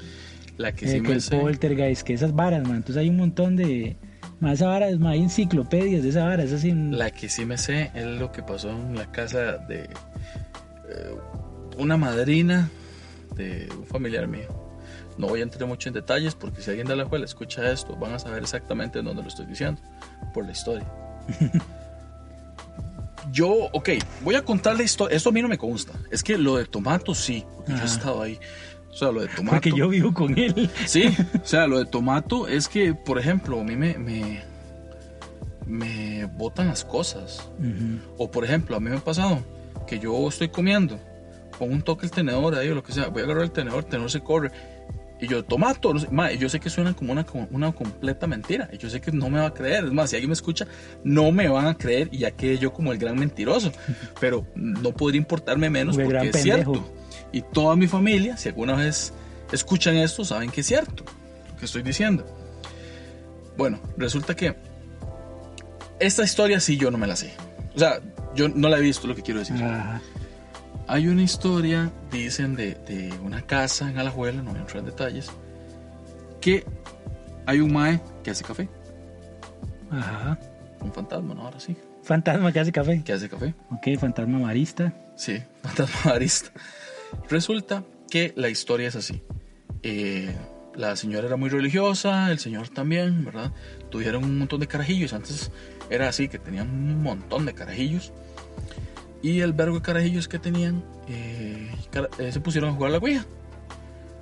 La 0.57 0.71
que 0.73 0.85
Eh, 0.85 0.89
sí 0.89 0.95
que 1.01 1.07
me 1.07 1.13
el 1.13 1.21
sé. 1.21 1.37
poltergeist, 1.37 2.01
que 2.03 2.13
esas 2.13 2.33
varas, 2.33 2.63
man. 2.67 2.77
Entonces 2.77 2.97
hay 2.97 3.09
un 3.09 3.17
montón 3.17 3.55
de. 3.55 3.97
Más 4.39 4.53
esa 4.53 4.67
vara, 4.67 4.89
es 4.89 4.99
más, 4.99 5.13
hay 5.13 5.21
enciclopedias 5.23 6.03
de 6.03 6.09
esa 6.09 6.25
vara, 6.25 6.43
es 6.43 6.51
así. 6.53 6.69
un- 6.71 6.97
La 6.97 7.09
que 7.11 7.27
sí 7.29 7.45
me 7.45 7.57
sé 7.57 7.91
es 7.95 8.05
lo 8.05 8.31
que 8.31 8.43
pasó 8.43 8.69
en 8.69 8.95
la 8.95 9.11
casa 9.11 9.57
de 9.57 9.83
eh, 9.83 11.15
una 11.77 11.97
madrina 11.97 12.69
de 13.35 13.67
un 13.77 13.85
familiar 13.87 14.27
mío. 14.27 14.47
No 15.17 15.27
voy 15.27 15.39
a 15.39 15.43
entrar 15.43 15.67
mucho 15.67 15.89
en 15.89 15.93
detalles 15.95 16.35
porque 16.35 16.61
si 16.61 16.69
alguien 16.69 16.87
de 16.87 16.95
la 16.95 17.03
escuela 17.03 17.25
escucha 17.25 17.69
esto, 17.71 17.95
van 17.95 18.13
a 18.13 18.19
saber 18.19 18.43
exactamente 18.43 18.99
en 18.99 19.05
dónde 19.05 19.23
lo 19.23 19.27
estoy 19.27 19.47
diciendo, 19.47 19.81
por 20.33 20.45
la 20.45 20.51
historia. 20.51 20.85
Yo, 23.31 23.49
ok, 23.73 23.89
voy 24.21 24.35
a 24.35 24.41
contar 24.43 24.77
la 24.77 24.83
historia. 24.83 25.15
Esto 25.17 25.29
a 25.29 25.31
mí 25.33 25.41
no 25.41 25.49
me 25.49 25.57
consta. 25.57 25.91
Es 26.11 26.23
que 26.23 26.37
lo 26.37 26.55
de 26.57 26.65
Tomato 26.65 27.13
sí, 27.13 27.43
porque 27.57 27.73
yo 27.73 27.81
he 27.81 27.85
estado 27.85 28.21
ahí. 28.21 28.39
O 28.97 28.99
sea, 28.99 29.11
lo 29.11 29.21
de 29.21 29.27
Tomato. 29.27 29.57
porque 29.57 29.71
yo 29.71 29.89
vivo 29.89 30.11
con 30.11 30.35
él. 30.39 30.71
Sí, 30.87 31.15
o 31.39 31.45
sea, 31.45 31.67
lo 31.67 31.77
de 31.77 31.85
tomato 31.85 32.47
es 32.47 32.67
que, 32.67 32.95
por 32.95 33.19
ejemplo, 33.19 33.61
a 33.61 33.63
mí 33.63 33.75
me, 33.75 33.95
me, 33.99 34.41
me 35.67 36.25
botan 36.25 36.69
las 36.69 36.83
cosas. 36.83 37.47
O, 38.17 38.31
por 38.31 38.43
ejemplo, 38.43 38.75
a 38.75 38.79
mí 38.79 38.89
me 38.89 38.97
ha 38.97 38.99
pasado 38.99 39.43
que 39.85 39.99
yo 39.99 40.27
estoy 40.27 40.49
comiendo, 40.49 40.99
con 41.59 41.71
un 41.71 41.83
toque 41.83 42.07
el 42.07 42.11
tenedor 42.11 42.55
ahí 42.55 42.69
o 42.69 42.73
lo 42.73 42.81
que 42.81 42.91
sea, 42.91 43.09
voy 43.09 43.21
a 43.21 43.25
agarrar 43.25 43.43
el 43.43 43.51
tenedor, 43.51 43.83
el 43.83 43.85
tenedor 43.85 44.09
se 44.09 44.21
corre. 44.21 44.49
Y 45.19 45.27
yo, 45.27 45.43
tomato, 45.43 45.93
no 45.93 45.99
sé, 45.99 46.07
ma, 46.11 46.31
yo 46.31 46.47
sé 46.47 46.59
que 46.59 46.69
suena 46.69 46.93
como 46.93 47.11
una, 47.11 47.25
como 47.25 47.47
una 47.51 47.71
completa 47.71 48.27
mentira. 48.27 48.69
Y 48.71 48.77
yo 48.77 48.89
sé 48.89 49.01
que 49.01 49.11
no 49.11 49.29
me 49.29 49.39
va 49.39 49.47
a 49.47 49.53
creer. 49.53 49.85
Es 49.85 49.91
más, 49.91 50.09
si 50.09 50.15
alguien 50.15 50.29
me 50.29 50.33
escucha, 50.33 50.67
no 51.03 51.31
me 51.31 51.47
van 51.47 51.67
a 51.67 51.77
creer 51.77 52.09
y 52.11 52.19
ya 52.19 52.31
quedé 52.31 52.57
yo 52.57 52.71
como 52.71 52.91
el 52.91 52.99
gran 52.99 53.17
mentiroso. 53.17 53.71
Pero 54.19 54.45
no 54.55 54.91
podría 54.91 55.17
importarme 55.17 55.69
menos 55.69 55.97
porque 55.97 56.27
es 56.27 56.31
pendejo. 56.31 56.73
cierto. 56.73 56.93
Y 57.31 57.41
toda 57.41 57.75
mi 57.75 57.87
familia, 57.87 58.37
si 58.37 58.49
alguna 58.49 58.75
vez 58.75 59.13
escuchan 59.51 59.97
esto, 59.97 60.23
saben 60.23 60.49
que 60.49 60.61
es 60.61 60.67
cierto 60.67 61.03
lo 61.49 61.57
que 61.57 61.65
estoy 61.65 61.81
diciendo. 61.81 62.25
Bueno, 63.57 63.79
resulta 63.97 64.35
que 64.35 64.55
esta 65.99 66.23
historia 66.23 66.59
sí 66.59 66.77
yo 66.77 66.91
no 66.91 66.97
me 66.97 67.07
la 67.07 67.15
sé. 67.15 67.33
O 67.75 67.79
sea, 67.79 67.99
yo 68.35 68.49
no 68.49 68.69
la 68.69 68.77
he 68.77 68.81
visto, 68.81 69.07
lo 69.07 69.15
que 69.15 69.23
quiero 69.23 69.39
decir. 69.39 69.55
Ajá. 69.57 70.01
Hay 70.87 71.07
una 71.07 71.21
historia, 71.21 71.91
dicen, 72.11 72.55
de, 72.55 72.75
de 72.75 73.13
una 73.23 73.41
casa 73.41 73.89
en 73.89 73.97
Alajuela, 73.97 74.41
no 74.41 74.51
voy 74.51 74.59
a 74.59 74.61
entrar 74.61 74.79
en 74.79 74.85
detalles, 74.85 75.29
que 76.39 76.65
hay 77.45 77.59
un 77.59 77.73
mae 77.73 78.01
que 78.23 78.31
hace 78.31 78.43
café. 78.43 78.69
Ajá. 79.91 80.39
Un 80.81 80.93
fantasma, 80.93 81.33
¿no? 81.33 81.43
Ahora 81.43 81.59
sí. 81.59 81.75
Fantasma 82.03 82.51
que 82.51 82.59
hace 82.59 82.71
café. 82.71 83.03
Que 83.03 83.13
hace 83.13 83.29
café. 83.29 83.53
Ok, 83.71 83.99
fantasma 83.99 84.39
marista. 84.39 84.93
Sí, 85.15 85.41
fantasma 85.63 86.11
barista. 86.11 86.51
Resulta 87.29 87.83
que 88.09 88.33
la 88.35 88.49
historia 88.49 88.87
es 88.87 88.95
así. 88.95 89.21
Eh, 89.83 90.33
la 90.75 90.95
señora 90.95 91.27
era 91.27 91.37
muy 91.37 91.49
religiosa, 91.49 92.31
el 92.31 92.39
señor 92.39 92.69
también, 92.69 93.25
¿verdad? 93.25 93.51
Tuvieron 93.89 94.23
un 94.23 94.37
montón 94.37 94.59
de 94.59 94.67
carajillos. 94.67 95.13
Antes 95.13 95.51
era 95.89 96.07
así, 96.07 96.27
que 96.27 96.39
tenían 96.39 96.69
un 96.69 97.01
montón 97.01 97.45
de 97.45 97.53
carajillos. 97.53 98.13
Y 99.21 99.41
el 99.41 99.53
vergo 99.53 99.75
de 99.75 99.81
carajillos 99.81 100.27
que 100.27 100.39
tenían, 100.39 100.83
eh, 101.09 101.69
eh, 102.19 102.31
se 102.31 102.39
pusieron 102.39 102.71
a 102.71 102.73
jugar 102.73 102.91
la 102.91 102.97
Ouija. 102.99 103.25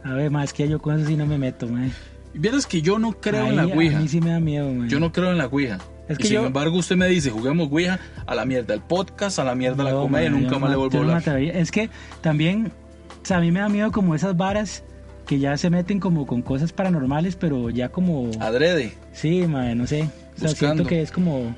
A 0.03 0.13
ver, 0.13 0.31
más 0.31 0.53
que 0.53 0.67
yo 0.67 0.79
con 0.79 0.99
eso 0.99 1.07
sí 1.07 1.15
no 1.15 1.25
me 1.25 1.37
meto, 1.37 1.67
man. 1.67 1.91
Vieras 2.33 2.65
que 2.65 2.81
yo 2.81 2.99
no 2.99 3.13
creo 3.13 3.47
en 3.47 3.55
la 3.55 3.65
Ouija. 3.65 3.97
A 3.97 4.01
mí 4.01 4.07
sí 4.07 4.21
me 4.21 4.31
da 4.31 4.39
miedo, 4.39 4.71
man. 4.71 4.89
Yo 4.89 4.99
no 4.99 5.11
creo 5.11 5.31
en 5.31 5.37
la 5.37 5.47
Ouija. 5.47 5.79
Es 6.07 6.19
y 6.19 6.21
que 6.21 6.27
sin 6.27 6.37
embargo, 6.37 6.77
usted 6.77 6.95
me 6.95 7.07
dice, 7.07 7.31
juguemos 7.31 7.69
Ouija 7.71 7.99
a 8.25 8.35
la 8.35 8.45
mierda 8.45 8.73
el 8.73 8.81
podcast, 8.81 9.39
a 9.39 9.43
la 9.43 9.55
mierda 9.55 9.83
la 9.83 9.91
comedia, 9.91 10.29
man, 10.29 10.43
nunca 10.43 10.59
más 10.59 10.69
le 10.69 10.75
vuelvo 10.75 10.97
a 10.97 11.01
hablar. 11.01 11.39
Es 11.39 11.71
que 11.71 11.89
también, 12.21 12.71
o 13.23 13.25
sea, 13.25 13.37
a 13.37 13.41
mí 13.41 13.51
me 13.51 13.59
da 13.59 13.69
miedo 13.69 13.91
como 13.91 14.13
esas 14.13 14.37
varas 14.37 14.83
que 15.25 15.39
ya 15.39 15.57
se 15.57 15.69
meten 15.69 15.99
como 15.99 16.27
con 16.27 16.41
cosas 16.41 16.71
paranormales, 16.71 17.35
pero 17.35 17.69
ya 17.71 17.89
como... 17.89 18.29
Adrede. 18.39 18.93
Sí, 19.11 19.47
madre, 19.47 19.73
no 19.73 19.87
sé. 19.87 20.03
O 20.03 20.39
sea, 20.39 20.49
Buscando. 20.49 20.55
siento 20.55 20.85
que 20.85 21.01
es 21.01 21.11
como, 21.11 21.55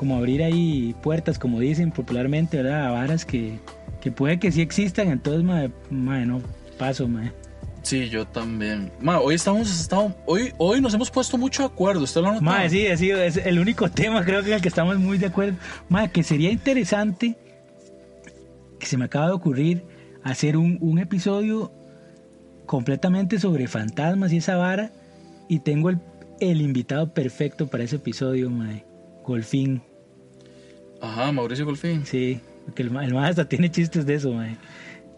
como 0.00 0.16
abrir 0.16 0.42
ahí 0.42 0.94
puertas, 1.02 1.38
como 1.38 1.60
dicen 1.60 1.90
popularmente, 1.90 2.56
¿verdad? 2.56 2.86
A 2.86 2.90
varas 2.92 3.26
que, 3.26 3.58
que 4.00 4.10
puede 4.10 4.38
que 4.38 4.50
sí 4.50 4.62
existan, 4.62 5.08
entonces, 5.08 5.42
madre, 5.44 5.72
madre, 5.90 6.24
no 6.24 6.40
paso, 6.78 7.06
madre. 7.06 7.34
Sí, 7.82 8.08
yo 8.08 8.26
también. 8.26 8.90
Ma, 8.98 9.20
hoy 9.20 9.34
estamos, 9.34 9.70
estamos 9.78 10.14
hoy, 10.24 10.54
hoy 10.56 10.80
nos 10.80 10.94
hemos 10.94 11.10
puesto 11.10 11.36
mucho 11.36 11.64
de 11.64 11.66
acuerdo. 11.66 12.04
¿Usted 12.04 12.22
lo 12.22 12.28
sí, 12.70 12.86
sido- 12.96 13.20
es 13.20 13.36
el 13.36 13.58
único 13.58 13.90
tema, 13.90 14.24
creo 14.24 14.40
que 14.42 14.48
en 14.48 14.54
el 14.54 14.62
que 14.62 14.68
estamos 14.68 14.98
muy 14.98 15.18
de 15.18 15.26
acuerdo. 15.26 15.56
Madre, 15.90 16.10
que 16.12 16.22
sería 16.22 16.50
interesante, 16.50 17.36
que 18.78 18.86
se 18.86 18.96
me 18.96 19.04
acaba 19.04 19.26
de 19.26 19.32
ocurrir, 19.32 19.84
hacer 20.24 20.56
un, 20.56 20.78
un 20.80 20.98
episodio 20.98 21.72
completamente 22.64 23.38
sobre 23.38 23.66
fantasmas 23.68 24.32
y 24.32 24.38
esa 24.38 24.56
vara, 24.56 24.92
y 25.46 25.58
tengo 25.58 25.90
el, 25.90 25.98
el 26.40 26.62
invitado 26.62 27.12
perfecto 27.12 27.66
para 27.66 27.84
ese 27.84 27.96
episodio, 27.96 28.48
madre. 28.48 28.86
Golfín. 29.26 29.82
Ajá, 31.00 31.32
Mauricio 31.32 31.64
Golfín. 31.64 32.04
Sí, 32.04 32.40
porque 32.66 32.82
el, 32.82 32.90
más 32.90 33.30
hasta 33.30 33.48
tiene 33.48 33.70
chistes 33.70 34.06
de 34.06 34.14
eso, 34.14 34.32
mae. 34.32 34.56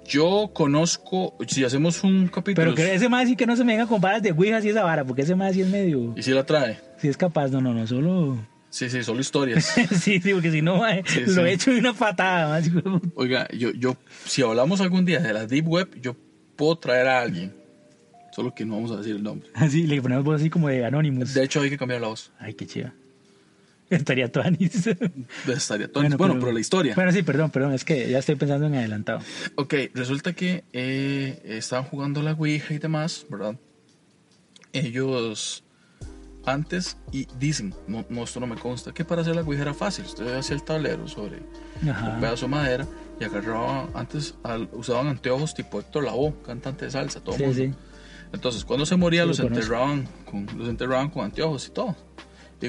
Yo 0.05 0.51
conozco, 0.53 1.37
si 1.47 1.65
hacemos 1.65 2.03
un 2.03 2.27
capítulo. 2.29 2.55
Pero 2.55 2.75
que 2.75 2.95
ese 2.95 3.09
más 3.09 3.29
sí 3.29 3.37
que 3.37 3.47
no 3.47 3.57
se 3.57 3.65
me 3.65 3.73
venga 3.73 3.87
con 3.87 4.01
varas 4.01 4.23
de 4.23 4.33
ouijas 4.33 4.65
y 4.65 4.71
esa 4.71 4.83
vara, 4.83 5.05
porque 5.05 5.23
ese 5.23 5.35
más 5.35 5.55
sí 5.55 5.61
es 5.61 5.69
medio... 5.69 6.13
¿Y 6.17 6.23
si 6.23 6.33
la 6.33 6.45
trae? 6.45 6.79
Si 6.99 7.09
es 7.09 7.17
capaz, 7.17 7.49
no, 7.51 7.61
no, 7.61 7.73
no, 7.73 7.87
solo... 7.87 8.37
Sí, 8.69 8.89
sí, 8.89 9.05
solo 9.05 9.21
historias. 9.21 9.65
sí, 10.01 10.19
sí, 10.21 10.33
porque 10.33 10.51
si 10.51 10.63
no, 10.63 10.79
mae, 10.79 11.05
Sí, 11.07 11.21
lo 11.21 11.33
sí. 11.33 11.41
he 11.41 11.53
hecho 11.53 11.71
de 11.73 11.79
una 11.79 11.93
patada, 11.93 12.49
más. 12.49 12.71
Oiga, 13.15 13.47
yo, 13.53 13.71
yo, 13.73 13.97
si 14.25 14.43
hablamos 14.43 14.81
algún 14.81 15.05
día 15.05 15.21
de 15.21 15.33
la 15.33 15.47
Deep 15.47 15.69
Web, 15.69 16.01
yo 16.01 16.17
puedo 16.57 16.77
traer 16.79 17.07
a 17.07 17.21
alguien. 17.21 17.55
Solo 18.33 18.55
que 18.55 18.65
no 18.65 18.77
vamos 18.77 18.91
a 18.93 18.97
decir 18.97 19.15
el 19.15 19.23
nombre. 19.23 19.51
Así, 19.55 19.87
le 19.87 20.01
ponemos 20.01 20.25
voz 20.25 20.41
así 20.41 20.49
como 20.49 20.69
de 20.69 20.85
Anonymous. 20.87 21.35
De 21.35 21.45
hecho, 21.45 21.61
hay 21.61 21.69
que 21.69 21.77
cambiar 21.77 22.01
la 22.01 22.09
voz. 22.09 22.33
Ay, 22.39 22.55
qué 22.55 22.67
chiva. 22.67 22.95
Estaría 23.91 24.31
todo 24.33 24.45
anis. 24.45 24.87
Estaría 25.47 25.91
todo- 25.91 26.03
bueno, 26.17 26.39
pero, 26.39 26.53
la 26.53 26.61
historia. 26.61 26.95
Bueno, 26.95 27.13
sí, 27.13 27.23
perdón, 27.23 27.51
perdón, 27.51 27.75
es 27.75 27.85
que 27.85 28.09
ya 28.11 28.19
estoy 28.19 28.37
pensando 28.37 28.67
en 28.67 28.75
adelantado. 28.75 29.21
Ok, 29.57 29.75
resulta 29.95 30.33
que 30.33 30.65
eh, 30.73 31.41
estaban 31.45 31.85
jugando 31.85 32.23
la 32.23 32.33
Ouija 32.33 32.73
y 32.75 32.79
demás, 32.79 33.27
¿verdad? 33.29 33.57
Ellos 34.73 35.65
antes 36.45 36.97
y 37.13 37.27
dicen, 37.39 37.75
no, 37.87 38.05
no, 38.09 38.25
esto 38.25 38.41
no 38.41 38.47
me 38.47 38.57
consta, 38.57 38.93
que 38.93 39.05
para 39.05 39.23
hacer 39.23 39.37
la 39.37 39.43
ouija 39.43 39.63
era 39.63 39.75
fácil. 39.75 40.05
Usted 40.07 40.27
hacía 40.35 40.57
el 40.57 40.63
tablero 40.65 41.07
sobre 41.07 41.41
Ajá. 41.89 42.15
un 42.15 42.21
pedazo 42.21 42.47
de 42.47 42.51
madera 42.51 42.87
y 43.21 43.25
agarraba, 43.25 43.89
antes 43.95 44.35
al- 44.43 44.69
usaban 44.73 45.07
anteojos 45.09 45.55
tipo 45.55 45.79
Héctor 45.79 46.05
Lavoe, 46.05 46.35
cantante 46.45 46.87
de 46.87 46.91
salsa, 46.91 47.21
todo 47.21 47.37
Sí, 47.37 47.43
mundo. 47.45 47.57
sí. 47.63 47.71
Entonces, 48.33 48.65
cuando 48.65 48.87
se 48.87 48.97
moría, 48.97 49.23
Sí, 49.23 49.27
lo 49.27 49.29
los 49.29 49.41
enterraban, 49.41 50.09
con, 50.25 50.47
los 50.57 50.69
enterraban 50.69 51.11
con 51.11 51.27
anteojos 51.27 51.69
y 51.69 51.71
todo. 51.71 51.95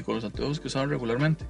Con 0.01 0.15
los 0.15 0.23
anteojos 0.23 0.59
que 0.59 0.67
usaban 0.67 0.89
regularmente. 0.89 1.45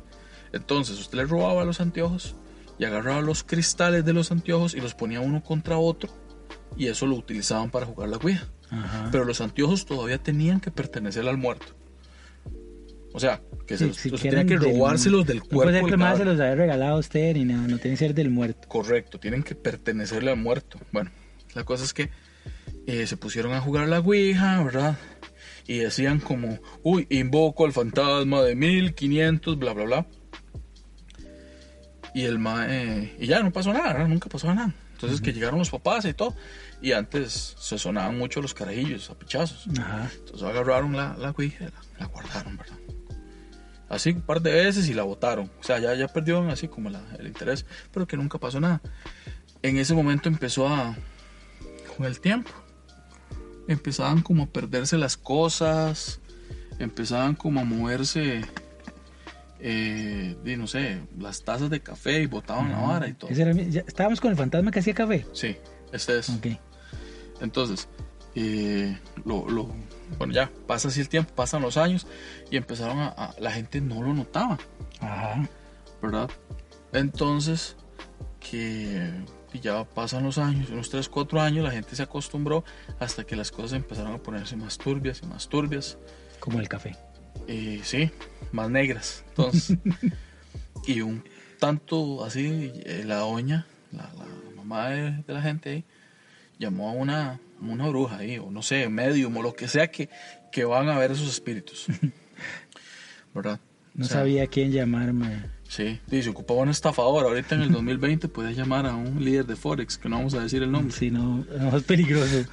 Entonces, 0.52 1.00
usted 1.00 1.18
le 1.20 1.26
robaba 1.26 1.64
los 1.64 1.80
anteojos 1.80 2.36
y 2.78 2.86
agarraba 2.86 3.22
los 3.22 3.44
cristales 3.44 4.04
de 4.04 4.14
los 4.14 4.32
anteojos 4.32 4.74
y 4.74 4.82
los 4.82 4.94
ponía 4.96 5.22
uno 5.22 5.42
contra 5.44 5.78
otro. 5.78 6.10
Y 6.76 6.88
eso 6.88 7.06
lo 7.06 7.16
utilizaban 7.16 7.70
para 7.72 7.86
jugar 7.86 8.10
la 8.10 8.18
Ouija. 8.18 8.48
Ajá. 8.70 9.10
Pero 9.12 9.26
los 9.26 9.40
anteojos 9.42 9.86
todavía 9.86 10.18
tenían 10.18 10.60
que 10.60 10.72
pertenecer 10.72 11.28
al 11.28 11.38
muerto. 11.38 11.68
O 13.14 13.20
sea, 13.20 13.42
que 13.68 13.78
se 13.78 13.94
Sí, 13.94 14.10
los, 14.10 14.18
si 14.18 14.28
quieren 14.28 14.48
tenía 14.48 14.60
que 14.60 14.74
robárselos 14.74 15.26
del 15.28 15.38
No 15.38 15.44
cuerpo. 15.46 15.64
puede 15.64 15.80
ser 15.82 15.90
que 15.90 15.98
más 15.98 16.18
se 16.18 16.26
los 16.26 16.40
haya 16.40 16.56
regalado 16.56 16.96
a 16.96 17.00
usted 17.00 17.36
ni 17.36 17.46
nada, 17.46 17.68
no 17.68 17.78
tiene 17.78 17.92
que 17.92 17.98
ser 17.98 18.14
del 18.16 18.32
muerto. 18.32 18.68
Correcto, 18.68 19.20
tienen 19.20 19.44
que 19.44 19.54
pertenecerle 19.54 20.32
al 20.32 20.38
muerto. 20.38 20.80
Bueno, 20.92 21.12
la 21.54 21.64
cosa 21.64 21.84
es 21.84 21.94
que 21.94 22.10
eh, 22.88 23.06
se 23.06 23.16
pusieron 23.16 23.54
a 23.54 23.62
jugar 23.62 23.84
a 23.84 23.88
la 23.88 24.00
Ouija, 24.00 24.64
¿verdad? 24.64 24.98
Y 25.68 25.78
decían 25.80 26.20
como, 26.20 26.60
uy, 26.84 27.08
invoco 27.10 27.66
al 27.66 27.72
fantasma 27.72 28.42
de 28.42 28.56
1500, 28.56 29.58
bla, 29.58 29.74
bla, 29.74 29.84
bla. 29.86 30.08
Y 32.14 32.24
el 32.26 32.38
ma, 32.38 32.66
eh, 32.70 33.16
y 33.20 33.28
ya 33.28 33.42
no 33.42 33.52
pasó 33.52 33.74
nada, 33.74 34.08
nunca 34.08 34.30
pasó 34.30 34.54
nada. 34.54 34.74
Entonces 34.94 35.20
que 35.22 35.34
llegaron 35.34 35.60
los 35.60 35.70
papás 35.70 36.06
y 36.06 36.14
todo. 36.14 36.36
Y 36.82 36.92
antes 36.92 37.56
se 37.58 37.78
sonaban 37.78 38.18
mucho 38.18 38.42
los 38.42 38.54
carajillos 38.54 39.10
a 39.10 39.18
pichazos. 39.18 39.68
Entonces 40.20 40.44
agarraron 40.44 40.96
la, 40.96 41.16
la 41.18 41.32
Ouija 41.32 41.64
y 41.66 41.68
la, 41.68 41.82
la 42.00 42.06
guardaron, 42.08 42.58
¿verdad? 42.58 42.78
Así 43.90 44.12
un 44.12 44.22
par 44.22 44.42
de 44.42 44.52
veces 44.52 44.88
y 44.90 44.94
la 44.94 45.04
botaron. 45.04 45.50
O 45.60 45.64
sea, 45.64 45.80
ya, 45.80 45.94
ya 45.96 46.08
perdieron 46.08 46.50
así 46.50 46.68
como 46.68 46.90
la- 46.90 47.04
el 47.20 47.28
interés, 47.28 47.66
pero 47.92 48.06
que 48.08 48.18
nunca 48.18 48.38
pasó 48.38 48.60
nada. 48.60 48.82
En 49.62 49.78
ese 49.78 49.94
momento 49.94 50.30
empezó 50.30 50.68
a, 50.68 50.96
con 51.96 52.06
el 52.06 52.20
tiempo, 52.20 52.52
empezaban 53.68 54.22
como 54.22 54.44
a 54.44 54.46
perderse 54.48 54.98
las 54.98 55.18
cosas, 55.18 56.20
empezaban 56.80 57.36
como 57.36 57.60
a 57.62 57.64
moverse, 57.64 58.42
eh, 59.60 60.36
di, 60.44 60.58
no 60.58 60.68
sé, 60.68 61.02
las 61.18 61.44
tazas 61.44 61.70
de 61.70 61.80
café 61.82 62.22
y 62.22 62.26
botaban 62.26 62.72
la 62.72 62.80
vara 62.80 63.08
y 63.08 63.14
todo. 63.14 63.30
Ese 63.30 63.42
era 63.44 63.54
mi- 63.54 63.70
ya- 63.70 63.84
estábamos 63.88 64.20
con 64.20 64.32
el 64.32 64.38
fantasma 64.38 64.72
que 64.72 64.80
hacía 64.80 64.94
café. 64.94 65.26
Sí, 65.34 65.56
este 65.92 66.20
es. 66.20 66.30
Ok. 66.30 66.48
Entonces, 67.42 67.88
eh, 68.36 68.98
lo, 69.26 69.48
lo- 69.50 69.70
bueno, 70.18 70.34
ya 70.34 70.52
pasa 70.68 70.90
así 70.90 71.00
el 71.02 71.10
tiempo, 71.10 71.34
pasan 71.34 71.62
los 71.62 71.78
años 71.78 72.06
y 72.52 72.58
empezaron 72.58 73.00
a, 73.00 73.08
a- 73.10 73.36
la 73.40 73.52
gente 73.52 73.80
no 73.80 74.02
lo 74.04 74.14
notaba, 74.14 74.58
Ajá. 75.00 75.48
¿verdad? 76.02 76.30
Entonces, 76.92 77.76
que 78.40 79.12
y 79.54 79.60
ya 79.60 79.84
pasan 79.84 80.24
los 80.24 80.38
años, 80.38 80.70
unos 80.70 80.90
3, 80.90 81.08
4 81.08 81.42
años, 81.42 81.64
la 81.64 81.72
gente 81.72 81.96
se 81.96 82.04
acostumbró 82.04 82.64
hasta 83.00 83.24
que 83.24 83.36
las 83.36 83.52
cosas 83.52 83.74
empezaron 83.74 84.14
a 84.14 84.18
ponerse 84.18 84.56
más 84.56 84.78
turbias 84.78 85.22
y 85.24 85.28
más 85.28 85.48
turbias. 85.48 85.98
Como 86.40 86.60
el 86.60 86.68
café. 86.68 86.96
Y 87.48 87.80
sí, 87.84 88.12
más 88.52 88.70
negras. 88.70 89.24
Entonces, 89.30 89.78
y 90.88 91.02
un 91.02 91.24
tanto 91.60 92.26
así, 92.26 92.72
eh, 92.86 93.04
la 93.06 93.18
doña, 93.18 93.66
la, 93.92 94.12
la 94.18 94.56
mamá 94.56 94.90
de, 94.90 95.12
de 95.26 95.34
la 95.34 95.42
gente 95.42 95.70
ahí, 95.70 95.86
llamó 96.60 96.90
a 96.90 96.94
una, 96.94 97.40
una 97.62 97.88
bruja 97.88 98.18
ahí, 98.18 98.38
o 98.38 98.50
no 98.52 98.62
sé, 98.62 98.90
medium, 98.90 99.36
o 99.38 99.42
lo 99.42 99.54
que 99.54 99.68
sea 99.68 99.90
que, 99.90 100.10
que 100.52 100.66
van 100.66 100.90
a 100.90 100.98
ver 100.98 101.12
esos 101.12 101.30
espíritus. 101.30 101.88
¿Verdad? 103.34 103.60
No 103.94 104.06
O 104.06 104.08
sea, 104.08 104.20
sabía 104.20 104.44
a 104.44 104.48
quién 104.48 104.72
llamarme. 104.72 105.46
Sí, 105.74 106.00
dice, 106.06 106.30
ocupaba 106.30 106.60
un 106.60 106.70
estafador. 106.70 107.26
Ahorita 107.26 107.56
en 107.56 107.62
el 107.62 107.72
2020 107.72 108.28
puede 108.28 108.54
llamar 108.54 108.86
a 108.86 108.94
un 108.94 109.26
líder 109.26 109.48
de 109.48 109.56
Forex, 109.56 109.98
que 109.98 110.08
no 110.08 110.18
vamos 110.18 110.36
a 110.36 110.42
decir 110.42 110.62
el 110.62 110.72
nombre. 110.72 110.96
Si 110.96 111.10
no, 111.10 111.44
no, 111.58 111.76
es 111.76 111.84
peligroso. 111.84 112.46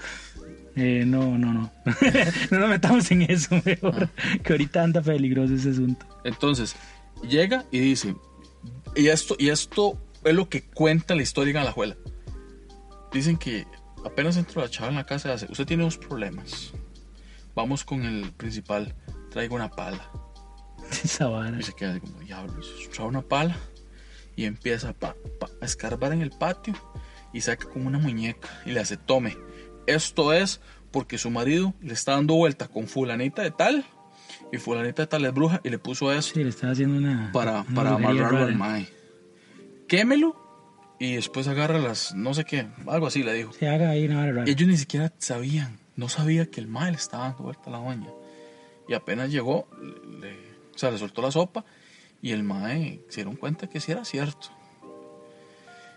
Eh, 0.74 1.04
no, 1.06 1.36
no, 1.36 1.52
no. 1.52 1.70
no 2.50 2.58
nos 2.58 2.70
metamos 2.70 3.10
en 3.10 3.20
eso 3.30 3.60
mejor. 3.62 4.08
Ah. 4.16 4.38
Que 4.42 4.54
ahorita 4.54 4.82
anda 4.82 5.02
peligroso 5.02 5.52
ese 5.52 5.68
asunto. 5.68 6.06
Entonces, 6.24 6.74
llega 7.28 7.66
y 7.70 7.80
dice, 7.80 8.16
y 8.96 9.08
esto, 9.08 9.36
y 9.38 9.50
esto 9.50 9.98
es 10.24 10.34
lo 10.34 10.48
que 10.48 10.62
cuenta 10.62 11.14
la 11.14 11.20
historia 11.20 11.50
en 11.50 11.58
Alajuela. 11.58 11.98
Dicen 13.12 13.36
que 13.36 13.66
apenas 14.02 14.38
entró 14.38 14.62
la 14.62 14.70
chava 14.70 14.88
en 14.88 14.94
la 14.94 15.04
casa 15.04 15.28
y 15.28 15.32
hace, 15.32 15.46
usted 15.50 15.66
tiene 15.66 15.82
dos 15.82 15.98
problemas. 15.98 16.72
Vamos 17.54 17.84
con 17.84 18.02
el 18.02 18.32
principal, 18.32 18.94
traigo 19.28 19.56
una 19.56 19.68
pala. 19.68 20.10
Esa 21.04 21.26
vara. 21.28 21.58
Y 21.58 21.62
se 21.62 21.72
queda 21.72 21.90
así 21.92 22.00
como, 22.00 22.20
diablos, 22.20 22.72
trae 22.94 23.06
una 23.06 23.22
pala. 23.22 23.56
Y 24.36 24.44
empieza 24.44 24.92
pa- 24.92 25.16
pa- 25.38 25.50
a 25.60 25.64
escarbar 25.64 26.12
en 26.12 26.22
el 26.22 26.30
patio 26.30 26.74
y 27.32 27.40
saca 27.42 27.66
como 27.68 27.86
una 27.88 27.98
muñeca 27.98 28.48
y 28.64 28.70
le 28.70 28.80
hace, 28.80 28.96
tome, 28.96 29.36
esto 29.86 30.32
es 30.32 30.60
porque 30.90 31.18
su 31.18 31.30
marido 31.30 31.74
le 31.80 31.92
está 31.92 32.12
dando 32.12 32.34
vuelta 32.34 32.66
con 32.68 32.86
fulanita 32.88 33.42
de 33.42 33.50
tal 33.50 33.84
y 34.52 34.56
fulanita 34.58 35.02
de 35.02 35.06
tal 35.08 35.24
es 35.26 35.32
bruja 35.34 35.60
y 35.62 35.68
le 35.70 35.78
puso 35.78 36.10
eso 36.12 36.32
Sí, 36.34 36.42
le 36.42 36.48
estaba 36.50 36.72
haciendo 36.72 36.96
una. 36.96 37.30
para, 37.32 37.60
una 37.62 37.74
para 37.74 37.90
amarrarlo 37.94 38.30
rara. 38.38 38.44
al 38.46 38.56
mae. 38.56 38.88
Quémelo 39.88 40.36
y 40.98 41.14
después 41.14 41.46
agarra 41.48 41.78
las, 41.78 42.14
no 42.14 42.34
sé 42.34 42.44
qué, 42.44 42.66
algo 42.86 43.06
así 43.06 43.22
le 43.22 43.32
dijo. 43.34 43.52
Se 43.52 43.68
haga 43.68 43.90
ahí 43.90 44.06
una 44.06 44.24
rara. 44.26 44.44
Ellos 44.46 44.68
ni 44.68 44.76
siquiera 44.76 45.12
sabían, 45.18 45.78
no 45.96 46.08
sabía 46.08 46.46
que 46.50 46.60
el 46.60 46.66
mae 46.66 46.90
le 46.90 46.96
estaba 46.96 47.24
dando 47.28 47.44
vuelta 47.44 47.62
a 47.66 47.70
la 47.70 47.78
doña. 47.78 48.08
Y 48.88 48.94
apenas 48.94 49.30
llegó, 49.30 49.68
le, 50.20 50.49
sea, 50.80 50.90
le 50.90 50.98
soltó 50.98 51.22
la 51.22 51.30
sopa 51.30 51.64
y 52.22 52.32
el 52.32 52.42
mae 52.42 53.00
se 53.08 53.16
dieron 53.16 53.36
cuenta 53.36 53.68
que 53.68 53.80
sí 53.80 53.92
era 53.92 54.04
cierto. 54.04 54.48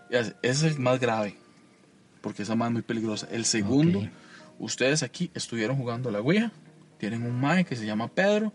Ese 0.10 0.36
es 0.42 0.64
el 0.64 0.80
más 0.80 1.00
grave, 1.00 1.38
porque 2.22 2.44
esa 2.44 2.56
mae 2.56 2.70
es 2.70 2.74
muy 2.74 2.82
peligrosa. 2.82 3.28
El 3.32 3.46
segundo, 3.46 4.08
ustedes 4.60 5.02
aquí 5.04 5.32
estuvieron 5.34 5.78
jugando 5.78 6.10
a 6.10 6.12
la 6.12 6.20
Ouija, 6.20 6.52
tienen 6.98 7.24
un 7.24 7.40
mae 7.40 7.66
que 7.66 7.76
se 7.76 7.86
llama 7.86 8.08
Pedro, 8.08 8.54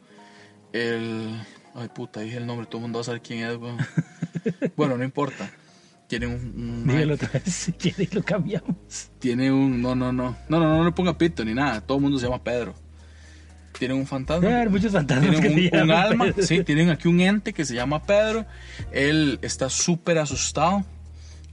el... 0.72 1.40
Ay 1.74 1.88
puta, 1.88 2.20
dije 2.20 2.38
el 2.38 2.46
nombre, 2.46 2.66
todo 2.66 2.78
el 2.78 2.82
mundo 2.82 2.98
va 2.98 3.00
a 3.02 3.04
saber 3.04 3.22
quién 3.22 3.44
es, 3.44 3.56
weón. 3.56 3.78
bueno, 4.76 4.96
no 4.96 5.04
importa. 5.04 5.50
Tienen 6.08 6.30
un... 6.30 6.36
un 6.36 6.86
mae 6.86 6.96
Dígalo 6.96 7.14
otra 7.14 7.28
vez 7.28 7.54
si 7.54 7.72
quiere 7.72 8.08
y 8.10 8.14
lo 8.14 8.22
cambiamos. 8.24 8.76
tiene 9.18 9.52
un. 9.52 9.82
No, 9.82 9.94
no, 9.94 10.12
no. 10.12 10.36
No, 10.48 10.58
no, 10.58 10.60
no, 10.60 10.78
no 10.78 10.84
le 10.84 10.92
ponga 10.92 11.16
pito 11.16 11.44
ni 11.44 11.54
nada. 11.54 11.80
Todo 11.80 11.98
el 11.98 12.02
mundo 12.02 12.18
se 12.18 12.26
llama 12.26 12.42
Pedro. 12.42 12.74
Tienen 13.78 13.96
un 13.96 14.06
fantasma. 14.06 14.48
Haber 14.48 14.70
muchos 14.70 14.92
fantasmas 14.92 15.40
Tienen 15.40 15.70
que 15.70 15.76
un, 15.78 15.90
alma. 15.90 16.24
Pedro. 16.26 16.42
Sí, 16.46 16.64
tienen 16.64 16.90
aquí 16.90 17.08
un 17.08 17.20
ente 17.20 17.52
que 17.52 17.64
se 17.64 17.74
llama 17.74 18.02
Pedro. 18.02 18.44
Él 18.92 19.38
está 19.42 19.70
súper 19.70 20.18
asustado. 20.18 20.84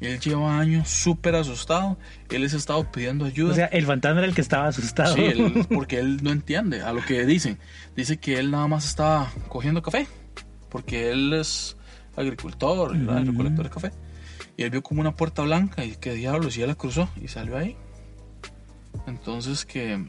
Él 0.02 0.20
lleva 0.20 0.60
años 0.60 0.90
súper 0.90 1.36
asustado. 1.36 1.98
Él 2.30 2.42
les 2.42 2.54
ha 2.54 2.58
estado 2.58 2.92
pidiendo 2.92 3.26
ayuda. 3.26 3.52
O 3.52 3.56
sea, 3.56 3.66
el 3.68 3.86
fantasma 3.86 4.20
era 4.20 4.28
el 4.28 4.36
que 4.36 4.42
estaba 4.42 4.68
asustado. 4.68 5.16
Sí, 5.16 5.24
él- 5.24 5.66
porque 5.74 6.00
él 6.00 6.24
no 6.24 6.32
entiende 6.32 6.82
a 6.82 6.92
lo 6.94 7.02
que 7.06 7.26
dicen. 7.26 7.60
Dice 7.96 8.18
que 8.18 8.38
él 8.40 8.52
nada 8.52 8.68
más 8.68 8.86
estaba 8.86 9.32
cogiendo 9.48 9.82
café, 9.82 10.08
porque 10.70 11.12
él 11.12 11.32
es 11.34 11.78
agricultor. 12.16 12.96
Mm. 12.96 13.28
recolector 13.28 13.64
de 13.66 13.70
café. 13.70 13.92
Y 14.58 14.64
él 14.64 14.70
vio 14.70 14.82
como 14.84 15.02
una 15.02 15.16
puerta 15.16 15.44
blanca 15.44 15.86
y 15.86 15.96
que 15.96 16.14
diablos, 16.14 16.58
y 16.58 16.62
él 16.62 16.70
la 16.70 16.76
cruzó 16.76 17.10
y 17.22 17.28
salió 17.28 17.58
ahí. 17.58 17.76
Entonces 19.08 19.66
que 19.66 20.06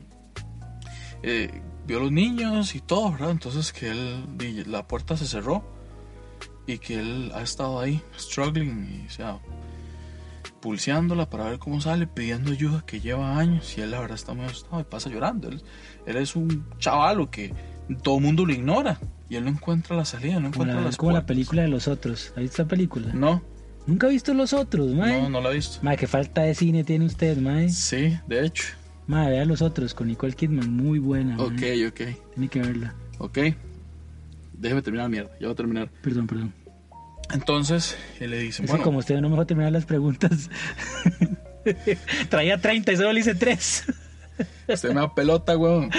eh, 1.22 1.60
vio 1.86 1.98
a 1.98 2.00
los 2.02 2.12
niños 2.12 2.74
y 2.74 2.80
todo, 2.80 3.12
¿verdad? 3.12 3.30
Entonces 3.30 3.72
que 3.72 3.90
él, 3.90 4.64
la 4.70 4.86
puerta 4.86 5.16
se 5.16 5.26
cerró 5.26 5.64
y 6.66 6.78
que 6.78 6.98
él 6.98 7.30
ha 7.34 7.42
estado 7.42 7.78
ahí, 7.80 8.02
struggling, 8.18 9.02
y, 9.04 9.06
o 9.06 9.10
sea, 9.10 9.38
pulseándola 10.60 11.28
para 11.30 11.44
ver 11.44 11.58
cómo 11.58 11.80
sale, 11.80 12.06
pidiendo 12.06 12.52
ayuda 12.52 12.82
que 12.86 13.00
lleva 13.00 13.38
años 13.38 13.76
y 13.78 13.82
él 13.82 13.90
la 13.92 14.00
verdad 14.00 14.16
está 14.16 14.34
muy 14.34 14.46
asustado 14.46 14.80
y 14.80 14.84
pasa 14.84 15.10
llorando. 15.10 15.48
Él, 15.48 15.62
él 16.06 16.16
es 16.16 16.34
un 16.36 16.66
chavalo 16.78 17.30
que 17.30 17.52
todo 18.02 18.16
el 18.16 18.22
mundo 18.24 18.44
lo 18.46 18.52
ignora 18.52 18.98
y 19.28 19.36
él 19.36 19.44
no 19.44 19.50
encuentra 19.50 19.96
la 19.96 20.04
salida, 20.04 20.40
no 20.40 20.48
encuentra 20.48 20.76
la, 20.76 20.82
las 20.86 20.96
como 20.96 21.12
la 21.12 21.18
puertas. 21.20 21.28
película 21.28 21.62
de 21.62 21.68
los 21.68 21.88
otros. 21.88 22.32
¿Ha 22.36 22.40
visto 22.40 22.62
esa 22.62 22.68
película? 22.68 23.12
No, 23.12 23.42
Nunca 23.86 24.08
ha 24.08 24.10
visto 24.10 24.34
los 24.34 24.52
otros, 24.52 24.92
mae. 24.94 25.22
no, 25.22 25.28
no 25.30 25.40
la 25.40 25.50
he 25.52 25.54
visto. 25.54 25.78
Mae, 25.82 25.96
qué 25.96 26.08
falta 26.08 26.42
de 26.42 26.56
cine 26.56 26.82
tiene 26.82 27.04
usted, 27.06 27.36
mae. 27.38 27.68
Sí, 27.68 28.18
de 28.26 28.44
hecho. 28.44 28.74
Mae, 29.06 29.30
vea 29.30 29.44
los 29.44 29.62
otros 29.62 29.94
con 29.94 30.08
Nicole 30.08 30.34
Kidman, 30.34 30.72
muy 30.72 30.98
buena. 30.98 31.36
Ok, 31.38 31.62
ok, 31.88 32.00
Tiene 32.34 32.48
que 32.50 32.60
verla. 32.60 32.94
ok. 33.18 33.38
Déjeme 34.52 34.80
terminar 34.82 35.08
mierda, 35.10 35.30
ya 35.38 35.46
voy 35.48 35.52
a 35.52 35.56
terminar. 35.56 35.90
Perdón, 36.02 36.26
perdón. 36.26 36.52
Entonces, 37.32 37.96
él 38.20 38.30
le 38.30 38.38
dice, 38.38 38.62
Es 38.62 38.66
que 38.66 38.72
bueno, 38.72 38.84
como 38.84 38.98
usted 38.98 39.16
no 39.20 39.28
me 39.28 39.34
dejó 39.34 39.46
terminar 39.46 39.72
las 39.72 39.84
preguntas. 39.84 40.48
Traía 42.30 42.60
30 42.60 42.92
y 42.92 42.96
solo 42.96 43.12
le 43.12 43.20
hice 43.20 43.34
3. 43.34 43.84
usted 44.68 44.88
me 44.90 45.00
da 45.00 45.14
pelota, 45.14 45.56
weón. 45.56 45.90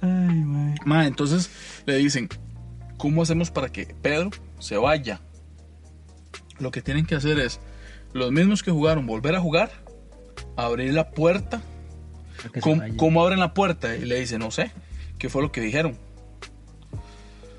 Ay, 0.00 0.08
mae. 0.44 0.74
Ma, 0.84 1.06
entonces 1.06 1.50
le 1.86 1.96
dicen, 1.96 2.28
¿cómo 2.96 3.22
hacemos 3.22 3.50
para 3.50 3.68
que 3.70 3.94
Pedro 4.02 4.30
se 4.58 4.76
vaya? 4.76 5.20
Lo 6.58 6.70
que 6.70 6.82
tienen 6.82 7.06
que 7.06 7.14
hacer 7.14 7.38
es, 7.38 7.60
los 8.12 8.32
mismos 8.32 8.62
que 8.62 8.70
jugaron, 8.70 9.06
volver 9.06 9.34
a 9.36 9.40
jugar, 9.40 9.70
abrir 10.56 10.94
la 10.94 11.10
puerta. 11.10 11.62
¿Cómo, 12.60 12.82
cómo 12.96 13.22
abren 13.22 13.40
la 13.40 13.54
puerta? 13.54 13.94
Y 13.96 14.04
le 14.04 14.18
dicen, 14.20 14.38
no 14.40 14.50
sé, 14.50 14.70
¿qué 15.18 15.28
fue 15.28 15.42
lo 15.42 15.52
que 15.52 15.60
dijeron? 15.60 15.96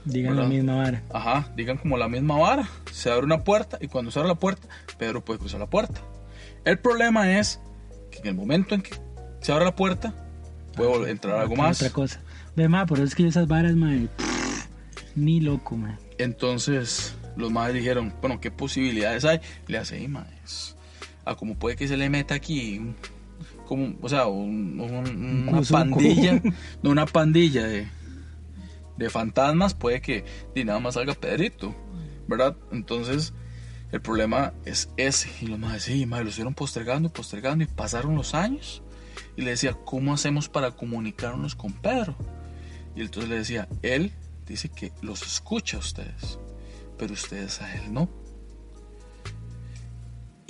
Digan 0.03 0.35
la 0.35 0.43
misma 0.47 0.75
vara. 0.77 1.03
Ajá, 1.13 1.51
digan 1.55 1.77
como 1.77 1.95
la 1.97 2.07
misma 2.09 2.37
vara. 2.37 2.67
Se 2.91 3.11
abre 3.11 3.25
una 3.25 3.43
puerta 3.43 3.77
y 3.81 3.87
cuando 3.87 4.09
se 4.09 4.17
abre 4.19 4.29
la 4.29 4.35
puerta, 4.39 4.67
Pedro 4.97 5.23
puede 5.23 5.39
cruzar 5.39 5.59
la 5.59 5.69
puerta. 5.69 6.01
El 6.65 6.79
problema 6.79 7.37
es 7.39 7.59
que 8.11 8.19
en 8.19 8.27
el 8.27 8.33
momento 8.35 8.73
en 8.73 8.81
que 8.81 8.95
se 9.41 9.51
abre 9.51 9.65
la 9.65 9.75
puerta, 9.75 10.13
puede 10.75 10.89
vol- 10.91 11.07
entrar 11.09 11.37
algo 11.37 11.55
más. 11.55 11.79
Otra 11.81 11.93
cosa. 11.93 12.19
Ve, 12.55 12.67
ma, 12.67 12.85
por 12.87 12.97
eso 12.97 13.05
es 13.07 13.15
que 13.15 13.27
esas 13.27 13.47
varas, 13.47 13.75
mae, 13.75 14.07
ni 15.15 15.39
loco, 15.39 15.77
mae. 15.77 15.95
Entonces, 16.17 17.15
los 17.37 17.51
madres 17.51 17.75
dijeron, 17.75 18.11
bueno, 18.21 18.39
¿qué 18.41 18.49
posibilidades 18.51 19.23
hay? 19.25 19.39
Le 19.67 19.77
hace, 19.77 19.97
"Ey, 19.97 20.07
ma, 20.07 20.25
a 21.25 21.35
como 21.35 21.55
puede 21.55 21.75
que 21.75 21.87
se 21.87 21.95
le 21.97 22.09
meta 22.09 22.33
aquí, 22.35 22.79
un- 22.79 22.95
como, 23.71 23.95
o 24.01 24.09
sea, 24.09 24.27
un- 24.27 24.81
un- 24.81 25.47
una 25.47 25.61
pandilla, 25.71 26.41
no 26.83 26.89
una 26.89 27.05
pandilla 27.05 27.65
de, 27.65 27.87
de 28.97 29.09
fantasmas, 29.09 29.73
puede 29.75 30.01
que 30.01 30.25
y 30.53 30.65
nada 30.65 30.81
más 30.81 30.95
salga 30.95 31.13
Pedrito, 31.13 31.73
¿verdad? 32.27 32.57
Entonces, 32.73 33.33
el 33.93 34.01
problema 34.01 34.51
es 34.65 34.89
ese. 34.97 35.29
Y 35.41 35.47
los 35.47 35.57
madres, 35.57 35.83
sí, 35.83 36.05
madre, 36.05 36.25
lo 36.25 36.29
estuvieron 36.31 36.53
postergando 36.53 37.07
y 37.07 37.11
postergando 37.13 37.63
y 37.63 37.67
pasaron 37.67 38.15
los 38.15 38.35
años. 38.35 38.83
Y 39.37 39.41
le 39.43 39.51
decía, 39.51 39.71
¿cómo 39.85 40.13
hacemos 40.13 40.49
para 40.49 40.71
comunicarnos 40.71 41.55
con 41.55 41.71
Pedro? 41.71 42.17
Y 42.93 42.99
entonces 43.03 43.29
le 43.29 43.37
decía, 43.37 43.69
él 43.83 44.11
dice 44.45 44.67
que 44.67 44.91
los 45.01 45.21
escucha 45.21 45.77
a 45.77 45.79
ustedes, 45.79 46.39
pero 46.97 47.13
ustedes 47.13 47.61
a 47.61 47.73
él 47.75 47.93
no. 47.93 48.09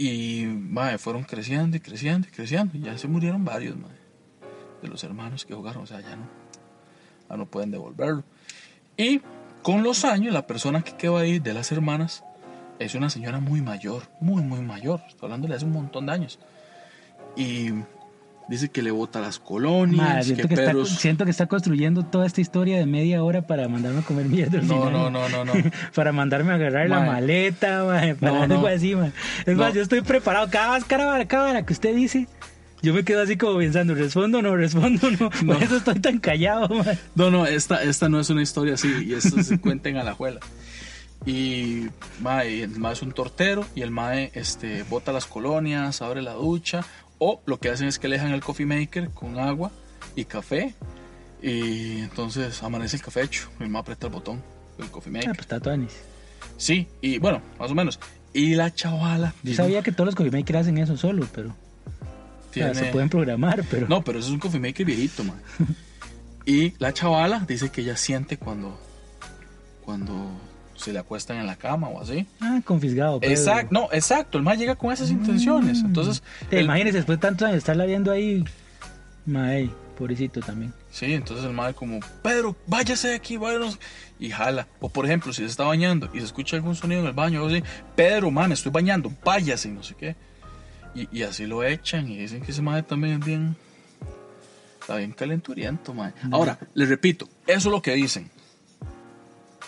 Y 0.03 0.47
mae, 0.47 0.97
fueron 0.97 1.23
creciendo 1.23 1.77
y 1.77 1.79
creciendo 1.79 2.27
y 2.27 2.31
creciendo. 2.31 2.75
Y 2.75 2.81
ya 2.81 2.97
se 2.97 3.07
murieron 3.07 3.45
varios 3.45 3.75
de 4.81 4.87
los 4.87 5.03
hermanos 5.03 5.45
que 5.45 5.53
jugaron. 5.53 5.83
O 5.83 5.85
sea, 5.85 6.01
ya 6.01 6.15
no, 6.15 6.23
ya 7.29 7.37
no 7.37 7.45
pueden 7.45 7.69
devolverlo. 7.69 8.23
Y 8.97 9.21
con 9.61 9.83
los 9.83 10.03
años, 10.03 10.33
la 10.33 10.47
persona 10.47 10.81
que 10.81 10.97
quedó 10.97 11.17
ahí 11.17 11.37
de 11.37 11.53
las 11.53 11.71
hermanas 11.71 12.23
es 12.79 12.95
una 12.95 13.11
señora 13.11 13.39
muy 13.39 13.61
mayor, 13.61 14.09
muy, 14.19 14.41
muy 14.41 14.61
mayor. 14.61 15.01
Estoy 15.07 15.27
hablando 15.27 15.47
de 15.47 15.53
hace 15.53 15.65
un 15.65 15.73
montón 15.73 16.07
de 16.07 16.13
años. 16.13 16.39
Y 17.35 17.69
dice 18.51 18.69
que 18.69 18.83
le 18.83 18.91
bota 18.91 19.19
las 19.19 19.39
colonias, 19.39 20.17
que 20.17 20.23
siento, 20.35 20.47
que 20.47 20.53
está, 20.53 20.65
Pedro... 20.71 20.85
siento 20.85 21.25
que 21.25 21.31
está 21.31 21.47
construyendo 21.47 22.03
toda 22.05 22.27
esta 22.27 22.41
historia 22.41 22.77
de 22.77 22.85
media 22.85 23.23
hora 23.23 23.41
para 23.47 23.67
mandarme 23.67 24.01
a 24.01 24.03
comer 24.03 24.27
mierda. 24.27 24.59
al 24.59 24.67
No, 24.67 24.85
final. 24.85 24.93
no, 24.93 25.09
no, 25.09 25.29
no, 25.29 25.45
no. 25.45 25.53
para 25.95 26.11
mandarme 26.11 26.51
a 26.51 26.55
agarrar 26.55 26.89
la 26.89 26.99
maleta, 26.99 27.83
mae, 27.85 28.13
para 28.15 28.33
No, 28.33 28.43
algo 28.43 28.61
no. 28.61 28.67
así. 28.67 28.95
Es 29.45 29.55
más, 29.57 29.73
yo 29.73 29.81
estoy 29.81 30.01
preparado. 30.01 30.49
Cada 30.51 30.79
cada 30.81 31.25
vara 31.25 31.65
que 31.65 31.73
usted 31.73 31.95
dice, 31.95 32.27
yo 32.81 32.93
me 32.93 33.03
quedo 33.03 33.21
así 33.21 33.37
como 33.37 33.57
pensando, 33.57 33.95
¿respondo 33.95 34.39
o 34.39 34.41
no? 34.41 34.55
¿Respondo 34.55 35.07
o 35.07 35.11
no? 35.19 35.29
No. 35.43 35.53
Por 35.53 35.63
eso 35.63 35.77
estoy 35.77 35.99
tan 35.99 36.19
callado, 36.19 36.67
mae. 36.69 36.99
No, 37.15 37.31
no, 37.31 37.45
esta, 37.45 37.81
esta 37.83 38.09
no 38.09 38.19
es 38.19 38.29
una 38.29 38.41
historia 38.41 38.73
así, 38.73 38.91
y 39.07 39.13
esto 39.13 39.41
se 39.43 39.59
cuenta 39.61 39.89
en 39.89 39.97
Alajuela. 39.97 40.39
Y 41.25 41.85
mae, 42.19 42.63
el 42.63 42.71
mae 42.79 42.93
es 42.93 43.01
un 43.03 43.11
tortero 43.11 43.63
y 43.75 43.81
el 43.83 43.91
mae 43.91 44.31
este, 44.33 44.81
bota 44.89 45.11
las 45.11 45.27
colonias, 45.27 46.01
abre 46.01 46.23
la 46.23 46.33
ducha, 46.33 46.83
o 47.23 47.39
lo 47.45 47.59
que 47.59 47.69
hacen 47.69 47.87
es 47.87 47.99
que 47.99 48.07
le 48.07 48.15
dejan 48.15 48.31
el 48.31 48.41
coffee 48.41 48.65
maker 48.65 49.11
con 49.11 49.37
agua 49.37 49.71
y 50.15 50.25
café, 50.25 50.73
y 51.39 51.99
entonces 51.99 52.63
amanece 52.63 52.95
el 52.97 53.03
café 53.03 53.21
hecho, 53.21 53.47
el 53.59 53.69
mae 53.69 53.81
aprieta 53.81 54.07
el 54.07 54.13
botón 54.13 54.41
del 54.79 54.89
coffee 54.89 55.11
Ah, 55.11 55.17
maker. 55.27 55.35
pues 55.35 55.51
está. 55.51 55.77
Sí, 56.57 56.87
y 56.99 57.19
bueno, 57.19 57.39
más 57.59 57.69
o 57.69 57.75
menos. 57.75 57.99
Y 58.33 58.55
la 58.55 58.73
chavala. 58.73 59.35
Yo 59.43 59.53
sabía 59.53 59.83
que 59.83 59.91
todos 59.91 60.07
los 60.07 60.15
coffee 60.15 60.31
makers 60.31 60.61
hacen 60.61 60.79
eso 60.79 60.97
solo, 60.97 61.27
pero 61.31 61.49
o 61.49 61.53
sea, 62.53 62.71
tiene- 62.71 62.73
se 62.73 62.85
pueden 62.91 63.09
programar, 63.09 63.63
pero 63.69 63.87
No, 63.87 64.03
pero 64.03 64.17
eso 64.17 64.29
es 64.29 64.33
un 64.33 64.39
coffee 64.39 64.59
maker 64.59 64.85
viejito, 64.85 65.23
man. 65.23 65.39
Y 66.43 66.73
la 66.79 66.91
chavala 66.91 67.45
dice 67.47 67.69
que 67.69 67.81
ella 67.81 67.95
siente 67.95 68.37
cuando, 68.37 68.79
cuando 69.85 70.31
se 70.81 70.91
le 70.93 70.99
acuestan 70.99 71.37
en 71.37 71.47
la 71.47 71.55
cama 71.55 71.87
o 71.89 72.01
así. 72.01 72.25
ah, 72.41 72.59
confisgado. 72.65 73.19
pero- 73.19 73.31
Exacto, 73.31 73.67
no, 73.71 73.89
exacto. 73.91 74.37
El 74.37 74.43
más 74.43 74.57
llega 74.57 74.75
con 74.75 74.91
esas 74.91 75.09
intenciones. 75.11 75.79
Entonces, 75.79 76.21
Te 76.49 76.57
el- 76.59 76.65
imagínese 76.65 76.97
después 76.97 77.17
de 77.19 77.21
tantos 77.21 77.47
años 77.47 77.57
estarla 77.59 77.85
viendo 77.85 78.11
ahí, 78.11 78.43
mae, 79.25 79.69
pobrecito 79.97 80.39
también. 80.41 80.73
sí, 80.91 81.13
entonces 81.13 81.45
el 81.45 81.53
madre 81.53 81.73
como, 81.73 81.99
Pedro, 82.23 82.55
váyase 82.67 83.09
de 83.09 83.15
aquí, 83.15 83.37
váyanos. 83.37 83.79
Y 84.19 84.29
jala. 84.29 84.67
O 84.79 84.89
por 84.89 85.05
ejemplo, 85.05 85.33
si 85.33 85.41
se 85.41 85.47
está 85.47 85.63
bañando 85.63 86.09
y 86.13 86.19
se 86.19 86.25
escucha 86.25 86.55
algún 86.55 86.75
sonido 86.75 87.01
en 87.01 87.07
el 87.07 87.13
baño, 87.13 87.43
o 87.43 87.47
así, 87.47 87.63
Pedro, 87.95 88.29
man, 88.29 88.51
estoy 88.51 88.71
bañando, 88.71 89.11
váyase, 89.23 89.69
no 89.69 89.81
sé 89.83 89.95
qué. 89.95 90.15
Y, 90.93 91.07
y 91.17 91.23
así 91.23 91.45
lo 91.47 91.63
echan 91.63 92.07
y 92.09 92.17
dicen 92.17 92.41
que 92.41 92.51
ese 92.51 92.61
madre 92.61 92.83
también 92.83 93.19
es 93.19 93.25
bien, 93.25 93.55
está 94.79 94.97
bien 94.97 95.11
calenturiento, 95.13 95.93
man. 95.93 96.13
Ahora, 96.31 96.59
les 96.73 96.89
repito, 96.89 97.27
eso 97.47 97.69
es 97.69 97.71
lo 97.73 97.81
que 97.81 97.93
dicen. 97.93 98.29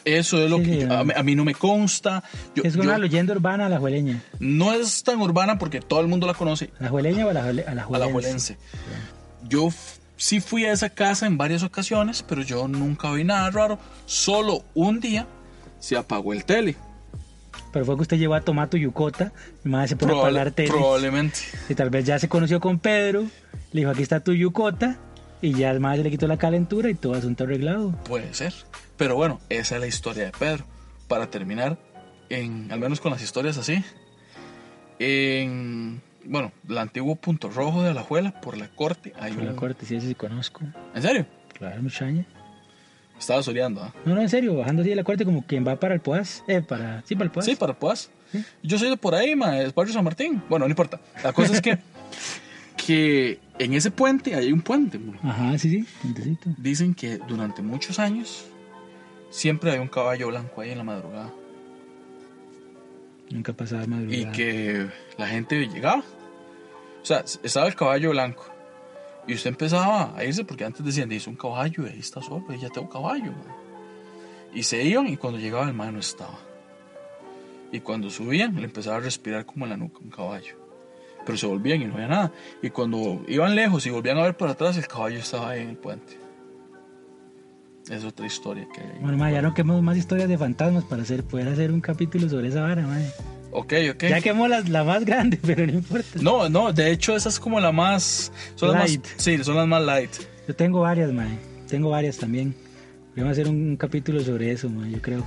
Eso 0.05 0.41
es 0.43 0.49
lo 0.49 0.57
Sí, 0.57 0.63
que 0.65 0.81
sí, 0.81 0.87
a, 0.89 1.03
mí- 1.03 1.13
a 1.15 1.23
mí 1.23 1.35
no 1.35 1.45
me 1.45 1.53
consta. 1.55 2.23
Yo- 2.55 2.63
es 2.63 2.75
una 2.75 2.93
yo- 2.97 2.97
leyenda 2.99 3.33
urbana 3.33 3.67
a 3.67 3.69
la 3.69 3.79
jueleña. 3.79 4.21
no 4.39 4.73
es 4.73 5.03
tan 5.03 5.19
urbana 5.21 5.57
porque 5.57 5.79
todo 5.79 6.01
el 6.01 6.07
mundo 6.07 6.27
la 6.27 6.33
conoce, 6.33 6.71
¿A 6.79 6.83
la 6.83 6.89
jueleña 6.89 7.25
o 7.25 7.29
a 7.29 7.33
la, 7.33 7.43
jue- 7.45 7.65
a 7.65 7.73
la 7.73 7.83
a. 7.83 8.57
Yo 9.47 9.69
sí 10.17 10.39
fui 10.39 10.65
a 10.65 10.71
esa 10.73 10.89
casa 10.89 11.25
en 11.25 11.37
varias 11.37 11.63
ocasiones, 11.63 12.23
pero 12.27 12.41
yo 12.41 12.67
nunca 12.67 13.11
vi 13.11 13.23
nada 13.23 13.49
raro. 13.51 13.79
Solo 14.05 14.63
un 14.73 14.99
día 14.99 15.27
se 15.79 15.95
apagó 15.97 16.33
el 16.33 16.45
tele. 16.45 16.75
Pero 17.71 17.85
fue 17.85 17.95
que 17.95 18.01
usted 18.03 18.17
llevó 18.17 18.35
a 18.35 18.41
Tomato 18.41 18.77
Yucota, 18.77 19.33
mi 19.63 19.71
madre 19.71 19.87
se 19.89 19.95
pone 19.95 20.11
a 20.11 20.15
Probable- 20.15 20.33
pagar 20.39 20.51
tele. 20.51 20.69
probablemente. 20.69 21.39
Y 21.69 21.75
tal 21.75 21.89
vez 21.89 22.05
ya 22.05 22.19
se 22.19 22.27
conoció 22.29 22.59
con 22.59 22.77
Pedro, 22.79 23.23
le 23.71 23.81
dijo, 23.81 23.89
aquí 23.91 24.03
está 24.03 24.19
tu 24.19 24.31
Yucota, 24.33 24.97
y 25.43 25.53
ya 25.53 25.71
el 25.71 25.81
madre 25.81 25.97
se 25.97 26.03
le 26.05 26.11
quitó 26.11 26.25
la 26.25 26.37
calentura 26.37 26.89
y 26.89 26.93
todo 26.95 27.15
asunto 27.15 27.43
arreglado. 27.43 27.91
Puede 28.05 28.33
ser. 28.33 28.53
Pero 28.95 29.15
bueno, 29.17 29.41
esa 29.49 29.75
es 29.75 29.81
la 29.81 29.87
historia 29.87 30.23
de 30.23 30.31
Pedro. 30.31 30.63
Para 31.09 31.29
terminar, 31.29 31.77
en, 32.29 32.71
al 32.71 32.79
menos 32.79 33.01
con 33.01 33.11
las 33.11 33.21
historias 33.21 33.57
así, 33.57 33.83
en, 34.99 36.01
bueno, 36.23 36.53
el 36.69 36.77
antiguo 36.77 37.17
punto 37.17 37.49
rojo 37.49 37.83
de 37.83 37.89
Alajuela, 37.89 38.39
por 38.39 38.57
la 38.57 38.69
corte, 38.69 39.11
hay 39.19 39.33
Por 39.33 39.43
la 39.43 39.51
un... 39.51 39.57
corte, 39.57 39.85
sí, 39.85 39.97
ese 39.97 40.07
sí 40.07 40.15
conozco. 40.15 40.61
¿En 40.95 41.01
serio? 41.01 41.25
Claro, 41.57 41.81
muchacha. 41.83 42.25
Estaba 43.19 43.43
soleando, 43.43 43.83
¿ah? 43.83 43.93
No, 44.05 44.15
no, 44.15 44.21
en 44.21 44.29
serio, 44.29 44.55
bajando 44.55 44.81
así 44.81 44.91
de 44.91 44.95
la 44.95 45.03
corte 45.03 45.25
como 45.25 45.45
quien 45.45 45.67
va 45.67 45.75
para 45.75 45.93
el 45.93 45.99
Poas. 45.99 46.41
Eh, 46.47 46.61
para... 46.61 47.03
Sí, 47.05 47.15
para 47.15 47.25
el 47.25 47.31
Poas. 47.31 47.45
Sí, 47.45 47.55
para 47.57 47.73
Poas. 47.73 48.09
Yo 48.63 48.79
soy 48.79 48.89
de 48.89 48.97
por 48.97 49.13
ahí, 49.13 49.35
ma, 49.35 49.59
es 49.59 49.75
barrio 49.75 49.93
San 49.93 50.05
Martín. 50.05 50.41
Bueno, 50.49 50.65
no 50.65 50.69
importa. 50.69 51.01
La 51.21 51.33
cosa 51.33 51.53
es 51.53 51.61
que, 51.61 51.77
que 52.85 53.39
en 53.59 53.73
ese 53.73 53.91
puente, 53.91 54.35
hay 54.35 54.51
un 54.51 54.61
puente. 54.61 54.99
Ajá, 55.23 55.57
sí, 55.57 55.69
sí, 55.69 55.85
puentecito. 56.01 56.49
Dicen 56.57 56.93
que 56.93 57.17
durante 57.17 57.61
muchos 57.61 57.99
años 57.99 58.45
siempre 59.29 59.71
hay 59.71 59.79
un 59.79 59.87
caballo 59.87 60.27
blanco 60.27 60.61
ahí 60.61 60.71
en 60.71 60.77
la 60.79 60.83
madrugada. 60.83 61.31
Nunca 63.29 63.53
pasaba 63.53 63.83
Y 63.83 63.87
madrugada. 63.87 64.31
que 64.33 64.87
la 65.17 65.27
gente 65.27 65.67
llegaba. 65.67 66.03
O 67.01 67.05
sea, 67.05 67.23
estaba 67.43 67.67
el 67.67 67.75
caballo 67.75 68.11
blanco. 68.11 68.45
Y 69.27 69.33
usted 69.35 69.49
empezaba 69.51 70.13
a 70.17 70.23
irse 70.25 70.43
porque 70.43 70.65
antes 70.65 70.85
decían, 70.85 71.07
dice 71.09 71.29
un 71.29 71.35
caballo, 71.37 71.85
y 71.87 71.89
ahí 71.91 71.99
está 71.99 72.21
solo, 72.21 72.45
y 72.53 72.59
ya 72.59 72.69
tengo 72.69 72.89
caballo. 72.89 73.31
ma". 73.31 73.55
Y 74.53 74.63
se 74.63 74.83
iban 74.83 75.07
y 75.07 75.17
cuando 75.17 75.39
llegaba 75.39 75.67
el 75.67 75.73
man 75.73 75.93
no 75.93 75.99
estaba. 75.99 76.37
Y 77.71 77.79
cuando 77.79 78.09
subían 78.09 78.55
le 78.55 78.65
empezaba 78.65 78.97
a 78.97 78.99
respirar 78.99 79.45
como 79.45 79.65
en 79.65 79.69
la 79.71 79.77
nuca 79.77 79.99
un 80.03 80.11
caballo. 80.11 80.55
Pero 81.25 81.37
se 81.37 81.47
volvían 81.47 81.81
y 81.81 81.85
no 81.85 81.93
había 81.95 82.07
nada. 82.07 82.31
Y 82.61 82.69
cuando 82.69 83.23
iban 83.27 83.55
lejos 83.55 83.85
y 83.85 83.89
volvían 83.89 84.17
a 84.17 84.23
ver 84.23 84.35
para 84.35 84.51
atrás, 84.51 84.77
el 84.77 84.87
caballo 84.87 85.17
estaba 85.17 85.51
ahí 85.51 85.61
en 85.61 85.69
el 85.69 85.77
puente. 85.77 86.17
Es 87.89 88.05
otra 88.05 88.25
historia 88.25 88.67
que 88.73 88.81
hay. 88.81 88.99
Bueno, 89.01 89.17
ma, 89.17 89.29
ya 89.31 89.41
no 89.41 89.53
quemamos 89.53 89.83
más 89.83 89.97
historias 89.97 90.29
de 90.29 90.37
fantasmas 90.37 90.85
para 90.85 91.01
hacer, 91.01 91.23
poder 91.23 91.49
hacer 91.49 91.71
un 91.71 91.81
capítulo 91.81 92.29
sobre 92.29 92.47
esa 92.47 92.61
vara, 92.61 92.81
ma. 92.83 92.97
Ok, 93.51 93.73
ok. 93.93 94.03
Ya 94.05 94.21
quemó 94.21 94.47
la, 94.47 94.61
la 94.61 94.83
más 94.83 95.05
grande, 95.05 95.37
pero 95.45 95.65
no 95.65 95.73
importa. 95.73 96.19
No, 96.21 96.49
no, 96.49 96.71
de 96.73 96.91
hecho 96.91 97.15
esa 97.15 97.29
es 97.29 97.39
como 97.39 97.59
la 97.59 97.71
más... 97.71 98.31
Son 98.55 98.71
las 98.71 98.89
Light. 98.89 99.03
Más, 99.03 99.13
sí, 99.17 99.43
son 99.43 99.55
las 99.55 99.67
más 99.67 99.83
light. 99.83 100.11
Yo 100.47 100.55
tengo 100.55 100.81
varias, 100.81 101.11
mae. 101.11 101.37
Tengo 101.67 101.89
varias 101.89 102.17
también. 102.17 102.55
Podemos 103.13 103.33
hacer 103.33 103.47
un, 103.47 103.55
un 103.55 103.77
capítulo 103.77 104.21
sobre 104.21 104.51
eso, 104.51 104.69
mae, 104.69 104.91
yo 104.91 105.01
creo. 105.01 105.25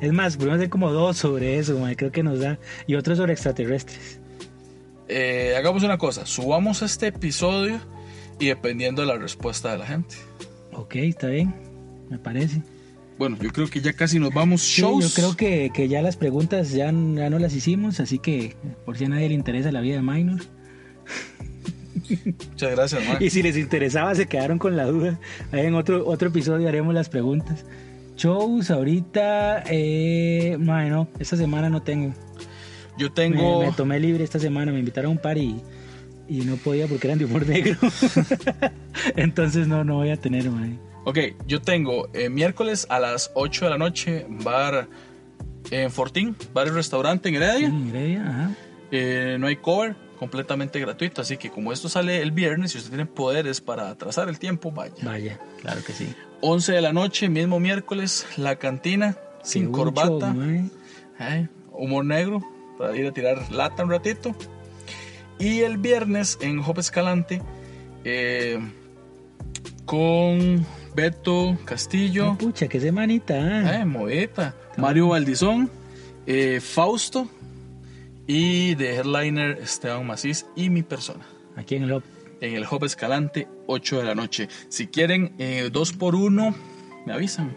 Es 0.00 0.12
más, 0.12 0.36
podemos 0.36 0.56
hacer 0.58 0.68
como 0.68 0.92
dos 0.92 1.16
sobre 1.16 1.58
eso, 1.58 1.78
mae. 1.78 1.96
Creo 1.96 2.12
que 2.12 2.22
nos 2.22 2.38
da. 2.38 2.58
Y 2.86 2.94
otro 2.96 3.16
sobre 3.16 3.32
extraterrestres. 3.32 4.20
Eh, 5.08 5.54
hagamos 5.56 5.82
una 5.82 5.98
cosa, 5.98 6.26
subamos 6.26 6.82
este 6.82 7.08
episodio 7.08 7.80
y 8.38 8.46
dependiendo 8.46 9.02
de 9.02 9.08
la 9.08 9.16
respuesta 9.16 9.72
de 9.72 9.78
la 9.78 9.86
gente. 9.86 10.16
Ok, 10.72 10.96
está 10.96 11.28
bien. 11.28 11.54
Me 12.10 12.18
parece. 12.18 12.62
Bueno, 13.18 13.36
yo 13.40 13.50
creo 13.50 13.68
que 13.68 13.80
ya 13.80 13.92
casi 13.92 14.18
nos 14.18 14.34
vamos. 14.34 14.62
Sí, 14.62 14.82
Shows. 14.82 15.14
yo 15.14 15.14
creo 15.14 15.36
que, 15.36 15.70
que 15.72 15.88
ya 15.88 16.02
las 16.02 16.16
preguntas 16.16 16.72
ya, 16.72 16.86
ya 16.86 16.90
no 17.30 17.38
las 17.38 17.54
hicimos, 17.54 18.00
así 18.00 18.18
que 18.18 18.56
por 18.84 18.98
si 18.98 19.04
a 19.04 19.08
nadie 19.08 19.28
le 19.28 19.34
interesa 19.34 19.70
la 19.70 19.80
vida 19.80 19.96
de 19.96 20.02
Minor. 20.02 20.40
Muchas 22.50 22.70
gracias, 22.70 23.06
man. 23.06 23.16
Y 23.20 23.30
si 23.30 23.42
les 23.42 23.56
interesaba, 23.56 24.14
se 24.14 24.26
quedaron 24.26 24.58
con 24.58 24.76
la 24.76 24.84
duda. 24.86 25.18
Ahí 25.52 25.66
en 25.66 25.74
otro, 25.74 26.06
otro 26.06 26.28
episodio 26.28 26.68
haremos 26.68 26.92
las 26.92 27.08
preguntas. 27.08 27.64
Shows 28.16 28.70
ahorita, 28.70 29.64
eh, 29.68 30.56
mae, 30.58 30.90
no, 30.90 31.08
esta 31.18 31.36
semana 31.36 31.68
no 31.68 31.82
tengo. 31.82 32.14
Yo 32.96 33.12
tengo... 33.12 33.60
me 33.60 33.72
tomé 33.72 33.98
libre 34.00 34.24
esta 34.24 34.38
semana, 34.38 34.72
me 34.72 34.78
invitaron 34.78 35.10
a 35.10 35.12
un 35.12 35.18
par 35.18 35.38
y, 35.38 35.60
y 36.28 36.42
no 36.42 36.56
podía 36.56 36.86
porque 36.86 37.06
eran 37.06 37.18
de 37.18 37.24
humor 37.24 37.46
negro. 37.46 37.76
Entonces 39.16 39.66
no, 39.66 39.84
no 39.84 39.96
voy 39.96 40.10
a 40.10 40.16
tener, 40.16 40.50
mae. 40.50 40.78
Ok, 41.04 41.18
yo 41.46 41.60
tengo 41.60 42.08
eh, 42.14 42.30
miércoles 42.30 42.86
a 42.88 42.98
las 42.98 43.30
8 43.34 43.66
de 43.66 43.70
la 43.70 43.78
noche, 43.78 44.26
bar 44.28 44.88
en 45.70 45.90
Fortín, 45.90 46.34
bar 46.54 46.68
y 46.68 46.70
restaurante 46.70 47.28
en 47.28 47.34
Heredia. 47.34 47.66
En 47.68 47.88
Heredia, 47.88 48.26
ajá. 48.26 48.50
Eh, 48.90 49.36
no 49.38 49.48
hay 49.48 49.56
cover, 49.56 49.96
completamente 50.18 50.80
gratuito. 50.80 51.20
Así 51.20 51.36
que 51.36 51.50
como 51.50 51.72
esto 51.72 51.88
sale 51.88 52.22
el 52.22 52.30
viernes 52.30 52.74
y 52.74 52.78
usted 52.78 52.90
tiene 52.90 53.06
poderes 53.06 53.60
para 53.60 53.90
atrasar 53.90 54.28
el 54.28 54.38
tiempo, 54.38 54.70
vaya. 54.70 54.94
Vaya, 55.02 55.40
claro 55.60 55.82
que 55.84 55.92
sí. 55.92 56.14
11 56.40 56.72
de 56.72 56.80
la 56.80 56.92
noche, 56.92 57.28
mismo 57.28 57.60
miércoles, 57.60 58.26
la 58.36 58.56
cantina, 58.56 59.16
sin 59.42 59.66
Qué 59.66 59.72
corbata. 59.72 60.32
mucho, 60.32 60.70
humor 61.72 62.04
negro 62.04 62.53
para 62.78 62.96
ir 62.96 63.06
a 63.06 63.12
tirar 63.12 63.50
lata 63.52 63.84
un 63.84 63.90
ratito. 63.90 64.34
Y 65.38 65.60
el 65.60 65.78
viernes 65.78 66.38
en 66.40 66.60
Hop 66.60 66.78
Escalante 66.78 67.42
eh, 68.04 68.58
con 69.84 70.64
Beto 70.94 71.58
Castillo, 71.64 72.30
Ah, 72.32 72.38
Pucha, 72.38 72.68
qué 72.68 72.80
semanita. 72.80 73.34
ah. 73.34 73.80
eh, 73.80 73.84
Moeta, 73.84 74.54
Mario 74.76 75.08
Valdizón, 75.08 75.70
eh, 76.26 76.60
Fausto 76.60 77.28
y 78.26 78.74
de 78.76 78.96
headliner 78.96 79.58
Esteban 79.62 80.06
Macís 80.06 80.46
y 80.56 80.70
mi 80.70 80.82
persona. 80.82 81.26
Aquí 81.56 81.76
en 81.76 81.84
el 81.84 81.92
Hop. 81.92 82.02
En 82.40 82.54
el 82.56 82.64
Hop 82.68 82.84
Escalante, 82.84 83.48
8 83.68 83.98
de 83.98 84.04
la 84.04 84.14
noche. 84.14 84.48
Si 84.68 84.88
quieren 84.88 85.32
eh, 85.38 85.70
dos 85.72 85.92
por 85.92 86.14
uno, 86.14 86.54
me 87.06 87.12
avisan. 87.12 87.54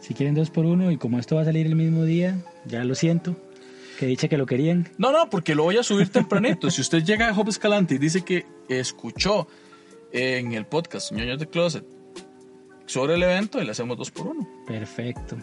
Si 0.00 0.12
quieren 0.14 0.34
dos 0.34 0.50
por 0.50 0.66
uno 0.66 0.90
y 0.90 0.96
como 0.98 1.18
esto 1.18 1.36
va 1.36 1.42
a 1.42 1.44
salir 1.46 1.66
el 1.66 1.74
mismo 1.76 2.04
día, 2.04 2.38
ya 2.66 2.84
lo 2.84 2.94
siento. 2.94 3.34
Que 4.00 4.06
dicha 4.06 4.28
que 4.28 4.38
lo 4.38 4.46
querían. 4.46 4.88
No, 4.96 5.12
no, 5.12 5.28
porque 5.28 5.54
lo 5.54 5.64
voy 5.64 5.76
a 5.76 5.82
subir 5.82 6.08
tempranito. 6.08 6.70
si 6.70 6.80
usted 6.80 7.04
llega 7.04 7.28
a 7.28 7.38
Hop 7.38 7.50
Escalante 7.50 7.96
y 7.96 7.98
dice 7.98 8.22
que 8.22 8.46
escuchó 8.66 9.46
en 10.10 10.52
el 10.54 10.64
podcast 10.64 11.12
Ñoños 11.12 11.38
de 11.38 11.46
Closet 11.46 11.84
sobre 12.86 13.16
el 13.16 13.22
evento, 13.22 13.60
y 13.60 13.66
le 13.66 13.72
hacemos 13.72 13.98
dos 13.98 14.10
por 14.10 14.28
uno. 14.28 14.48
Perfecto. 14.66 15.36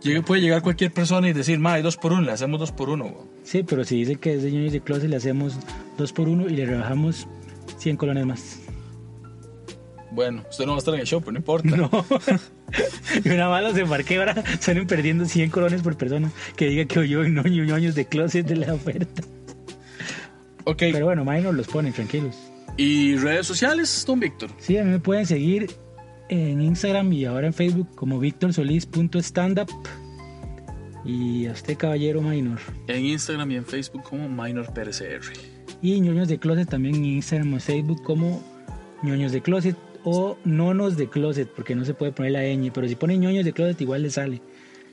Llegue- 0.00 0.22
puede 0.22 0.40
llegar 0.40 0.62
cualquier 0.62 0.92
persona 0.94 1.28
y 1.28 1.34
decir, 1.34 1.58
ma, 1.58 1.74
hay 1.74 1.82
dos 1.82 1.98
por 1.98 2.14
uno, 2.14 2.22
le 2.22 2.32
hacemos 2.32 2.58
dos 2.58 2.72
por 2.72 2.88
uno. 2.88 3.04
güey". 3.04 3.26
Sí, 3.44 3.62
pero 3.64 3.84
si 3.84 3.96
dice 3.96 4.16
que 4.16 4.32
es 4.32 4.42
de 4.42 4.50
Ñoños 4.50 4.72
de 4.72 4.80
Closet, 4.80 5.10
le 5.10 5.16
hacemos 5.16 5.58
dos 5.98 6.10
por 6.14 6.30
uno 6.30 6.46
y 6.46 6.56
le 6.56 6.64
rebajamos 6.64 7.28
100 7.76 7.98
colones 7.98 8.24
más. 8.24 8.60
Bueno, 10.14 10.44
usted 10.50 10.64
no 10.66 10.72
va 10.72 10.76
a 10.76 10.78
estar 10.80 10.94
en 10.94 11.00
el 11.00 11.06
show, 11.06 11.20
pero 11.20 11.32
no 11.32 11.38
importa. 11.38 11.68
No. 11.76 11.90
y 13.24 13.28
una 13.34 13.48
mala 13.48 13.72
se 13.72 13.80
embarqué, 13.82 14.18
ahora 14.18 14.42
salen 14.60 14.86
perdiendo 14.86 15.24
100 15.26 15.50
colones 15.50 15.82
por 15.82 15.96
persona 15.96 16.30
que 16.56 16.66
diga 16.66 16.84
que 16.86 16.98
oyó 16.98 17.24
en 17.24 17.34
Ñoño- 17.36 17.64
Ñoños 17.66 17.94
de 17.94 18.06
Closet 18.06 18.46
de 18.46 18.56
la 18.56 18.74
oferta. 18.74 19.22
Ok, 20.64 20.78
Pero 20.78 21.06
bueno, 21.06 21.24
May 21.24 21.42
nos 21.42 21.54
los 21.54 21.66
ponen, 21.66 21.92
tranquilos. 21.92 22.36
¿y 22.76 23.16
redes 23.16 23.46
sociales, 23.46 24.04
don 24.06 24.20
Víctor? 24.20 24.50
Sí, 24.58 24.78
a 24.78 24.84
mí 24.84 24.90
me 24.90 25.00
pueden 25.00 25.26
seguir 25.26 25.70
en 26.28 26.60
Instagram 26.62 27.12
y 27.12 27.24
ahora 27.26 27.46
en 27.48 27.52
Facebook 27.52 27.88
como 27.94 28.18
victorsolis.standup. 28.18 29.68
Y 31.04 31.46
a 31.46 31.52
usted, 31.52 31.76
caballero 31.76 32.22
minor. 32.22 32.60
En 32.86 33.04
Instagram 33.04 33.50
y 33.50 33.56
en 33.56 33.64
Facebook 33.66 34.02
como 34.04 34.28
Minor 34.28 34.72
PRCR. 34.72 35.20
Y 35.82 36.00
ñoños 36.00 36.28
de 36.28 36.38
closet 36.38 36.68
también 36.68 36.94
en 36.94 37.04
Instagram 37.06 37.54
o 37.54 37.60
Facebook 37.60 38.02
como 38.04 38.40
ñoños 39.02 39.32
de 39.32 39.42
closet 39.42 39.76
o 40.04 40.36
nonos 40.44 40.96
de 40.96 41.08
closet, 41.08 41.48
porque 41.48 41.74
no 41.74 41.84
se 41.84 41.94
puede 41.94 42.12
poner 42.12 42.32
la 42.32 42.42
ñ, 42.42 42.70
pero 42.72 42.88
si 42.88 42.96
ponen 42.96 43.20
ñoños 43.20 43.44
de 43.44 43.52
closet 43.52 43.80
igual 43.80 44.02
le 44.02 44.10
sale. 44.10 44.40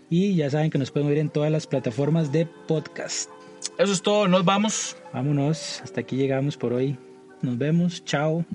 Y 0.10 0.36
ya 0.36 0.50
saben 0.50 0.72
que 0.72 0.78
nos 0.78 0.92
pueden 0.92 1.10
oír 1.10 1.20
en 1.20 1.30
todas 1.30 1.52
las 1.52 1.68
plataformas 1.68 2.32
de 2.32 2.46
podcast. 2.46 3.30
Eso 3.78 3.94
es 3.94 4.02
todo, 4.02 4.28
nos 4.28 4.46
vamos. 4.46 4.98
Vámonos, 5.14 5.82
hasta 5.84 6.02
aquí 6.02 6.16
llegamos 6.16 6.58
por 6.58 6.74
hoy. 6.74 6.98
Nos 7.42 7.58
vemos, 7.58 8.04
chao. 8.04 8.46